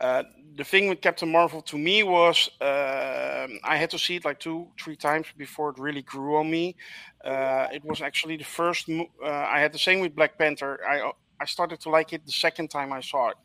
Uh, 0.00 0.22
the 0.56 0.64
thing 0.64 0.88
with 0.88 1.00
Captain 1.02 1.30
Marvel 1.30 1.62
to 1.62 1.78
me 1.78 2.02
was 2.02 2.48
um 2.60 3.50
I 3.72 3.76
had 3.82 3.90
to 3.90 3.98
see 3.98 4.16
it 4.16 4.24
like 4.24 4.38
two, 4.40 4.68
three 4.82 4.96
times 4.96 5.26
before 5.36 5.70
it 5.70 5.78
really 5.78 6.02
grew 6.02 6.36
on 6.36 6.50
me. 6.50 6.76
Uh, 7.24 7.66
it 7.72 7.84
was 7.84 8.00
actually 8.02 8.36
the 8.38 8.44
first. 8.60 8.88
mo- 8.88 9.10
Uh, 9.22 9.46
I 9.56 9.60
had 9.60 9.72
the 9.72 9.78
same 9.88 10.00
with 10.00 10.14
Black 10.16 10.38
Panther. 10.38 10.72
I 10.94 10.96
I 11.42 11.46
started 11.46 11.78
to 11.82 11.90
like 11.90 12.12
it 12.16 12.22
the 12.26 12.32
second 12.46 12.68
time 12.70 12.90
I 12.92 13.02
saw 13.02 13.30
it. 13.32 13.38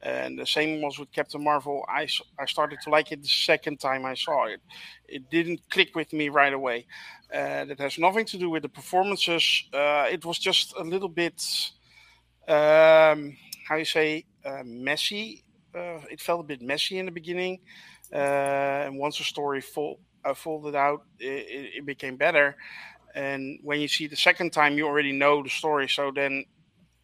And 0.00 0.38
the 0.38 0.46
same 0.46 0.80
was 0.80 0.98
with 0.98 1.10
Captain 1.12 1.42
Marvel. 1.42 1.84
I, 1.88 2.06
I 2.38 2.46
started 2.46 2.78
to 2.84 2.90
like 2.90 3.10
it 3.10 3.22
the 3.22 3.28
second 3.28 3.80
time 3.80 4.04
I 4.06 4.14
saw 4.14 4.44
it. 4.44 4.60
It 5.08 5.28
didn't 5.28 5.60
click 5.70 5.96
with 5.96 6.12
me 6.12 6.28
right 6.28 6.52
away. 6.52 6.86
Uh, 7.32 7.64
that 7.64 7.78
has 7.80 7.98
nothing 7.98 8.24
to 8.26 8.38
do 8.38 8.48
with 8.48 8.62
the 8.62 8.68
performances. 8.68 9.64
Uh, 9.72 10.06
it 10.10 10.24
was 10.24 10.38
just 10.38 10.74
a 10.78 10.82
little 10.82 11.08
bit, 11.08 11.42
um, 12.46 13.36
how 13.68 13.76
you 13.76 13.84
say, 13.84 14.24
uh, 14.44 14.62
messy. 14.64 15.44
Uh, 15.74 16.00
it 16.10 16.20
felt 16.20 16.40
a 16.40 16.44
bit 16.44 16.62
messy 16.62 16.98
in 16.98 17.06
the 17.06 17.12
beginning. 17.12 17.58
Uh, 18.12 18.86
and 18.86 18.98
once 18.98 19.18
the 19.18 19.24
story 19.24 19.60
full, 19.60 19.98
uh, 20.24 20.32
folded 20.32 20.74
out, 20.74 21.02
it, 21.18 21.74
it 21.78 21.86
became 21.86 22.16
better. 22.16 22.56
And 23.14 23.58
when 23.62 23.80
you 23.80 23.88
see 23.88 24.06
the 24.06 24.16
second 24.16 24.52
time, 24.52 24.76
you 24.78 24.86
already 24.86 25.12
know 25.12 25.42
the 25.42 25.50
story. 25.50 25.88
So 25.88 26.12
then 26.14 26.44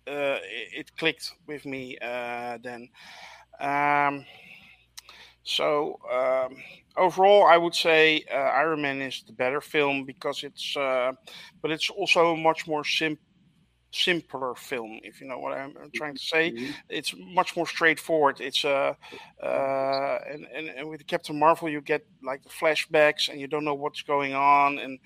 uh, 0.07 0.39
it, 0.43 0.69
it 0.73 0.97
clicked 0.97 1.33
with 1.47 1.65
me 1.65 1.97
uh, 2.01 2.59
then. 2.63 2.89
Um, 3.61 4.25
so 5.43 5.99
um, 6.11 6.57
overall, 6.97 7.47
I 7.47 7.57
would 7.57 7.75
say 7.75 8.25
uh, 8.33 8.37
Iron 8.37 8.83
Man 8.83 9.03
is 9.03 9.23
the 9.27 9.33
better 9.33 9.61
film 9.61 10.05
because 10.05 10.43
it's, 10.43 10.77
uh, 10.77 11.13
but 11.63 11.71
it's 11.71 11.91
also 11.91 12.33
a 12.33 12.37
much 12.37 12.67
more 12.67 12.85
sim- 12.85 13.19
simpler 13.95 14.55
film. 14.55 15.01
If 15.03 15.21
you 15.21 15.27
know 15.29 15.39
what 15.39 15.53
I'm 15.57 15.75
trying 15.95 16.15
to 16.15 16.21
say, 16.23 16.55
it's 16.89 17.15
much 17.17 17.57
more 17.57 17.67
straightforward. 17.67 18.41
It's 18.41 18.65
uh, 18.65 18.95
uh, 19.43 20.19
and, 20.31 20.47
and 20.55 20.69
and 20.69 20.89
with 20.89 21.07
Captain 21.07 21.39
Marvel, 21.39 21.69
you 21.69 21.81
get 21.81 22.07
like 22.23 22.43
the 22.43 22.49
flashbacks, 22.51 23.29
and 23.29 23.41
you 23.41 23.47
don't 23.47 23.65
know 23.65 23.75
what's 23.75 24.03
going 24.03 24.35
on, 24.35 24.79
and 24.79 24.99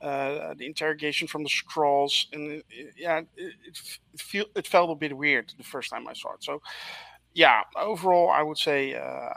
uh, 0.00 0.54
the 0.54 0.66
interrogation 0.66 1.28
from 1.28 1.42
the 1.44 1.48
scrolls, 1.48 2.28
and 2.32 2.52
it, 2.52 2.66
yeah, 2.96 3.18
it, 3.18 3.28
it, 3.36 3.78
it 4.14 4.20
feel 4.20 4.46
it 4.56 4.66
felt 4.66 4.90
a 4.90 4.94
bit 4.94 5.16
weird 5.16 5.52
the 5.56 5.64
first 5.64 5.90
time 5.90 6.08
I 6.08 6.14
saw 6.14 6.34
it. 6.34 6.44
So 6.44 6.60
yeah, 7.34 7.62
overall, 7.76 8.30
I 8.30 8.42
would 8.42 8.58
say 8.58 8.94
uh, 8.94 9.32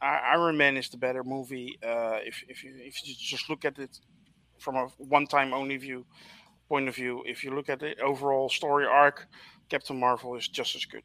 I- 0.00 0.32
Iron 0.34 0.56
Man 0.56 0.76
is 0.76 0.88
the 0.88 0.96
better 0.98 1.24
movie. 1.24 1.78
Uh, 1.82 2.18
if 2.24 2.44
if 2.48 2.62
you, 2.64 2.72
if 2.78 3.06
you 3.06 3.14
just 3.18 3.48
look 3.50 3.64
at 3.64 3.78
it 3.78 3.98
from 4.58 4.76
a 4.76 4.86
one-time 4.98 5.52
only 5.54 5.76
view 5.76 6.06
point 6.68 6.88
of 6.88 6.94
view, 6.94 7.22
if 7.26 7.42
you 7.42 7.54
look 7.54 7.68
at 7.68 7.80
the 7.80 7.98
overall 8.00 8.48
story 8.48 8.86
arc, 8.86 9.26
Captain 9.68 9.98
Marvel 9.98 10.36
is 10.36 10.48
just 10.48 10.74
as 10.76 10.84
good. 10.84 11.02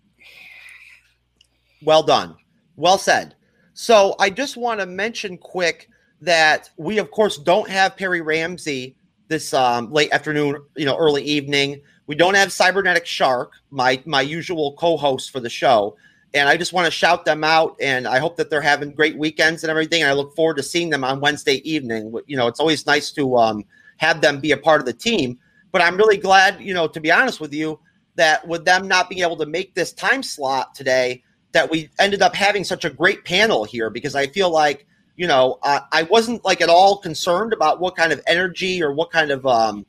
Well 1.84 2.04
done. 2.04 2.36
Well 2.76 2.98
said. 2.98 3.36
So 3.74 4.16
I 4.20 4.30
just 4.30 4.58
want 4.58 4.80
to 4.80 4.86
mention 4.86 5.38
quick 5.38 5.90
that 6.22 6.70
we 6.78 7.00
of 7.00 7.12
course 7.12 7.38
don't 7.38 7.70
have 7.70 7.98
Perry 7.98 8.22
Ramsey 8.22 8.96
this 9.28 9.54
um, 9.54 9.92
late 9.92 10.12
afternoon, 10.12 10.64
you 10.76 10.86
know, 10.86 10.98
early 10.98 11.24
evening. 11.24 11.82
We 12.08 12.16
don't 12.16 12.36
have 12.36 12.52
Cybernetic 12.52 13.06
Shark, 13.06 13.54
my 13.72 14.02
my 14.06 14.22
usual 14.22 14.74
co-host 14.74 15.32
for 15.32 15.40
the 15.40 15.50
show. 15.50 15.98
And 16.36 16.50
I 16.50 16.58
just 16.58 16.74
want 16.74 16.86
to 16.86 16.92
shout 16.92 17.26
them 17.26 17.44
out 17.44 17.76
and 17.80 18.08
I 18.08 18.18
hope 18.18 18.38
that 18.38 18.50
they're 18.50 18.62
having 18.62 18.92
great 18.92 19.18
weekends 19.18 19.64
and 19.64 19.70
everything. 19.70 20.02
And 20.02 20.10
I 20.10 20.14
look 20.14 20.36
forward 20.36 20.58
to 20.58 20.64
seeing 20.64 20.90
them 20.90 21.04
on 21.04 21.20
Wednesday 21.20 21.58
evening. 21.70 22.12
You 22.26 22.38
know, 22.38 22.48
it's 22.48 22.60
always 22.60 22.88
nice 22.88 23.12
to 23.12 23.38
um, 23.38 23.64
have 23.98 24.22
them 24.22 24.40
be 24.40 24.52
a 24.52 24.58
part 24.58 24.82
of 24.82 24.88
the 24.88 24.94
team. 24.94 25.38
But 25.74 25.82
I'm 25.82 25.98
really 25.98 26.18
glad, 26.18 26.62
you 26.62 26.74
know, 26.74 26.88
to 26.88 27.02
be 27.02 27.12
honest 27.12 27.42
with 27.42 27.54
you, 27.54 27.80
that 28.16 28.48
with 28.48 28.64
them 28.64 28.88
not 28.88 29.10
being 29.10 29.24
able 29.24 29.38
to 29.38 29.46
make 29.46 29.74
this 29.74 29.92
time 29.92 30.24
slot 30.24 30.76
today, 30.76 31.24
that 31.52 31.70
we 31.70 31.90
ended 32.00 32.22
up 32.22 32.36
having 32.36 32.64
such 32.64 32.86
a 32.86 32.90
great 32.90 33.26
panel 33.26 33.64
here 33.64 33.90
because 33.90 34.16
I 34.16 34.28
feel 34.28 34.52
like 34.52 34.86
you 35.16 35.28
know 35.28 35.60
uh, 35.64 35.82
I 35.92 36.04
wasn't 36.04 36.44
like 36.44 36.62
at 36.62 36.70
all 36.70 36.98
concerned 36.98 37.54
about 37.54 37.80
what 37.80 37.96
kind 37.96 38.12
of 38.12 38.22
energy 38.28 38.84
or 38.84 38.92
what 38.94 39.12
kind 39.12 39.32
of 39.32 39.46
um, 39.46 39.86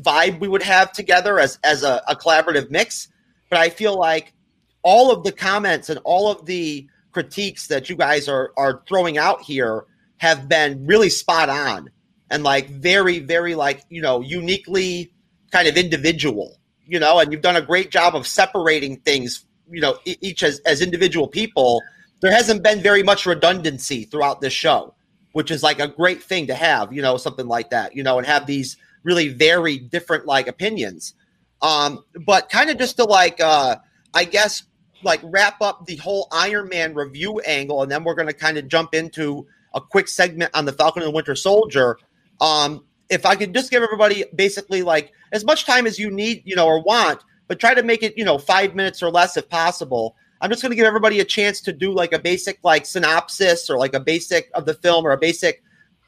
vibe 0.00 0.40
we 0.40 0.48
would 0.48 0.62
have 0.62 0.92
together 0.92 1.38
as 1.38 1.58
as 1.64 1.82
a, 1.82 2.02
a 2.08 2.16
collaborative 2.16 2.70
mix, 2.70 3.08
but 3.48 3.58
I 3.58 3.70
feel 3.70 3.98
like 3.98 4.34
all 4.82 5.10
of 5.10 5.24
the 5.24 5.32
comments 5.32 5.88
and 5.88 5.98
all 6.04 6.30
of 6.30 6.46
the 6.46 6.86
critiques 7.12 7.68
that 7.68 7.88
you 7.88 7.96
guys 7.96 8.28
are 8.28 8.52
are 8.56 8.82
throwing 8.86 9.18
out 9.18 9.40
here 9.42 9.84
have 10.18 10.48
been 10.48 10.86
really 10.86 11.10
spot 11.10 11.48
on 11.48 11.90
and 12.30 12.42
like 12.42 12.68
very 12.68 13.20
very 13.20 13.54
like 13.54 13.82
you 13.88 14.02
know 14.02 14.20
uniquely 14.20 15.12
kind 15.54 15.68
of 15.68 15.76
individual 15.76 16.58
you 16.84 16.98
know 16.98 17.20
and 17.20 17.30
you've 17.30 17.42
done 17.42 17.54
a 17.54 17.62
great 17.62 17.90
job 17.90 18.16
of 18.16 18.26
separating 18.26 18.96
things 18.98 19.46
you 19.70 19.80
know 19.80 19.98
each 20.04 20.42
as, 20.42 20.58
as 20.60 20.80
individual 20.80 21.28
people. 21.28 21.80
There 22.20 22.32
hasn't 22.32 22.62
been 22.62 22.80
very 22.80 23.02
much 23.02 23.26
redundancy 23.26 24.04
throughout 24.04 24.40
this 24.40 24.52
show 24.52 24.94
which 25.32 25.50
is 25.50 25.62
like 25.62 25.80
a 25.80 25.88
great 25.88 26.22
thing 26.22 26.46
to 26.48 26.54
have 26.54 26.92
you 26.92 27.02
know 27.02 27.16
something 27.16 27.46
like 27.46 27.70
that 27.70 27.94
you 27.94 28.02
know 28.02 28.18
and 28.18 28.26
have 28.26 28.46
these 28.46 28.76
really 29.04 29.28
very 29.28 29.78
different 29.78 30.26
like 30.26 30.48
opinions. 30.48 31.14
Um 31.62 32.04
but 32.26 32.50
kind 32.50 32.68
of 32.70 32.78
just 32.78 32.96
to 32.96 33.04
like 33.04 33.40
uh 33.40 33.76
i 34.12 34.24
guess 34.24 34.64
like 35.02 35.20
wrap 35.22 35.60
up 35.60 35.86
the 35.86 35.96
whole 35.96 36.26
iron 36.32 36.68
man 36.68 36.94
review 36.94 37.38
angle 37.40 37.82
and 37.82 37.92
then 37.92 38.02
we're 38.04 38.14
going 38.14 38.28
to 38.28 38.34
kind 38.34 38.58
of 38.58 38.66
jump 38.68 38.94
into 38.94 39.46
a 39.74 39.80
quick 39.80 40.08
segment 40.08 40.50
on 40.54 40.64
the 40.64 40.72
falcon 40.72 41.02
and 41.02 41.10
the 41.10 41.14
winter 41.14 41.36
soldier. 41.36 41.96
Um 42.40 42.84
if 43.10 43.26
i 43.26 43.34
could 43.34 43.54
just 43.54 43.70
give 43.70 43.82
everybody 43.82 44.24
basically 44.34 44.82
like 44.82 45.12
as 45.32 45.44
much 45.44 45.64
time 45.64 45.86
as 45.86 45.98
you 45.98 46.10
need 46.10 46.42
you 46.44 46.56
know 46.56 46.66
or 46.66 46.82
want 46.82 47.20
but 47.48 47.60
try 47.60 47.74
to 47.74 47.82
make 47.82 48.02
it 48.02 48.16
you 48.16 48.24
know 48.24 48.38
five 48.38 48.74
minutes 48.74 49.02
or 49.02 49.10
less 49.10 49.36
if 49.36 49.48
possible 49.48 50.16
i'm 50.40 50.50
just 50.50 50.62
going 50.62 50.70
to 50.70 50.76
give 50.76 50.86
everybody 50.86 51.20
a 51.20 51.24
chance 51.24 51.60
to 51.60 51.72
do 51.72 51.92
like 51.92 52.12
a 52.12 52.18
basic 52.18 52.58
like 52.62 52.86
synopsis 52.86 53.68
or 53.68 53.76
like 53.76 53.94
a 53.94 54.00
basic 54.00 54.50
of 54.54 54.64
the 54.66 54.74
film 54.74 55.06
or 55.06 55.12
a 55.12 55.18
basic 55.18 55.62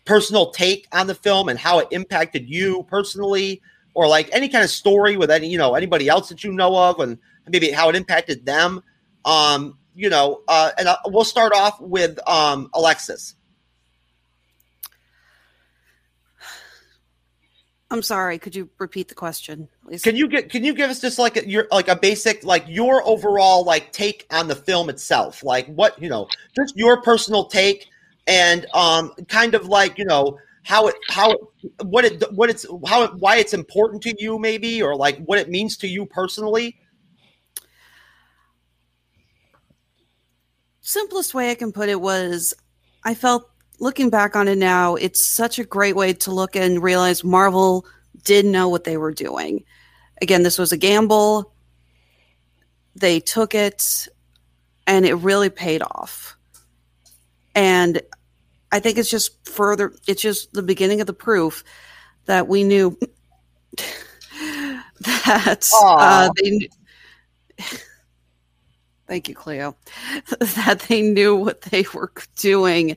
personal 0.04 0.50
take 0.50 0.86
on 0.92 1.06
the 1.06 1.14
film 1.14 1.48
and 1.48 1.58
how 1.58 1.78
it 1.78 1.88
impacted 1.90 2.48
you 2.48 2.84
personally 2.84 3.60
or 3.94 4.06
like 4.06 4.28
any 4.32 4.48
kind 4.48 4.62
of 4.62 4.70
story 4.70 5.16
with 5.16 5.30
any 5.30 5.48
you 5.48 5.58
know 5.58 5.74
anybody 5.74 6.08
else 6.08 6.28
that 6.28 6.44
you 6.44 6.52
know 6.52 6.76
of 6.76 7.00
and 7.00 7.18
maybe 7.48 7.70
how 7.70 7.88
it 7.88 7.96
impacted 7.96 8.46
them 8.46 8.82
um 9.24 9.76
you 9.94 10.08
know 10.08 10.42
uh 10.48 10.70
and 10.78 10.86
uh, 10.86 10.96
we'll 11.06 11.24
start 11.24 11.52
off 11.52 11.80
with 11.80 12.18
um 12.28 12.70
alexis 12.74 13.34
I'm 17.90 18.02
sorry. 18.02 18.38
Could 18.38 18.56
you 18.56 18.68
repeat 18.78 19.08
the 19.08 19.14
question, 19.14 19.68
please? 19.84 20.02
Can 20.02 20.16
you 20.16 20.28
get 20.28 20.50
can 20.50 20.64
you 20.64 20.74
give 20.74 20.90
us 20.90 21.00
just 21.00 21.18
like 21.18 21.36
a, 21.36 21.48
your 21.48 21.68
like 21.70 21.88
a 21.88 21.96
basic 21.96 22.42
like 22.44 22.64
your 22.66 23.06
overall 23.06 23.64
like 23.64 23.92
take 23.92 24.26
on 24.30 24.48
the 24.48 24.56
film 24.56 24.88
itself? 24.88 25.44
Like 25.44 25.66
what, 25.68 26.00
you 26.02 26.08
know, 26.08 26.28
just 26.56 26.76
your 26.76 27.00
personal 27.02 27.46
take 27.46 27.86
and 28.26 28.66
um 28.74 29.12
kind 29.28 29.54
of 29.54 29.66
like, 29.66 29.98
you 29.98 30.04
know, 30.04 30.36
how 30.64 30.88
it 30.88 30.96
how 31.08 31.30
it, 31.30 31.38
what 31.84 32.04
it 32.04 32.32
what 32.32 32.50
it's 32.50 32.66
how 32.86 33.04
it, 33.04 33.14
why 33.14 33.36
it's 33.36 33.54
important 33.54 34.02
to 34.02 34.14
you 34.18 34.38
maybe 34.38 34.82
or 34.82 34.96
like 34.96 35.24
what 35.24 35.38
it 35.38 35.48
means 35.48 35.76
to 35.78 35.86
you 35.86 36.06
personally? 36.06 36.76
simplest 40.86 41.34
way 41.34 41.50
I 41.50 41.56
can 41.56 41.72
put 41.72 41.88
it 41.88 42.00
was 42.00 42.54
I 43.02 43.14
felt 43.14 43.50
looking 43.78 44.10
back 44.10 44.36
on 44.36 44.48
it 44.48 44.58
now, 44.58 44.94
it's 44.94 45.22
such 45.22 45.58
a 45.58 45.64
great 45.64 45.96
way 45.96 46.12
to 46.12 46.30
look 46.30 46.56
and 46.56 46.82
realize 46.82 47.24
Marvel 47.24 47.86
did 48.24 48.44
know 48.46 48.68
what 48.68 48.84
they 48.84 48.96
were 48.96 49.12
doing. 49.12 49.64
Again, 50.22 50.42
this 50.42 50.58
was 50.58 50.72
a 50.72 50.76
gamble. 50.76 51.52
They 52.94 53.20
took 53.20 53.54
it 53.54 54.08
and 54.86 55.04
it 55.04 55.14
really 55.14 55.50
paid 55.50 55.82
off. 55.82 56.36
And 57.54 58.00
I 58.72 58.80
think 58.80 58.98
it's 58.98 59.10
just 59.10 59.48
further, 59.48 59.94
it's 60.06 60.22
just 60.22 60.52
the 60.52 60.62
beginning 60.62 61.00
of 61.00 61.06
the 61.06 61.12
proof 61.12 61.64
that 62.26 62.48
we 62.48 62.64
knew 62.64 62.98
that 65.00 65.70
uh, 65.82 66.30
they 66.42 66.50
knew. 66.50 66.68
Thank 69.06 69.28
you, 69.28 69.34
Cleo. 69.34 69.76
that 70.40 70.84
they 70.88 71.00
knew 71.00 71.36
what 71.36 71.62
they 71.62 71.84
were 71.94 72.10
doing. 72.36 72.96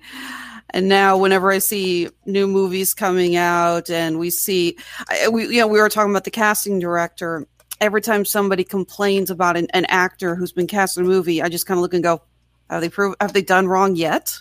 And 0.72 0.88
now, 0.88 1.18
whenever 1.18 1.52
I 1.52 1.60
see 1.60 2.10
new 2.26 2.48
movies 2.48 2.94
coming 2.94 3.36
out, 3.36 3.90
and 3.90 4.20
we 4.20 4.30
see, 4.30 4.78
I, 5.10 5.28
we 5.30 5.48
you 5.48 5.62
know, 5.62 5.68
we 5.68 5.80
were 5.80 5.90
talking 5.90 6.12
about 6.12 6.26
the 6.26 6.32
casting 6.32 6.80
director. 6.80 7.48
Every 7.82 8.02
time 8.02 8.26
somebody 8.26 8.64
complains 8.64 9.32
about 9.32 9.58
an, 9.58 9.68
an 9.74 9.86
actor 9.86 10.36
who's 10.36 10.52
been 10.52 10.68
cast 10.68 10.98
in 10.98 11.06
a 11.06 11.08
movie, 11.08 11.41
I 11.41 11.50
just 11.50 11.66
kind 11.66 11.78
of 11.78 11.82
look 11.82 11.94
and 11.94 12.04
go, 12.04 12.22
"Have 12.70 12.82
they 12.82 12.90
proved? 12.90 13.18
Have 13.22 13.34
they 13.34 13.41
done 13.41 13.68
wrong 13.68 13.96
yet? 13.96 14.38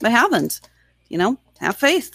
They 0.00 0.10
haven't. 0.10 0.60
You 1.08 1.18
know, 1.18 1.38
have 1.60 1.76
faith." 1.76 2.12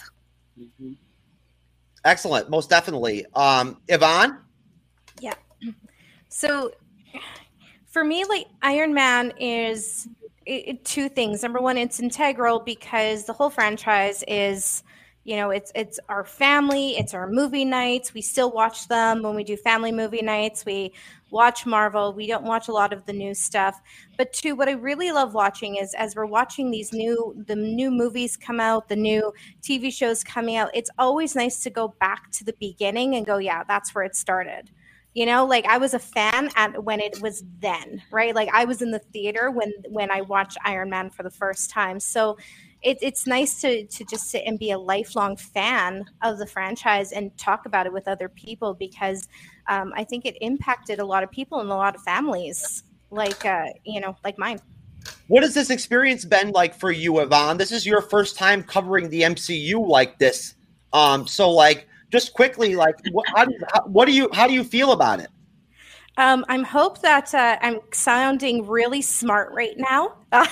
Excellent, 2.06 2.50
most 2.50 2.70
definitely. 2.70 3.26
Um 3.36 3.78
Yvonne? 3.88 4.38
Yeah. 5.20 5.34
So 6.30 6.72
for 7.88 8.04
me, 8.04 8.24
like 8.26 8.48
Iron 8.62 8.94
Man 8.94 9.34
is 9.40 10.08
it, 10.08 10.19
it- 10.50 10.86
two 10.86 11.10
things. 11.10 11.44
Number 11.44 11.60
one, 11.60 11.78
it's 11.78 12.00
integral 12.00 12.60
because 12.60 13.26
the 13.26 13.34
whole 13.34 13.50
franchise 13.50 14.24
is, 14.28 14.84
you 15.24 15.36
know, 15.36 15.50
it's 15.52 15.72
it's 15.76 16.00
our 16.10 16.24
family, 16.26 16.98
it's 16.98 17.14
our 17.14 17.28
movie 17.30 17.66
nights. 17.66 18.14
We 18.14 18.22
still 18.22 18.52
watch 18.52 18.88
them 18.88 19.22
when 19.22 19.36
we 19.36 19.44
do 19.44 19.58
family 19.58 19.92
movie 19.92 20.22
nights. 20.22 20.66
We 20.66 20.94
watch 21.30 21.66
Marvel. 21.66 22.14
We 22.14 22.26
don't 22.28 22.46
watch 22.46 22.68
a 22.68 22.72
lot 22.72 22.94
of 22.94 23.06
the 23.06 23.14
new 23.14 23.34
stuff. 23.36 23.80
But 24.18 24.34
two, 24.34 24.56
what 24.56 24.68
I 24.70 24.72
really 24.74 25.12
love 25.12 25.34
watching 25.34 25.76
is 25.76 25.94
as 25.94 26.16
we're 26.16 26.26
watching 26.26 26.72
these 26.72 26.92
new 26.94 27.36
the 27.48 27.56
new 27.56 27.92
movies 27.92 28.36
come 28.38 28.60
out, 28.60 28.90
the 28.90 28.96
new 28.96 29.34
TV 29.62 29.92
shows 29.92 30.24
coming 30.24 30.56
out, 30.56 30.72
it's 30.74 30.90
always 30.98 31.36
nice 31.36 31.62
to 31.64 31.70
go 31.70 31.90
back 32.00 32.32
to 32.32 32.44
the 32.44 32.54
beginning 32.60 33.16
and 33.16 33.26
go, 33.26 33.38
yeah, 33.38 33.64
that's 33.68 33.94
where 33.94 34.04
it 34.06 34.16
started. 34.16 34.72
You 35.14 35.26
know, 35.26 35.46
like 35.46 35.66
I 35.66 35.78
was 35.80 35.94
a 35.94 36.00
fan 36.00 36.50
at 36.56 36.84
when 36.84 37.00
it 37.00 37.20
was 37.22 37.44
then, 37.60 38.02
right? 38.12 38.36
Like 38.36 38.50
I 38.54 38.66
was 38.66 38.82
in 38.82 38.92
the 38.92 39.00
theater 39.00 39.50
when 39.50 39.74
when 39.90 40.12
I 40.12 40.22
watched 40.22 40.58
Iron 40.64 40.90
Man 40.90 41.10
for 41.10 41.24
the 41.24 41.32
first 41.32 41.70
time. 41.70 42.00
So 42.00 42.38
it, 42.82 42.98
it's 43.02 43.28
nice 43.28 43.60
to 43.62 43.86
to 43.86 44.06
just 44.06 44.30
sit 44.30 44.44
and 44.46 44.58
be 44.58 44.72
a 44.72 44.78
lifelong 44.78 45.36
fan 45.36 46.06
of 46.22 46.38
the 46.38 46.46
franchise 46.46 47.12
and 47.12 47.36
talk 47.38 47.66
about 47.66 47.86
it 47.86 47.94
with 47.94 48.08
other 48.08 48.30
people 48.30 48.74
because 48.74 49.28
um, 49.68 49.92
I 49.96 50.04
think 50.04 50.26
it 50.26 50.38
impacted 50.42 51.00
a 51.00 51.06
lot 51.06 51.24
of 51.24 51.32
people 51.32 51.60
and 51.60 51.70
a 51.70 51.76
lot 51.76 51.96
of 51.96 52.02
families, 52.04 52.84
like 53.10 53.46
uh, 53.46 53.66
you 53.84 54.00
know, 54.00 54.16
like 54.24 54.38
mine. 54.38 54.62
What 55.28 55.44
has 55.44 55.54
this 55.54 55.70
experience 55.70 56.24
been 56.24 56.52
like 56.52 56.74
for 56.74 56.92
you, 56.92 57.20
Yvonne? 57.20 57.58
This 57.58 57.72
is 57.72 57.86
your 57.86 58.02
first 58.02 58.38
time 58.38 58.64
covering 58.64 59.10
the 59.10 59.22
MCU 59.22 59.88
like 59.88 60.20
this. 60.20 60.56
Um, 60.94 61.28
so 61.28 61.52
like, 61.52 61.88
just 62.12 62.34
quickly, 62.34 62.76
like, 62.76 62.96
what, 63.12 63.28
how, 63.28 63.46
do 63.46 63.54
you, 63.54 63.60
how, 63.74 63.82
what 63.84 64.06
do 64.06 64.14
you, 64.14 64.30
how 64.34 64.48
do 64.48 64.54
you 64.54 64.64
feel 64.64 64.92
about 64.92 65.20
it? 65.20 65.30
Um, 66.18 66.44
I'm 66.50 66.64
hope 66.64 67.02
that 67.02 67.34
uh, 67.34 67.58
I'm 67.62 67.80
sounding 67.94 68.68
really 68.68 69.02
smart 69.02 69.54
right 69.54 69.76
now. 69.78 70.19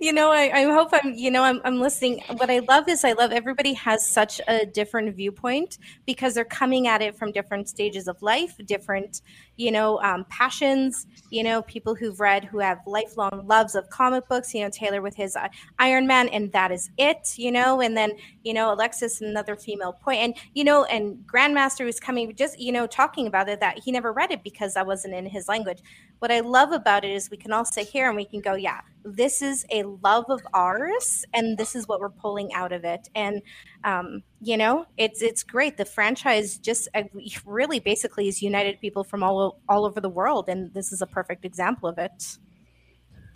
You 0.00 0.12
know, 0.12 0.30
I, 0.30 0.50
I, 0.52 0.62
hope 0.64 0.90
I'm, 0.92 1.14
you 1.14 1.30
know, 1.30 1.42
I'm, 1.42 1.60
I'm 1.64 1.80
listening. 1.80 2.22
What 2.36 2.50
I 2.50 2.60
love 2.60 2.88
is 2.88 3.04
I 3.04 3.12
love 3.12 3.32
everybody 3.32 3.72
has 3.74 4.08
such 4.08 4.40
a 4.48 4.66
different 4.66 5.14
viewpoint 5.14 5.78
because 6.06 6.34
they're 6.34 6.44
coming 6.44 6.86
at 6.86 7.02
it 7.02 7.16
from 7.16 7.32
different 7.32 7.68
stages 7.68 8.08
of 8.08 8.20
life, 8.22 8.56
different, 8.66 9.22
you 9.56 9.70
know, 9.70 10.00
um, 10.02 10.24
passions, 10.28 11.06
you 11.30 11.42
know, 11.42 11.62
people 11.62 11.94
who've 11.94 12.18
read, 12.18 12.44
who 12.44 12.58
have 12.58 12.78
lifelong 12.86 13.44
loves 13.46 13.74
of 13.74 13.88
comic 13.90 14.28
books, 14.28 14.54
you 14.54 14.62
know, 14.62 14.70
Taylor 14.70 15.02
with 15.02 15.14
his 15.14 15.36
uh, 15.36 15.48
Iron 15.78 16.06
Man, 16.06 16.28
and 16.28 16.50
that 16.52 16.72
is 16.72 16.90
it, 16.98 17.34
you 17.36 17.52
know, 17.52 17.80
and 17.80 17.96
then, 17.96 18.12
you 18.42 18.54
know, 18.54 18.72
Alexis, 18.72 19.20
another 19.20 19.56
female 19.56 19.92
point, 19.92 20.18
and, 20.20 20.34
you 20.54 20.64
know, 20.64 20.84
and 20.84 21.16
Grandmaster 21.26 21.84
who's 21.84 22.00
coming, 22.00 22.34
just, 22.34 22.58
you 22.58 22.72
know, 22.72 22.86
talking 22.86 23.26
about 23.26 23.48
it 23.48 23.60
that 23.60 23.78
he 23.78 23.92
never 23.92 24.12
read 24.12 24.30
it 24.30 24.42
because 24.42 24.74
that 24.74 24.86
wasn't 24.86 25.14
in 25.14 25.26
his 25.26 25.48
language. 25.48 25.78
What 26.18 26.32
I 26.32 26.40
love 26.40 26.72
about 26.72 27.04
it 27.04 27.10
is 27.10 27.30
we 27.30 27.36
can 27.36 27.52
all 27.56 27.64
sit 27.64 27.88
here 27.88 28.06
and 28.06 28.16
we 28.16 28.24
can 28.24 28.40
go, 28.40 28.54
yeah, 28.54 28.80
this 29.06 29.40
is 29.40 29.64
a 29.70 29.84
love 30.02 30.24
of 30.28 30.42
ours, 30.52 31.24
and 31.32 31.56
this 31.56 31.76
is 31.76 31.86
what 31.86 32.00
we're 32.00 32.08
pulling 32.08 32.52
out 32.52 32.72
of 32.72 32.84
it. 32.84 33.08
And 33.14 33.40
um, 33.84 34.22
you 34.40 34.56
know, 34.56 34.86
it's 34.96 35.22
it's 35.22 35.42
great. 35.42 35.76
The 35.76 35.84
franchise 35.84 36.58
just 36.58 36.88
uh, 36.94 37.04
really 37.46 37.78
basically 37.80 38.26
has 38.26 38.42
united 38.42 38.80
people 38.80 39.04
from 39.04 39.22
all 39.22 39.60
all 39.68 39.84
over 39.84 40.00
the 40.00 40.08
world, 40.08 40.48
and 40.48 40.72
this 40.74 40.92
is 40.92 41.02
a 41.02 41.06
perfect 41.06 41.44
example 41.44 41.88
of 41.88 41.98
it. 41.98 42.38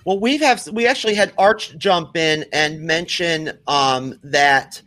Well, 0.04 0.18
we 0.18 0.38
have 0.38 0.66
we 0.68 0.86
actually 0.86 1.14
had 1.14 1.32
Arch 1.38 1.76
jump 1.78 2.16
in 2.16 2.44
and 2.52 2.80
mention 2.80 3.58
um, 3.66 4.18
that 4.24 4.82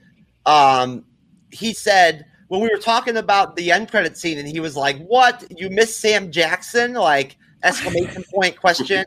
um, 0.45 1.05
he 1.51 1.73
said 1.73 2.25
when 2.49 2.61
we 2.61 2.69
were 2.69 2.79
talking 2.79 3.17
about 3.17 3.55
the 3.55 3.71
end 3.71 3.89
credit 3.89 4.17
scene, 4.17 4.37
and 4.37 4.47
he 4.47 4.59
was 4.59 4.75
like, 4.75 4.97
"What? 5.05 5.45
You 5.49 5.69
missed 5.69 6.01
Sam 6.01 6.31
Jackson?" 6.31 6.93
Like 6.93 7.37
exclamation 7.63 8.23
point 8.33 8.59
question. 8.59 9.03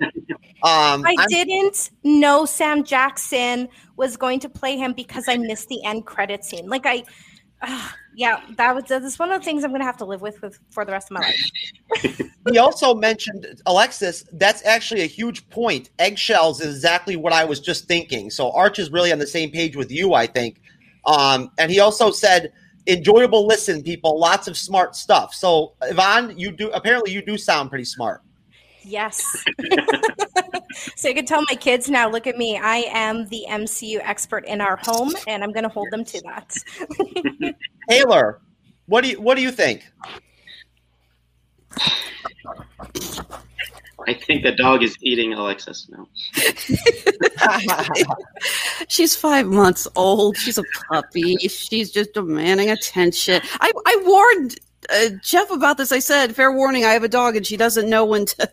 Um, 0.62 1.05
I 1.05 1.15
I'm- 1.19 1.28
didn't 1.28 1.91
know 2.03 2.45
Sam 2.45 2.83
Jackson 2.85 3.69
was 3.97 4.16
going 4.16 4.41
to 4.41 4.49
play 4.49 4.77
him 4.77 4.93
because 4.93 5.28
I 5.28 5.37
missed 5.37 5.69
the 5.69 5.83
end 5.85 6.07
credit 6.07 6.45
scene. 6.45 6.69
Like 6.69 6.87
I, 6.87 7.05
uh, 7.62 7.89
yeah, 8.15 8.41
that 8.57 8.74
was 8.74 8.85
that's 8.85 9.19
one 9.19 9.31
of 9.31 9.41
the 9.41 9.45
things 9.45 9.65
I'm 9.65 9.70
going 9.70 9.81
to 9.81 9.87
have 9.87 9.99
to 9.99 10.05
live 10.05 10.23
with, 10.23 10.41
with 10.41 10.59
for 10.70 10.85
the 10.85 10.93
rest 10.93 11.11
of 11.11 11.15
my 11.15 11.20
life. 11.20 12.20
he 12.51 12.59
also 12.59 12.95
mentioned 12.95 13.61
Alexis. 13.66 14.24
That's 14.33 14.65
actually 14.65 15.03
a 15.03 15.07
huge 15.07 15.49
point. 15.51 15.91
Eggshells 15.99 16.61
is 16.61 16.74
exactly 16.74 17.16
what 17.16 17.33
I 17.33 17.45
was 17.45 17.61
just 17.61 17.87
thinking. 17.87 18.31
So 18.31 18.51
Arch 18.53 18.78
is 18.78 18.91
really 18.91 19.12
on 19.12 19.19
the 19.19 19.27
same 19.27 19.51
page 19.51 19.77
with 19.77 19.91
you, 19.91 20.15
I 20.15 20.27
think. 20.27 20.61
Um, 21.05 21.51
and 21.59 21.70
he 21.70 21.81
also 21.81 22.11
said 22.11 22.53
enjoyable 22.87 23.47
listen, 23.47 23.83
people. 23.83 24.19
Lots 24.19 24.49
of 24.49 24.57
smart 24.57 24.97
stuff. 24.97 25.35
So 25.35 25.74
Yvonne, 25.83 26.39
you 26.39 26.53
do 26.53 26.70
apparently 26.70 27.12
you 27.12 27.24
do 27.24 27.37
sound 27.37 27.69
pretty 27.69 27.85
smart. 27.85 28.23
Yes. 28.87 29.25
so 30.97 31.09
you 31.09 31.15
can 31.15 31.27
tell 31.27 31.43
my 31.49 31.57
kids 31.57 31.91
now, 31.91 32.09
look 32.09 32.29
at 32.29 32.39
me. 32.39 32.57
I 32.57 32.85
am 32.93 33.27
the 33.27 33.45
MCU 33.49 33.99
expert 34.03 34.45
in 34.47 34.61
our 34.61 34.77
home, 34.77 35.13
and 35.27 35.43
I'm 35.43 35.53
going 35.53 35.65
to 35.65 35.69
hold 35.69 35.89
them 35.91 36.05
to 36.05 36.23
that. 36.23 36.57
Taylor, 37.91 38.41
what 38.87 39.03
do 39.03 39.11
you 39.11 39.21
what 39.21 39.37
do 39.37 39.43
you 39.43 39.51
think? 39.51 39.85
I 44.09 44.15
think 44.15 44.45
the 44.45 44.53
dog 44.53 44.85
is 44.85 44.97
eating 45.01 45.33
Alexis 45.33 45.89
now. 45.91 46.07
She's 48.89 49.17
five 49.17 49.47
months 49.47 49.89
old. 49.97 50.37
She's 50.37 50.59
a 50.59 50.65
puppy. 50.89 51.37
She's 51.49 51.91
just 51.91 52.13
demanding 52.13 52.71
attention. 52.71 53.41
I, 53.61 53.73
I 53.85 54.03
warned 54.07 54.61
uh, 54.91 55.11
Jeff 55.23 55.51
about 55.51 55.79
this. 55.79 55.93
I 55.93 55.99
said, 55.99 56.35
fair 56.35 56.53
warning, 56.53 56.85
I 56.85 56.93
have 56.93 57.03
a 57.03 57.09
dog 57.09 57.37
and 57.37 57.47
she 57.47 57.57
doesn't 57.57 57.89
know 57.89 58.05
when 58.05 58.27
to, 58.27 58.51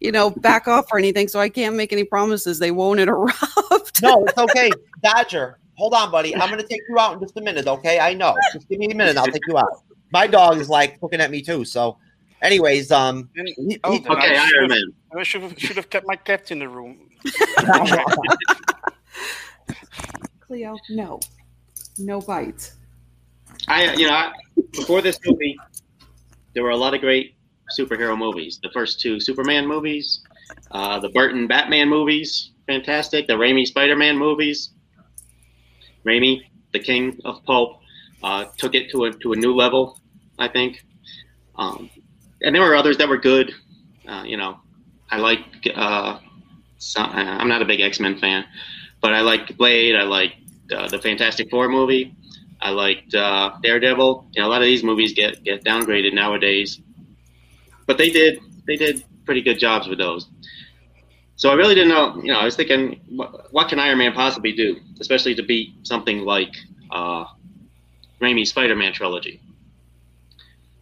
you 0.00 0.12
know, 0.12 0.30
back 0.30 0.68
off 0.68 0.86
or 0.92 0.98
anything. 0.98 1.28
So 1.28 1.40
I 1.40 1.48
can't 1.48 1.76
make 1.76 1.92
any 1.92 2.04
promises. 2.04 2.58
They 2.58 2.70
won't 2.70 3.00
interrupt. 3.00 4.02
no, 4.02 4.24
it's 4.24 4.38
okay. 4.38 4.70
Dodger, 5.02 5.58
hold 5.74 5.94
on, 5.94 6.10
buddy. 6.10 6.34
I'm 6.34 6.48
going 6.48 6.60
to 6.60 6.66
take 6.66 6.80
you 6.88 6.98
out 6.98 7.14
in 7.14 7.20
just 7.20 7.36
a 7.36 7.40
minute. 7.40 7.66
Okay. 7.66 7.98
I 7.98 8.14
know. 8.14 8.36
Just 8.52 8.68
give 8.68 8.78
me 8.78 8.90
a 8.90 8.94
minute. 8.94 9.16
I'll 9.16 9.26
take 9.26 9.46
you 9.46 9.58
out. 9.58 9.82
My 10.12 10.26
dog 10.26 10.58
is 10.58 10.68
like 10.68 10.98
looking 11.02 11.20
at 11.20 11.30
me 11.30 11.42
too. 11.42 11.64
So, 11.64 11.98
anyways, 12.42 12.90
um, 12.90 13.28
he, 13.34 13.78
oh, 13.84 13.92
he, 13.92 14.06
okay, 14.08 14.36
Iron 14.36 14.68
Man. 14.68 14.92
I 15.16 15.22
should 15.22 15.42
have, 15.42 15.58
should 15.58 15.76
have 15.76 15.90
kept 15.90 16.06
my 16.06 16.16
cat 16.16 16.50
in 16.50 16.60
the 16.60 16.68
room. 16.68 16.98
Cleo, 20.40 20.76
no, 20.90 21.20
no 21.98 22.20
bites. 22.20 22.76
I, 23.68 23.94
you 23.94 24.06
know, 24.06 24.14
I, 24.14 24.32
before 24.72 25.00
this 25.02 25.18
movie, 25.26 25.58
there 26.54 26.62
were 26.62 26.70
a 26.70 26.76
lot 26.76 26.94
of 26.94 27.00
great 27.00 27.34
superhero 27.78 28.16
movies. 28.16 28.58
The 28.62 28.70
first 28.72 29.00
two 29.00 29.20
Superman 29.20 29.66
movies, 29.66 30.22
uh, 30.70 30.98
the 30.98 31.08
Burton 31.10 31.46
Batman 31.46 31.88
movies, 31.88 32.50
fantastic. 32.66 33.26
The 33.26 33.34
Raimi 33.34 33.66
Spider-Man 33.66 34.16
movies. 34.16 34.70
Raimi, 36.04 36.42
the 36.72 36.78
king 36.78 37.18
of 37.24 37.44
pulp, 37.44 37.80
uh, 38.22 38.46
took 38.56 38.74
it 38.74 38.90
to 38.90 39.04
a 39.04 39.12
to 39.12 39.32
a 39.32 39.36
new 39.36 39.54
level, 39.54 39.98
I 40.38 40.48
think. 40.48 40.84
Um, 41.56 41.90
and 42.42 42.54
there 42.54 42.62
were 42.62 42.74
others 42.74 42.96
that 42.98 43.08
were 43.08 43.18
good. 43.18 43.52
Uh, 44.08 44.24
you 44.26 44.36
know, 44.36 44.60
I 45.10 45.18
like. 45.18 45.44
Uh, 45.74 46.18
some, 46.78 47.10
I'm 47.12 47.48
not 47.48 47.60
a 47.60 47.66
big 47.66 47.80
X 47.82 48.00
Men 48.00 48.18
fan, 48.18 48.44
but 49.02 49.12
I 49.12 49.20
like 49.20 49.56
Blade. 49.58 49.94
I 49.94 50.04
like 50.04 50.32
uh, 50.74 50.88
the 50.88 50.98
Fantastic 50.98 51.50
Four 51.50 51.68
movie. 51.68 52.14
I 52.62 52.70
liked 52.70 53.14
uh, 53.14 53.52
Daredevil. 53.62 54.30
You 54.32 54.42
know, 54.42 54.48
a 54.48 54.50
lot 54.50 54.60
of 54.62 54.66
these 54.66 54.84
movies 54.84 55.12
get 55.12 55.42
get 55.44 55.64
downgraded 55.64 56.12
nowadays, 56.12 56.80
but 57.86 57.98
they 57.98 58.10
did 58.10 58.40
they 58.66 58.76
did 58.76 59.04
pretty 59.24 59.42
good 59.42 59.58
jobs 59.58 59.88
with 59.88 59.98
those. 59.98 60.28
So 61.36 61.50
I 61.50 61.54
really 61.54 61.74
didn't 61.74 61.88
know. 61.88 62.20
You 62.22 62.32
know, 62.32 62.38
I 62.38 62.44
was 62.44 62.54
thinking, 62.54 63.00
what, 63.08 63.50
what 63.52 63.68
can 63.68 63.78
Iron 63.78 63.96
Man 63.98 64.12
possibly 64.12 64.52
do, 64.52 64.76
especially 65.00 65.34
to 65.36 65.42
beat 65.42 65.86
something 65.86 66.20
like 66.20 66.54
uh, 66.90 67.24
Raimi's 68.20 68.50
Spider-Man 68.50 68.92
trilogy? 68.92 69.40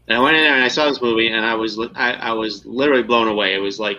And 0.09 0.19
I 0.19 0.21
went 0.21 0.37
in 0.37 0.43
there 0.43 0.55
and 0.55 0.65
I 0.65 0.69
saw 0.69 0.89
this 0.89 1.01
movie, 1.01 1.29
and 1.29 1.47
I 1.47 1.55
was 1.55 1.79
I, 1.95 2.13
I 2.15 2.33
was 2.33 2.67
literally 2.67 3.05
blown 3.05 3.29
away. 3.29 3.55
It 3.55 3.59
was 3.59 3.79
like 3.79 3.99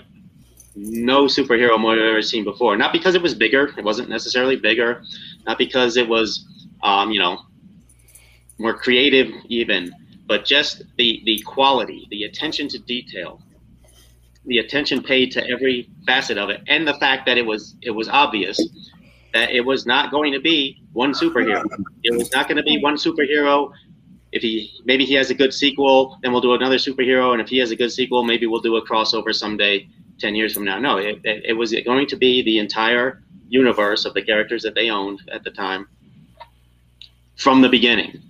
no 0.75 1.25
superhero 1.25 1.79
movie 1.79 2.01
I've 2.01 2.07
ever 2.07 2.21
seen 2.21 2.43
before. 2.43 2.75
Not 2.75 2.91
because 2.91 3.15
it 3.15 3.21
was 3.21 3.33
bigger; 3.35 3.73
it 3.77 3.83
wasn't 3.83 4.09
necessarily 4.09 4.55
bigger. 4.55 5.03
Not 5.45 5.57
because 5.57 5.95
it 5.95 6.09
was, 6.09 6.45
um, 6.83 7.11
you 7.11 7.19
know, 7.19 7.39
more 8.59 8.73
creative 8.73 9.31
even, 9.47 9.91
but 10.27 10.45
just 10.45 10.83
the 10.97 11.21
the 11.25 11.41
quality, 11.45 12.07
the 12.11 12.23
attention 12.23 12.67
to 12.69 12.79
detail, 12.79 13.41
the 14.45 14.59
attention 14.59 15.01
paid 15.01 15.31
to 15.31 15.47
every 15.47 15.89
facet 16.05 16.37
of 16.37 16.49
it, 16.49 16.61
and 16.67 16.87
the 16.87 16.93
fact 16.95 17.25
that 17.25 17.37
it 17.37 17.45
was 17.45 17.75
it 17.81 17.91
was 17.91 18.07
obvious 18.07 18.59
that 19.33 19.51
it 19.51 19.61
was 19.61 19.85
not 19.85 20.11
going 20.11 20.33
to 20.33 20.39
be 20.39 20.81
one 20.93 21.13
superhero. 21.13 21.63
It 22.03 22.17
was 22.17 22.31
not 22.33 22.47
going 22.47 22.57
to 22.57 22.63
be 22.63 22.79
one 22.81 22.95
superhero. 22.95 23.71
If 24.31 24.41
he 24.41 24.71
maybe 24.85 25.05
he 25.05 25.13
has 25.15 25.29
a 25.29 25.35
good 25.35 25.53
sequel, 25.53 26.17
then 26.21 26.31
we'll 26.31 26.41
do 26.41 26.53
another 26.53 26.77
superhero, 26.77 27.31
and 27.31 27.41
if 27.41 27.49
he 27.49 27.57
has 27.57 27.71
a 27.71 27.75
good 27.75 27.91
sequel, 27.91 28.23
maybe 28.23 28.45
we'll 28.45 28.61
do 28.61 28.75
a 28.75 28.85
crossover 28.85 29.33
someday, 29.33 29.87
ten 30.19 30.35
years 30.35 30.53
from 30.53 30.65
now. 30.65 30.79
No, 30.79 30.97
it, 30.97 31.19
it, 31.23 31.45
it 31.45 31.53
was 31.53 31.73
going 31.85 32.07
to 32.07 32.15
be 32.15 32.43
the 32.43 32.59
entire 32.59 33.23
universe 33.47 34.05
of 34.05 34.13
the 34.13 34.21
characters 34.21 34.61
that 34.61 34.75
they 34.75 34.89
owned 34.89 35.21
at 35.31 35.43
the 35.43 35.49
time 35.49 35.87
from 37.35 37.61
the 37.61 37.69
beginning. 37.69 38.21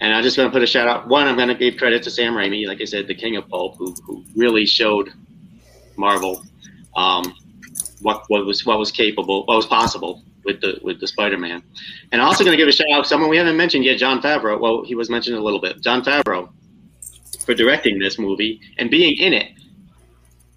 And 0.00 0.12
I'm 0.12 0.22
just 0.22 0.36
want 0.36 0.48
to 0.48 0.52
put 0.52 0.62
a 0.62 0.66
shout 0.66 0.88
out. 0.88 1.08
One, 1.08 1.26
I'm 1.26 1.36
going 1.36 1.48
to 1.48 1.54
give 1.54 1.78
credit 1.78 2.02
to 2.02 2.10
Sam 2.10 2.34
Raimi, 2.34 2.66
like 2.66 2.80
I 2.82 2.84
said, 2.84 3.06
the 3.06 3.14
king 3.14 3.36
of 3.36 3.48
pulp, 3.48 3.76
who, 3.76 3.94
who 4.04 4.22
really 4.36 4.66
showed 4.66 5.10
Marvel 5.96 6.42
um, 6.96 7.34
what 8.02 8.24
what 8.28 8.44
was 8.44 8.66
what 8.66 8.78
was 8.78 8.90
capable, 8.90 9.46
what 9.46 9.56
was 9.56 9.66
possible 9.66 10.22
with 10.44 10.60
the 10.60 10.78
with 10.82 11.00
the 11.00 11.06
Spider-Man. 11.06 11.62
And 12.12 12.20
I'm 12.20 12.28
also 12.28 12.44
going 12.44 12.56
to 12.56 12.62
give 12.62 12.68
a 12.68 12.72
shout 12.72 12.86
out 12.92 13.04
to 13.04 13.08
someone 13.08 13.30
we 13.30 13.38
haven't 13.38 13.56
mentioned 13.56 13.84
yet, 13.84 13.98
Jon 13.98 14.20
Favreau. 14.20 14.60
Well, 14.60 14.84
he 14.84 14.94
was 14.94 15.08
mentioned 15.08 15.36
a 15.36 15.42
little 15.42 15.60
bit. 15.60 15.80
Jon 15.82 16.04
Favreau, 16.04 16.50
for 17.44 17.54
directing 17.54 17.98
this 17.98 18.18
movie 18.18 18.60
and 18.78 18.90
being 18.90 19.16
in 19.16 19.32
it. 19.32 19.52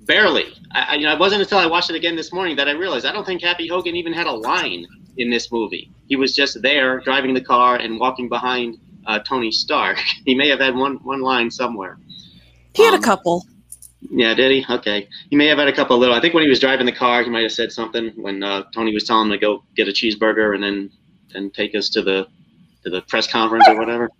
Barely. 0.01 0.45
I, 0.71 0.95
you 0.95 1.05
know, 1.05 1.13
it 1.13 1.19
wasn't 1.19 1.41
until 1.41 1.59
I 1.59 1.67
watched 1.67 1.89
it 1.89 1.95
again 1.95 2.15
this 2.15 2.33
morning 2.33 2.55
that 2.57 2.67
I 2.67 2.71
realized 2.71 3.05
I 3.05 3.11
don't 3.11 3.25
think 3.25 3.41
Happy 3.41 3.67
Hogan 3.67 3.95
even 3.95 4.11
had 4.11 4.27
a 4.27 4.31
line 4.31 4.85
in 5.17 5.29
this 5.29 5.51
movie. 5.51 5.91
He 6.07 6.15
was 6.15 6.35
just 6.35 6.61
there 6.61 6.99
driving 7.01 7.33
the 7.33 7.41
car 7.41 7.75
and 7.75 7.99
walking 7.99 8.27
behind 8.27 8.79
uh, 9.05 9.19
Tony 9.19 9.51
Stark. 9.51 9.99
He 10.25 10.35
may 10.35 10.49
have 10.49 10.59
had 10.59 10.75
one 10.75 10.95
one 11.03 11.21
line 11.21 11.49
somewhere. 11.49 11.97
He 12.73 12.83
had 12.83 12.93
um, 12.93 12.99
a 12.99 13.03
couple. 13.03 13.45
Yeah, 14.01 14.33
did 14.33 14.51
he? 14.51 14.65
Okay. 14.73 15.07
He 15.29 15.35
may 15.35 15.47
have 15.47 15.57
had 15.57 15.67
a 15.67 15.73
couple 15.73 15.97
little. 15.97 16.15
I 16.15 16.21
think 16.21 16.33
when 16.33 16.43
he 16.43 16.49
was 16.49 16.59
driving 16.59 16.85
the 16.85 16.91
car, 16.91 17.23
he 17.23 17.29
might 17.29 17.43
have 17.43 17.51
said 17.51 17.71
something 17.71 18.11
when 18.15 18.43
uh, 18.43 18.63
Tony 18.73 18.93
was 18.93 19.03
telling 19.03 19.27
him 19.27 19.31
to 19.31 19.37
go 19.37 19.63
get 19.75 19.89
a 19.89 19.91
cheeseburger 19.91 20.55
and 20.55 20.63
then 20.63 20.89
and 21.35 21.53
take 21.53 21.75
us 21.75 21.89
to 21.89 22.01
the 22.01 22.27
to 22.83 22.89
the 22.89 23.01
press 23.03 23.27
conference 23.27 23.67
or 23.67 23.77
whatever. 23.77 24.09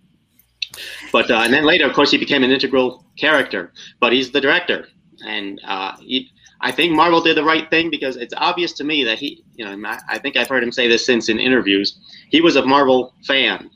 But 1.12 1.28
uh, 1.28 1.40
and 1.40 1.52
then 1.52 1.64
later, 1.64 1.84
of 1.84 1.94
course, 1.94 2.12
he 2.12 2.16
became 2.16 2.44
an 2.44 2.52
integral 2.52 3.04
character. 3.18 3.72
But 3.98 4.12
he's 4.12 4.30
the 4.30 4.40
director, 4.40 4.86
and 5.26 5.60
uh, 5.66 5.96
he, 5.98 6.30
I 6.60 6.70
think 6.70 6.94
Marvel 6.94 7.20
did 7.20 7.36
the 7.36 7.42
right 7.42 7.68
thing 7.70 7.90
because 7.90 8.16
it's 8.16 8.34
obvious 8.36 8.72
to 8.74 8.84
me 8.84 9.02
that 9.04 9.18
he, 9.18 9.42
you 9.56 9.64
know, 9.64 9.98
I 10.08 10.18
think 10.18 10.36
I've 10.36 10.48
heard 10.48 10.62
him 10.62 10.70
say 10.70 10.86
this 10.86 11.04
since 11.04 11.28
in 11.28 11.40
interviews. 11.40 11.98
He 12.28 12.40
was 12.40 12.54
a 12.54 12.64
Marvel 12.64 13.14
fan, 13.26 13.70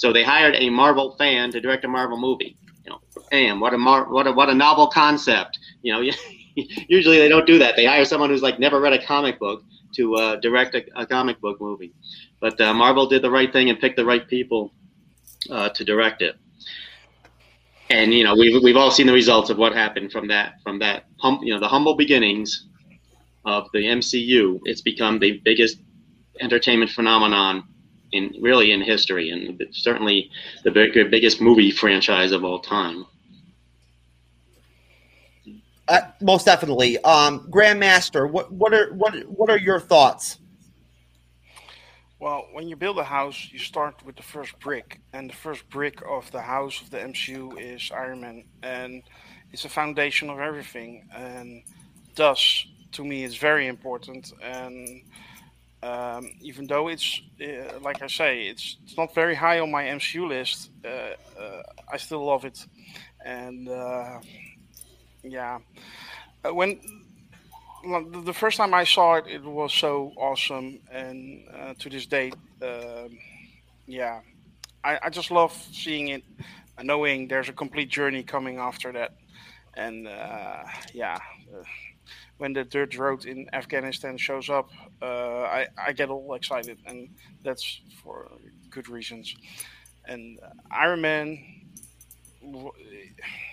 so 0.00 0.14
they 0.14 0.24
hired 0.24 0.56
a 0.56 0.70
Marvel 0.70 1.14
fan 1.18 1.50
to 1.50 1.60
direct 1.60 1.84
a 1.84 1.88
Marvel 1.88 2.18
movie. 2.18 2.56
You 2.86 2.92
know, 2.92 3.00
damn, 3.30 3.60
what 3.60 3.74
a 3.74 3.78
mar- 3.78 4.10
what 4.10 4.26
a 4.26 4.32
what 4.32 4.48
a 4.48 4.54
novel 4.54 4.86
concept. 4.86 5.58
You 5.82 5.92
know, 5.92 6.00
usually 6.88 7.18
they 7.18 7.28
don't 7.28 7.46
do 7.46 7.58
that. 7.58 7.76
They 7.76 7.84
hire 7.84 8.06
someone 8.06 8.30
who's 8.30 8.40
like 8.40 8.58
never 8.58 8.80
read 8.80 8.94
a 8.94 9.06
comic 9.06 9.38
book 9.38 9.62
to 9.96 10.14
uh, 10.14 10.36
direct 10.36 10.74
a, 10.74 10.86
a, 10.96 11.04
comic 11.04 11.38
book 11.42 11.60
movie. 11.60 11.92
But 12.40 12.58
uh, 12.62 12.72
Marvel 12.72 13.08
did 13.08 13.20
the 13.20 13.30
right 13.30 13.52
thing 13.52 13.68
and 13.68 13.78
picked 13.78 13.96
the 13.96 14.06
right 14.06 14.26
people 14.26 14.72
uh, 15.50 15.68
to 15.68 15.84
direct 15.84 16.22
it. 16.22 16.36
And 17.90 18.14
you 18.14 18.24
know, 18.24 18.34
we've 18.34 18.62
we've 18.62 18.78
all 18.78 18.90
seen 18.90 19.06
the 19.06 19.12
results 19.12 19.50
of 19.50 19.58
what 19.58 19.74
happened 19.74 20.12
from 20.12 20.28
that 20.28 20.54
from 20.62 20.78
that 20.78 21.04
hum, 21.18 21.40
you 21.42 21.52
know 21.52 21.60
the 21.60 21.68
humble 21.68 21.94
beginnings 21.94 22.68
of 23.44 23.66
the 23.74 23.80
MCU. 23.80 24.60
It's 24.64 24.80
become 24.80 25.18
the 25.18 25.42
biggest 25.44 25.76
entertainment 26.40 26.90
phenomenon 26.90 27.64
in 28.12 28.34
really 28.40 28.72
in 28.72 28.80
history, 28.80 29.30
and 29.30 29.62
certainly 29.72 30.30
the 30.64 30.70
big, 30.70 30.94
biggest 31.10 31.40
movie 31.40 31.70
franchise 31.70 32.32
of 32.32 32.44
all 32.44 32.58
time. 32.58 33.06
Uh, 35.88 36.02
most 36.20 36.46
definitely, 36.46 36.98
um, 37.02 37.48
Grandmaster. 37.50 38.30
What 38.30 38.52
what 38.52 38.72
are 38.72 38.92
what 38.92 39.14
what 39.28 39.50
are 39.50 39.58
your 39.58 39.80
thoughts? 39.80 40.38
Well, 42.20 42.46
when 42.52 42.68
you 42.68 42.76
build 42.76 42.98
a 42.98 43.04
house, 43.04 43.48
you 43.50 43.58
start 43.58 44.04
with 44.04 44.14
the 44.14 44.22
first 44.22 44.58
brick, 44.60 45.00
and 45.14 45.30
the 45.30 45.34
first 45.34 45.68
brick 45.70 46.02
of 46.06 46.30
the 46.32 46.42
house 46.42 46.80
of 46.82 46.90
the 46.90 46.98
MCU 46.98 47.58
is 47.58 47.90
Iron 47.92 48.20
Man, 48.20 48.44
and 48.62 49.02
it's 49.52 49.64
a 49.64 49.68
foundation 49.68 50.28
of 50.28 50.38
everything. 50.38 51.08
And 51.14 51.62
thus, 52.14 52.66
to 52.92 53.04
me, 53.04 53.24
it's 53.24 53.36
very 53.36 53.68
important. 53.68 54.32
And 54.42 55.02
um, 55.82 56.30
even 56.40 56.66
though 56.66 56.88
it's, 56.88 57.22
uh, 57.40 57.78
like 57.80 58.02
I 58.02 58.06
say, 58.06 58.42
it's 58.48 58.76
it's 58.84 58.96
not 58.96 59.14
very 59.14 59.34
high 59.34 59.60
on 59.60 59.70
my 59.70 59.84
MCU 59.84 60.28
list, 60.28 60.70
uh, 60.84 61.14
uh, 61.40 61.62
I 61.90 61.96
still 61.96 62.24
love 62.24 62.44
it. 62.44 62.66
And 63.24 63.68
uh, 63.68 64.20
yeah, 65.22 65.58
uh, 66.44 66.54
when 66.54 66.80
the 68.24 68.34
first 68.34 68.58
time 68.58 68.74
I 68.74 68.84
saw 68.84 69.14
it, 69.14 69.26
it 69.26 69.42
was 69.42 69.72
so 69.72 70.12
awesome, 70.16 70.80
and 70.90 71.44
uh, 71.48 71.74
to 71.78 71.88
this 71.88 72.06
day, 72.06 72.32
uh, 72.60 73.08
yeah, 73.86 74.20
I, 74.84 74.98
I, 75.04 75.08
just 75.08 75.30
love 75.30 75.52
seeing 75.72 76.08
it, 76.08 76.24
knowing 76.82 77.28
there's 77.28 77.48
a 77.48 77.54
complete 77.54 77.88
journey 77.88 78.22
coming 78.22 78.58
after 78.58 78.92
that, 78.92 79.12
and 79.74 80.06
yeah, 80.92 81.18
when 82.40 82.54
the 82.54 82.64
dirt 82.64 82.96
road 82.96 83.26
in 83.26 83.46
Afghanistan 83.52 84.16
shows 84.16 84.48
up, 84.48 84.70
uh, 85.02 85.42
I 85.42 85.66
I 85.76 85.92
get 85.92 86.08
all 86.08 86.34
excited, 86.34 86.78
and 86.86 87.08
that's 87.44 87.82
for 88.02 88.30
good 88.70 88.88
reasons, 88.88 89.36
and 90.06 90.38
uh, 90.42 90.48
Iron 90.70 91.02
Man, 91.02 91.38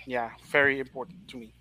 yeah, 0.06 0.30
very 0.50 0.80
important 0.80 1.28
to 1.28 1.36
me. 1.36 1.52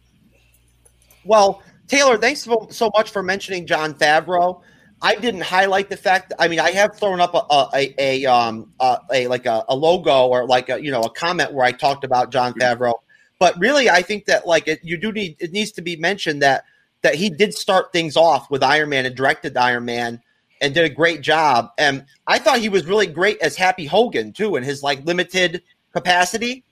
Well, 1.25 1.61
Taylor, 1.89 2.17
thanks 2.17 2.41
so, 2.41 2.67
so 2.71 2.89
much 2.95 3.11
for 3.11 3.21
mentioning 3.21 3.67
Jon 3.67 3.93
Favreau. 3.93 4.61
I 5.01 5.15
didn't 5.15 5.41
highlight 5.41 5.89
the 5.89 5.97
fact. 5.97 6.31
I 6.39 6.47
mean, 6.47 6.61
I 6.61 6.71
have 6.71 6.97
thrown 6.97 7.19
up 7.19 7.33
a 7.35 7.67
a, 7.75 7.93
a 7.99 8.25
um 8.25 8.71
a, 8.79 8.99
a 9.11 9.27
like 9.27 9.45
a, 9.45 9.65
a, 9.67 9.75
logo 9.75 10.27
or 10.27 10.47
like 10.47 10.69
a 10.69 10.81
you 10.81 10.91
know 10.91 11.01
a 11.01 11.09
comment 11.09 11.53
where 11.53 11.65
I 11.65 11.73
talked 11.73 12.05
about 12.05 12.31
Jon 12.31 12.53
Favreau. 12.53 12.93
But 13.37 13.59
really, 13.59 13.89
I 13.89 14.01
think 14.01 14.25
that 14.25 14.47
like 14.47 14.69
it, 14.69 14.79
you 14.81 14.97
do 14.97 15.11
need 15.11 15.35
it 15.39 15.51
needs 15.51 15.73
to 15.73 15.81
be 15.81 15.97
mentioned 15.97 16.41
that 16.41 16.63
that 17.01 17.15
he 17.15 17.29
did 17.29 17.53
start 17.53 17.91
things 17.91 18.17
off 18.17 18.49
with 18.49 18.63
Iron 18.63 18.89
Man 18.89 19.05
and 19.05 19.15
directed 19.15 19.55
Iron 19.57 19.85
Man 19.85 20.21
and 20.61 20.73
did 20.73 20.85
a 20.85 20.89
great 20.93 21.21
job. 21.21 21.71
And 21.77 22.05
I 22.25 22.39
thought 22.39 22.59
he 22.59 22.69
was 22.69 22.85
really 22.85 23.07
great 23.07 23.39
as 23.41 23.55
Happy 23.55 23.85
Hogan 23.85 24.33
too 24.33 24.55
in 24.55 24.63
his 24.63 24.83
like 24.83 25.05
limited 25.05 25.61
capacity. 25.93 26.63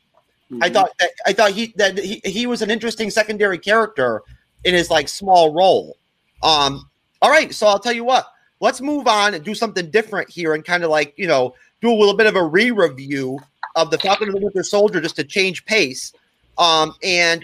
Mm-hmm. 0.51 0.63
I 0.63 0.69
thought 0.69 0.91
that 0.99 1.09
I 1.25 1.33
thought 1.33 1.51
he 1.51 1.73
that 1.77 1.97
he, 1.97 2.21
he 2.23 2.47
was 2.47 2.61
an 2.61 2.69
interesting 2.69 3.09
secondary 3.09 3.57
character 3.57 4.21
in 4.63 4.73
his 4.73 4.89
like 4.89 5.07
small 5.07 5.53
role. 5.53 5.97
Um, 6.43 6.89
all 7.21 7.31
right, 7.31 7.53
so 7.53 7.67
I'll 7.67 7.79
tell 7.79 7.93
you 7.93 8.03
what. 8.03 8.27
Let's 8.59 8.81
move 8.81 9.07
on 9.07 9.33
and 9.33 9.43
do 9.43 9.53
something 9.53 9.89
different 9.89 10.29
here 10.29 10.53
and 10.53 10.63
kind 10.63 10.83
of 10.83 10.89
like 10.89 11.13
you 11.17 11.27
know 11.27 11.55
do 11.81 11.91
a 11.91 11.97
little 11.97 12.15
bit 12.15 12.27
of 12.27 12.35
a 12.35 12.43
re-review 12.43 13.39
of 13.75 13.91
the 13.91 13.97
Falcon 13.97 14.29
and 14.29 14.37
the 14.37 14.41
Winter 14.41 14.63
Soldier 14.63 15.01
just 15.01 15.15
to 15.17 15.23
change 15.23 15.65
pace. 15.65 16.13
Um, 16.57 16.93
and 17.03 17.43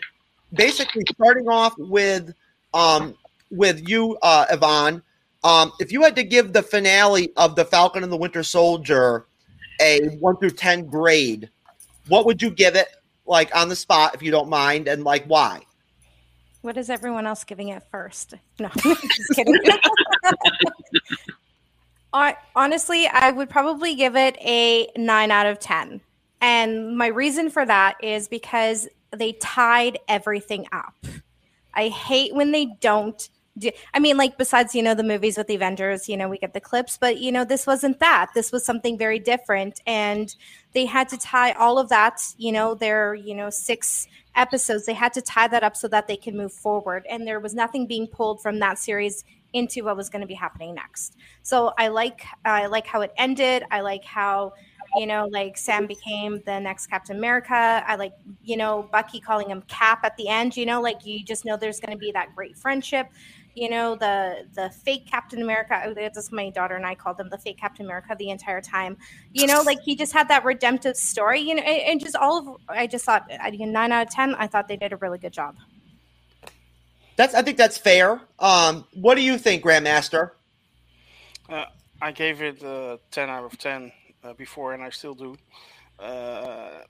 basically 0.53 1.03
starting 1.11 1.47
off 1.47 1.73
with 1.77 2.33
um, 2.73 3.15
with 3.49 3.87
you, 3.87 4.17
uh, 4.21 4.45
Yvonne. 4.49 5.01
Um, 5.43 5.71
if 5.79 5.91
you 5.91 6.03
had 6.03 6.15
to 6.17 6.23
give 6.23 6.53
the 6.53 6.61
finale 6.61 7.31
of 7.35 7.55
the 7.55 7.65
Falcon 7.65 8.03
and 8.03 8.11
the 8.11 8.17
Winter 8.17 8.43
Soldier 8.43 9.25
a 9.81 10.07
one 10.19 10.37
through 10.37 10.51
ten 10.51 10.85
grade, 10.85 11.49
what 12.07 12.25
would 12.25 12.41
you 12.41 12.51
give 12.51 12.75
it? 12.75 12.87
Like 13.25 13.55
on 13.55 13.69
the 13.69 13.75
spot, 13.75 14.13
if 14.15 14.21
you 14.21 14.31
don't 14.31 14.49
mind, 14.49 14.87
and 14.87 15.03
like 15.03 15.25
why? 15.25 15.61
What 16.61 16.77
is 16.77 16.89
everyone 16.91 17.25
else 17.25 17.43
giving 17.43 17.69
it 17.69 17.83
first? 17.89 18.35
No, 18.59 18.69
just 18.77 19.35
kidding. 19.35 19.59
Honestly, 22.55 23.07
I 23.07 23.31
would 23.31 23.49
probably 23.49 23.95
give 23.95 24.15
it 24.15 24.37
a 24.41 24.87
nine 24.95 25.31
out 25.31 25.47
of 25.47 25.59
10. 25.59 26.01
And 26.41 26.97
my 26.97 27.07
reason 27.07 27.49
for 27.49 27.65
that 27.65 27.95
is 28.03 28.27
because 28.27 28.87
they 29.11 29.33
tied 29.33 29.97
everything 30.07 30.67
up. 30.71 30.93
I 31.73 31.87
hate 31.89 32.33
when 32.33 32.51
they 32.51 32.67
don't 32.79 33.29
do, 33.57 33.69
I 33.93 33.99
mean, 33.99 34.17
like, 34.17 34.37
besides, 34.37 34.73
you 34.73 34.81
know, 34.81 34.93
the 34.93 35.03
movies 35.03 35.37
with 35.37 35.47
the 35.47 35.55
Avengers, 35.55 36.07
you 36.07 36.15
know, 36.15 36.29
we 36.29 36.37
get 36.37 36.53
the 36.53 36.61
clips, 36.61 36.97
but, 36.97 37.19
you 37.19 37.31
know, 37.31 37.43
this 37.43 37.67
wasn't 37.67 37.99
that. 37.99 38.31
This 38.33 38.51
was 38.51 38.65
something 38.65 38.97
very 38.97 39.19
different. 39.19 39.81
And 39.85 40.33
they 40.73 40.85
had 40.85 41.09
to 41.09 41.17
tie 41.17 41.51
all 41.53 41.77
of 41.77 41.89
that, 41.89 42.21
you 42.37 42.51
know, 42.51 42.75
their, 42.75 43.13
you 43.13 43.35
know, 43.35 43.49
six 43.49 44.07
episodes, 44.35 44.85
they 44.85 44.93
had 44.93 45.13
to 45.13 45.21
tie 45.21 45.47
that 45.49 45.63
up 45.63 45.75
so 45.75 45.87
that 45.89 46.07
they 46.07 46.15
can 46.15 46.37
move 46.37 46.53
forward. 46.53 47.05
And 47.09 47.27
there 47.27 47.39
was 47.39 47.53
nothing 47.53 47.87
being 47.87 48.07
pulled 48.07 48.41
from 48.41 48.59
that 48.59 48.79
series 48.79 49.23
into 49.53 49.83
what 49.83 49.97
was 49.97 50.09
going 50.09 50.21
to 50.21 50.27
be 50.27 50.33
happening 50.33 50.73
next. 50.73 51.17
So 51.43 51.73
I 51.77 51.89
like 51.89 52.23
I 52.45 52.67
like 52.67 52.87
how 52.87 53.01
it 53.01 53.11
ended. 53.17 53.63
I 53.69 53.81
like 53.81 54.05
how 54.05 54.53
you 54.95 55.05
know 55.05 55.27
like 55.31 55.57
Sam 55.57 55.87
became 55.87 56.41
the 56.45 56.59
next 56.59 56.87
Captain 56.87 57.17
America. 57.17 57.83
I 57.85 57.95
like 57.95 58.13
you 58.43 58.57
know 58.57 58.89
Bucky 58.91 59.19
calling 59.19 59.49
him 59.49 59.63
Cap 59.67 60.01
at 60.03 60.17
the 60.17 60.27
end. 60.27 60.57
You 60.57 60.65
know 60.65 60.81
like 60.81 61.05
you 61.05 61.23
just 61.23 61.45
know 61.45 61.57
there's 61.57 61.79
going 61.79 61.91
to 61.91 61.97
be 61.97 62.11
that 62.11 62.35
great 62.35 62.57
friendship. 62.57 63.07
You 63.53 63.69
know 63.69 63.95
the 63.95 64.47
the 64.53 64.69
fake 64.69 65.07
captain 65.07 65.41
america 65.41 65.81
oh, 65.85 65.93
that's 65.93 66.31
my 66.31 66.49
daughter 66.51 66.75
and 66.75 66.85
i 66.85 66.95
called 66.95 67.19
him 67.19 67.27
the 67.29 67.37
fake 67.37 67.57
captain 67.57 67.85
america 67.85 68.15
the 68.17 68.29
entire 68.29 68.61
time. 68.61 68.97
You 69.33 69.45
know 69.45 69.61
like 69.61 69.81
he 69.81 69.95
just 69.95 70.13
had 70.13 70.29
that 70.29 70.45
redemptive 70.45 70.95
story 70.95 71.41
you 71.41 71.55
know 71.55 71.61
and, 71.61 71.81
and 71.91 71.99
just 71.99 72.15
all 72.15 72.37
of 72.37 72.57
i 72.69 72.87
just 72.87 73.03
thought 73.03 73.29
nine 73.29 73.91
out 73.91 74.07
of 74.07 74.13
ten 74.13 74.35
i 74.35 74.47
thought 74.47 74.67
they 74.67 74.77
did 74.77 74.93
a 74.93 74.97
really 74.97 75.17
good 75.17 75.33
job. 75.33 75.55
That's 77.17 77.35
i 77.35 77.41
think 77.41 77.57
that's 77.57 77.77
fair. 77.77 78.21
Um 78.39 78.85
what 78.93 79.15
do 79.15 79.21
you 79.21 79.37
think 79.37 79.63
grandmaster? 79.63 80.31
Uh, 81.49 81.65
i 82.01 82.11
gave 82.11 82.41
it 82.41 82.63
a 82.63 82.99
10 83.11 83.29
out 83.29 83.43
of 83.43 83.57
10 83.57 83.91
uh, 84.23 84.33
before 84.33 84.73
and 84.73 84.83
i 84.83 84.89
still 84.89 85.15
do. 85.15 85.35
Uh, 85.99 86.81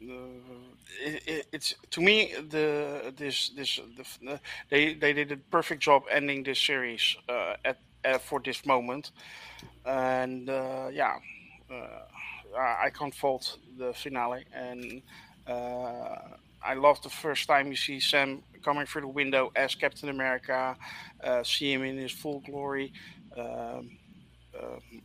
it, 0.00 1.22
it, 1.26 1.46
it's 1.52 1.74
to 1.90 2.00
me 2.00 2.34
the 2.50 3.12
this 3.16 3.50
this 3.50 3.80
the, 3.96 4.40
they 4.70 4.94
they 4.94 5.12
did 5.12 5.32
a 5.32 5.36
perfect 5.36 5.82
job 5.82 6.02
ending 6.10 6.42
this 6.42 6.58
series 6.58 7.16
uh, 7.28 7.54
at, 7.64 7.78
at, 8.04 8.20
for 8.20 8.40
this 8.40 8.66
moment, 8.66 9.12
and 9.84 10.50
uh, 10.50 10.88
yeah, 10.92 11.16
uh, 11.70 12.58
I, 12.58 12.90
can't 12.90 13.14
fault 13.14 13.58
the 13.78 13.92
finale, 13.92 14.44
and 14.52 15.02
uh, 15.46 16.16
I 16.62 16.74
love 16.74 17.02
the 17.02 17.10
first 17.10 17.46
time 17.46 17.68
you 17.68 17.76
see 17.76 18.00
Sam 18.00 18.42
coming 18.62 18.86
through 18.86 19.02
the 19.02 19.08
window 19.08 19.52
as 19.56 19.74
Captain 19.74 20.08
America, 20.08 20.76
uh, 21.22 21.42
see 21.42 21.72
him 21.72 21.82
in 21.82 21.96
his 21.96 22.12
full 22.12 22.40
glory. 22.40 22.92
Um, 23.36 23.98
um, 24.56 25.02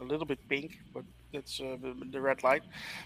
a 0.00 0.04
little 0.04 0.26
bit 0.26 0.38
pink, 0.48 0.78
but 0.94 1.04
That's 1.32 1.60
uh, 1.60 1.76
the, 1.80 1.94
the 2.10 2.20
red 2.20 2.42
light. 2.42 2.64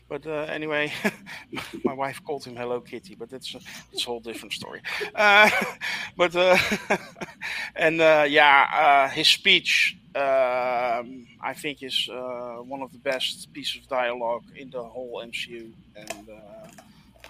But 0.09 0.27
uh, 0.27 0.47
anyway, 0.49 0.93
my 1.85 1.93
wife 1.93 2.23
called 2.25 2.45
him 2.45 2.57
Hello 2.57 2.81
Kitty, 2.81 3.15
but 3.15 3.29
that's 3.29 3.55
a, 3.55 3.59
that's 3.91 4.03
a 4.03 4.07
whole 4.07 4.21
different 4.21 4.53
story. 4.53 4.81
Uh, 5.15 5.51
but 6.17 6.35
uh, 6.35 6.57
and 7.77 8.01
uh, 8.01 8.25
yeah, 8.29 8.67
uh, 8.73 9.09
his 9.13 9.29
speech 9.29 9.97
um, 10.15 11.27
I 11.43 11.53
think 11.55 11.83
is 11.83 12.09
uh, 12.11 12.63
one 12.63 12.83
of 12.83 12.93
the 12.93 12.99
best 12.99 13.53
pieces 13.53 13.83
of 13.83 13.89
dialogue 13.89 14.45
in 14.57 14.71
the 14.71 14.83
whole 14.83 15.23
MCU, 15.25 15.73
and 15.97 16.29
uh, 16.31 16.69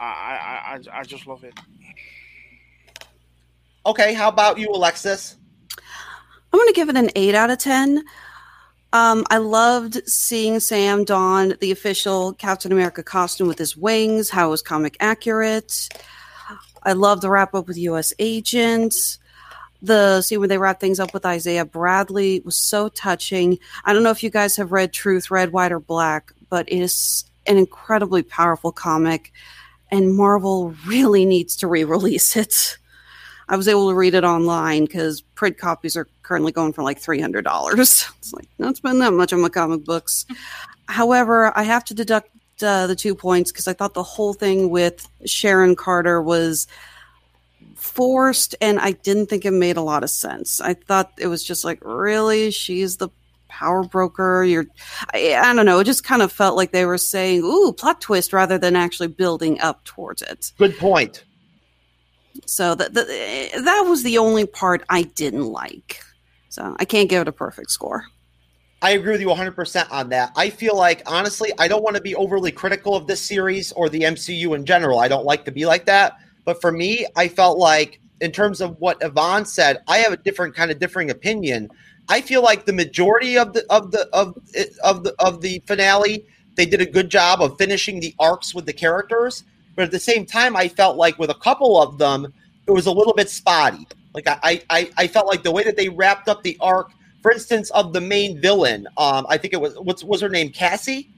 I, 0.00 0.04
I, 0.06 0.78
I 0.92 1.00
I 1.00 1.02
just 1.02 1.26
love 1.26 1.44
it. 1.44 1.58
Okay, 3.86 4.14
how 4.14 4.28
about 4.28 4.58
you, 4.58 4.68
Alexis? 4.70 5.36
I'm 6.54 6.58
going 6.58 6.68
to 6.68 6.74
give 6.74 6.88
it 6.88 6.96
an 6.96 7.10
8 7.16 7.34
out 7.34 7.50
of 7.50 7.58
10. 7.58 8.04
Um, 8.94 9.24
I 9.28 9.38
loved 9.38 10.08
seeing 10.08 10.60
Sam 10.60 11.02
don 11.02 11.54
the 11.60 11.72
official 11.72 12.32
Captain 12.34 12.70
America 12.70 13.02
costume 13.02 13.48
with 13.48 13.58
his 13.58 13.76
wings, 13.76 14.30
how 14.30 14.46
it 14.46 14.50
was 14.50 14.62
comic 14.62 14.96
accurate. 15.00 15.88
I 16.84 16.92
love 16.92 17.20
the 17.20 17.28
wrap 17.28 17.56
up 17.56 17.66
with 17.66 17.76
US 17.76 18.12
Agent. 18.20 18.94
The 19.82 20.22
scene 20.22 20.38
where 20.38 20.46
they 20.46 20.58
wrap 20.58 20.78
things 20.78 21.00
up 21.00 21.12
with 21.12 21.26
Isaiah 21.26 21.64
Bradley 21.64 22.40
was 22.44 22.54
so 22.54 22.88
touching. 22.88 23.58
I 23.84 23.92
don't 23.92 24.04
know 24.04 24.12
if 24.12 24.22
you 24.22 24.30
guys 24.30 24.54
have 24.58 24.70
read 24.70 24.92
Truth, 24.92 25.28
Red, 25.28 25.50
White, 25.50 25.72
or 25.72 25.80
Black, 25.80 26.32
but 26.48 26.68
it 26.68 26.78
is 26.78 27.24
an 27.48 27.58
incredibly 27.58 28.22
powerful 28.22 28.70
comic, 28.70 29.32
and 29.90 30.14
Marvel 30.14 30.72
really 30.86 31.26
needs 31.26 31.56
to 31.56 31.66
re 31.66 31.82
release 31.82 32.36
it. 32.36 32.78
I 33.48 33.56
was 33.56 33.68
able 33.68 33.88
to 33.88 33.94
read 33.94 34.14
it 34.14 34.24
online 34.24 34.84
because 34.84 35.20
print 35.20 35.58
copies 35.58 35.96
are 35.96 36.08
currently 36.22 36.52
going 36.52 36.72
for 36.72 36.82
like 36.82 36.98
three 36.98 37.20
hundred 37.20 37.44
dollars. 37.44 38.06
It's 38.18 38.32
like 38.32 38.48
not 38.58 38.76
spend 38.76 39.00
that 39.02 39.12
much 39.12 39.32
on 39.32 39.42
my 39.42 39.50
comic 39.50 39.84
books. 39.84 40.24
However, 40.86 41.52
I 41.56 41.62
have 41.64 41.84
to 41.86 41.94
deduct 41.94 42.30
uh, 42.62 42.86
the 42.86 42.96
two 42.96 43.14
points 43.14 43.52
because 43.52 43.68
I 43.68 43.74
thought 43.74 43.94
the 43.94 44.02
whole 44.02 44.32
thing 44.32 44.70
with 44.70 45.06
Sharon 45.26 45.76
Carter 45.76 46.22
was 46.22 46.66
forced, 47.74 48.54
and 48.60 48.78
I 48.78 48.92
didn't 48.92 49.26
think 49.26 49.44
it 49.44 49.50
made 49.50 49.76
a 49.76 49.82
lot 49.82 50.02
of 50.02 50.10
sense. 50.10 50.60
I 50.60 50.74
thought 50.74 51.12
it 51.18 51.26
was 51.26 51.44
just 51.44 51.64
like, 51.64 51.78
really, 51.82 52.50
she's 52.50 52.96
the 52.96 53.08
power 53.48 53.84
broker. 53.84 54.42
You're, 54.44 54.66
I, 55.12 55.34
I 55.34 55.54
don't 55.54 55.66
know. 55.66 55.78
It 55.80 55.84
just 55.84 56.04
kind 56.04 56.22
of 56.22 56.32
felt 56.32 56.56
like 56.56 56.72
they 56.72 56.86
were 56.86 56.98
saying, 56.98 57.42
"Ooh, 57.42 57.72
plot 57.72 58.00
twist," 58.00 58.32
rather 58.32 58.58
than 58.58 58.76
actually 58.76 59.08
building 59.08 59.60
up 59.60 59.84
towards 59.84 60.22
it. 60.22 60.52
Good 60.58 60.76
point. 60.78 61.24
So 62.46 62.74
that 62.74 62.94
that 62.94 63.80
was 63.86 64.02
the 64.02 64.18
only 64.18 64.46
part 64.46 64.82
I 64.88 65.02
didn't 65.02 65.46
like. 65.46 66.00
So 66.48 66.76
I 66.78 66.84
can't 66.84 67.08
give 67.08 67.22
it 67.22 67.28
a 67.28 67.32
perfect 67.32 67.70
score. 67.70 68.04
I 68.82 68.90
agree 68.90 69.12
with 69.12 69.22
you 69.22 69.28
100% 69.28 69.90
on 69.90 70.10
that. 70.10 70.30
I 70.36 70.50
feel 70.50 70.76
like, 70.76 71.02
honestly, 71.06 71.50
I 71.58 71.68
don't 71.68 71.82
want 71.82 71.96
to 71.96 72.02
be 72.02 72.14
overly 72.14 72.52
critical 72.52 72.94
of 72.94 73.06
this 73.06 73.20
series 73.20 73.72
or 73.72 73.88
the 73.88 74.00
MCU 74.00 74.54
in 74.54 74.66
general. 74.66 74.98
I 74.98 75.08
don't 75.08 75.24
like 75.24 75.46
to 75.46 75.50
be 75.50 75.64
like 75.64 75.86
that. 75.86 76.18
But 76.44 76.60
for 76.60 76.70
me, 76.70 77.06
I 77.16 77.28
felt 77.28 77.56
like, 77.56 77.98
in 78.20 78.30
terms 78.30 78.60
of 78.60 78.78
what 78.80 78.98
Yvonne 79.00 79.46
said, 79.46 79.78
I 79.88 79.98
have 79.98 80.12
a 80.12 80.18
different 80.18 80.54
kind 80.54 80.70
of 80.70 80.78
differing 80.78 81.10
opinion. 81.10 81.70
I 82.08 82.20
feel 82.20 82.42
like 82.42 82.66
the 82.66 82.74
majority 82.74 83.38
of 83.38 83.54
the 83.54 83.64
of 83.70 83.90
the 83.90 84.08
of 84.12 84.36
of 84.82 85.04
the 85.04 85.14
of 85.18 85.40
the 85.40 85.62
finale, 85.66 86.26
they 86.56 86.66
did 86.66 86.82
a 86.82 86.86
good 86.86 87.08
job 87.08 87.40
of 87.40 87.56
finishing 87.56 88.00
the 88.00 88.14
arcs 88.18 88.54
with 88.54 88.66
the 88.66 88.72
characters. 88.72 89.44
But 89.76 89.84
at 89.84 89.90
the 89.90 89.98
same 89.98 90.26
time, 90.26 90.56
I 90.56 90.68
felt 90.68 90.96
like 90.96 91.18
with 91.18 91.30
a 91.30 91.34
couple 91.34 91.80
of 91.80 91.98
them, 91.98 92.32
it 92.66 92.70
was 92.70 92.86
a 92.86 92.92
little 92.92 93.14
bit 93.14 93.28
spotty. 93.28 93.86
Like 94.14 94.28
I, 94.28 94.62
I, 94.70 94.90
I 94.96 95.06
felt 95.08 95.26
like 95.26 95.42
the 95.42 95.50
way 95.50 95.64
that 95.64 95.76
they 95.76 95.88
wrapped 95.88 96.28
up 96.28 96.42
the 96.42 96.56
arc, 96.60 96.92
for 97.20 97.32
instance, 97.32 97.70
of 97.70 97.92
the 97.92 98.00
main 98.00 98.40
villain. 98.40 98.86
Um, 98.96 99.26
I 99.28 99.36
think 99.36 99.52
it 99.52 99.60
was 99.60 99.74
what's 99.78 100.04
was 100.04 100.20
her 100.20 100.28
name, 100.28 100.50
Cassie, 100.50 101.10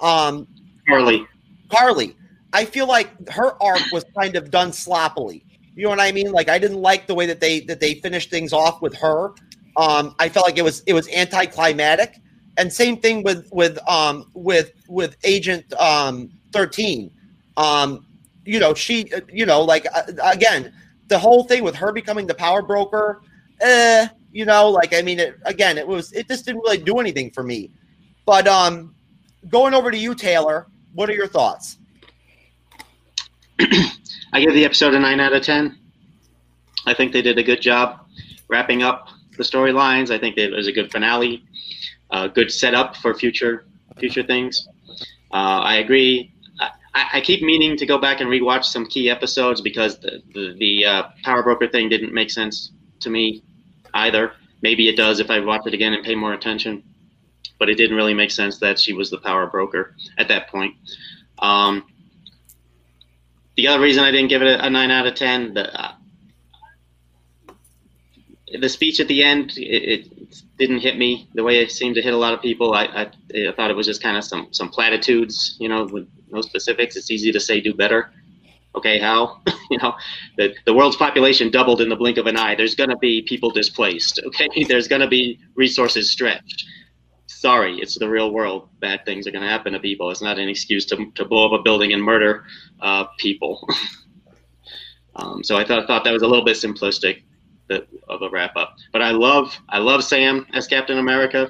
um, 0.00 0.46
Carly. 0.86 1.26
Carly. 1.70 2.16
I 2.52 2.66
feel 2.66 2.86
like 2.86 3.28
her 3.30 3.60
arc 3.62 3.80
was 3.92 4.04
kind 4.18 4.36
of 4.36 4.50
done 4.50 4.72
sloppily. 4.72 5.44
You 5.74 5.84
know 5.84 5.90
what 5.90 6.00
I 6.00 6.12
mean? 6.12 6.30
Like 6.32 6.50
I 6.50 6.58
didn't 6.58 6.82
like 6.82 7.06
the 7.06 7.14
way 7.14 7.24
that 7.26 7.40
they 7.40 7.60
that 7.60 7.80
they 7.80 7.94
finished 7.94 8.28
things 8.28 8.52
off 8.52 8.82
with 8.82 8.94
her. 8.96 9.32
Um, 9.78 10.14
I 10.18 10.28
felt 10.28 10.46
like 10.46 10.58
it 10.58 10.64
was 10.64 10.82
it 10.86 10.92
was 10.92 11.08
anticlimactic. 11.08 12.20
And 12.58 12.70
same 12.70 12.98
thing 12.98 13.22
with 13.22 13.48
with 13.50 13.78
um 13.88 14.26
with 14.34 14.72
with 14.88 15.16
Agent 15.24 15.72
um 15.80 16.30
13. 16.52 17.10
Um, 17.56 18.06
you 18.44 18.58
know, 18.58 18.74
she, 18.74 19.10
you 19.32 19.46
know, 19.46 19.62
like 19.62 19.86
uh, 19.94 20.02
again, 20.24 20.72
the 21.08 21.18
whole 21.18 21.44
thing 21.44 21.62
with 21.62 21.74
her 21.76 21.92
becoming 21.92 22.26
the 22.26 22.34
power 22.34 22.62
broker, 22.62 23.22
eh, 23.60 24.08
you 24.32 24.44
know, 24.44 24.70
like 24.70 24.94
I 24.94 25.02
mean, 25.02 25.20
it, 25.20 25.38
again, 25.44 25.78
it 25.78 25.86
was 25.86 26.12
it 26.12 26.28
just 26.28 26.44
didn't 26.44 26.62
really 26.62 26.78
do 26.78 26.98
anything 26.98 27.30
for 27.30 27.42
me. 27.42 27.70
But 28.24 28.48
um, 28.48 28.94
going 29.48 29.74
over 29.74 29.90
to 29.90 29.96
you, 29.96 30.14
Taylor, 30.14 30.66
what 30.94 31.10
are 31.10 31.14
your 31.14 31.26
thoughts? 31.26 31.78
I 33.60 34.40
give 34.40 34.54
the 34.54 34.64
episode 34.64 34.94
a 34.94 35.00
nine 35.00 35.20
out 35.20 35.32
of 35.32 35.42
ten. 35.42 35.78
I 36.86 36.94
think 36.94 37.12
they 37.12 37.22
did 37.22 37.38
a 37.38 37.42
good 37.42 37.60
job 37.60 38.06
wrapping 38.48 38.82
up 38.82 39.08
the 39.36 39.42
storylines. 39.42 40.10
I 40.10 40.18
think 40.18 40.36
it 40.36 40.50
was 40.50 40.66
a 40.66 40.72
good 40.72 40.90
finale, 40.90 41.44
a 42.10 42.16
uh, 42.16 42.28
good 42.28 42.50
setup 42.50 42.96
for 42.96 43.14
future 43.14 43.66
future 43.98 44.22
things. 44.22 44.66
Uh, 45.32 45.60
I 45.62 45.76
agree. 45.76 46.32
I, 46.94 47.06
I, 47.14 47.20
keep 47.20 47.42
meaning 47.42 47.76
to 47.76 47.86
go 47.86 47.98
back 47.98 48.20
and 48.20 48.28
rewatch 48.28 48.64
some 48.64 48.86
key 48.86 49.08
episodes 49.08 49.60
because 49.60 49.98
the 50.00 50.22
the, 50.34 50.54
the 50.58 50.84
uh, 50.84 51.02
power 51.24 51.42
broker 51.42 51.68
thing 51.68 51.88
didn't 51.88 52.12
make 52.12 52.30
sense 52.30 52.72
to 53.00 53.10
me 53.10 53.42
either. 53.94 54.32
Maybe 54.60 54.88
it 54.88 54.96
does 54.96 55.18
if 55.18 55.30
I 55.30 55.40
watch 55.40 55.66
it 55.66 55.74
again 55.74 55.92
and 55.92 56.04
pay 56.04 56.14
more 56.14 56.32
attention, 56.32 56.82
but 57.58 57.68
it 57.68 57.74
didn't 57.74 57.96
really 57.96 58.14
make 58.14 58.30
sense 58.30 58.58
that 58.58 58.78
she 58.78 58.92
was 58.92 59.10
the 59.10 59.18
power 59.18 59.46
broker 59.46 59.96
at 60.18 60.28
that 60.28 60.48
point. 60.48 60.74
Um, 61.38 61.84
the 63.56 63.68
other 63.68 63.80
reason 63.80 64.04
I 64.04 64.10
didn't 64.10 64.28
give 64.28 64.42
it 64.42 64.48
a, 64.48 64.66
a 64.66 64.70
nine 64.70 64.90
out 64.90 65.06
of 65.06 65.14
ten, 65.14 65.54
the 65.54 65.80
uh, 65.80 65.92
the 68.60 68.68
speech 68.68 69.00
at 69.00 69.08
the 69.08 69.24
end, 69.24 69.52
it, 69.56 69.62
it, 69.62 70.08
didn't 70.58 70.78
hit 70.78 70.96
me 70.96 71.28
the 71.34 71.42
way 71.42 71.58
it 71.58 71.72
seemed 71.72 71.96
to 71.96 72.02
hit 72.02 72.14
a 72.14 72.16
lot 72.16 72.32
of 72.32 72.40
people. 72.40 72.72
I, 72.72 72.84
I, 72.84 73.00
I 73.48 73.52
thought 73.56 73.70
it 73.70 73.76
was 73.76 73.86
just 73.86 74.02
kind 74.02 74.16
of 74.16 74.22
some 74.22 74.48
some 74.52 74.68
platitudes, 74.68 75.56
you 75.58 75.68
know, 75.68 75.84
with 75.84 76.08
no 76.32 76.40
specifics. 76.40 76.96
It's 76.96 77.10
easy 77.10 77.32
to 77.32 77.40
say 77.40 77.60
do 77.60 77.74
better. 77.74 78.10
Okay, 78.74 78.98
how? 78.98 79.40
you 79.70 79.78
know, 79.78 79.94
the, 80.36 80.54
the 80.64 80.72
world's 80.72 80.96
population 80.96 81.50
doubled 81.50 81.80
in 81.80 81.88
the 81.88 81.96
blink 81.96 82.16
of 82.16 82.26
an 82.26 82.36
eye. 82.36 82.54
There's 82.54 82.74
going 82.74 82.90
to 82.90 82.96
be 82.96 83.22
people 83.22 83.50
displaced. 83.50 84.20
Okay, 84.26 84.48
there's 84.68 84.88
going 84.88 85.02
to 85.02 85.08
be 85.08 85.38
resources 85.54 86.10
stretched. 86.10 86.64
Sorry, 87.26 87.78
it's 87.78 87.98
the 87.98 88.08
real 88.08 88.32
world. 88.32 88.68
Bad 88.80 89.04
things 89.04 89.26
are 89.26 89.30
going 89.30 89.42
to 89.42 89.48
happen 89.48 89.72
to 89.72 89.80
people. 89.80 90.10
It's 90.10 90.22
not 90.22 90.38
an 90.38 90.48
excuse 90.48 90.86
to, 90.86 91.10
to 91.14 91.24
blow 91.24 91.52
up 91.52 91.58
a 91.58 91.62
building 91.62 91.92
and 91.92 92.02
murder 92.02 92.44
uh, 92.80 93.04
people. 93.18 93.68
um, 95.16 95.42
so 95.42 95.56
I 95.56 95.64
thought 95.64 95.86
thought 95.86 96.04
that 96.04 96.12
was 96.12 96.22
a 96.22 96.28
little 96.28 96.44
bit 96.44 96.56
simplistic 96.56 97.22
of 98.08 98.22
a 98.22 98.28
wrap 98.30 98.56
up. 98.56 98.76
But 98.92 99.02
I 99.02 99.10
love 99.10 99.58
I 99.68 99.78
love 99.78 100.04
Sam 100.04 100.46
as 100.52 100.66
Captain 100.66 100.98
America. 100.98 101.48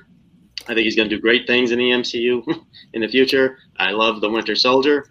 I 0.69 0.75
think 0.75 0.81
he's 0.81 0.97
going 0.97 1.09
to 1.09 1.17
do 1.17 1.21
great 1.21 1.47
things 1.47 1.73
in 1.73 1.79
the 1.79 1.91
MCU 1.91 2.65
in 2.93 3.01
the 3.01 3.09
future. 3.09 3.59
I 3.79 3.91
love 3.91 4.21
the 4.21 4.31
Winter 4.31 4.55
Soldier. 4.55 5.07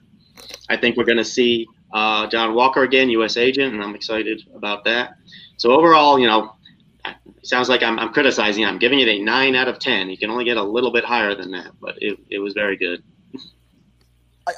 I 0.69 0.77
think 0.77 0.97
we're 0.97 1.05
going 1.05 1.17
to 1.17 1.25
see 1.25 1.67
uh, 1.93 2.27
John 2.27 2.53
Walker 2.53 2.83
again, 2.83 3.09
U.S. 3.09 3.37
agent, 3.37 3.73
and 3.73 3.83
I'm 3.83 3.95
excited 3.95 4.43
about 4.55 4.83
that. 4.85 5.15
So 5.57 5.71
overall, 5.71 6.17
you 6.17 6.27
know, 6.27 6.55
sounds 7.43 7.69
like 7.69 7.83
I'm, 7.83 7.99
I'm 7.99 8.13
criticizing. 8.13 8.65
I'm 8.65 8.79
giving 8.79 8.99
it 8.99 9.07
a 9.07 9.21
nine 9.21 9.55
out 9.55 9.67
of 9.67 9.79
ten. 9.79 10.09
You 10.09 10.17
can 10.17 10.29
only 10.29 10.45
get 10.45 10.57
a 10.57 10.63
little 10.63 10.91
bit 10.91 11.03
higher 11.03 11.35
than 11.35 11.51
that, 11.51 11.71
but 11.79 11.95
it, 12.01 12.17
it 12.29 12.39
was 12.39 12.53
very 12.53 12.77
good. 12.77 13.03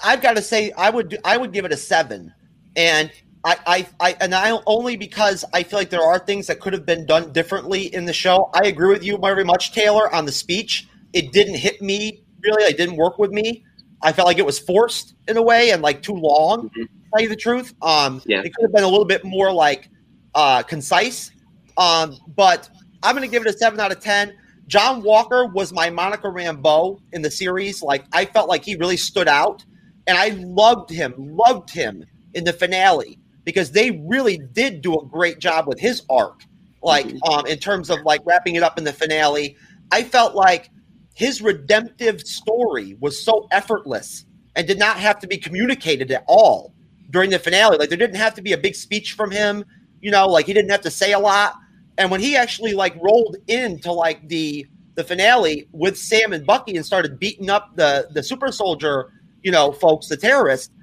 I've 0.04 0.22
got 0.22 0.36
to 0.38 0.42
say, 0.42 0.72
I 0.72 0.90
would 0.90 1.20
I 1.26 1.38
would 1.38 1.52
give 1.52 1.66
it 1.66 1.72
a 1.72 1.78
seven, 1.78 2.34
and 2.76 3.12
I, 3.46 3.58
I, 3.66 3.88
I, 4.00 4.16
and 4.22 4.34
I 4.34 4.58
only 4.66 4.96
because 4.96 5.44
I 5.54 5.64
feel 5.64 5.78
like 5.78 5.90
there 5.90 6.02
are 6.02 6.18
things 6.18 6.48
that 6.48 6.60
could 6.60 6.74
have 6.74 6.86
been 6.86 7.06
done 7.06 7.34
differently 7.34 7.94
in 7.94 8.06
the 8.06 8.14
show. 8.14 8.50
I 8.54 8.68
agree 8.68 8.90
with 8.90 9.04
you 9.04 9.18
very 9.18 9.44
much, 9.44 9.74
Taylor, 9.74 10.14
on 10.14 10.26
the 10.26 10.32
speech. 10.32 10.88
It 11.12 11.32
didn't 11.34 11.56
hit 11.56 11.82
me 11.82 12.24
really. 12.44 12.64
It 12.64 12.78
didn't 12.78 12.98
work 12.98 13.18
with 13.18 13.32
me. 13.32 13.64
I 14.02 14.12
felt 14.12 14.28
like 14.28 14.38
it 14.38 14.46
was 14.46 14.60
forced 14.60 15.16
in 15.28 15.38
a 15.38 15.42
way 15.42 15.72
and 15.72 15.82
like 15.82 16.02
too 16.02 16.14
long. 16.14 16.70
Mm-hmm. 16.70 16.82
To 16.82 16.90
tell 17.14 17.22
you 17.22 17.30
the 17.30 17.36
truth, 17.36 17.74
um, 17.82 18.22
yeah. 18.26 18.42
it 18.42 18.54
could 18.54 18.64
have 18.64 18.74
been 18.74 18.84
a 18.84 18.90
little 18.90 19.06
bit 19.06 19.24
more 19.24 19.52
like 19.52 19.90
uh, 20.36 20.64
concise. 20.64 21.32
Um, 21.78 22.18
but 22.36 22.70
I'm 23.02 23.16
going 23.16 23.28
to 23.28 23.32
give 23.32 23.46
it 23.46 23.54
a 23.54 23.58
seven 23.58 23.80
out 23.80 23.92
of 23.92 24.00
ten. 24.00 24.36
John 24.68 25.04
Walker 25.04 25.46
was 25.46 25.74
my 25.74 25.90
Monica 25.90 26.28
Rambeau 26.28 27.00
in 27.12 27.22
the 27.22 27.32
series. 27.32 27.82
Like 27.82 28.06
I 28.14 28.26
felt 28.26 28.50
like 28.50 28.64
he 28.64 28.76
really 28.76 28.98
stood 28.98 29.28
out, 29.28 29.64
and 30.08 30.18
I 30.18 30.30
loved 30.30 30.90
him, 30.90 31.14
loved 31.18 31.70
him 31.70 32.06
in 32.34 32.44
the 32.44 32.54
finale 32.54 33.20
because 33.44 33.72
they 33.72 33.92
really 34.06 34.38
did 34.38 34.82
do 34.82 34.98
a 34.98 35.06
great 35.06 35.40
job 35.40 35.68
with 35.68 35.80
his 35.80 36.04
arc. 36.10 36.44
Like 36.82 37.08
mm-hmm. 37.08 37.32
um, 37.32 37.46
in 37.46 37.60
terms 37.60 37.90
of 37.90 38.00
like 38.04 38.22
wrapping 38.26 38.56
it 38.56 38.64
up 38.64 38.78
in 38.78 38.84
the 38.84 38.94
finale, 38.94 39.56
I 39.92 40.04
felt 40.04 40.36
like 40.36 40.70
his 41.14 41.42
redemptive 41.42 42.22
story 42.22 42.98
was 43.00 43.24
so 43.24 43.48
effortless 43.52 44.26
and 44.56 44.68
did 44.68 44.80
not 44.80 44.98
have 44.98 45.20
to 45.20 45.28
be 45.28 45.38
communicated 45.38 46.12
at 46.12 46.24
all 46.28 46.74
during 47.10 47.30
the 47.30 47.40
finale. 47.40 47.78
Like 47.78 47.90
there 47.90 47.98
didn't 47.98 48.18
have 48.18 48.34
to 48.36 48.42
be 48.42 48.54
a 48.54 48.58
big 48.58 48.76
speech 48.76 49.14
from 49.14 49.32
him, 49.32 49.64
you 50.02 50.12
know, 50.12 50.28
like 50.28 50.46
he 50.46 50.54
didn't 50.54 50.72
have 50.72 50.82
to 50.82 50.92
say 50.92 51.14
a 51.14 51.20
lot. 51.20 51.56
And 51.98 52.10
when 52.10 52.20
he 52.20 52.36
actually 52.36 52.74
like 52.74 52.96
rolled 53.02 53.38
into 53.48 53.92
like 53.92 54.28
the 54.28 54.66
the 54.96 55.04
finale 55.04 55.68
with 55.72 55.98
Sam 55.98 56.34
and 56.34 56.46
Bucky 56.46 56.76
and 56.76 56.86
started 56.86 57.20
beating 57.20 57.50
up 57.50 57.76
the 57.76 58.08
the 58.12 58.24
super 58.24 58.52
soldier, 58.52 59.12
you 59.44 59.52
know, 59.52 59.72
folks, 59.72 60.08
the 60.08 60.18
terrorists, 60.18 60.74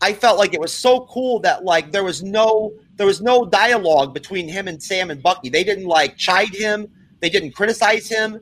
I 0.00 0.12
felt 0.12 0.38
like 0.38 0.54
it 0.54 0.60
was 0.60 0.72
so 0.72 1.06
cool 1.06 1.40
that 1.40 1.64
like 1.64 1.90
there 1.92 2.04
was 2.04 2.22
no 2.22 2.72
there 2.96 3.06
was 3.06 3.20
no 3.20 3.44
dialogue 3.44 4.14
between 4.14 4.48
him 4.48 4.68
and 4.68 4.82
Sam 4.82 5.10
and 5.10 5.22
Bucky. 5.22 5.48
They 5.48 5.64
didn't 5.64 5.86
like 5.86 6.16
chide 6.16 6.54
him, 6.54 6.88
they 7.20 7.30
didn't 7.30 7.52
criticize 7.52 8.08
him. 8.08 8.40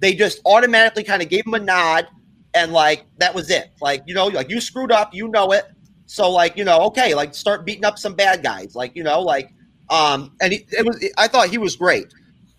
They 0.00 0.14
just 0.14 0.40
automatically 0.44 1.02
kind 1.02 1.22
of 1.22 1.28
gave 1.28 1.46
him 1.46 1.54
a 1.54 1.58
nod 1.58 2.06
and 2.54 2.72
like 2.72 3.04
that 3.18 3.34
was 3.34 3.50
it. 3.50 3.70
Like, 3.80 4.02
you 4.06 4.14
know, 4.14 4.26
like 4.26 4.50
you 4.50 4.60
screwed 4.60 4.92
up, 4.92 5.14
you 5.14 5.28
know 5.28 5.52
it. 5.52 5.64
So 6.06 6.30
like, 6.30 6.56
you 6.56 6.64
know, 6.64 6.80
okay, 6.86 7.14
like 7.14 7.34
start 7.34 7.64
beating 7.64 7.84
up 7.84 7.98
some 7.98 8.14
bad 8.14 8.42
guys. 8.42 8.74
Like, 8.74 8.94
you 8.94 9.02
know, 9.02 9.20
like 9.20 9.52
um 9.90 10.32
and 10.40 10.52
he, 10.52 10.66
it 10.72 10.84
was 10.84 11.04
I 11.16 11.28
thought 11.28 11.48
he 11.48 11.58
was 11.58 11.76
great. 11.76 12.12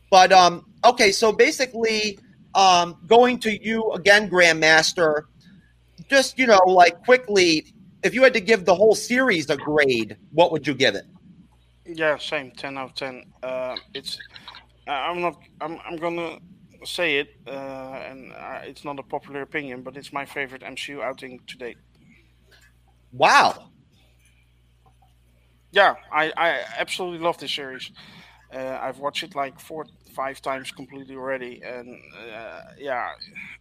But 0.10 0.32
um 0.32 0.66
okay, 0.86 1.12
so 1.12 1.32
basically 1.32 2.20
um 2.56 2.98
going 3.06 3.40
to 3.40 3.64
you 3.64 3.92
again 3.92 4.30
Grandmaster 4.30 5.24
just, 6.10 6.40
you 6.40 6.48
know, 6.48 6.62
like 6.66 7.04
quickly 7.06 7.74
if 8.04 8.14
you 8.14 8.24
had 8.24 8.34
to 8.34 8.42
give 8.42 8.66
the 8.66 8.76
whole 8.76 8.96
series 8.96 9.50
a 9.50 9.58
grade, 9.58 10.18
what 10.32 10.52
would 10.52 10.66
you 10.66 10.74
give 10.74 10.96
it? 10.96 11.06
Yeah, 11.86 12.18
same. 12.18 12.52
Ten 12.52 12.78
out 12.78 12.90
of 12.90 12.96
ten. 12.96 13.24
Uh, 13.42 13.76
it's. 13.94 14.20
I'm 14.88 15.22
not. 15.22 15.38
I'm. 15.60 15.80
I'm 15.86 15.98
gonna 15.98 16.38
say 16.86 17.18
it, 17.18 17.30
uh, 17.48 17.52
and 18.10 18.32
uh, 18.34 18.62
it's 18.64 18.86
not 18.86 19.00
a 19.00 19.04
popular 19.04 19.42
opinion, 19.42 19.82
but 19.82 19.98
it's 19.98 20.14
my 20.14 20.26
favorite 20.26 20.62
MCU 20.62 21.02
outing 21.02 21.40
to 21.48 21.58
date. 21.58 21.78
Wow. 23.12 23.72
Yeah, 25.72 25.96
I. 26.12 26.32
I 26.38 26.62
absolutely 26.78 27.20
love 27.20 27.38
this 27.38 27.54
series. 27.54 27.92
Uh, 28.54 28.80
I've 28.82 28.98
watched 29.00 29.24
it 29.24 29.36
like 29.36 29.60
four, 29.60 29.86
five 30.16 30.42
times 30.42 30.72
completely 30.72 31.16
already, 31.16 31.62
and 31.64 32.00
uh, 32.34 32.62
yeah, 32.78 33.10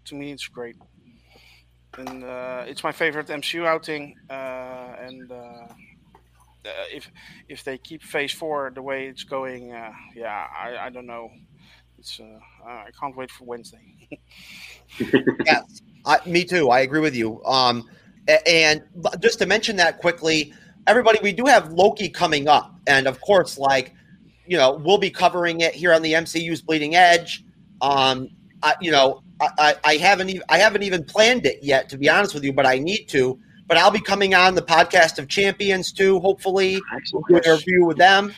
to 0.07 0.15
me 0.15 0.33
it's 0.33 0.49
great. 0.49 0.77
And 1.97 2.23
uh, 2.23 2.65
it's 2.67 2.85
my 2.85 2.93
favorite 2.93 3.29
MCU 3.29 3.67
outing, 3.67 4.15
uh, 4.31 4.95
and 5.01 5.33
uh, 5.33 5.67
if 6.93 7.11
if 7.49 7.65
they 7.65 7.79
keep 7.79 8.03
Phase 8.03 8.33
Four 8.33 8.71
the 8.75 8.83
way 8.83 9.07
it's 9.07 9.25
going, 9.25 9.73
uh, 9.73 9.93
yeah, 10.15 10.47
I, 10.57 10.77
I 10.77 10.91
don't 10.91 11.07
know. 11.07 11.31
It's 11.99 12.21
uh, 12.21 12.39
I 12.65 12.91
can't 13.01 13.17
wait 13.17 13.31
for 13.31 13.45
Wednesday. 13.45 13.81
yes, 15.45 15.83
I, 16.05 16.19
me 16.27 16.45
too. 16.45 16.71
I 16.71 16.81
agree 16.81 17.01
with 17.01 17.17
you. 17.17 17.43
Um, 17.45 17.89
and 18.47 18.85
just 19.21 19.39
to 19.41 19.47
mention 19.47 19.77
that 19.77 19.99
quickly, 19.99 20.53
everybody, 20.87 21.19
we 21.23 21.33
do 21.33 21.47
have 21.47 21.73
Loki 21.73 22.09
coming 22.09 22.49
up, 22.49 22.79
and 22.87 23.09
of 23.09 23.21
course, 23.21 23.59
like 23.59 23.95
you 24.47 24.57
know, 24.57 24.81
we'll 24.83 24.99
be 24.99 25.11
covering 25.11 25.61
it 25.61 25.75
here 25.75 25.93
on 25.93 26.03
the 26.03 26.15
MCU's 26.15 26.63
Bleeding 26.63 26.95
Edge. 26.95 27.45
Um, 27.81 28.31
I, 28.63 28.75
you 28.81 28.91
know, 28.91 29.23
I, 29.41 29.49
I, 29.59 29.75
I 29.85 29.97
haven't 29.97 30.31
even 30.31 30.43
I 30.49 30.59
haven't 30.59 30.83
even 30.83 31.05
planned 31.05 31.47
it 31.47 31.59
yet, 31.63 31.89
to 31.91 31.99
be 31.99 32.09
honest 32.09 32.35
with 32.35 32.45
you, 32.45 32.53
but 32.53 32.67
I 32.67 32.79
need 32.79 33.07
to 33.11 33.39
but 33.69 33.77
I'll 33.77 33.91
be 33.91 34.01
coming 34.01 34.35
on 34.35 34.55
the 34.55 34.63
podcast 34.63 35.19
of 35.19 35.29
champions 35.29 35.93
too. 35.93 36.19
Hopefully, 36.21 36.81
we'll 37.13 37.23
do 37.29 37.37
an 37.37 37.45
interview 37.45 37.85
with 37.85 37.99
them. 37.99 38.35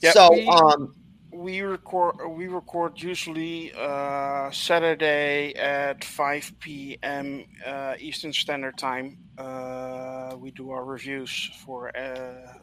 Yeah, 0.00 0.10
so, 0.10 0.32
we, 0.32 0.46
um, 0.48 0.94
we 1.32 1.60
record 1.60 2.16
we 2.30 2.48
record 2.48 3.00
usually 3.00 3.72
uh, 3.74 4.50
Saturday 4.50 5.54
at 5.54 6.04
five 6.04 6.52
p.m. 6.58 7.44
Uh, 7.64 7.94
Eastern 7.98 8.32
Standard 8.32 8.76
Time. 8.76 9.18
Uh, 9.38 10.34
we 10.36 10.50
do 10.50 10.70
our 10.70 10.84
reviews 10.84 11.50
for 11.64 11.96
uh, 11.96 12.54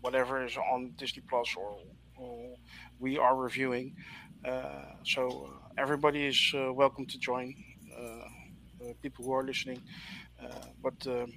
whatever 0.00 0.44
is 0.44 0.56
on 0.56 0.92
Disney 0.96 1.22
Plus 1.28 1.54
or, 1.56 1.76
or 2.16 2.54
we 2.98 3.18
are 3.18 3.36
reviewing. 3.36 3.94
Uh, 4.44 4.94
so 5.04 5.50
everybody 5.80 6.26
is 6.26 6.52
uh, 6.54 6.72
welcome 6.72 7.06
to 7.06 7.18
join. 7.18 7.54
people 9.02 9.24
who 9.24 9.32
are 9.32 9.44
listening, 9.44 9.80
but. 10.82 11.06
Um, 11.06 11.32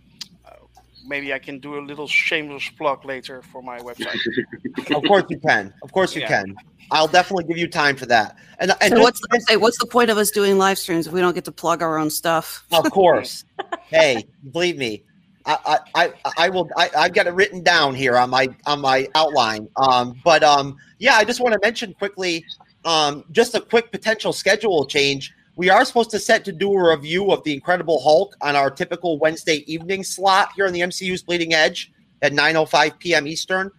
maybe 1.06 1.34
I 1.34 1.40
can 1.40 1.60
do 1.60 1.78
a 1.78 1.82
little 1.82 2.08
shameless 2.08 2.70
plug 2.78 3.04
later 3.04 3.42
for 3.52 3.62
my 3.62 3.78
website. 3.80 4.22
of 4.96 5.04
course 5.04 5.26
you 5.30 5.38
can. 5.38 5.74
Of 5.84 5.92
course 5.92 6.16
you 6.16 6.22
Yeah. 6.22 6.30
can. 6.30 6.56
I'll 6.92 7.10
definitely 7.10 7.44
give 7.44 7.58
you 7.58 7.68
time 7.68 7.98
for 7.98 8.06
that. 8.06 8.38
And, 8.60 8.72
and 8.80 8.80
so 8.82 8.88
just- 8.90 9.02
what's 9.02 9.20
the, 9.20 9.40
say, 9.50 9.58
what's 9.58 9.78
the 9.80 9.86
point 9.86 10.10
of 10.10 10.18
us 10.18 10.32
doing 10.32 10.58
live 10.58 10.78
streams 10.78 11.06
if 11.06 11.12
we 11.12 11.20
don't 11.20 11.34
get 11.34 11.44
to 11.46 11.52
plug 11.52 11.82
our 11.82 11.98
own 11.98 12.10
stuff? 12.10 12.66
of 12.72 12.90
course. 12.90 13.44
hey, 13.90 14.24
believe 14.54 14.78
me, 14.78 15.04
I 15.46 15.58
I, 15.66 16.06
I, 16.06 16.14
I 16.38 16.50
will. 16.50 16.70
I, 16.78 16.90
I've 16.96 17.14
got 17.14 17.28
it 17.28 17.34
written 17.34 17.64
down 17.64 17.96
here 17.96 18.16
on 18.18 18.30
my 18.30 18.48
on 18.66 18.80
my 18.80 19.08
outline. 19.16 19.68
Um, 19.76 20.16
but 20.24 20.42
um, 20.42 20.78
yeah, 21.00 21.16
I 21.16 21.26
just 21.26 21.42
want 21.42 21.54
to 21.54 21.60
mention 21.62 21.94
quickly, 21.96 22.46
um, 22.86 23.26
just 23.32 23.56
a 23.56 23.62
quick 23.62 23.92
potential 23.92 24.34
schedule 24.34 24.86
change. 24.86 25.34
We 25.56 25.70
are 25.70 25.86
supposed 25.86 26.10
to 26.12 26.20
set 26.20 26.46
to 26.46 26.52
do 26.52 26.74
a 26.74 26.96
review 26.96 27.32
of 27.32 27.44
the 27.44 27.54
Incredible 27.54 28.02
Hulk 28.02 28.36
on 28.42 28.56
our 28.56 28.72
typical 28.72 29.20
Wednesday 29.20 29.64
evening 29.72 30.04
slot 30.04 30.50
here 30.56 30.66
on 30.66 30.74
the 30.74 30.80
MCU's 30.80 31.22
Bleeding 31.22 31.54
Edge 31.54 31.92
at 32.22 32.34
9:05 32.34 33.00
p.m. 33.00 33.28
Eastern. 33.28 33.72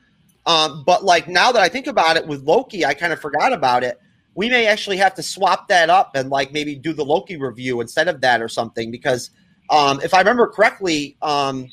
Um, 0.47 0.85
but 0.85 1.05
like 1.05 1.27
now 1.27 1.51
that 1.53 1.63
I 1.63 1.69
think 1.69 1.87
about 1.87 2.17
it, 2.17 2.27
with 2.27 2.43
Loki, 2.45 2.85
I 2.85 2.95
kind 2.95 3.13
of 3.13 3.21
forgot 3.21 3.53
about 3.53 3.83
it. 3.83 4.01
We 4.35 4.49
may 4.49 4.67
actually 4.67 4.99
have 4.99 5.15
to 5.15 5.23
swap 5.23 5.69
that 5.69 5.91
up 5.91 6.13
and 6.15 6.29
like 6.29 6.53
maybe 6.53 6.75
do 6.75 6.93
the 6.93 7.05
Loki 7.05 7.37
review 7.37 7.81
instead 7.81 8.09
of 8.09 8.21
that 8.21 8.43
or 8.43 8.49
something 8.49 8.91
because 8.91 9.31
um, 9.71 10.01
if 10.03 10.13
I 10.13 10.19
remember 10.19 10.47
correctly, 10.49 11.17
um, 11.23 11.69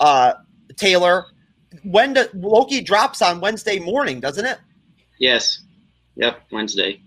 uh, 0.00 0.34
Taylor, 0.76 1.26
when 1.84 2.12
do, 2.12 2.26
Loki 2.34 2.80
drops 2.80 3.22
on 3.22 3.40
Wednesday 3.40 3.78
morning, 3.78 4.20
doesn't 4.20 4.44
it? 4.44 4.58
Yes. 5.18 5.62
Yep. 6.16 6.42
Wednesday. 6.52 7.00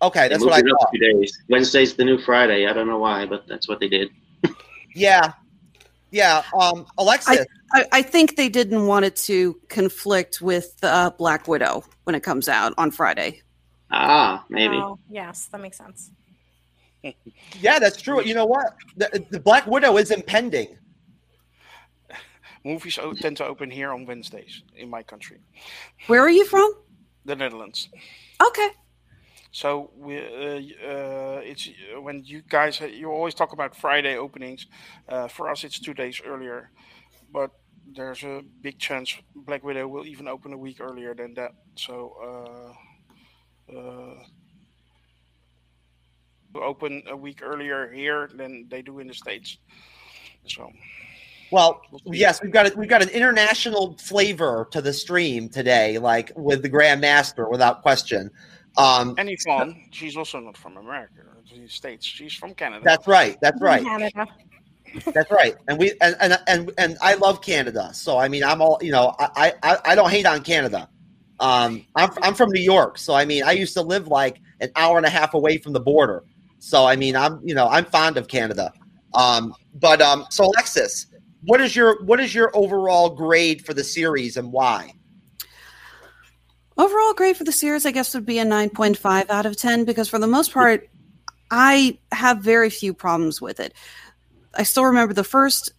Okay, 0.00 0.22
They 0.22 0.28
that's 0.30 0.40
moved 0.40 0.50
what 0.50 0.56
I 0.64 0.66
it 0.66 0.72
up 0.72 0.80
thought. 0.80 0.90
two 0.94 0.98
days. 1.20 1.38
Wednesday's 1.48 1.94
the 1.94 2.04
new 2.04 2.18
Friday. 2.18 2.66
I 2.66 2.72
don't 2.72 2.88
know 2.88 2.98
why, 2.98 3.24
but 3.26 3.46
that's 3.46 3.68
what 3.68 3.78
they 3.80 3.88
did. 3.88 4.10
Yeah, 4.94 5.32
yeah. 6.10 6.42
Um, 6.60 6.86
Alexis, 6.98 7.46
I, 7.72 7.86
I 7.92 8.02
think 8.02 8.36
they 8.36 8.48
didn't 8.48 8.86
want 8.86 9.04
it 9.04 9.16
to 9.16 9.58
conflict 9.68 10.42
with 10.42 10.76
uh, 10.82 11.10
Black 11.10 11.48
Widow 11.48 11.84
when 12.04 12.14
it 12.14 12.22
comes 12.22 12.48
out 12.48 12.74
on 12.76 12.90
Friday. 12.90 13.42
Ah, 13.90 14.44
maybe. 14.48 14.74
Oh, 14.76 14.98
yes, 15.08 15.46
that 15.52 15.60
makes 15.60 15.78
sense. 15.78 16.10
yeah, 17.60 17.78
that's 17.78 18.00
true. 18.00 18.22
You 18.22 18.34
know 18.34 18.44
what? 18.46 18.74
The, 18.96 19.24
the 19.30 19.40
Black 19.40 19.66
Widow 19.66 19.96
is 19.98 20.10
impending. 20.10 20.76
Movies 22.64 22.98
tend 23.20 23.36
to 23.38 23.44
open 23.44 23.70
here 23.70 23.92
on 23.92 24.04
Wednesdays 24.06 24.62
in 24.76 24.88
my 24.88 25.02
country, 25.02 25.38
Where 26.06 26.20
are 26.20 26.30
you 26.30 26.44
from? 26.44 26.72
the 27.24 27.34
Netherlands. 27.36 27.88
Okay. 28.48 28.68
So 29.52 29.90
we, 29.96 30.18
uh, 30.18 30.60
uh, 30.88 31.40
it's 31.44 31.68
uh, 31.68 32.00
when 32.00 32.24
you 32.24 32.42
guys 32.48 32.80
you 32.80 33.10
always 33.10 33.34
talk 33.34 33.52
about 33.52 33.76
Friday 33.76 34.16
openings. 34.16 34.66
Uh, 35.08 35.28
for 35.28 35.50
us, 35.50 35.64
it's 35.64 35.78
two 35.80 35.94
days 35.94 36.20
earlier, 36.24 36.70
but 37.32 37.50
there's 37.94 38.22
a 38.24 38.42
big 38.62 38.78
chance 38.78 39.16
Black 39.34 39.64
Widow 39.64 39.88
will 39.88 40.06
even 40.06 40.28
open 40.28 40.52
a 40.52 40.58
week 40.58 40.80
earlier 40.80 41.14
than 41.14 41.34
that. 41.34 41.52
So 41.76 42.74
uh, 43.70 43.76
uh, 43.76 44.14
open 46.54 47.02
a 47.08 47.16
week 47.16 47.40
earlier 47.42 47.90
here 47.90 48.28
than 48.34 48.66
they 48.70 48.82
do 48.82 48.98
in 48.98 49.06
the 49.08 49.14
states. 49.14 49.58
So 50.46 50.70
Well, 51.52 51.82
yes, 52.06 52.42
we've 52.42 52.50
got 52.50 52.72
a, 52.72 52.76
we've 52.76 52.88
got 52.88 53.02
an 53.02 53.10
international 53.10 53.96
flavor 53.98 54.66
to 54.70 54.80
the 54.80 54.92
stream 54.92 55.50
today, 55.50 55.98
like 55.98 56.32
with 56.34 56.62
the 56.62 56.70
Grandmaster, 56.70 57.50
without 57.50 57.82
question. 57.82 58.30
Um, 58.78 59.14
Annie 59.18 59.36
Vaughn, 59.44 59.88
she's 59.90 60.16
also 60.16 60.40
not 60.40 60.56
from 60.56 60.78
America 60.78 61.20
or 61.20 61.42
the 61.54 61.68
states. 61.68 62.06
She's 62.06 62.32
from 62.32 62.54
Canada. 62.54 62.82
That's 62.84 63.06
right. 63.06 63.38
That's 63.42 63.60
right. 63.60 63.84
Canada. 63.84 64.26
That's 65.12 65.30
right. 65.30 65.54
And 65.68 65.78
we 65.78 65.92
and, 66.00 66.16
and 66.20 66.38
and 66.46 66.72
and 66.78 66.96
I 67.02 67.14
love 67.14 67.42
Canada. 67.42 67.90
So 67.92 68.18
I 68.18 68.28
mean, 68.28 68.44
I'm 68.44 68.62
all 68.62 68.78
you 68.80 68.92
know. 68.92 69.14
I 69.18 69.52
I, 69.62 69.78
I 69.84 69.94
don't 69.94 70.10
hate 70.10 70.26
on 70.26 70.42
Canada. 70.42 70.88
Um, 71.38 71.84
I'm 71.96 72.10
I'm 72.22 72.34
from 72.34 72.50
New 72.50 72.62
York, 72.62 72.98
so 72.98 73.14
I 73.14 73.24
mean, 73.24 73.42
I 73.42 73.52
used 73.52 73.74
to 73.74 73.82
live 73.82 74.08
like 74.08 74.40
an 74.60 74.70
hour 74.76 74.96
and 74.96 75.04
a 75.04 75.10
half 75.10 75.34
away 75.34 75.58
from 75.58 75.72
the 75.72 75.80
border. 75.80 76.24
So 76.60 76.86
I 76.86 76.96
mean, 76.96 77.14
I'm 77.14 77.40
you 77.44 77.54
know 77.54 77.68
I'm 77.68 77.84
fond 77.84 78.16
of 78.16 78.28
Canada. 78.28 78.72
Um, 79.14 79.54
but 79.74 80.00
um, 80.00 80.24
so 80.30 80.44
Alexis, 80.44 81.06
what 81.44 81.60
is 81.60 81.74
your 81.74 82.02
what 82.04 82.20
is 82.20 82.34
your 82.34 82.50
overall 82.54 83.10
grade 83.10 83.64
for 83.64 83.74
the 83.74 83.84
series 83.84 84.36
and 84.36 84.52
why? 84.52 84.94
Overall 86.78 87.14
grade 87.14 87.36
for 87.36 87.44
the 87.44 87.52
series, 87.52 87.84
I 87.84 87.90
guess, 87.90 88.14
would 88.14 88.24
be 88.24 88.38
a 88.38 88.44
9.5 88.44 89.28
out 89.28 89.46
of 89.46 89.56
10 89.56 89.84
because 89.84 90.08
for 90.08 90.18
the 90.18 90.26
most 90.26 90.52
part, 90.52 90.88
I 91.50 91.98
have 92.12 92.38
very 92.38 92.70
few 92.70 92.94
problems 92.94 93.42
with 93.42 93.60
it. 93.60 93.74
I 94.54 94.62
still 94.62 94.84
remember 94.84 95.12
the 95.12 95.22
first 95.22 95.72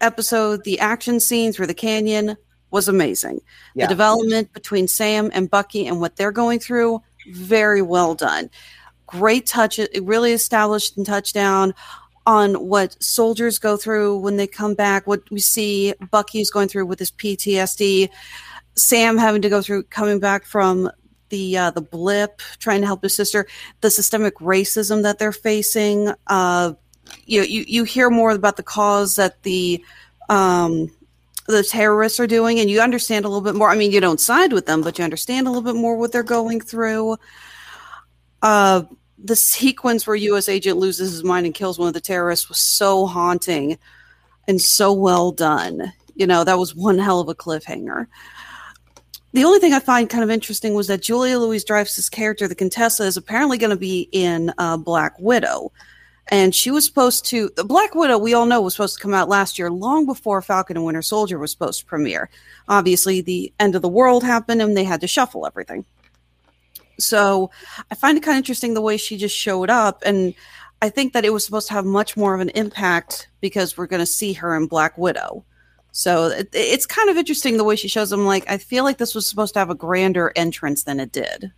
episode, 0.00 0.64
the 0.64 0.80
action 0.80 1.20
scenes 1.20 1.56
through 1.56 1.66
the 1.66 1.74
canyon 1.74 2.36
was 2.70 2.88
amazing. 2.88 3.40
Yeah. 3.74 3.86
The 3.86 3.90
development 3.90 4.52
between 4.52 4.88
Sam 4.88 5.30
and 5.34 5.50
Bucky 5.50 5.86
and 5.86 6.00
what 6.00 6.16
they're 6.16 6.32
going 6.32 6.60
through, 6.60 7.00
very 7.30 7.82
well 7.82 8.14
done. 8.14 8.50
Great 9.06 9.46
touch. 9.46 9.78
It 9.78 10.02
really 10.02 10.32
established 10.32 10.96
and 10.96 11.04
touchdown 11.04 11.74
on 12.28 12.52
what 12.56 13.02
soldiers 13.02 13.58
go 13.58 13.78
through 13.78 14.18
when 14.18 14.36
they 14.36 14.46
come 14.46 14.74
back, 14.74 15.06
what 15.06 15.22
we 15.30 15.40
see 15.40 15.94
Bucky's 16.10 16.50
going 16.50 16.68
through 16.68 16.84
with 16.84 16.98
his 16.98 17.10
PTSD. 17.10 18.10
Sam 18.74 19.16
having 19.16 19.40
to 19.40 19.48
go 19.48 19.62
through 19.62 19.84
coming 19.84 20.20
back 20.20 20.44
from 20.44 20.90
the 21.30 21.56
uh, 21.56 21.70
the 21.70 21.80
blip, 21.80 22.42
trying 22.58 22.82
to 22.82 22.86
help 22.86 23.02
his 23.02 23.16
sister, 23.16 23.46
the 23.80 23.90
systemic 23.90 24.34
racism 24.36 25.02
that 25.04 25.18
they're 25.18 25.32
facing. 25.32 26.12
Uh, 26.26 26.74
you, 27.24 27.42
you 27.44 27.64
you 27.66 27.84
hear 27.84 28.10
more 28.10 28.32
about 28.32 28.58
the 28.58 28.62
cause 28.62 29.16
that 29.16 29.42
the 29.42 29.82
um, 30.28 30.94
the 31.46 31.62
terrorists 31.62 32.20
are 32.20 32.26
doing, 32.26 32.60
and 32.60 32.68
you 32.68 32.82
understand 32.82 33.24
a 33.24 33.28
little 33.28 33.40
bit 33.40 33.54
more. 33.54 33.70
I 33.70 33.74
mean, 33.74 33.90
you 33.90 34.00
don't 34.00 34.20
side 34.20 34.52
with 34.52 34.66
them, 34.66 34.82
but 34.82 34.98
you 34.98 35.04
understand 35.04 35.46
a 35.46 35.50
little 35.50 35.62
bit 35.62 35.80
more 35.80 35.96
what 35.96 36.12
they're 36.12 36.22
going 36.22 36.60
through. 36.60 37.16
Uh, 38.42 38.82
the 39.22 39.36
sequence 39.36 40.06
where 40.06 40.16
U.S. 40.16 40.48
agent 40.48 40.78
loses 40.78 41.12
his 41.12 41.24
mind 41.24 41.46
and 41.46 41.54
kills 41.54 41.78
one 41.78 41.88
of 41.88 41.94
the 41.94 42.00
terrorists 42.00 42.48
was 42.48 42.58
so 42.58 43.06
haunting 43.06 43.78
and 44.46 44.60
so 44.60 44.92
well 44.92 45.32
done. 45.32 45.92
You 46.14 46.26
know, 46.26 46.44
that 46.44 46.58
was 46.58 46.74
one 46.74 46.98
hell 46.98 47.20
of 47.20 47.28
a 47.28 47.34
cliffhanger. 47.34 48.06
The 49.32 49.44
only 49.44 49.58
thing 49.58 49.74
I 49.74 49.80
find 49.80 50.08
kind 50.08 50.24
of 50.24 50.30
interesting 50.30 50.74
was 50.74 50.86
that 50.86 51.02
Julia 51.02 51.38
Louise 51.38 51.64
Dreyfus' 51.64 52.08
character, 52.08 52.48
the 52.48 52.54
Contessa, 52.54 53.04
is 53.04 53.16
apparently 53.16 53.58
going 53.58 53.70
to 53.70 53.76
be 53.76 54.08
in 54.10 54.52
uh, 54.56 54.76
Black 54.76 55.14
Widow. 55.18 55.70
And 56.30 56.54
she 56.54 56.70
was 56.70 56.84
supposed 56.84 57.24
to, 57.26 57.50
the 57.56 57.64
Black 57.64 57.94
Widow, 57.94 58.18
we 58.18 58.34
all 58.34 58.46
know, 58.46 58.60
was 58.60 58.74
supposed 58.74 58.96
to 58.96 59.02
come 59.02 59.14
out 59.14 59.28
last 59.28 59.58
year, 59.58 59.70
long 59.70 60.06
before 60.06 60.42
Falcon 60.42 60.76
and 60.76 60.84
Winter 60.84 61.02
Soldier 61.02 61.38
was 61.38 61.50
supposed 61.50 61.80
to 61.80 61.86
premiere. 61.86 62.28
Obviously, 62.68 63.20
the 63.20 63.52
end 63.60 63.74
of 63.74 63.82
the 63.82 63.88
world 63.88 64.22
happened 64.22 64.60
and 64.60 64.76
they 64.76 64.84
had 64.84 65.00
to 65.00 65.06
shuffle 65.06 65.46
everything. 65.46 65.84
So 66.98 67.50
I 67.90 67.94
find 67.94 68.18
it 68.18 68.22
kind 68.22 68.36
of 68.36 68.40
interesting 68.40 68.74
the 68.74 68.80
way 68.80 68.96
she 68.96 69.16
just 69.16 69.36
showed 69.36 69.70
up. 69.70 70.02
And 70.04 70.34
I 70.82 70.88
think 70.88 71.12
that 71.12 71.24
it 71.24 71.32
was 71.32 71.44
supposed 71.44 71.68
to 71.68 71.74
have 71.74 71.84
much 71.84 72.16
more 72.16 72.34
of 72.34 72.40
an 72.40 72.50
impact 72.50 73.28
because 73.40 73.76
we're 73.76 73.86
going 73.86 74.00
to 74.00 74.06
see 74.06 74.32
her 74.34 74.56
in 74.56 74.66
Black 74.66 74.96
Widow. 74.98 75.44
So 75.92 76.26
it, 76.26 76.48
it's 76.52 76.86
kind 76.86 77.08
of 77.10 77.16
interesting 77.16 77.56
the 77.56 77.64
way 77.64 77.76
she 77.76 77.88
shows 77.88 78.10
them. 78.10 78.26
Like, 78.26 78.48
I 78.50 78.58
feel 78.58 78.84
like 78.84 78.98
this 78.98 79.14
was 79.14 79.28
supposed 79.28 79.54
to 79.54 79.58
have 79.60 79.70
a 79.70 79.74
grander 79.74 80.32
entrance 80.36 80.84
than 80.84 81.00
it 81.00 81.12
did. 81.12 81.52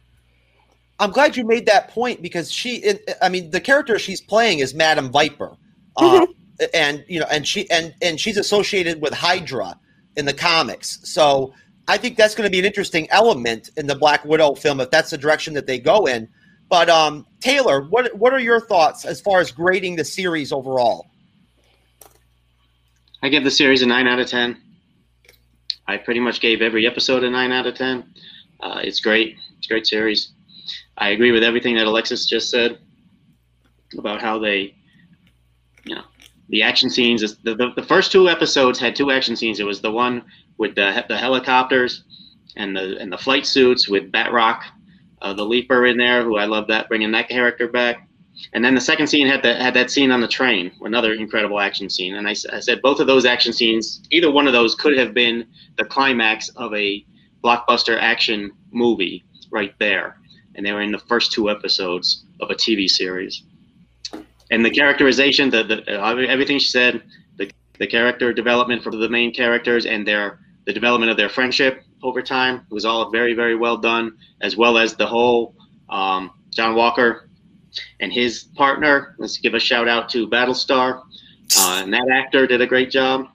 I'm 0.99 1.11
glad 1.11 1.37
you 1.37 1.45
made 1.47 1.67
that 1.67 1.89
point 1.89 2.21
because 2.21 2.53
she, 2.53 2.95
I 3.23 3.31
mean, 3.31 3.51
the 3.51 3.61
character 3.61 3.99
she's 3.99 4.21
playing 4.21 4.59
is 4.59 4.75
Madam 4.75 5.11
Viper, 5.11 5.57
uh, 5.97 6.27
and 6.75 7.03
you 7.09 7.19
know, 7.19 7.27
and 7.31 7.49
she 7.49 7.69
and 7.71 7.95
and 8.03 8.21
she's 8.21 8.37
associated 8.37 9.01
with 9.01 9.15
Hydra 9.15 9.81
in 10.17 10.27
the 10.27 10.35
comics. 10.35 11.01
So 11.03 11.55
I 11.89 11.97
think 11.97 12.17
that's 12.17 12.35
going 12.35 12.47
to 12.47 12.51
be 12.51 12.59
an 12.59 12.65
interesting 12.65 13.09
element 13.11 13.71
in 13.77 13.87
the 13.87 13.95
Black 13.97 14.25
Widow 14.25 14.55
film 14.55 14.81
if 14.81 14.91
that's 14.91 15.11
the 15.11 15.19
direction 15.19 15.55
that 15.55 15.67
they 15.67 15.79
go 15.79 16.07
in. 16.07 16.29
But 16.69 16.89
um, 16.89 17.27
Taylor, 17.41 17.83
what 17.83 18.17
what 18.17 18.33
are 18.33 18.39
your 18.39 18.61
thoughts 18.61 19.05
as 19.05 19.21
far 19.21 19.41
as 19.41 19.51
grading 19.51 19.97
the 19.97 20.05
series 20.05 20.53
overall? 20.53 21.11
I 23.23 23.29
give 23.29 23.45
the 23.45 23.51
series 23.51 23.83
a 23.83 23.87
nine 23.87 24.07
out 24.07 24.21
of 24.21 24.29
ten. 24.29 24.57
I 25.89 25.97
pretty 25.97 26.21
much 26.21 26.41
gave 26.41 26.63
every 26.63 26.87
episode 26.87 27.25
a 27.25 27.31
nine 27.31 27.51
out 27.51 27.67
of 27.67 27.75
ten. 27.75 28.15
Uh, 28.61 28.81
it's 28.85 29.01
great. 29.01 29.37
It's 29.59 29.67
a 29.67 29.69
great 29.69 29.87
series. 29.87 30.33
I 30.97 31.11
agree 31.11 31.33
with 31.33 31.43
everything 31.43 31.75
that 31.77 31.87
Alexis 31.87 32.27
just 32.27 32.51
said 32.51 32.79
about 33.99 34.21
how 34.21 34.39
they, 34.39 34.75
you 35.85 35.97
know, 35.97 36.05
the 36.51 36.63
action 36.63 36.89
scenes. 36.89 37.23
The, 37.43 37.55
the, 37.55 37.73
the 37.75 37.83
first 37.83 38.13
two 38.13 38.29
episodes 38.29 38.79
had 38.79 38.95
two 38.95 39.11
action 39.11 39.35
scenes. 39.35 39.59
It 39.59 39.67
was 39.67 39.81
the 39.81 39.91
one 39.91 40.23
with 40.61 40.75
the 40.77 41.05
the 41.09 41.17
helicopters 41.17 42.05
and 42.57 42.77
the 42.77 42.97
and 42.99 43.13
the 43.13 43.19
flight 43.19 43.47
suits 43.47 43.89
with 43.89 44.13
Batroc, 44.13 44.63
uh, 45.23 45.33
the 45.33 45.45
Leaper 45.45 45.87
in 45.87 45.97
there, 45.97 46.23
who 46.23 46.37
I 46.37 46.45
love 46.45 46.69
that 46.69 46.89
bringing 46.89 47.11
that 47.13 47.29
character 47.29 47.67
back. 47.67 48.07
And 48.53 48.65
then 48.65 48.75
the 48.75 48.81
second 48.81 49.09
scene 49.09 49.27
had 49.27 49.43
the, 49.43 49.55
had 49.55 49.75
that 49.75 49.91
scene 49.91 50.11
on 50.11 50.21
the 50.21 50.29
train, 50.29 50.71
another 50.83 51.13
incredible 51.13 51.61
action 51.61 51.91
scene. 51.91 52.15
And 52.15 52.27
I, 52.27 52.31
I 52.53 52.61
said 52.61 52.81
both 52.81 53.01
of 53.01 53.07
those 53.07 53.27
action 53.27 53.53
scenes, 53.53 54.01
either 54.11 54.31
one 54.31 54.47
of 54.47 54.55
those 54.55 54.75
could 54.75 54.97
have 54.97 55.13
been 55.13 55.47
the 55.77 55.85
climax 55.85 56.49
of 56.51 56.73
a 56.73 57.05
blockbuster 57.45 57.99
action 58.01 58.53
movie 58.71 59.25
right 59.51 59.75
there 59.79 60.21
and 60.55 60.67
they 60.67 60.73
were 60.73 60.83
in 60.83 60.93
the 60.93 60.99
first 60.99 61.33
two 61.33 61.49
episodes 61.51 62.25
of 62.41 62.51
a 62.51 62.55
TV 62.55 62.89
series. 62.89 63.45
And 64.51 64.65
the 64.65 64.71
characterization, 64.71 65.51
the, 65.51 65.63
the 65.63 66.29
everything 66.29 66.59
she 66.59 66.69
said, 66.69 67.03
the, 67.37 67.51
the 67.79 67.87
character 67.87 68.33
development 68.33 68.83
for 68.83 68.91
the 68.91 69.09
main 69.09 69.33
characters 69.33 69.87
and 69.87 70.07
their 70.07 70.41
the 70.71 70.75
development 70.75 71.11
of 71.11 71.17
their 71.17 71.29
friendship 71.29 71.83
over 72.01 72.23
time 72.23 72.65
It 72.71 72.73
was 72.73 72.85
all 72.85 73.11
very 73.11 73.35
very 73.35 73.57
well 73.57 73.77
done, 73.77 74.17
as 74.41 74.57
well 74.57 74.79
as 74.79 74.95
the 74.95 75.07
whole 75.07 75.57
um, 75.89 76.31
John 76.51 76.77
Walker 76.77 77.29
and 77.99 78.13
his 78.13 78.45
partner. 78.55 79.17
Let's 79.19 79.39
give 79.39 79.55
a 79.55 79.59
shout 79.59 79.89
out 79.89 80.09
to 80.11 80.29
Battlestar, 80.29 81.03
uh, 81.59 81.81
and 81.83 81.93
that 81.93 82.09
actor 82.13 82.47
did 82.47 82.61
a 82.61 82.69
great 82.69 82.91
job. 82.91 83.27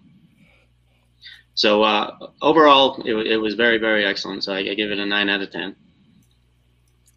So 1.56 1.84
uh, 1.84 2.16
overall, 2.42 3.02
it, 3.04 3.14
it 3.28 3.38
was 3.38 3.56
very 3.56 3.80
very 3.80 4.06
excellent. 4.06 4.46
So 4.46 4.54
I, 4.54 4.60
I 4.60 4.74
give 4.74 4.92
it 4.92 5.00
a 5.00 5.06
nine 5.06 5.28
out 5.28 5.42
of 5.42 5.52
ten. 5.52 5.76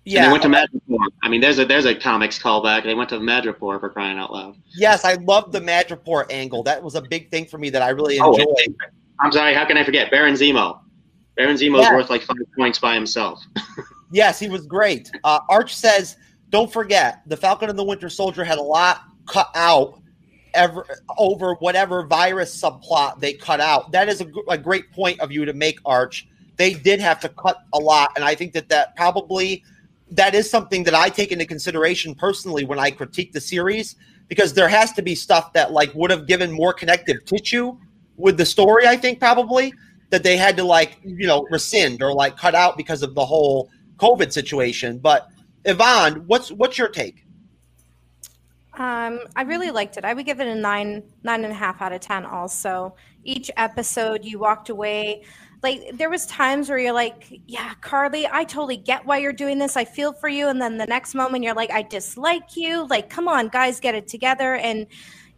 Yeah, 0.04 0.24
and 0.24 0.26
they 0.26 0.32
went 0.32 0.42
to 0.42 0.48
Madripoor. 0.48 0.98
I 1.22 1.28
mean, 1.28 1.40
there's 1.40 1.60
a 1.60 1.64
there's 1.64 1.86
a 1.86 1.94
comics 1.94 2.40
callback. 2.40 2.82
They 2.82 2.94
went 2.94 3.10
to 3.10 3.20
Madripoor 3.20 3.78
for 3.78 3.88
crying 3.88 4.18
out 4.18 4.32
loud. 4.32 4.56
Yes, 4.74 5.04
I 5.04 5.14
love 5.14 5.52
the 5.52 5.60
Madripoor 5.60 6.26
angle. 6.28 6.64
That 6.64 6.82
was 6.82 6.96
a 6.96 7.02
big 7.02 7.30
thing 7.30 7.46
for 7.46 7.58
me 7.58 7.70
that 7.70 7.82
I 7.82 7.90
really 7.90 8.16
enjoyed. 8.16 8.46
Oh, 8.48 8.88
I'm 9.20 9.32
sorry, 9.32 9.54
how 9.54 9.64
can 9.64 9.76
I 9.76 9.84
forget 9.84 10.10
Baron 10.10 10.34
Zemo? 10.34 10.80
Baron 11.36 11.56
Zemo's 11.56 11.82
yes. 11.82 11.92
worth 11.92 12.10
like 12.10 12.22
five 12.22 12.36
points 12.56 12.78
by 12.78 12.94
himself. 12.94 13.42
yes, 14.12 14.38
he 14.38 14.48
was 14.48 14.66
great. 14.66 15.10
Uh, 15.24 15.40
Arch 15.48 15.74
says, 15.74 16.16
"Don't 16.50 16.72
forget, 16.72 17.22
the 17.26 17.36
Falcon 17.36 17.70
and 17.70 17.78
the 17.78 17.84
Winter 17.84 18.08
Soldier 18.08 18.44
had 18.44 18.58
a 18.58 18.62
lot 18.62 19.02
cut 19.26 19.48
out." 19.54 20.00
Ever, 20.54 20.86
over 21.18 21.54
whatever 21.56 22.06
virus 22.06 22.60
subplot 22.60 23.20
they 23.20 23.34
cut 23.34 23.60
out. 23.60 23.92
That 23.92 24.08
is 24.08 24.22
a, 24.22 24.26
a 24.48 24.56
great 24.56 24.90
point 24.92 25.20
of 25.20 25.30
you 25.30 25.44
to 25.44 25.52
make, 25.52 25.78
Arch. 25.84 26.26
They 26.56 26.72
did 26.72 27.00
have 27.00 27.20
to 27.20 27.28
cut 27.28 27.58
a 27.74 27.78
lot, 27.78 28.12
and 28.16 28.24
I 28.24 28.34
think 28.34 28.54
that 28.54 28.68
that 28.70 28.96
probably 28.96 29.62
that 30.10 30.34
is 30.34 30.50
something 30.50 30.84
that 30.84 30.94
I 30.94 31.10
take 31.10 31.32
into 31.32 31.44
consideration 31.44 32.14
personally 32.14 32.64
when 32.64 32.78
I 32.78 32.90
critique 32.90 33.32
the 33.32 33.40
series 33.40 33.96
because 34.28 34.54
there 34.54 34.68
has 34.68 34.92
to 34.92 35.02
be 35.02 35.14
stuff 35.14 35.52
that 35.52 35.72
like 35.72 35.94
would 35.94 36.10
have 36.10 36.26
given 36.26 36.50
more 36.50 36.72
connective 36.72 37.24
tissue 37.26 37.76
with 38.18 38.36
the 38.36 38.44
story. 38.44 38.86
I 38.86 38.96
think 38.96 39.18
probably 39.18 39.72
that 40.10 40.22
they 40.22 40.36
had 40.36 40.56
to 40.58 40.64
like 40.64 40.98
you 41.02 41.26
know 41.26 41.46
rescind 41.50 42.02
or 42.02 42.12
like 42.12 42.36
cut 42.36 42.54
out 42.54 42.76
because 42.76 43.02
of 43.02 43.14
the 43.14 43.24
whole 43.24 43.70
COVID 43.96 44.32
situation. 44.32 44.98
But 44.98 45.28
Yvonne, 45.64 46.24
what's 46.26 46.52
what's 46.52 46.76
your 46.76 46.88
take? 46.88 47.24
Um, 48.74 49.20
I 49.34 49.42
really 49.42 49.70
liked 49.70 49.96
it. 49.96 50.04
I 50.04 50.14
would 50.14 50.24
give 50.24 50.38
it 50.38 50.46
a 50.46 50.54
nine, 50.54 51.02
nine 51.24 51.42
and 51.42 51.52
a 51.52 51.56
half 51.56 51.82
out 51.82 51.92
of 51.92 52.00
ten. 52.00 52.24
Also, 52.24 52.94
each 53.24 53.50
episode 53.56 54.24
you 54.24 54.38
walked 54.38 54.68
away 54.68 55.22
like 55.62 55.90
there 55.94 56.10
was 56.10 56.26
times 56.26 56.68
where 56.68 56.78
you're 56.78 56.92
like 56.92 57.40
yeah 57.46 57.74
Karli 57.80 58.26
i 58.30 58.44
totally 58.44 58.76
get 58.76 59.04
why 59.04 59.18
you're 59.18 59.32
doing 59.32 59.58
this 59.58 59.76
i 59.76 59.84
feel 59.84 60.12
for 60.12 60.28
you 60.28 60.48
and 60.48 60.60
then 60.60 60.78
the 60.78 60.86
next 60.86 61.14
moment 61.14 61.44
you're 61.44 61.54
like 61.54 61.70
i 61.70 61.82
dislike 61.82 62.56
you 62.56 62.86
like 62.86 63.10
come 63.10 63.28
on 63.28 63.48
guys 63.48 63.80
get 63.80 63.94
it 63.94 64.06
together 64.06 64.54
and 64.56 64.86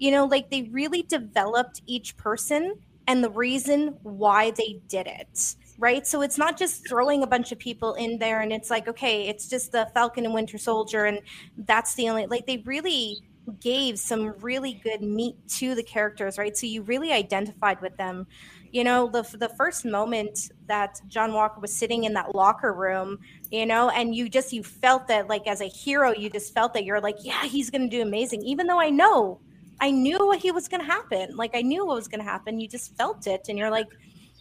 you 0.00 0.10
know 0.10 0.24
like 0.24 0.50
they 0.50 0.62
really 0.72 1.02
developed 1.02 1.82
each 1.86 2.16
person 2.16 2.74
and 3.06 3.22
the 3.24 3.30
reason 3.30 3.96
why 4.02 4.50
they 4.50 4.80
did 4.88 5.06
it 5.06 5.56
right? 5.80 6.06
So 6.06 6.20
it's 6.20 6.36
not 6.36 6.58
just 6.58 6.86
throwing 6.86 7.22
a 7.22 7.26
bunch 7.26 7.52
of 7.52 7.58
people 7.58 7.94
in 7.94 8.18
there 8.18 8.40
and 8.40 8.52
it's 8.52 8.70
like 8.70 8.86
okay 8.86 9.28
it's 9.28 9.48
just 9.48 9.72
the 9.72 9.90
falcon 9.94 10.26
and 10.26 10.34
winter 10.34 10.58
soldier 10.58 11.06
and 11.06 11.20
that's 11.56 11.94
the 11.94 12.08
only 12.10 12.26
like 12.26 12.46
they 12.46 12.58
really 12.58 13.22
gave 13.58 13.98
some 13.98 14.34
really 14.40 14.74
good 14.84 15.00
meat 15.02 15.36
to 15.48 15.74
the 15.74 15.82
characters 15.82 16.38
right? 16.38 16.56
So 16.56 16.66
you 16.66 16.82
really 16.82 17.12
identified 17.12 17.80
with 17.80 17.96
them. 17.96 18.26
You 18.72 18.84
know 18.84 19.08
the 19.08 19.22
the 19.36 19.48
first 19.56 19.84
moment 19.84 20.52
that 20.66 21.00
John 21.08 21.32
Walker 21.32 21.60
was 21.60 21.74
sitting 21.74 22.04
in 22.04 22.12
that 22.14 22.34
locker 22.34 22.72
room 22.72 23.18
you 23.50 23.66
know 23.66 23.88
and 23.88 24.14
you 24.14 24.28
just 24.28 24.52
you 24.52 24.62
felt 24.62 25.08
that 25.08 25.28
like 25.28 25.48
as 25.48 25.60
a 25.60 25.66
hero 25.68 26.12
you 26.12 26.30
just 26.30 26.54
felt 26.54 26.74
that 26.74 26.84
you're 26.84 27.00
like 27.00 27.16
yeah 27.22 27.44
he's 27.46 27.70
going 27.70 27.82
to 27.82 27.88
do 27.88 28.02
amazing 28.02 28.42
even 28.42 28.68
though 28.68 28.78
I 28.78 28.90
know 28.90 29.40
I 29.80 29.90
knew 29.90 30.18
what 30.18 30.38
he 30.38 30.52
was 30.52 30.68
going 30.68 30.80
to 30.80 30.86
happen. 30.86 31.36
Like 31.36 31.52
I 31.54 31.62
knew 31.62 31.86
what 31.86 31.96
was 31.96 32.08
going 32.08 32.20
to 32.20 32.30
happen. 32.30 32.60
You 32.60 32.68
just 32.68 32.96
felt 32.96 33.26
it 33.26 33.46
and 33.48 33.58
you're 33.58 33.70
like 33.70 33.88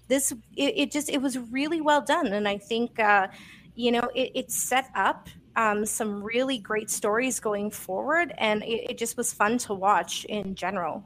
this 0.07 0.31
it, 0.55 0.73
it, 0.77 0.91
just 0.91 1.09
it 1.09 1.21
was 1.21 1.37
really 1.37 1.81
well 1.81 2.01
done. 2.01 2.27
And 2.27 2.47
I 2.47 2.57
think 2.57 2.99
uh 2.99 3.27
you 3.75 3.91
know 3.91 4.09
it, 4.13 4.31
it 4.35 4.51
set 4.51 4.89
up 4.95 5.29
um, 5.55 5.85
some 5.85 6.23
really 6.23 6.57
great 6.57 6.89
stories 6.89 7.39
going 7.39 7.69
forward 7.71 8.33
and 8.37 8.63
it, 8.63 8.91
it 8.91 8.97
just 8.97 9.17
was 9.17 9.33
fun 9.33 9.57
to 9.59 9.73
watch 9.73 10.23
in 10.25 10.55
general. 10.55 11.03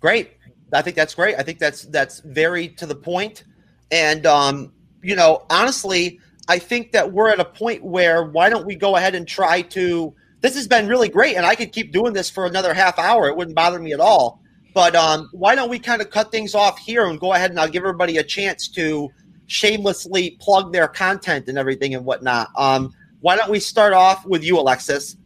Great. 0.00 0.32
I 0.72 0.82
think 0.82 0.96
that's 0.96 1.14
great. 1.14 1.36
I 1.38 1.42
think 1.42 1.58
that's 1.58 1.84
that's 1.86 2.20
very 2.20 2.68
to 2.70 2.86
the 2.86 2.94
point. 2.94 3.44
And 3.90 4.26
um, 4.26 4.72
you 5.02 5.16
know, 5.16 5.46
honestly, 5.50 6.20
I 6.48 6.58
think 6.58 6.92
that 6.92 7.12
we're 7.12 7.30
at 7.30 7.40
a 7.40 7.44
point 7.44 7.84
where 7.84 8.24
why 8.24 8.50
don't 8.50 8.66
we 8.66 8.76
go 8.76 8.96
ahead 8.96 9.14
and 9.14 9.26
try 9.26 9.62
to 9.62 10.14
this 10.46 10.54
has 10.54 10.68
been 10.68 10.88
really 10.88 11.08
great 11.08 11.36
and 11.36 11.44
I 11.44 11.54
could 11.54 11.72
keep 11.72 11.92
doing 11.92 12.12
this 12.12 12.30
for 12.30 12.46
another 12.46 12.72
half 12.72 12.98
hour. 12.98 13.28
It 13.28 13.36
wouldn't 13.36 13.56
bother 13.56 13.78
me 13.78 13.92
at 13.92 14.00
all. 14.00 14.40
But 14.74 14.94
um, 14.94 15.28
why 15.32 15.54
don't 15.54 15.70
we 15.70 15.78
kind 15.78 16.02
of 16.02 16.10
cut 16.10 16.30
things 16.30 16.54
off 16.54 16.78
here 16.78 17.06
and 17.06 17.18
go 17.18 17.32
ahead 17.32 17.50
and 17.50 17.58
I'll 17.58 17.68
give 17.68 17.82
everybody 17.82 18.18
a 18.18 18.22
chance 18.22 18.68
to 18.68 19.10
shamelessly 19.46 20.36
plug 20.40 20.72
their 20.72 20.88
content 20.88 21.48
and 21.48 21.56
everything 21.56 21.94
and 21.94 22.04
whatnot. 22.04 22.48
Um, 22.56 22.94
why 23.20 23.36
don't 23.36 23.50
we 23.50 23.58
start 23.58 23.94
off 23.94 24.26
with 24.26 24.44
you, 24.44 24.58
Alexis? 24.58 25.16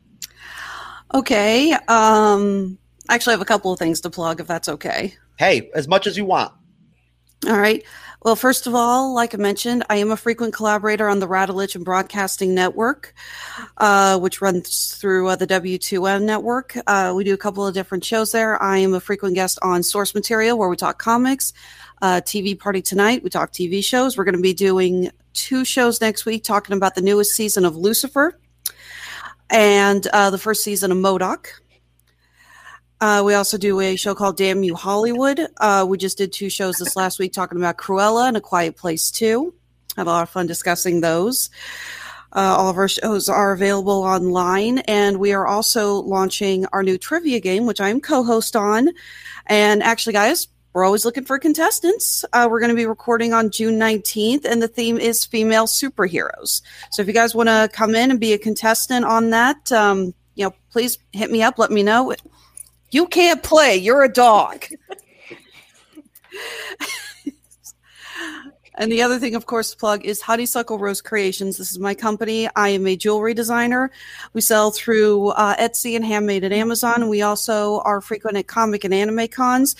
Okay. 1.12 1.72
Um, 1.88 2.78
I 3.08 3.14
actually 3.14 3.32
have 3.32 3.40
a 3.40 3.46
couple 3.46 3.72
of 3.72 3.78
things 3.78 4.00
to 4.02 4.10
plug, 4.10 4.40
if 4.40 4.46
that's 4.46 4.68
okay 4.68 5.14
hey, 5.40 5.70
as 5.74 5.88
much 5.88 6.06
as 6.06 6.18
you 6.18 6.26
want. 6.26 6.52
All 7.48 7.58
right. 7.58 7.82
Well, 8.22 8.36
first 8.36 8.66
of 8.66 8.74
all, 8.74 9.14
like 9.14 9.34
I 9.34 9.38
mentioned, 9.38 9.82
I 9.88 9.96
am 9.96 10.10
a 10.10 10.16
frequent 10.16 10.52
collaborator 10.52 11.08
on 11.08 11.20
the 11.20 11.26
Radulich 11.26 11.74
and 11.74 11.86
Broadcasting 11.86 12.54
Network, 12.54 13.14
uh, 13.78 14.18
which 14.18 14.42
runs 14.42 14.94
through 14.94 15.28
uh, 15.28 15.36
the 15.36 15.46
W2M 15.46 16.24
network. 16.24 16.76
Uh, 16.86 17.14
we 17.16 17.24
do 17.24 17.32
a 17.32 17.38
couple 17.38 17.66
of 17.66 17.72
different 17.72 18.04
shows 18.04 18.32
there. 18.32 18.62
I 18.62 18.76
am 18.76 18.92
a 18.92 19.00
frequent 19.00 19.36
guest 19.36 19.58
on 19.62 19.82
Source 19.82 20.14
Material, 20.14 20.58
where 20.58 20.68
we 20.68 20.76
talk 20.76 20.98
comics. 20.98 21.54
Uh, 22.02 22.20
TV 22.20 22.58
Party 22.58 22.82
Tonight, 22.82 23.22
we 23.22 23.30
talk 23.30 23.52
TV 23.52 23.82
shows. 23.82 24.18
We're 24.18 24.24
going 24.24 24.36
to 24.36 24.42
be 24.42 24.52
doing 24.52 25.10
two 25.32 25.64
shows 25.64 26.02
next 26.02 26.26
week 26.26 26.44
talking 26.44 26.76
about 26.76 26.94
the 26.94 27.02
newest 27.02 27.34
season 27.34 27.64
of 27.64 27.74
Lucifer 27.74 28.38
and 29.48 30.06
uh, 30.08 30.28
the 30.28 30.38
first 30.38 30.62
season 30.62 30.92
of 30.92 30.98
Modoc. 30.98 31.48
Uh, 33.00 33.22
we 33.24 33.32
also 33.32 33.56
do 33.56 33.80
a 33.80 33.96
show 33.96 34.14
called 34.14 34.36
Damn 34.36 34.62
You 34.62 34.74
Hollywood. 34.74 35.40
Uh, 35.56 35.86
we 35.88 35.96
just 35.96 36.18
did 36.18 36.32
two 36.32 36.50
shows 36.50 36.76
this 36.76 36.96
last 36.96 37.18
week 37.18 37.32
talking 37.32 37.56
about 37.56 37.78
Cruella 37.78 38.28
and 38.28 38.36
A 38.36 38.42
Quiet 38.42 38.76
Place 38.76 39.10
2. 39.10 39.54
Had 39.96 40.06
a 40.06 40.10
lot 40.10 40.22
of 40.22 40.28
fun 40.28 40.46
discussing 40.46 41.00
those. 41.00 41.48
Uh, 42.32 42.54
all 42.58 42.68
of 42.68 42.76
our 42.76 42.88
shows 42.88 43.28
are 43.28 43.52
available 43.52 44.02
online, 44.02 44.78
and 44.80 45.18
we 45.18 45.32
are 45.32 45.46
also 45.46 45.94
launching 45.94 46.66
our 46.66 46.82
new 46.82 46.98
trivia 46.98 47.40
game, 47.40 47.64
which 47.64 47.80
I'm 47.80 48.00
co 48.00 48.22
host 48.22 48.54
on. 48.54 48.90
And 49.46 49.82
actually, 49.82 50.12
guys, 50.12 50.48
we're 50.74 50.84
always 50.84 51.06
looking 51.06 51.24
for 51.24 51.38
contestants. 51.38 52.24
Uh, 52.34 52.48
we're 52.50 52.60
going 52.60 52.68
to 52.68 52.76
be 52.76 52.86
recording 52.86 53.32
on 53.32 53.50
June 53.50 53.78
19th, 53.80 54.44
and 54.44 54.62
the 54.62 54.68
theme 54.68 54.98
is 54.98 55.24
female 55.24 55.66
superheroes. 55.66 56.60
So 56.92 57.00
if 57.00 57.08
you 57.08 57.14
guys 57.14 57.34
want 57.34 57.48
to 57.48 57.70
come 57.72 57.94
in 57.94 58.10
and 58.10 58.20
be 58.20 58.34
a 58.34 58.38
contestant 58.38 59.06
on 59.06 59.30
that, 59.30 59.72
um, 59.72 60.14
you 60.34 60.44
know, 60.44 60.54
please 60.70 60.98
hit 61.12 61.30
me 61.30 61.42
up. 61.42 61.58
Let 61.58 61.72
me 61.72 61.82
know. 61.82 62.14
You 62.90 63.06
can't 63.06 63.42
play. 63.42 63.76
You're 63.76 64.02
a 64.02 64.12
dog. 64.12 64.64
and 68.74 68.90
the 68.90 69.02
other 69.02 69.18
thing, 69.18 69.34
of 69.34 69.46
course, 69.46 69.70
to 69.70 69.76
plug 69.76 70.04
is 70.04 70.20
Honeysuckle 70.20 70.78
Rose 70.78 71.00
Creations. 71.00 71.56
This 71.56 71.70
is 71.70 71.78
my 71.78 71.94
company. 71.94 72.48
I 72.56 72.70
am 72.70 72.86
a 72.86 72.96
jewelry 72.96 73.34
designer. 73.34 73.90
We 74.32 74.40
sell 74.40 74.70
through 74.70 75.28
uh, 75.30 75.56
Etsy 75.56 75.94
and 75.96 76.04
Handmade 76.04 76.44
at 76.44 76.52
Amazon. 76.52 77.08
We 77.08 77.22
also 77.22 77.80
are 77.80 78.00
frequent 78.00 78.36
at 78.36 78.46
comic 78.46 78.84
and 78.84 78.94
anime 78.94 79.28
cons 79.28 79.76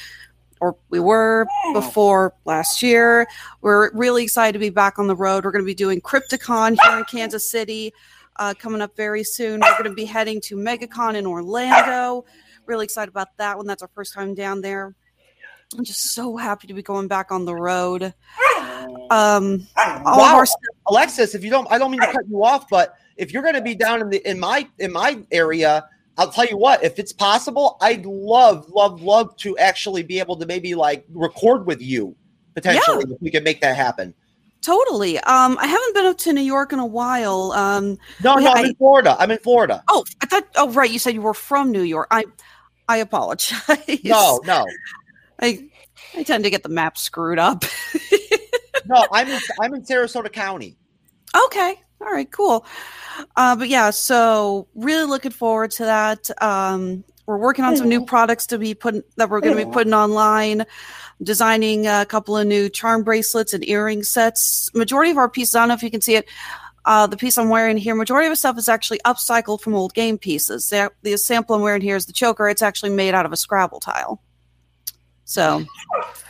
or 0.61 0.77
we 0.91 1.01
were 1.01 1.47
before 1.73 2.35
last 2.45 2.82
year. 2.82 3.27
We're 3.62 3.91
really 3.93 4.23
excited 4.23 4.53
to 4.53 4.59
be 4.59 4.70
back 4.70 4.99
on 4.99 5.07
the 5.07 5.16
road. 5.16 5.45
We're 5.45 5.53
going 5.53 5.65
to 5.65 5.66
be 5.66 5.74
doing 5.74 6.01
Crypticon 6.01 6.77
here 6.82 6.99
in 6.99 7.05
Kansas 7.05 7.51
City 7.51 7.93
uh, 8.37 8.55
coming 8.59 8.81
up 8.82 8.95
very 8.97 9.24
soon. 9.24 9.61
We're 9.61 9.73
going 9.73 9.85
to 9.85 9.95
be 9.95 10.05
heading 10.05 10.41
to 10.43 10.57
MegaCon 10.57 11.15
in 11.15 11.27
Orlando. 11.27 12.24
Really 12.70 12.84
excited 12.84 13.10
about 13.10 13.36
that 13.38 13.56
one. 13.56 13.66
That's 13.66 13.82
our 13.82 13.90
first 13.97 14.14
time 14.14 14.32
down 14.32 14.60
there. 14.60 14.94
I'm 15.76 15.82
just 15.82 16.14
so 16.14 16.36
happy 16.36 16.68
to 16.68 16.72
be 16.72 16.82
going 16.82 17.09
back 17.09 17.32
on 17.32 17.44
the 17.44 17.52
road. 17.55 18.14
Um, 19.10 19.66
all 19.76 20.18
wow. 20.18 20.44
Alexis, 20.86 21.34
if 21.34 21.42
you 21.42 21.51
don't, 21.51 21.66
I 21.68 21.78
don't 21.78 21.90
mean 21.90 22.01
to 22.01 22.06
cut 22.12 22.28
you 22.28 22.44
off, 22.44 22.68
but 22.68 22.94
if 23.16 23.32
you're 23.32 23.42
going 23.42 23.56
to 23.56 23.60
be 23.60 23.74
down 23.74 24.01
in 24.01 24.09
the 24.09 24.18
in 24.28 24.38
my 24.38 24.68
in 24.78 24.92
my 24.92 25.18
area, 25.32 25.84
I'll 26.16 26.30
tell 26.30 26.47
you 26.47 26.56
what, 26.56 26.84
if 26.84 27.01
it's 27.01 27.12
possible, 27.12 27.76
I'd 27.80 28.06
love, 28.06 28.70
love, 28.70 29.02
love 29.02 29.36
to 29.38 29.59
actually 29.59 30.05
be 30.05 30.20
able 30.20 30.36
to 30.36 30.47
maybe 30.47 30.76
like 30.76 31.05
record 31.10 31.66
with 31.66 31.82
you 31.82 32.14
potentially 32.55 33.05
Yeah. 33.09 33.14
if 33.16 33.20
we 33.20 33.32
could 33.32 33.42
make 33.42 33.60
that 33.62 33.74
happen. 33.74 34.14
Totally. 34.62 35.18
Um, 35.20 35.56
I 35.59 35.66
haven't 35.66 35.94
been 35.94 36.05
up 36.05 36.18
to 36.18 36.32
New 36.34 36.42
York 36.42 36.72
in 36.74 36.78
a 36.78 36.86
while. 36.86 37.52
Um, 37.52 37.97
No, 38.22 38.34
no, 38.34 38.51
I'm 38.52 38.59
I- 38.59 38.68
in 38.68 38.74
Florida. 38.74 39.16
I'm 39.18 39.30
in 39.30 39.38
Florida. 39.38 39.82
Oh, 39.88 40.05
I 40.20 40.26
thought. 40.26 40.47
Oh, 40.56 40.70
right. 40.72 40.90
You 40.90 40.98
said 40.98 41.14
you 41.14 41.22
were 41.22 41.32
from 41.32 41.72
New 41.72 41.80
York. 41.82 42.09
I, 42.10 42.24
I 42.90 42.96
apologize. 42.96 44.00
No, 44.02 44.40
no, 44.44 44.66
I, 45.40 45.68
I 46.16 46.24
tend 46.24 46.42
to 46.42 46.50
get 46.50 46.64
the 46.64 46.68
map 46.68 46.98
screwed 46.98 47.38
up. 47.38 47.64
no. 48.84 49.06
I'm 49.12 49.28
in, 49.28 49.40
I'm 49.60 49.74
in 49.74 49.82
Sarasota 49.82 50.32
County. 50.32 50.76
Okay. 51.46 51.76
All 52.00 52.10
right. 52.10 52.28
Cool. 52.28 52.66
Uh, 53.36 53.54
but 53.54 53.68
yeah, 53.68 53.90
so 53.90 54.66
really 54.74 55.04
looking 55.04 55.30
forward 55.30 55.70
to 55.72 55.84
that. 55.84 56.30
Um, 56.42 57.04
we're 57.26 57.38
working 57.38 57.64
on 57.64 57.76
some 57.76 57.88
new 57.88 58.04
products 58.04 58.48
to 58.48 58.58
be 58.58 58.74
put 58.74 59.08
that 59.16 59.30
we're 59.30 59.40
going 59.40 59.56
to 59.56 59.64
be 59.64 59.70
putting 59.70 59.94
online. 59.94 60.66
Designing 61.22 61.86
a 61.86 62.06
couple 62.06 62.36
of 62.36 62.46
new 62.46 62.68
charm 62.68 63.04
bracelets 63.04 63.52
and 63.52 63.68
earring 63.68 64.02
sets. 64.02 64.68
Majority 64.74 65.12
of 65.12 65.18
our 65.18 65.28
pieces, 65.28 65.54
I 65.54 65.60
don't 65.60 65.68
know 65.68 65.74
if 65.74 65.82
you 65.84 65.90
can 65.90 66.00
see 66.00 66.16
it. 66.16 66.26
Uh, 66.85 67.07
the 67.07 67.16
piece 67.16 67.36
I'm 67.36 67.48
wearing 67.48 67.77
here, 67.77 67.94
majority 67.94 68.27
of 68.27 68.32
the 68.32 68.36
stuff 68.36 68.59
is 68.59 68.69
actually 68.69 69.01
upcycled 69.05 69.61
from 69.61 69.74
old 69.74 69.94
game 69.94 70.19
pieces. 70.19 70.69
The, 70.70 70.90
the 71.02 71.16
sample 71.19 71.57
I'm 71.57 71.62
wearing 71.62 71.82
here 71.82 71.97
is 71.97 72.07
the 72.07 72.12
choker. 72.12 72.48
It's 72.48 72.62
actually 72.62 72.90
made 72.90 73.15
out 73.15 73.27
of 73.27 73.32
a 73.32 73.36
Scrabble 73.36 73.81
tile. 73.81 74.23
So 75.24 75.65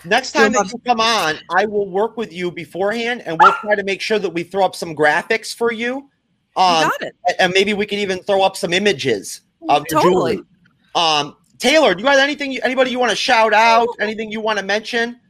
Next 0.04 0.32
time 0.32 0.52
that 0.52 0.72
you 0.72 0.78
come 0.84 1.00
on, 1.00 1.36
I 1.50 1.66
will 1.66 1.88
work 1.88 2.16
with 2.16 2.32
you 2.32 2.50
beforehand, 2.50 3.22
and 3.26 3.38
we'll 3.40 3.52
try 3.54 3.74
to 3.74 3.84
make 3.84 4.00
sure 4.00 4.18
that 4.18 4.30
we 4.30 4.42
throw 4.42 4.64
up 4.64 4.74
some 4.74 4.96
graphics 4.96 5.54
for 5.54 5.72
you. 5.72 6.08
Um, 6.56 6.88
got 6.88 7.02
it. 7.02 7.14
And 7.38 7.52
maybe 7.52 7.74
we 7.74 7.86
can 7.86 7.98
even 7.98 8.18
throw 8.20 8.42
up 8.42 8.56
some 8.56 8.72
images 8.72 9.42
of 9.68 9.86
Totally. 9.88 10.36
jewelry. 10.36 10.46
Um, 10.94 11.36
Taylor, 11.58 11.94
do 11.94 12.02
you 12.02 12.08
have 12.08 12.18
anything? 12.18 12.58
Anybody 12.62 12.90
you 12.90 12.98
want 12.98 13.10
to 13.10 13.16
shout 13.16 13.52
out? 13.52 13.88
Anything 14.00 14.32
you 14.32 14.40
want 14.40 14.58
to 14.58 14.64
mention? 14.64 15.20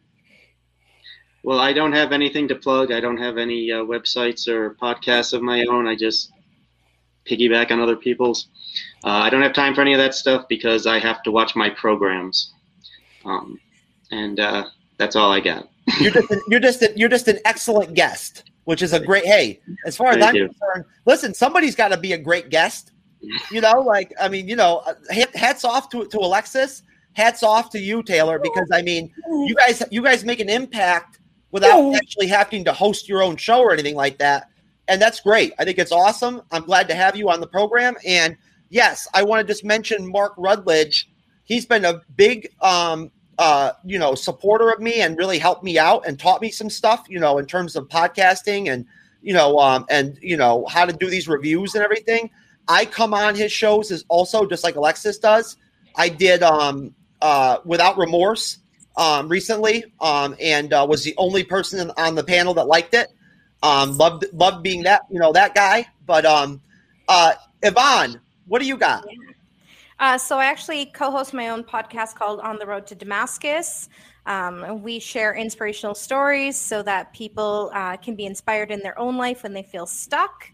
Well, 1.42 1.58
I 1.58 1.72
don't 1.72 1.92
have 1.92 2.12
anything 2.12 2.48
to 2.48 2.54
plug. 2.54 2.92
I 2.92 3.00
don't 3.00 3.16
have 3.16 3.38
any 3.38 3.72
uh, 3.72 3.82
websites 3.82 4.46
or 4.46 4.74
podcasts 4.74 5.32
of 5.32 5.42
my 5.42 5.64
own. 5.64 5.86
I 5.86 5.96
just 5.96 6.32
piggyback 7.24 7.70
on 7.70 7.80
other 7.80 7.96
people's. 7.96 8.48
Uh, 9.04 9.08
I 9.08 9.30
don't 9.30 9.42
have 9.42 9.54
time 9.54 9.74
for 9.74 9.80
any 9.80 9.92
of 9.92 9.98
that 9.98 10.14
stuff 10.14 10.46
because 10.48 10.86
I 10.86 10.98
have 10.98 11.22
to 11.22 11.30
watch 11.30 11.56
my 11.56 11.70
programs, 11.70 12.52
um, 13.24 13.58
and 14.10 14.38
uh, 14.38 14.66
that's 14.98 15.16
all 15.16 15.32
I 15.32 15.40
got. 15.40 15.68
You're 16.00 16.12
just 16.12 16.30
an, 16.30 16.40
you're 16.46 16.60
just 16.60 16.82
a, 16.82 16.92
you're 16.94 17.08
just 17.08 17.26
an 17.26 17.38
excellent 17.44 17.94
guest, 17.94 18.44
which 18.64 18.80
is 18.80 18.92
a 18.92 19.00
great. 19.00 19.24
Hey, 19.24 19.60
as 19.86 19.96
far 19.96 20.10
as 20.10 20.18
Thank 20.18 20.28
I'm 20.28 20.34
you. 20.36 20.46
concerned, 20.48 20.84
listen, 21.04 21.34
somebody's 21.34 21.74
got 21.74 21.88
to 21.88 21.96
be 21.96 22.12
a 22.12 22.18
great 22.18 22.50
guest. 22.50 22.92
You 23.50 23.60
know, 23.60 23.80
like 23.80 24.14
I 24.18 24.28
mean, 24.28 24.48
you 24.48 24.56
know, 24.56 24.78
uh, 24.86 24.94
hats 25.34 25.64
off 25.64 25.90
to 25.90 26.06
to 26.06 26.18
Alexis. 26.18 26.84
Hats 27.12 27.42
off 27.42 27.68
to 27.70 27.78
you, 27.78 28.02
Taylor, 28.02 28.38
because 28.38 28.68
I 28.72 28.80
mean, 28.82 29.12
you 29.46 29.54
guys 29.54 29.82
you 29.90 30.02
guys 30.02 30.24
make 30.24 30.40
an 30.40 30.48
impact 30.48 31.19
without 31.52 31.94
actually 31.94 32.26
having 32.26 32.64
to 32.64 32.72
host 32.72 33.08
your 33.08 33.22
own 33.22 33.36
show 33.36 33.60
or 33.60 33.72
anything 33.72 33.96
like 33.96 34.18
that. 34.18 34.48
And 34.88 35.00
that's 35.00 35.20
great. 35.20 35.52
I 35.58 35.64
think 35.64 35.78
it's 35.78 35.92
awesome. 35.92 36.42
I'm 36.50 36.64
glad 36.64 36.88
to 36.88 36.94
have 36.94 37.16
you 37.16 37.30
on 37.30 37.40
the 37.40 37.46
program. 37.46 37.94
And 38.06 38.36
yes, 38.68 39.06
I 39.14 39.22
want 39.22 39.46
to 39.46 39.52
just 39.52 39.64
mention 39.64 40.10
Mark 40.10 40.36
Radulich. 40.36 41.04
He's 41.44 41.66
been 41.66 41.84
a 41.84 42.00
big 42.16 42.48
um 42.60 43.10
uh 43.38 43.72
you 43.84 43.98
know 43.98 44.14
supporter 44.14 44.70
of 44.70 44.80
me 44.80 45.00
and 45.00 45.16
really 45.16 45.38
helped 45.38 45.64
me 45.64 45.78
out 45.78 46.06
and 46.06 46.18
taught 46.18 46.40
me 46.40 46.50
some 46.50 46.70
stuff, 46.70 47.06
you 47.08 47.18
know, 47.18 47.38
in 47.38 47.46
terms 47.46 47.76
of 47.76 47.88
podcasting 47.88 48.70
and 48.70 48.86
you 49.22 49.34
know 49.34 49.58
um 49.58 49.84
and 49.90 50.18
you 50.22 50.36
know 50.36 50.64
how 50.68 50.84
to 50.84 50.92
do 50.92 51.08
these 51.10 51.28
reviews 51.28 51.74
and 51.74 51.84
everything. 51.84 52.30
I 52.68 52.84
come 52.84 53.14
on 53.14 53.34
his 53.34 53.50
shows 53.50 53.90
as 53.90 54.04
also 54.08 54.46
just 54.46 54.62
like 54.62 54.76
Alexis 54.76 55.18
does. 55.18 55.56
I 55.96 56.08
did 56.08 56.42
um 56.42 56.94
uh 57.22 57.58
without 57.64 57.98
remorse 57.98 58.58
um 58.96 59.28
recently 59.28 59.84
um 60.00 60.34
and 60.40 60.72
uh, 60.72 60.86
was 60.88 61.04
the 61.04 61.14
only 61.16 61.44
person 61.44 61.90
on 61.96 62.14
the 62.14 62.24
panel 62.24 62.54
that 62.54 62.66
liked 62.66 62.94
it. 62.94 63.08
Um 63.62 63.96
loved 63.96 64.24
loved 64.32 64.62
being 64.62 64.82
that, 64.84 65.02
you 65.10 65.18
know, 65.18 65.32
that 65.32 65.54
guy. 65.54 65.86
But 66.06 66.24
um 66.26 66.60
uh 67.08 67.34
Yvonne, 67.62 68.20
what 68.46 68.60
do 68.60 68.66
you 68.66 68.76
got? 68.76 69.04
Uh, 70.00 70.16
so 70.16 70.38
I 70.38 70.46
actually 70.46 70.86
co-host 70.86 71.34
my 71.34 71.50
own 71.50 71.62
podcast 71.62 72.14
called 72.14 72.40
On 72.40 72.58
the 72.58 72.66
Road 72.66 72.86
to 72.86 72.94
Damascus. 72.94 73.90
Um, 74.24 74.82
we 74.82 74.98
share 74.98 75.34
inspirational 75.34 75.94
stories 75.94 76.56
so 76.56 76.82
that 76.82 77.12
people 77.12 77.70
uh, 77.74 77.98
can 77.98 78.16
be 78.16 78.24
inspired 78.24 78.70
in 78.70 78.80
their 78.80 78.98
own 78.98 79.18
life 79.18 79.42
when 79.42 79.52
they 79.52 79.62
feel 79.62 79.84
stuck. 79.84 80.50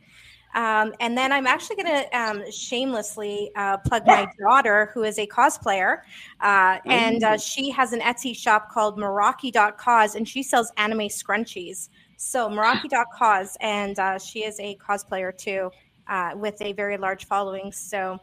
Um, 0.57 0.95
and 1.01 1.17
then 1.17 1.33
I'm 1.33 1.47
actually 1.47 1.77
going 1.77 2.03
to 2.03 2.19
um, 2.19 2.51
shamelessly 2.51 3.51
uh, 3.57 3.77
plug 3.77 4.07
my 4.07 4.27
daughter, 4.39 4.91
who 4.95 5.05
is 5.05 5.19
a 5.19 5.27
cosplayer, 5.27 5.99
uh, 6.41 6.79
and 6.87 7.23
uh, 7.23 7.37
she 7.37 7.71
has 7.71 7.93
an 7.93 8.01
Etsy 8.01 8.35
shop 8.35 8.71
called 8.73 8.97
Meraki.cause, 8.97 10.15
and 10.15 10.27
she 10.27 10.43
sells 10.43 10.73
anime 10.79 11.09
scrunchies. 11.09 11.91
So 12.17 12.49
Meraki.cause, 12.49 13.59
and 13.61 13.99
uh, 13.99 14.19
she 14.19 14.45
is 14.45 14.59
a 14.59 14.77
cosplayer 14.77 15.37
too, 15.37 15.71
uh, 16.09 16.31
with 16.35 16.61
a 16.63 16.73
very 16.73 16.97
large 16.97 17.27
following. 17.27 17.71
So, 17.71 18.19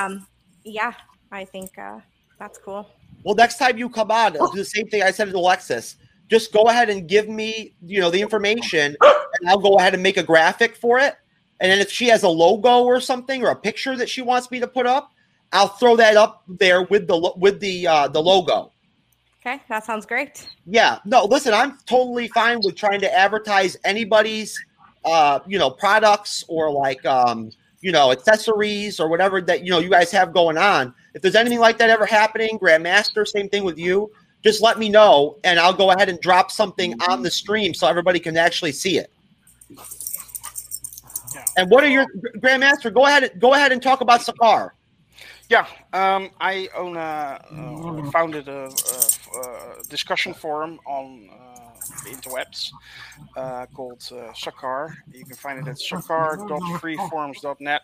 um, 0.00 0.26
yeah, 0.64 0.94
I 1.30 1.44
think 1.44 1.76
uh, 1.78 2.00
that's 2.38 2.56
cool. 2.56 2.88
Well, 3.22 3.34
next 3.34 3.58
time 3.58 3.76
you 3.76 3.90
come 3.90 4.10
on, 4.10 4.32
do 4.32 4.48
the 4.54 4.64
same 4.64 4.88
thing 4.88 5.02
I 5.02 5.10
said 5.10 5.28
to 5.28 5.36
Alexis. 5.36 5.96
Just 6.30 6.54
go 6.54 6.62
ahead 6.68 6.88
and 6.88 7.06
give 7.06 7.28
me, 7.28 7.74
you 7.82 8.00
know, 8.00 8.10
the 8.10 8.22
information, 8.22 8.96
and 9.02 9.48
I'll 9.50 9.58
go 9.58 9.76
ahead 9.76 9.92
and 9.92 10.02
make 10.02 10.16
a 10.16 10.22
graphic 10.22 10.74
for 10.74 10.98
it. 10.98 11.16
And 11.60 11.72
then 11.72 11.78
if 11.78 11.90
she 11.90 12.06
has 12.08 12.22
a 12.22 12.28
logo 12.28 12.84
or 12.84 13.00
something 13.00 13.44
or 13.44 13.50
a 13.50 13.56
picture 13.56 13.96
that 13.96 14.08
she 14.08 14.22
wants 14.22 14.50
me 14.50 14.60
to 14.60 14.66
put 14.66 14.86
up, 14.86 15.12
I'll 15.52 15.68
throw 15.68 15.96
that 15.96 16.16
up 16.16 16.42
there 16.48 16.82
with 16.82 17.06
the 17.06 17.32
with 17.36 17.60
the 17.60 17.86
uh, 17.86 18.08
the 18.08 18.20
logo. 18.20 18.72
Okay, 19.40 19.62
that 19.68 19.84
sounds 19.84 20.04
great. 20.04 20.48
Yeah, 20.66 20.98
no, 21.04 21.24
listen, 21.24 21.54
I'm 21.54 21.78
totally 21.86 22.26
fine 22.28 22.58
with 22.64 22.74
trying 22.74 23.00
to 23.00 23.16
advertise 23.16 23.76
anybody's, 23.84 24.58
uh, 25.04 25.38
you 25.46 25.56
know, 25.56 25.70
products 25.70 26.44
or 26.48 26.68
like, 26.68 27.06
um, 27.06 27.52
you 27.80 27.92
know, 27.92 28.10
accessories 28.10 28.98
or 28.98 29.08
whatever 29.08 29.40
that 29.42 29.62
you 29.64 29.70
know 29.70 29.78
you 29.78 29.88
guys 29.88 30.10
have 30.10 30.34
going 30.34 30.58
on. 30.58 30.92
If 31.14 31.22
there's 31.22 31.36
anything 31.36 31.60
like 31.60 31.78
that 31.78 31.90
ever 31.90 32.06
happening, 32.06 32.58
Grandmaster, 32.58 33.26
same 33.26 33.48
thing 33.48 33.62
with 33.62 33.78
you. 33.78 34.10
just 34.42 34.62
let 34.62 34.78
me 34.78 34.88
know, 34.88 35.38
and 35.44 35.58
I'll 35.58 35.72
go 35.72 35.90
ahead 35.90 36.08
and 36.08 36.20
drop 36.20 36.50
something 36.50 36.94
on 37.08 37.22
the 37.22 37.30
stream 37.30 37.74
so 37.74 37.86
everybody 37.86 38.20
can 38.20 38.36
actually 38.36 38.72
see 38.72 38.98
it. 38.98 39.12
And 41.56 41.70
what 41.70 41.84
are 41.84 41.88
your 41.88 42.06
Grandmaster? 42.38 42.92
Go 42.92 43.06
ahead. 43.06 43.38
Go 43.38 43.54
ahead 43.54 43.72
and 43.72 43.82
talk 43.82 44.00
about 44.00 44.20
Sakaar. 44.20 44.70
Yeah, 45.48 45.66
um, 45.92 46.30
I 46.40 46.68
own 46.76 46.96
a 46.96 47.00
uh, 47.00 48.10
founded 48.10 48.48
a, 48.48 48.64
a, 48.64 49.38
a, 49.38 49.82
discussion 49.88 50.34
forum 50.34 50.80
on 50.84 51.30
uh, 51.32 51.65
the 52.04 52.10
interwebs 52.10 52.70
uh, 53.36 53.66
called 53.74 54.02
uh, 54.12 54.32
Sakaar. 54.32 54.94
You 55.12 55.24
can 55.24 55.36
find 55.36 55.58
it 55.58 55.68
at 55.68 55.76
sakar.freeforums.net. 55.76 57.82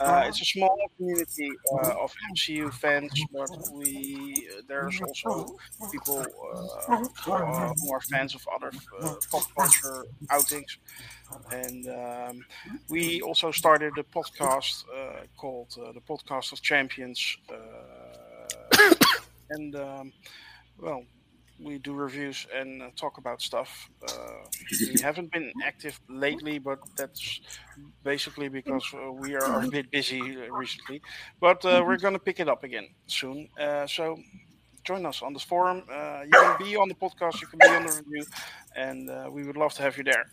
Uh, 0.00 0.24
it's 0.26 0.40
a 0.40 0.44
small 0.44 0.76
community 0.96 1.50
uh, 1.72 2.02
of 2.02 2.12
MCU 2.34 2.72
fans, 2.72 3.12
but 3.32 3.50
we 3.72 4.48
there's 4.68 5.00
also 5.00 5.56
people 5.90 6.24
uh, 6.88 7.04
who 7.24 7.92
are 7.92 8.00
fans 8.00 8.34
of 8.34 8.46
other 8.54 8.70
uh, 9.00 9.14
pop 9.30 9.42
culture 9.56 10.04
outings. 10.30 10.78
And 11.50 11.88
um, 11.88 12.44
we 12.88 13.20
also 13.22 13.50
started 13.50 13.98
a 13.98 14.02
podcast 14.02 14.84
uh, 14.94 15.24
called 15.36 15.76
uh, 15.80 15.92
the 15.92 16.00
Podcast 16.00 16.52
of 16.52 16.62
Champions. 16.62 17.36
Uh, 17.50 18.94
and 19.50 19.74
um, 19.76 20.12
well, 20.78 21.04
we 21.60 21.78
do 21.78 21.92
reviews 21.92 22.46
and 22.54 22.82
uh, 22.82 22.88
talk 22.96 23.18
about 23.18 23.40
stuff. 23.40 23.88
Uh, 24.06 24.44
we 24.88 25.00
haven't 25.02 25.32
been 25.32 25.52
active 25.64 26.00
lately, 26.08 26.58
but 26.58 26.78
that's 26.96 27.40
basically 28.02 28.48
because 28.48 28.84
uh, 28.94 29.12
we 29.12 29.34
are 29.34 29.62
a 29.62 29.68
bit 29.68 29.90
busy 29.90 30.20
recently. 30.50 31.00
But 31.40 31.64
we're 31.64 31.98
going 31.98 32.14
to 32.14 32.20
pick 32.20 32.40
it 32.40 32.48
up 32.48 32.64
again 32.64 32.88
soon. 33.06 33.48
so 33.86 34.18
join 34.84 35.06
us 35.06 35.22
on 35.22 35.32
this 35.32 35.42
forum. 35.44 35.82
you 36.24 36.30
can 36.30 36.56
be 36.58 36.76
on 36.76 36.88
the 36.88 36.94
podcast, 36.94 37.40
you 37.40 37.46
can 37.46 37.58
be 37.58 37.68
on 37.68 37.86
the 37.86 38.02
review, 38.04 38.24
and 38.76 39.32
we 39.32 39.44
would 39.44 39.56
love 39.56 39.72
to 39.74 39.82
have 39.82 39.96
you 39.96 40.04
there. 40.04 40.26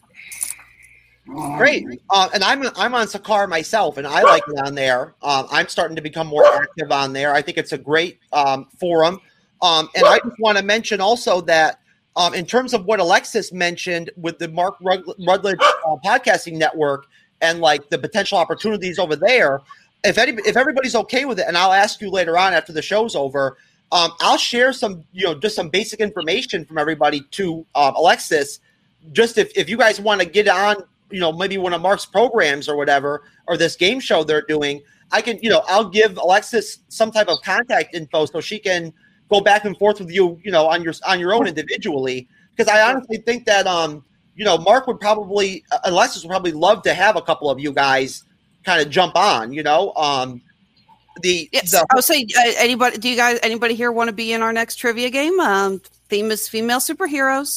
Great, 1.27 1.85
uh, 2.09 2.29
and 2.33 2.43
I'm 2.43 2.65
I'm 2.75 2.95
on 2.95 3.05
Sakaar 3.05 3.47
myself, 3.47 3.97
and 3.97 4.07
I 4.07 4.23
like 4.23 4.43
it 4.47 4.57
on 4.57 4.73
there. 4.73 5.13
Um, 5.21 5.47
I'm 5.51 5.67
starting 5.67 5.95
to 5.95 6.01
become 6.01 6.25
more 6.25 6.45
active 6.45 6.91
on 6.91 7.13
there. 7.13 7.33
I 7.33 7.43
think 7.43 7.59
it's 7.59 7.73
a 7.73 7.77
great 7.77 8.19
um, 8.33 8.67
forum, 8.79 9.21
um, 9.61 9.89
and 9.95 10.05
I 10.05 10.19
just 10.19 10.39
want 10.39 10.57
to 10.57 10.63
mention 10.63 11.01
also 11.01 11.41
that 11.41 11.79
um, 12.15 12.33
in 12.33 12.45
terms 12.45 12.73
of 12.73 12.85
what 12.85 12.99
Alexis 12.99 13.53
mentioned 13.53 14.11
with 14.17 14.37
the 14.39 14.47
Mark 14.47 14.79
Radulich 14.79 15.61
uh, 15.61 15.95
podcasting 16.03 16.57
network 16.57 17.07
and 17.41 17.59
like 17.59 17.89
the 17.89 17.97
potential 17.97 18.37
opportunities 18.37 18.99
over 18.99 19.15
there. 19.15 19.61
If 20.03 20.17
any, 20.17 20.33
if 20.45 20.57
everybody's 20.57 20.95
okay 20.95 21.25
with 21.25 21.39
it, 21.39 21.45
and 21.47 21.57
I'll 21.57 21.73
ask 21.73 22.01
you 22.01 22.09
later 22.09 22.37
on 22.37 22.53
after 22.53 22.73
the 22.73 22.81
show's 22.81 23.15
over, 23.15 23.57
um, 23.91 24.11
I'll 24.19 24.37
share 24.37 24.73
some 24.73 25.03
you 25.13 25.25
know 25.25 25.35
just 25.35 25.55
some 25.55 25.69
basic 25.69 25.99
information 25.99 26.65
from 26.65 26.77
everybody 26.77 27.21
to 27.31 27.65
um, 27.75 27.95
Alexis. 27.95 28.59
Just 29.11 29.37
if, 29.37 29.55
if 29.55 29.69
you 29.69 29.77
guys 29.77 29.99
want 29.99 30.21
to 30.21 30.27
get 30.27 30.47
on 30.47 30.83
you 31.11 31.19
know, 31.19 31.31
maybe 31.31 31.57
one 31.57 31.73
of 31.73 31.81
Mark's 31.81 32.05
programs 32.05 32.67
or 32.67 32.75
whatever, 32.75 33.23
or 33.47 33.57
this 33.57 33.75
game 33.75 33.99
show 33.99 34.23
they're 34.23 34.41
doing, 34.41 34.81
I 35.11 35.21
can, 35.21 35.37
you 35.41 35.49
know, 35.49 35.63
I'll 35.67 35.89
give 35.89 36.17
Alexis 36.17 36.79
some 36.87 37.11
type 37.11 37.27
of 37.27 37.39
contact 37.43 37.93
info 37.93 38.25
so 38.25 38.39
she 38.39 38.59
can 38.59 38.93
go 39.31 39.41
back 39.41 39.65
and 39.65 39.75
forth 39.77 39.99
with 39.99 40.11
you, 40.11 40.39
you 40.43 40.51
know, 40.51 40.67
on 40.67 40.83
your 40.83 40.93
on 41.07 41.19
your 41.19 41.33
own 41.33 41.47
individually. 41.47 42.27
Because 42.55 42.71
I 42.71 42.81
honestly 42.81 43.17
think 43.17 43.45
that, 43.45 43.65
um, 43.65 44.03
you 44.35 44.43
know, 44.43 44.57
Mark 44.57 44.85
would 44.87 44.99
probably, 44.99 45.63
uh, 45.71 45.79
Alexis 45.85 46.23
would 46.23 46.29
probably 46.29 46.51
love 46.51 46.83
to 46.83 46.93
have 46.93 47.15
a 47.15 47.21
couple 47.21 47.49
of 47.49 47.59
you 47.59 47.71
guys 47.71 48.23
kind 48.63 48.81
of 48.81 48.91
jump 48.91 49.15
on, 49.15 49.53
you 49.53 49.63
know. 49.63 49.93
Um, 49.95 50.41
the 51.21 51.49
yes, 51.51 51.71
the, 51.71 51.85
I'll 51.91 52.01
say 52.01 52.25
uh, 52.37 52.51
anybody. 52.57 52.97
Do 52.97 53.09
you 53.09 53.15
guys 53.15 53.39
anybody 53.41 53.73
here 53.73 53.91
want 53.91 54.09
to 54.09 54.13
be 54.13 54.33
in 54.33 54.41
our 54.41 54.53
next 54.53 54.75
trivia 54.75 55.09
game? 55.09 55.39
Um, 55.39 55.81
theme 56.09 56.29
is 56.31 56.47
female 56.47 56.79
superheroes. 56.79 57.55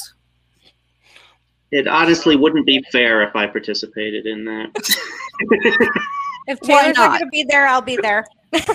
It 1.70 1.88
honestly 1.88 2.36
wouldn't 2.36 2.66
be 2.66 2.84
fair 2.92 3.22
if 3.22 3.34
I 3.34 3.46
participated 3.48 4.26
in 4.26 4.44
that. 4.44 4.70
if 6.46 6.60
Taylor's 6.60 6.96
not 6.96 7.18
going 7.18 7.20
to 7.20 7.26
be 7.32 7.44
there, 7.48 7.66
I'll 7.66 7.80
be 7.80 7.98
there. 8.00 8.24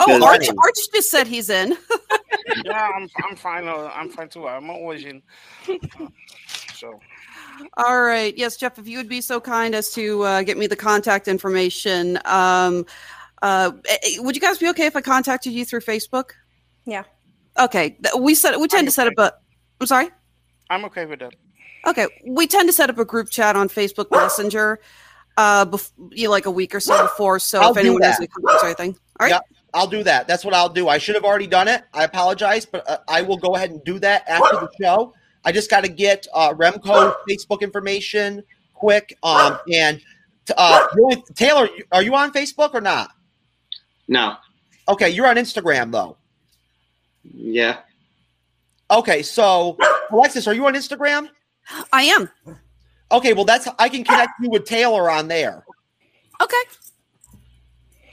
oh, 0.00 0.24
Arch, 0.24 0.48
Arch 0.48 0.76
just 0.94 1.10
said 1.10 1.26
he's 1.26 1.50
in. 1.50 1.76
yeah, 2.64 2.90
I'm, 2.94 3.08
I'm 3.24 3.36
fine. 3.36 3.68
Uh, 3.68 3.90
I'm 3.94 4.08
fine 4.10 4.28
too. 4.28 4.48
I'm 4.48 4.70
always 4.70 5.04
in. 5.04 5.22
So. 6.74 6.98
All 7.76 8.02
right. 8.02 8.36
Yes, 8.36 8.56
Jeff, 8.56 8.78
if 8.78 8.88
you 8.88 8.98
would 8.98 9.08
be 9.08 9.20
so 9.20 9.40
kind 9.40 9.74
as 9.74 9.92
to 9.92 10.22
uh, 10.22 10.42
get 10.42 10.58
me 10.58 10.66
the 10.66 10.76
contact 10.76 11.28
information. 11.28 12.18
Um, 12.24 12.86
uh, 13.42 13.72
eh, 13.88 13.96
eh, 14.02 14.18
would 14.18 14.34
you 14.34 14.40
guys 14.40 14.58
be 14.58 14.68
okay 14.70 14.86
if 14.86 14.96
I 14.96 15.00
contacted 15.00 15.52
you 15.52 15.64
through 15.64 15.80
Facebook? 15.80 16.30
Yeah. 16.84 17.04
Okay. 17.58 17.96
We 18.18 18.34
set 18.34 18.58
we 18.58 18.68
tend 18.68 18.86
to 18.86 18.90
set 18.90 19.06
up 19.06 19.14
a. 19.18 19.32
I'm 19.80 19.86
sorry. 19.86 20.08
I'm 20.70 20.84
okay 20.86 21.06
with 21.06 21.20
that. 21.20 21.34
Okay, 21.86 22.08
we 22.26 22.48
tend 22.48 22.68
to 22.68 22.72
set 22.72 22.90
up 22.90 22.98
a 22.98 23.04
group 23.04 23.30
chat 23.30 23.54
on 23.54 23.68
Facebook 23.68 24.10
Messenger, 24.10 24.80
uh, 25.36 25.66
bef- 25.66 25.92
you 26.10 26.24
know, 26.24 26.30
like 26.30 26.46
a 26.46 26.50
week 26.50 26.74
or 26.74 26.80
so 26.80 27.00
before. 27.02 27.38
So 27.38 27.60
I'll 27.60 27.72
if 27.72 27.76
anyone 27.78 28.02
has 28.02 28.16
any 28.18 28.26
comments 28.26 28.62
or 28.62 28.66
anything, 28.66 28.96
all 29.20 29.26
right. 29.26 29.30
Yeah, 29.30 29.40
I'll 29.74 29.86
do 29.86 30.02
that. 30.02 30.26
That's 30.26 30.44
what 30.44 30.54
I'll 30.54 30.68
do. 30.68 30.88
I 30.88 30.98
should 30.98 31.14
have 31.14 31.24
already 31.24 31.46
done 31.46 31.68
it. 31.68 31.84
I 31.92 32.04
apologize, 32.04 32.64
but 32.66 32.88
uh, 32.88 32.98
I 33.08 33.22
will 33.22 33.36
go 33.36 33.54
ahead 33.56 33.70
and 33.70 33.82
do 33.84 33.98
that 34.00 34.28
after 34.28 34.56
the 34.56 34.70
show. 34.80 35.14
I 35.44 35.52
just 35.52 35.70
got 35.70 35.84
to 35.84 35.88
get 35.88 36.26
uh, 36.34 36.52
Remco 36.54 37.14
Facebook 37.28 37.60
information 37.60 38.42
quick. 38.74 39.16
Um, 39.22 39.58
and 39.72 40.00
uh, 40.56 40.86
Taylor, 41.34 41.68
are 41.92 42.02
you 42.02 42.14
on 42.14 42.32
Facebook 42.32 42.74
or 42.74 42.80
not? 42.80 43.10
No. 44.08 44.36
Okay, 44.88 45.10
you're 45.10 45.26
on 45.26 45.36
Instagram 45.36 45.90
though. 45.92 46.16
Yeah. 47.22 47.78
Okay, 48.90 49.22
so 49.22 49.76
Alexis, 50.10 50.46
are 50.46 50.54
you 50.54 50.66
on 50.66 50.74
Instagram? 50.74 51.28
I 51.92 52.02
am. 52.04 52.30
Okay, 53.12 53.32
well 53.32 53.44
that's 53.44 53.68
I 53.78 53.88
can 53.88 54.04
connect 54.04 54.32
you 54.42 54.50
with 54.50 54.64
Taylor 54.64 55.10
on 55.10 55.28
there. 55.28 55.64
Okay. 56.40 56.56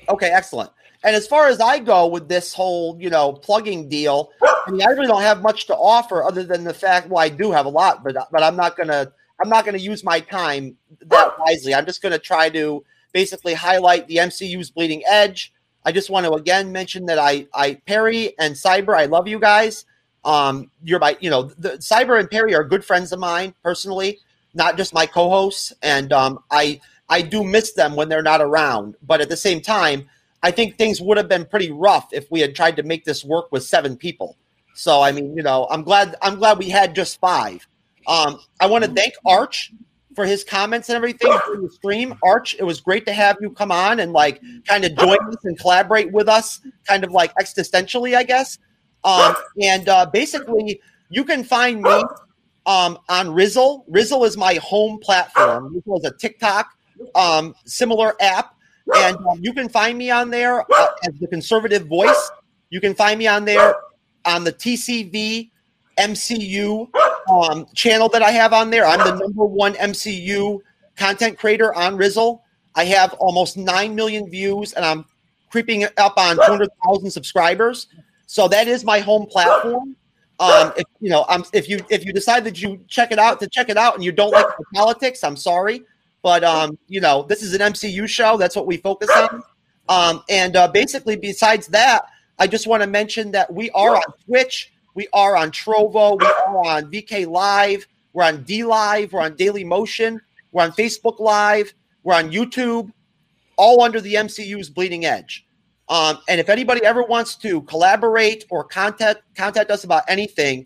Okay, 0.10 0.28
excellent. 0.28 0.70
And 1.03 1.15
as 1.15 1.28
far 1.28 1.48
as 1.48 1.60
I 1.60 1.80
go 1.80 2.07
with 2.07 2.30
this 2.30 2.53
whole, 2.53 2.98
you 2.99 3.10
know, 3.10 3.34
plugging 3.34 3.90
deal, 3.90 4.30
I 4.41 4.72
mean, 4.72 4.82
I 4.82 4.91
really 4.91 5.07
don't 5.07 5.22
have 5.22 5.41
much 5.41 5.68
to 5.68 5.76
offer 5.76 6.24
other 6.24 6.44
than 6.44 6.64
the 6.64 6.74
fact, 6.74 7.10
well, 7.10 7.20
I 7.20 7.30
do 7.30 7.52
have 7.52 7.65
a 7.65 7.70
lot, 7.70 8.03
but 8.03 8.15
but 8.32 8.44
I'm 8.44 8.56
not 8.56 8.78
gonna 8.78 9.11
I'm 9.41 9.49
not 9.49 9.65
gonna 9.65 9.80
use 9.80 10.03
my 10.03 10.20
time 10.20 10.78
that 11.07 11.38
wisely. 11.40 11.74
I'm 11.74 11.86
just 11.86 12.02
gonna 12.02 12.20
try 12.20 12.49
to 12.49 12.84
basically 13.11 13.53
highlight 13.53 14.07
the 14.07 14.18
MCU's 14.18 14.70
bleeding 14.72 15.03
edge. 15.07 15.53
I 15.86 15.91
just 15.91 16.10
want 16.10 16.26
to 16.26 16.34
again 16.34 16.72
mention 16.72 17.06
that 17.07 17.20
I 17.20 17.48
I 17.53 17.76
Perry 17.86 18.38
and 18.40 18.56
Cyber, 18.56 18.95
I 18.95 19.06
love 19.06 19.28
you 19.28 19.40
guys. 19.40 19.86
Um, 20.24 20.72
you're 20.84 20.99
my, 20.99 21.18
you 21.20 21.30
know, 21.30 21.44
the 21.44 21.72
Cyber 21.72 22.18
and 22.18 22.30
Perry 22.30 22.56
are 22.56 22.64
good 22.64 22.86
friends 22.86 23.11
of 23.11 23.20
mine 23.20 23.53
personally, 23.61 24.20
not 24.54 24.78
just 24.78 24.94
my 24.94 25.06
co-hosts, 25.06 25.74
and 25.82 26.12
um, 26.14 26.40
I 26.52 26.80
I 27.10 27.22
do 27.22 27.44
miss 27.44 27.74
them 27.74 27.96
when 27.96 28.10
they're 28.10 28.24
not 28.24 28.42
around. 28.42 28.96
But 29.02 29.22
at 29.22 29.30
the 29.30 29.38
same 29.38 29.62
time, 29.62 30.10
I 30.42 30.52
think 30.52 30.78
things 30.78 31.02
would 31.02 31.18
have 31.18 31.30
been 31.30 31.46
pretty 31.46 31.72
rough 31.72 32.10
if 32.12 32.30
we 32.32 32.40
had 32.40 32.56
tried 32.56 32.76
to 32.78 32.84
make 32.84 33.06
this 33.06 33.24
work 33.24 33.52
with 33.52 33.64
seven 33.64 33.96
people. 33.98 34.38
So 34.76 35.02
I 35.02 35.12
mean, 35.12 35.36
you 35.36 35.44
know, 35.44 35.68
I'm 35.70 35.84
glad 35.84 36.16
I'm 36.22 36.36
glad 36.36 36.58
we 36.58 36.70
had 36.70 36.96
just 36.96 37.20
five. 37.20 37.68
Um, 38.08 38.40
I 38.60 38.68
want 38.68 38.84
to 38.84 38.92
thank 38.92 39.14
Arch 39.26 39.72
for 40.16 40.26
his 40.26 40.44
comments 40.44 40.90
and 40.90 40.96
everything 40.96 41.32
during 41.46 41.64
the 41.64 41.72
stream. 41.72 42.16
Arch, 42.24 42.56
it 42.60 42.64
was 42.64 42.82
great 42.82 43.06
to 43.06 43.14
have 43.14 43.38
you 43.42 43.50
come 43.50 43.72
on 43.72 44.00
and 44.00 44.14
like 44.14 44.42
kind 44.68 44.86
of 44.86 44.96
join 44.96 45.18
us 45.28 45.38
and 45.44 45.58
collaborate 45.60 46.12
with 46.12 46.28
us, 46.28 46.62
kind 46.88 47.04
of 47.04 47.12
like 47.12 47.34
existentially, 47.36 48.16
I 48.16 48.24
guess. 48.24 48.58
Um, 49.04 49.36
and 49.62 49.90
uh, 49.90 50.06
basically, 50.12 50.80
you 51.10 51.24
can 51.24 51.44
find 51.44 51.82
me 51.82 52.04
um, 52.65 52.98
on 53.10 53.27
Rizzle. 53.27 53.85
Rizzle 53.90 54.26
is 54.26 54.38
my 54.38 54.56
home 54.56 54.99
platform. 54.99 55.73
Rizzle 55.73 55.99
is 55.99 56.06
a 56.06 56.14
TikTok 56.18 56.69
um, 57.15 57.56
similar 57.65 58.15
app, 58.22 58.56
and 58.95 59.18
um, 59.18 59.40
you 59.41 59.53
can 59.53 59.69
find 59.69 59.98
me 59.98 60.11
on 60.11 60.30
there 60.30 60.61
uh, 60.61 60.88
as 61.07 61.14
the 61.19 61.27
conservative 61.27 61.88
voice. 61.88 62.31
You 62.69 62.81
can 62.81 62.95
find 62.95 63.19
me 63.19 63.27
on 63.27 63.45
there 63.45 63.76
on 64.26 64.44
the 64.44 64.53
TCV 64.53 65.52
MCU 65.98 66.90
um, 67.30 67.68
channel 67.73 68.10
that 68.10 68.22
I 68.22 68.31
have 68.31 68.53
on 68.53 68.69
there. 68.69 68.85
I'm 68.85 68.99
the 68.99 69.15
number 69.15 69.45
one 69.45 69.73
MCU 69.73 70.60
content 70.95 71.38
creator 71.38 71.73
on 71.73 71.98
Rizzle. 71.98 72.41
I 72.76 72.85
have 72.85 73.14
almost 73.14 73.57
9 73.57 73.94
million 73.94 74.30
views 74.30 74.73
and 74.73 74.84
I'm 74.84 75.06
creeping 75.52 75.85
up 75.98 76.18
on 76.18 76.38
200,000 76.38 77.11
subscribers. 77.11 77.88
So 78.26 78.48
that 78.48 78.68
is 78.68 78.84
my 78.84 78.99
home 78.99 79.27
platform. 79.27 79.95
Um, 80.39 80.73
if 80.76 80.85
you 80.99 81.10
know, 81.10 81.26
um, 81.30 81.45
if 81.53 81.69
you 81.69 81.80
if 81.89 82.05
you 82.05 82.11
decide 82.11 82.43
that 82.45 82.61
you 82.61 82.84
check 82.88 83.11
it 83.11 83.19
out 83.19 83.39
to 83.39 83.47
check 83.47 83.69
it 83.69 83.77
out 83.77 83.95
and 83.95 84.03
you 84.03 84.11
don't 84.11 84.31
like 84.31 84.47
the 84.57 84.65
politics, 84.73 85.23
I'm 85.23 85.38
sorry, 85.38 85.84
but 86.22 86.43
um, 86.43 86.77
you 86.88 87.01
know, 87.01 87.23
this 87.23 87.43
is 87.43 87.53
an 87.53 87.61
MCU 87.61 88.07
show. 88.07 88.38
That's 88.38 88.55
what 88.55 88.65
we 88.65 88.77
focus 88.77 89.10
on. 89.15 89.43
Um, 89.89 90.23
and 90.30 90.55
uh, 90.55 90.68
basically, 90.69 91.15
besides 91.15 91.68
that, 91.68 92.05
I 92.39 92.47
just 92.47 92.68
want 92.68 92.81
to 92.81 92.88
mention 92.88 93.31
that 93.31 93.53
we 93.53 93.69
are 93.72 93.95
on 93.95 94.03
Twitch, 94.26 94.72
we 94.95 95.07
are 95.14 95.35
on 95.35 95.51
Trovo, 95.51 96.19
we 96.19 96.26
are 96.26 96.77
on 96.77 96.91
VK 96.91 97.27
Live, 97.27 97.85
we're 98.14 98.23
on 98.23 98.43
D 98.43 98.64
Live, 98.64 99.14
we're 99.14 99.22
on 99.22 99.35
Daily 99.35 99.64
Motion, 99.64 100.19
we're 100.51 100.64
on 100.64 100.72
Facebook 100.72 101.19
Live, 101.19 101.73
we're 102.03 102.15
on 102.15 102.31
YouTube, 102.31 102.91
all 103.55 103.81
under 103.81 104.01
the 104.01 104.15
MCU's 104.15 104.69
Bleeding 104.69 105.05
Edge. 105.05 105.45
Um, 105.89 106.19
and 106.30 106.39
if 106.39 106.49
anybody 106.49 106.84
ever 106.85 107.03
wants 107.03 107.35
to 107.38 107.61
collaborate 107.64 108.45
or 108.49 108.64
contact 108.64 109.22
contact 109.35 109.69
us 109.69 109.84
about 109.84 110.03
anything, 110.07 110.65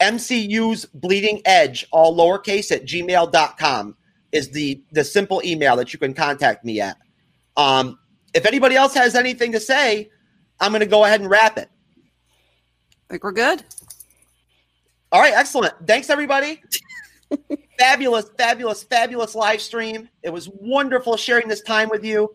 MCU's 0.00 0.86
Bleeding 0.86 1.40
Edge, 1.44 1.86
all 1.92 2.16
lowercase 2.16 2.72
at 2.72 2.84
gmail.com 2.84 3.96
is 4.32 4.50
the 4.50 4.82
the 4.92 5.04
simple 5.04 5.40
email 5.44 5.76
that 5.76 5.92
you 5.92 5.98
can 5.98 6.14
contact 6.14 6.64
me 6.64 6.80
at. 6.80 6.96
Um, 7.56 7.98
if 8.34 8.46
anybody 8.46 8.76
else 8.76 8.94
has 8.94 9.14
anything 9.14 9.52
to 9.52 9.60
say, 9.60 10.10
I'm 10.60 10.72
going 10.72 10.80
to 10.80 10.86
go 10.86 11.04
ahead 11.04 11.20
and 11.20 11.30
wrap 11.30 11.58
it. 11.58 11.68
I 13.08 13.14
think 13.14 13.24
we're 13.24 13.32
good. 13.32 13.64
All 15.12 15.20
right, 15.20 15.34
excellent. 15.34 15.74
Thanks, 15.86 16.10
everybody. 16.10 16.62
fabulous, 17.78 18.30
fabulous, 18.38 18.82
fabulous 18.84 19.34
live 19.34 19.60
stream. 19.60 20.08
It 20.22 20.32
was 20.32 20.48
wonderful 20.48 21.16
sharing 21.16 21.48
this 21.48 21.62
time 21.62 21.88
with 21.88 22.04
you. 22.04 22.32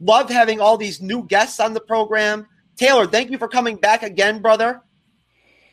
Love 0.00 0.28
having 0.28 0.60
all 0.60 0.76
these 0.76 1.00
new 1.00 1.22
guests 1.24 1.60
on 1.60 1.74
the 1.74 1.80
program. 1.80 2.46
Taylor, 2.76 3.06
thank 3.06 3.30
you 3.30 3.38
for 3.38 3.48
coming 3.48 3.76
back 3.76 4.02
again, 4.02 4.42
brother. 4.42 4.82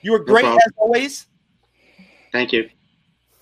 You 0.02 0.12
were 0.12 0.20
great 0.20 0.44
problem. 0.44 0.62
as 0.66 0.74
always. 0.78 1.28
Thank 2.32 2.54
you. 2.54 2.70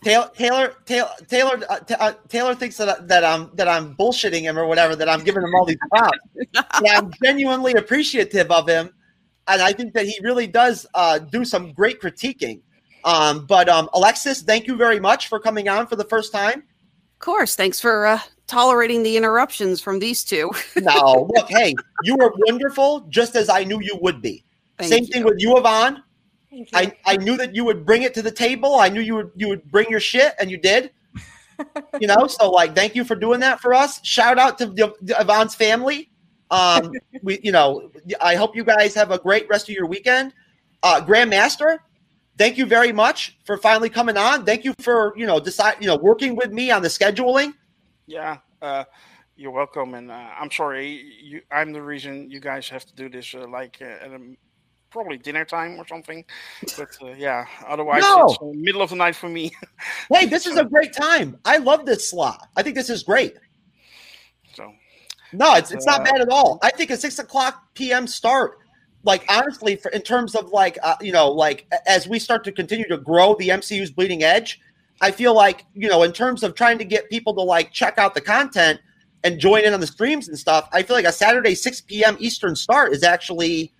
Taylor, 0.04 0.32
Taylor, 0.36 0.76
Taylor, 0.86 1.10
Taylor, 1.28 1.62
uh, 1.70 1.80
Ta- 1.80 1.98
uh, 2.00 2.14
Taylor 2.28 2.56
thinks 2.56 2.78
that 2.78 3.08
that 3.08 3.24
I'm 3.24 3.52
that 3.54 3.68
I'm 3.68 3.96
bullshitting 3.96 4.42
him 4.42 4.58
or 4.58 4.66
whatever. 4.66 4.96
That 4.96 5.08
I'm 5.08 5.24
giving 5.24 5.44
him 5.44 5.54
all 5.54 5.66
these 5.66 5.78
props. 5.92 6.18
yeah, 6.82 6.98
I'm 6.98 7.12
genuinely 7.24 7.74
appreciative 7.74 8.50
of 8.50 8.68
him, 8.68 8.90
and 9.48 9.62
I 9.62 9.74
think 9.74 9.94
that 9.94 10.08
he 10.08 10.20
really 10.24 10.48
does 10.48 10.88
uh, 10.96 11.20
do 11.20 11.46
some 11.46 11.72
great 11.74 12.02
critiquing. 12.02 12.62
Um, 13.04 13.46
but 13.46 13.70
um, 13.70 13.90
Alexis, 13.94 14.42
thank 14.42 14.66
you 14.66 14.76
very 14.76 15.00
much 15.00 15.28
for 15.28 15.40
coming 15.40 15.70
on 15.70 15.86
for 15.86 15.96
the 15.96 16.06
first 16.06 16.32
time. 16.32 16.60
Of 16.60 17.20
course. 17.20 17.56
Thanks 17.56 17.80
for 17.80 18.08
uh, 18.08 18.20
tolerating 18.52 19.02
the 19.02 19.16
interruptions 19.16 19.82
from 19.82 20.00
these 20.00 20.24
two. 20.24 20.52
No, 20.76 21.30
look, 21.36 21.48
hey, 21.50 21.74
you 22.04 22.16
were 22.16 22.34
wonderful, 22.48 23.02
just 23.10 23.36
as 23.36 23.50
I 23.50 23.64
knew 23.64 23.80
you 23.82 23.98
would 24.02 24.22
be. 24.22 24.44
Thank 24.78 24.92
Same 24.92 25.04
you. 25.04 25.10
thing 25.10 25.24
with 25.24 25.36
you, 25.40 25.58
Yvonne. 25.58 26.04
I, 26.74 26.92
I 27.06 27.18
knew 27.18 27.38
that 27.38 27.56
you 27.56 27.64
would 27.64 27.86
bring 27.86 28.02
it 28.02 28.14
to 28.16 28.22
the 28.22 28.32
table. 28.32 28.76
I 28.76 28.90
knew 28.90 29.00
you 29.00 29.16
would 29.16 29.32
you 29.36 29.48
would 29.48 29.64
bring 29.72 29.90
your 29.90 30.00
shit, 30.00 30.34
and 30.40 30.52
you 30.52 30.58
did. 30.58 30.92
you 32.00 32.08
know, 32.08 32.28
so 32.28 32.50
like, 32.50 32.76
thank 32.76 32.96
you 32.96 33.06
for 33.06 33.16
doing 33.16 33.40
that 33.40 33.62
for 33.62 33.74
us. 33.74 34.04
Shout 34.06 34.38
out 34.38 34.58
to 34.58 34.66
Y- 34.68 35.16
Yvonne's 35.20 35.56
family. 35.56 36.10
Um, 36.50 36.92
we, 37.22 37.40
you 37.44 37.52
know, 37.52 37.92
I 38.20 38.36
hope 38.36 38.56
you 38.56 38.64
guys 38.64 38.94
have 38.96 39.12
a 39.12 39.20
great 39.20 39.48
rest 39.50 39.70
of 39.70 39.76
your 39.76 39.86
weekend. 39.86 40.34
Uh, 40.84 41.00
Grandmaster, 41.00 41.78
thank 42.38 42.58
you 42.58 42.66
very 42.66 42.92
much 42.92 43.38
for 43.46 43.56
finally 43.58 43.90
coming 43.90 44.18
on. 44.18 44.46
Thank 44.46 44.66
you 44.66 44.74
for 44.80 45.14
you 45.16 45.26
know 45.26 45.40
decide 45.40 45.76
you 45.80 45.88
know 45.88 45.96
working 45.96 46.36
with 46.36 46.52
me 46.52 46.72
on 46.72 46.82
the 46.82 46.90
scheduling. 46.90 47.54
Yeah, 48.12 48.40
uh, 48.62 48.84
you're 49.38 49.52
welcome, 49.52 49.94
and 49.94 50.12
uh, 50.12 50.28
I'm 50.38 50.52
sorry. 50.52 51.02
You, 51.24 51.42
I'm 51.50 51.72
the 51.72 51.82
reason 51.82 52.30
you 52.30 52.42
guys 52.42 52.68
have 52.68 52.86
to 52.86 52.94
do 52.94 53.08
this, 53.08 53.34
uh, 53.34 53.48
like 53.48 53.78
uh, 53.82 53.86
at 53.86 54.12
a, 54.12 54.20
probably 54.90 55.18
dinner 55.18 55.46
time 55.46 55.80
or 55.80 55.88
something. 55.88 56.26
But 56.78 56.90
uh, 57.02 57.14
yeah, 57.14 57.46
otherwise 57.66 58.02
No. 58.02 58.26
it's 58.26 58.38
uh, 58.42 58.46
middle 58.54 58.82
of 58.82 58.90
the 58.90 58.98
night 58.98 59.16
for 59.16 59.30
me. 59.30 59.52
Hey, 60.14 60.26
this 60.26 60.46
is 60.46 60.58
a 60.58 60.66
great 60.66 60.92
time. 60.92 61.40
I 61.46 61.58
love 61.58 61.86
this 61.86 62.10
slot. 62.10 62.50
I 62.58 62.64
think 62.64 62.76
this 62.76 62.90
is 62.90 63.02
great. 63.02 63.36
So 64.56 64.74
No, 65.32 65.56
it's 65.56 65.72
it's 65.72 65.86
not 65.86 66.04
bad 66.04 66.20
at 66.20 66.28
all. 66.28 66.60
I 66.62 66.72
think 66.72 66.90
a 66.90 66.98
six 66.98 67.18
o'clock 67.18 67.64
p.m. 67.76 68.08
start, 68.08 68.58
like 69.04 69.24
honestly, 69.30 69.78
for 69.78 69.90
in 69.92 70.02
terms 70.02 70.36
of 70.36 70.50
like 70.50 70.78
uh, 70.84 70.96
you 71.00 71.14
know, 71.14 71.32
like 71.32 71.66
as 71.88 72.10
we 72.10 72.20
start 72.20 72.44
to 72.44 72.52
continue 72.52 72.88
to 72.90 72.98
grow 72.98 73.36
the 73.40 73.48
MCU's 73.48 73.90
bleeding 73.90 74.22
edge, 74.22 74.60
I 75.02 75.12
feel 75.12 75.34
like 75.34 75.66
you 75.74 75.90
know, 75.90 76.04
in 76.04 76.14
terms 76.14 76.44
of 76.44 76.56
trying 76.56 76.78
to 76.78 76.86
get 76.86 77.10
people 77.10 77.34
to 77.36 77.42
like 77.42 77.72
check 77.72 77.98
out 77.98 78.16
the 78.16 78.22
content 78.22 78.80
and 79.24 79.40
join 79.40 79.64
in 79.64 79.74
on 79.74 79.80
the 79.80 79.88
streams 79.88 80.28
and 80.28 80.38
stuff, 80.38 80.70
I 80.72 80.84
feel 80.84 80.96
like 80.96 81.06
a 81.06 81.12
Saturday 81.12 81.56
six 81.56 81.82
p.m. 81.82 82.16
Eastern 82.20 82.56
start 82.56 82.94
is 82.94 83.04
actually 83.04 83.74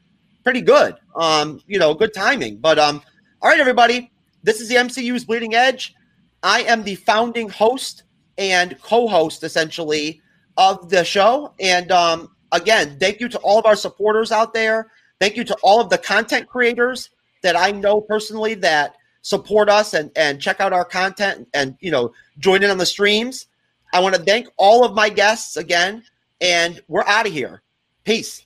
pretty 0.44 0.62
good. 0.62 0.96
Um, 1.16 1.62
you 1.68 1.80
know, 1.80 1.94
good 1.94 2.14
timing. 2.14 2.58
But 2.58 2.80
um, 2.80 3.02
all 3.42 3.50
right, 3.50 3.60
everybody, 3.60 4.12
this 4.44 4.60
is 4.60 4.68
the 4.68 4.76
MCU's 4.76 5.26
bleeding 5.26 5.56
edge. 5.56 5.96
I 6.44 6.64
am 6.64 6.84
the 6.84 6.96
founding 6.96 7.50
host 7.50 8.04
and 8.38 8.80
co-host 8.82 9.44
essentially 9.44 10.22
of 10.58 10.90
the 10.90 11.04
show. 11.04 11.54
And 11.60 11.92
um, 11.92 12.36
again, 12.52 12.98
thank 13.00 13.20
you 13.20 13.30
to 13.30 13.38
all 13.40 13.60
of 13.60 13.66
our 13.66 13.76
supporters 13.76 14.32
out 14.32 14.54
there. 14.54 14.92
Thank 15.20 15.38
you 15.38 15.44
to 15.44 15.56
all 15.62 15.80
of 15.80 15.90
the 15.90 15.98
content 15.98 16.48
creators 16.48 17.10
that 17.44 17.56
I 17.56 17.72
know 17.72 18.02
personally 18.02 18.56
that 18.56 18.96
support 19.22 19.70
us 19.70 19.94
and, 19.94 20.12
and 20.16 20.42
check 20.42 20.60
out 20.60 20.74
our 20.74 20.86
content 20.86 21.48
and 21.54 21.78
you 21.80 21.92
know 21.92 22.14
join 22.40 22.64
in 22.64 22.70
on 22.70 22.78
the 22.78 22.86
streams. 22.86 23.48
I 23.94 24.00
want 24.00 24.16
to 24.16 24.22
thank 24.22 24.48
all 24.58 24.86
of 24.86 24.94
my 24.94 25.10
guests 25.10 25.58
again, 25.58 26.04
and 26.40 26.82
we're 26.88 27.06
out 27.06 27.28
of 27.28 27.34
here. 27.34 27.62
Peace. 28.04 28.46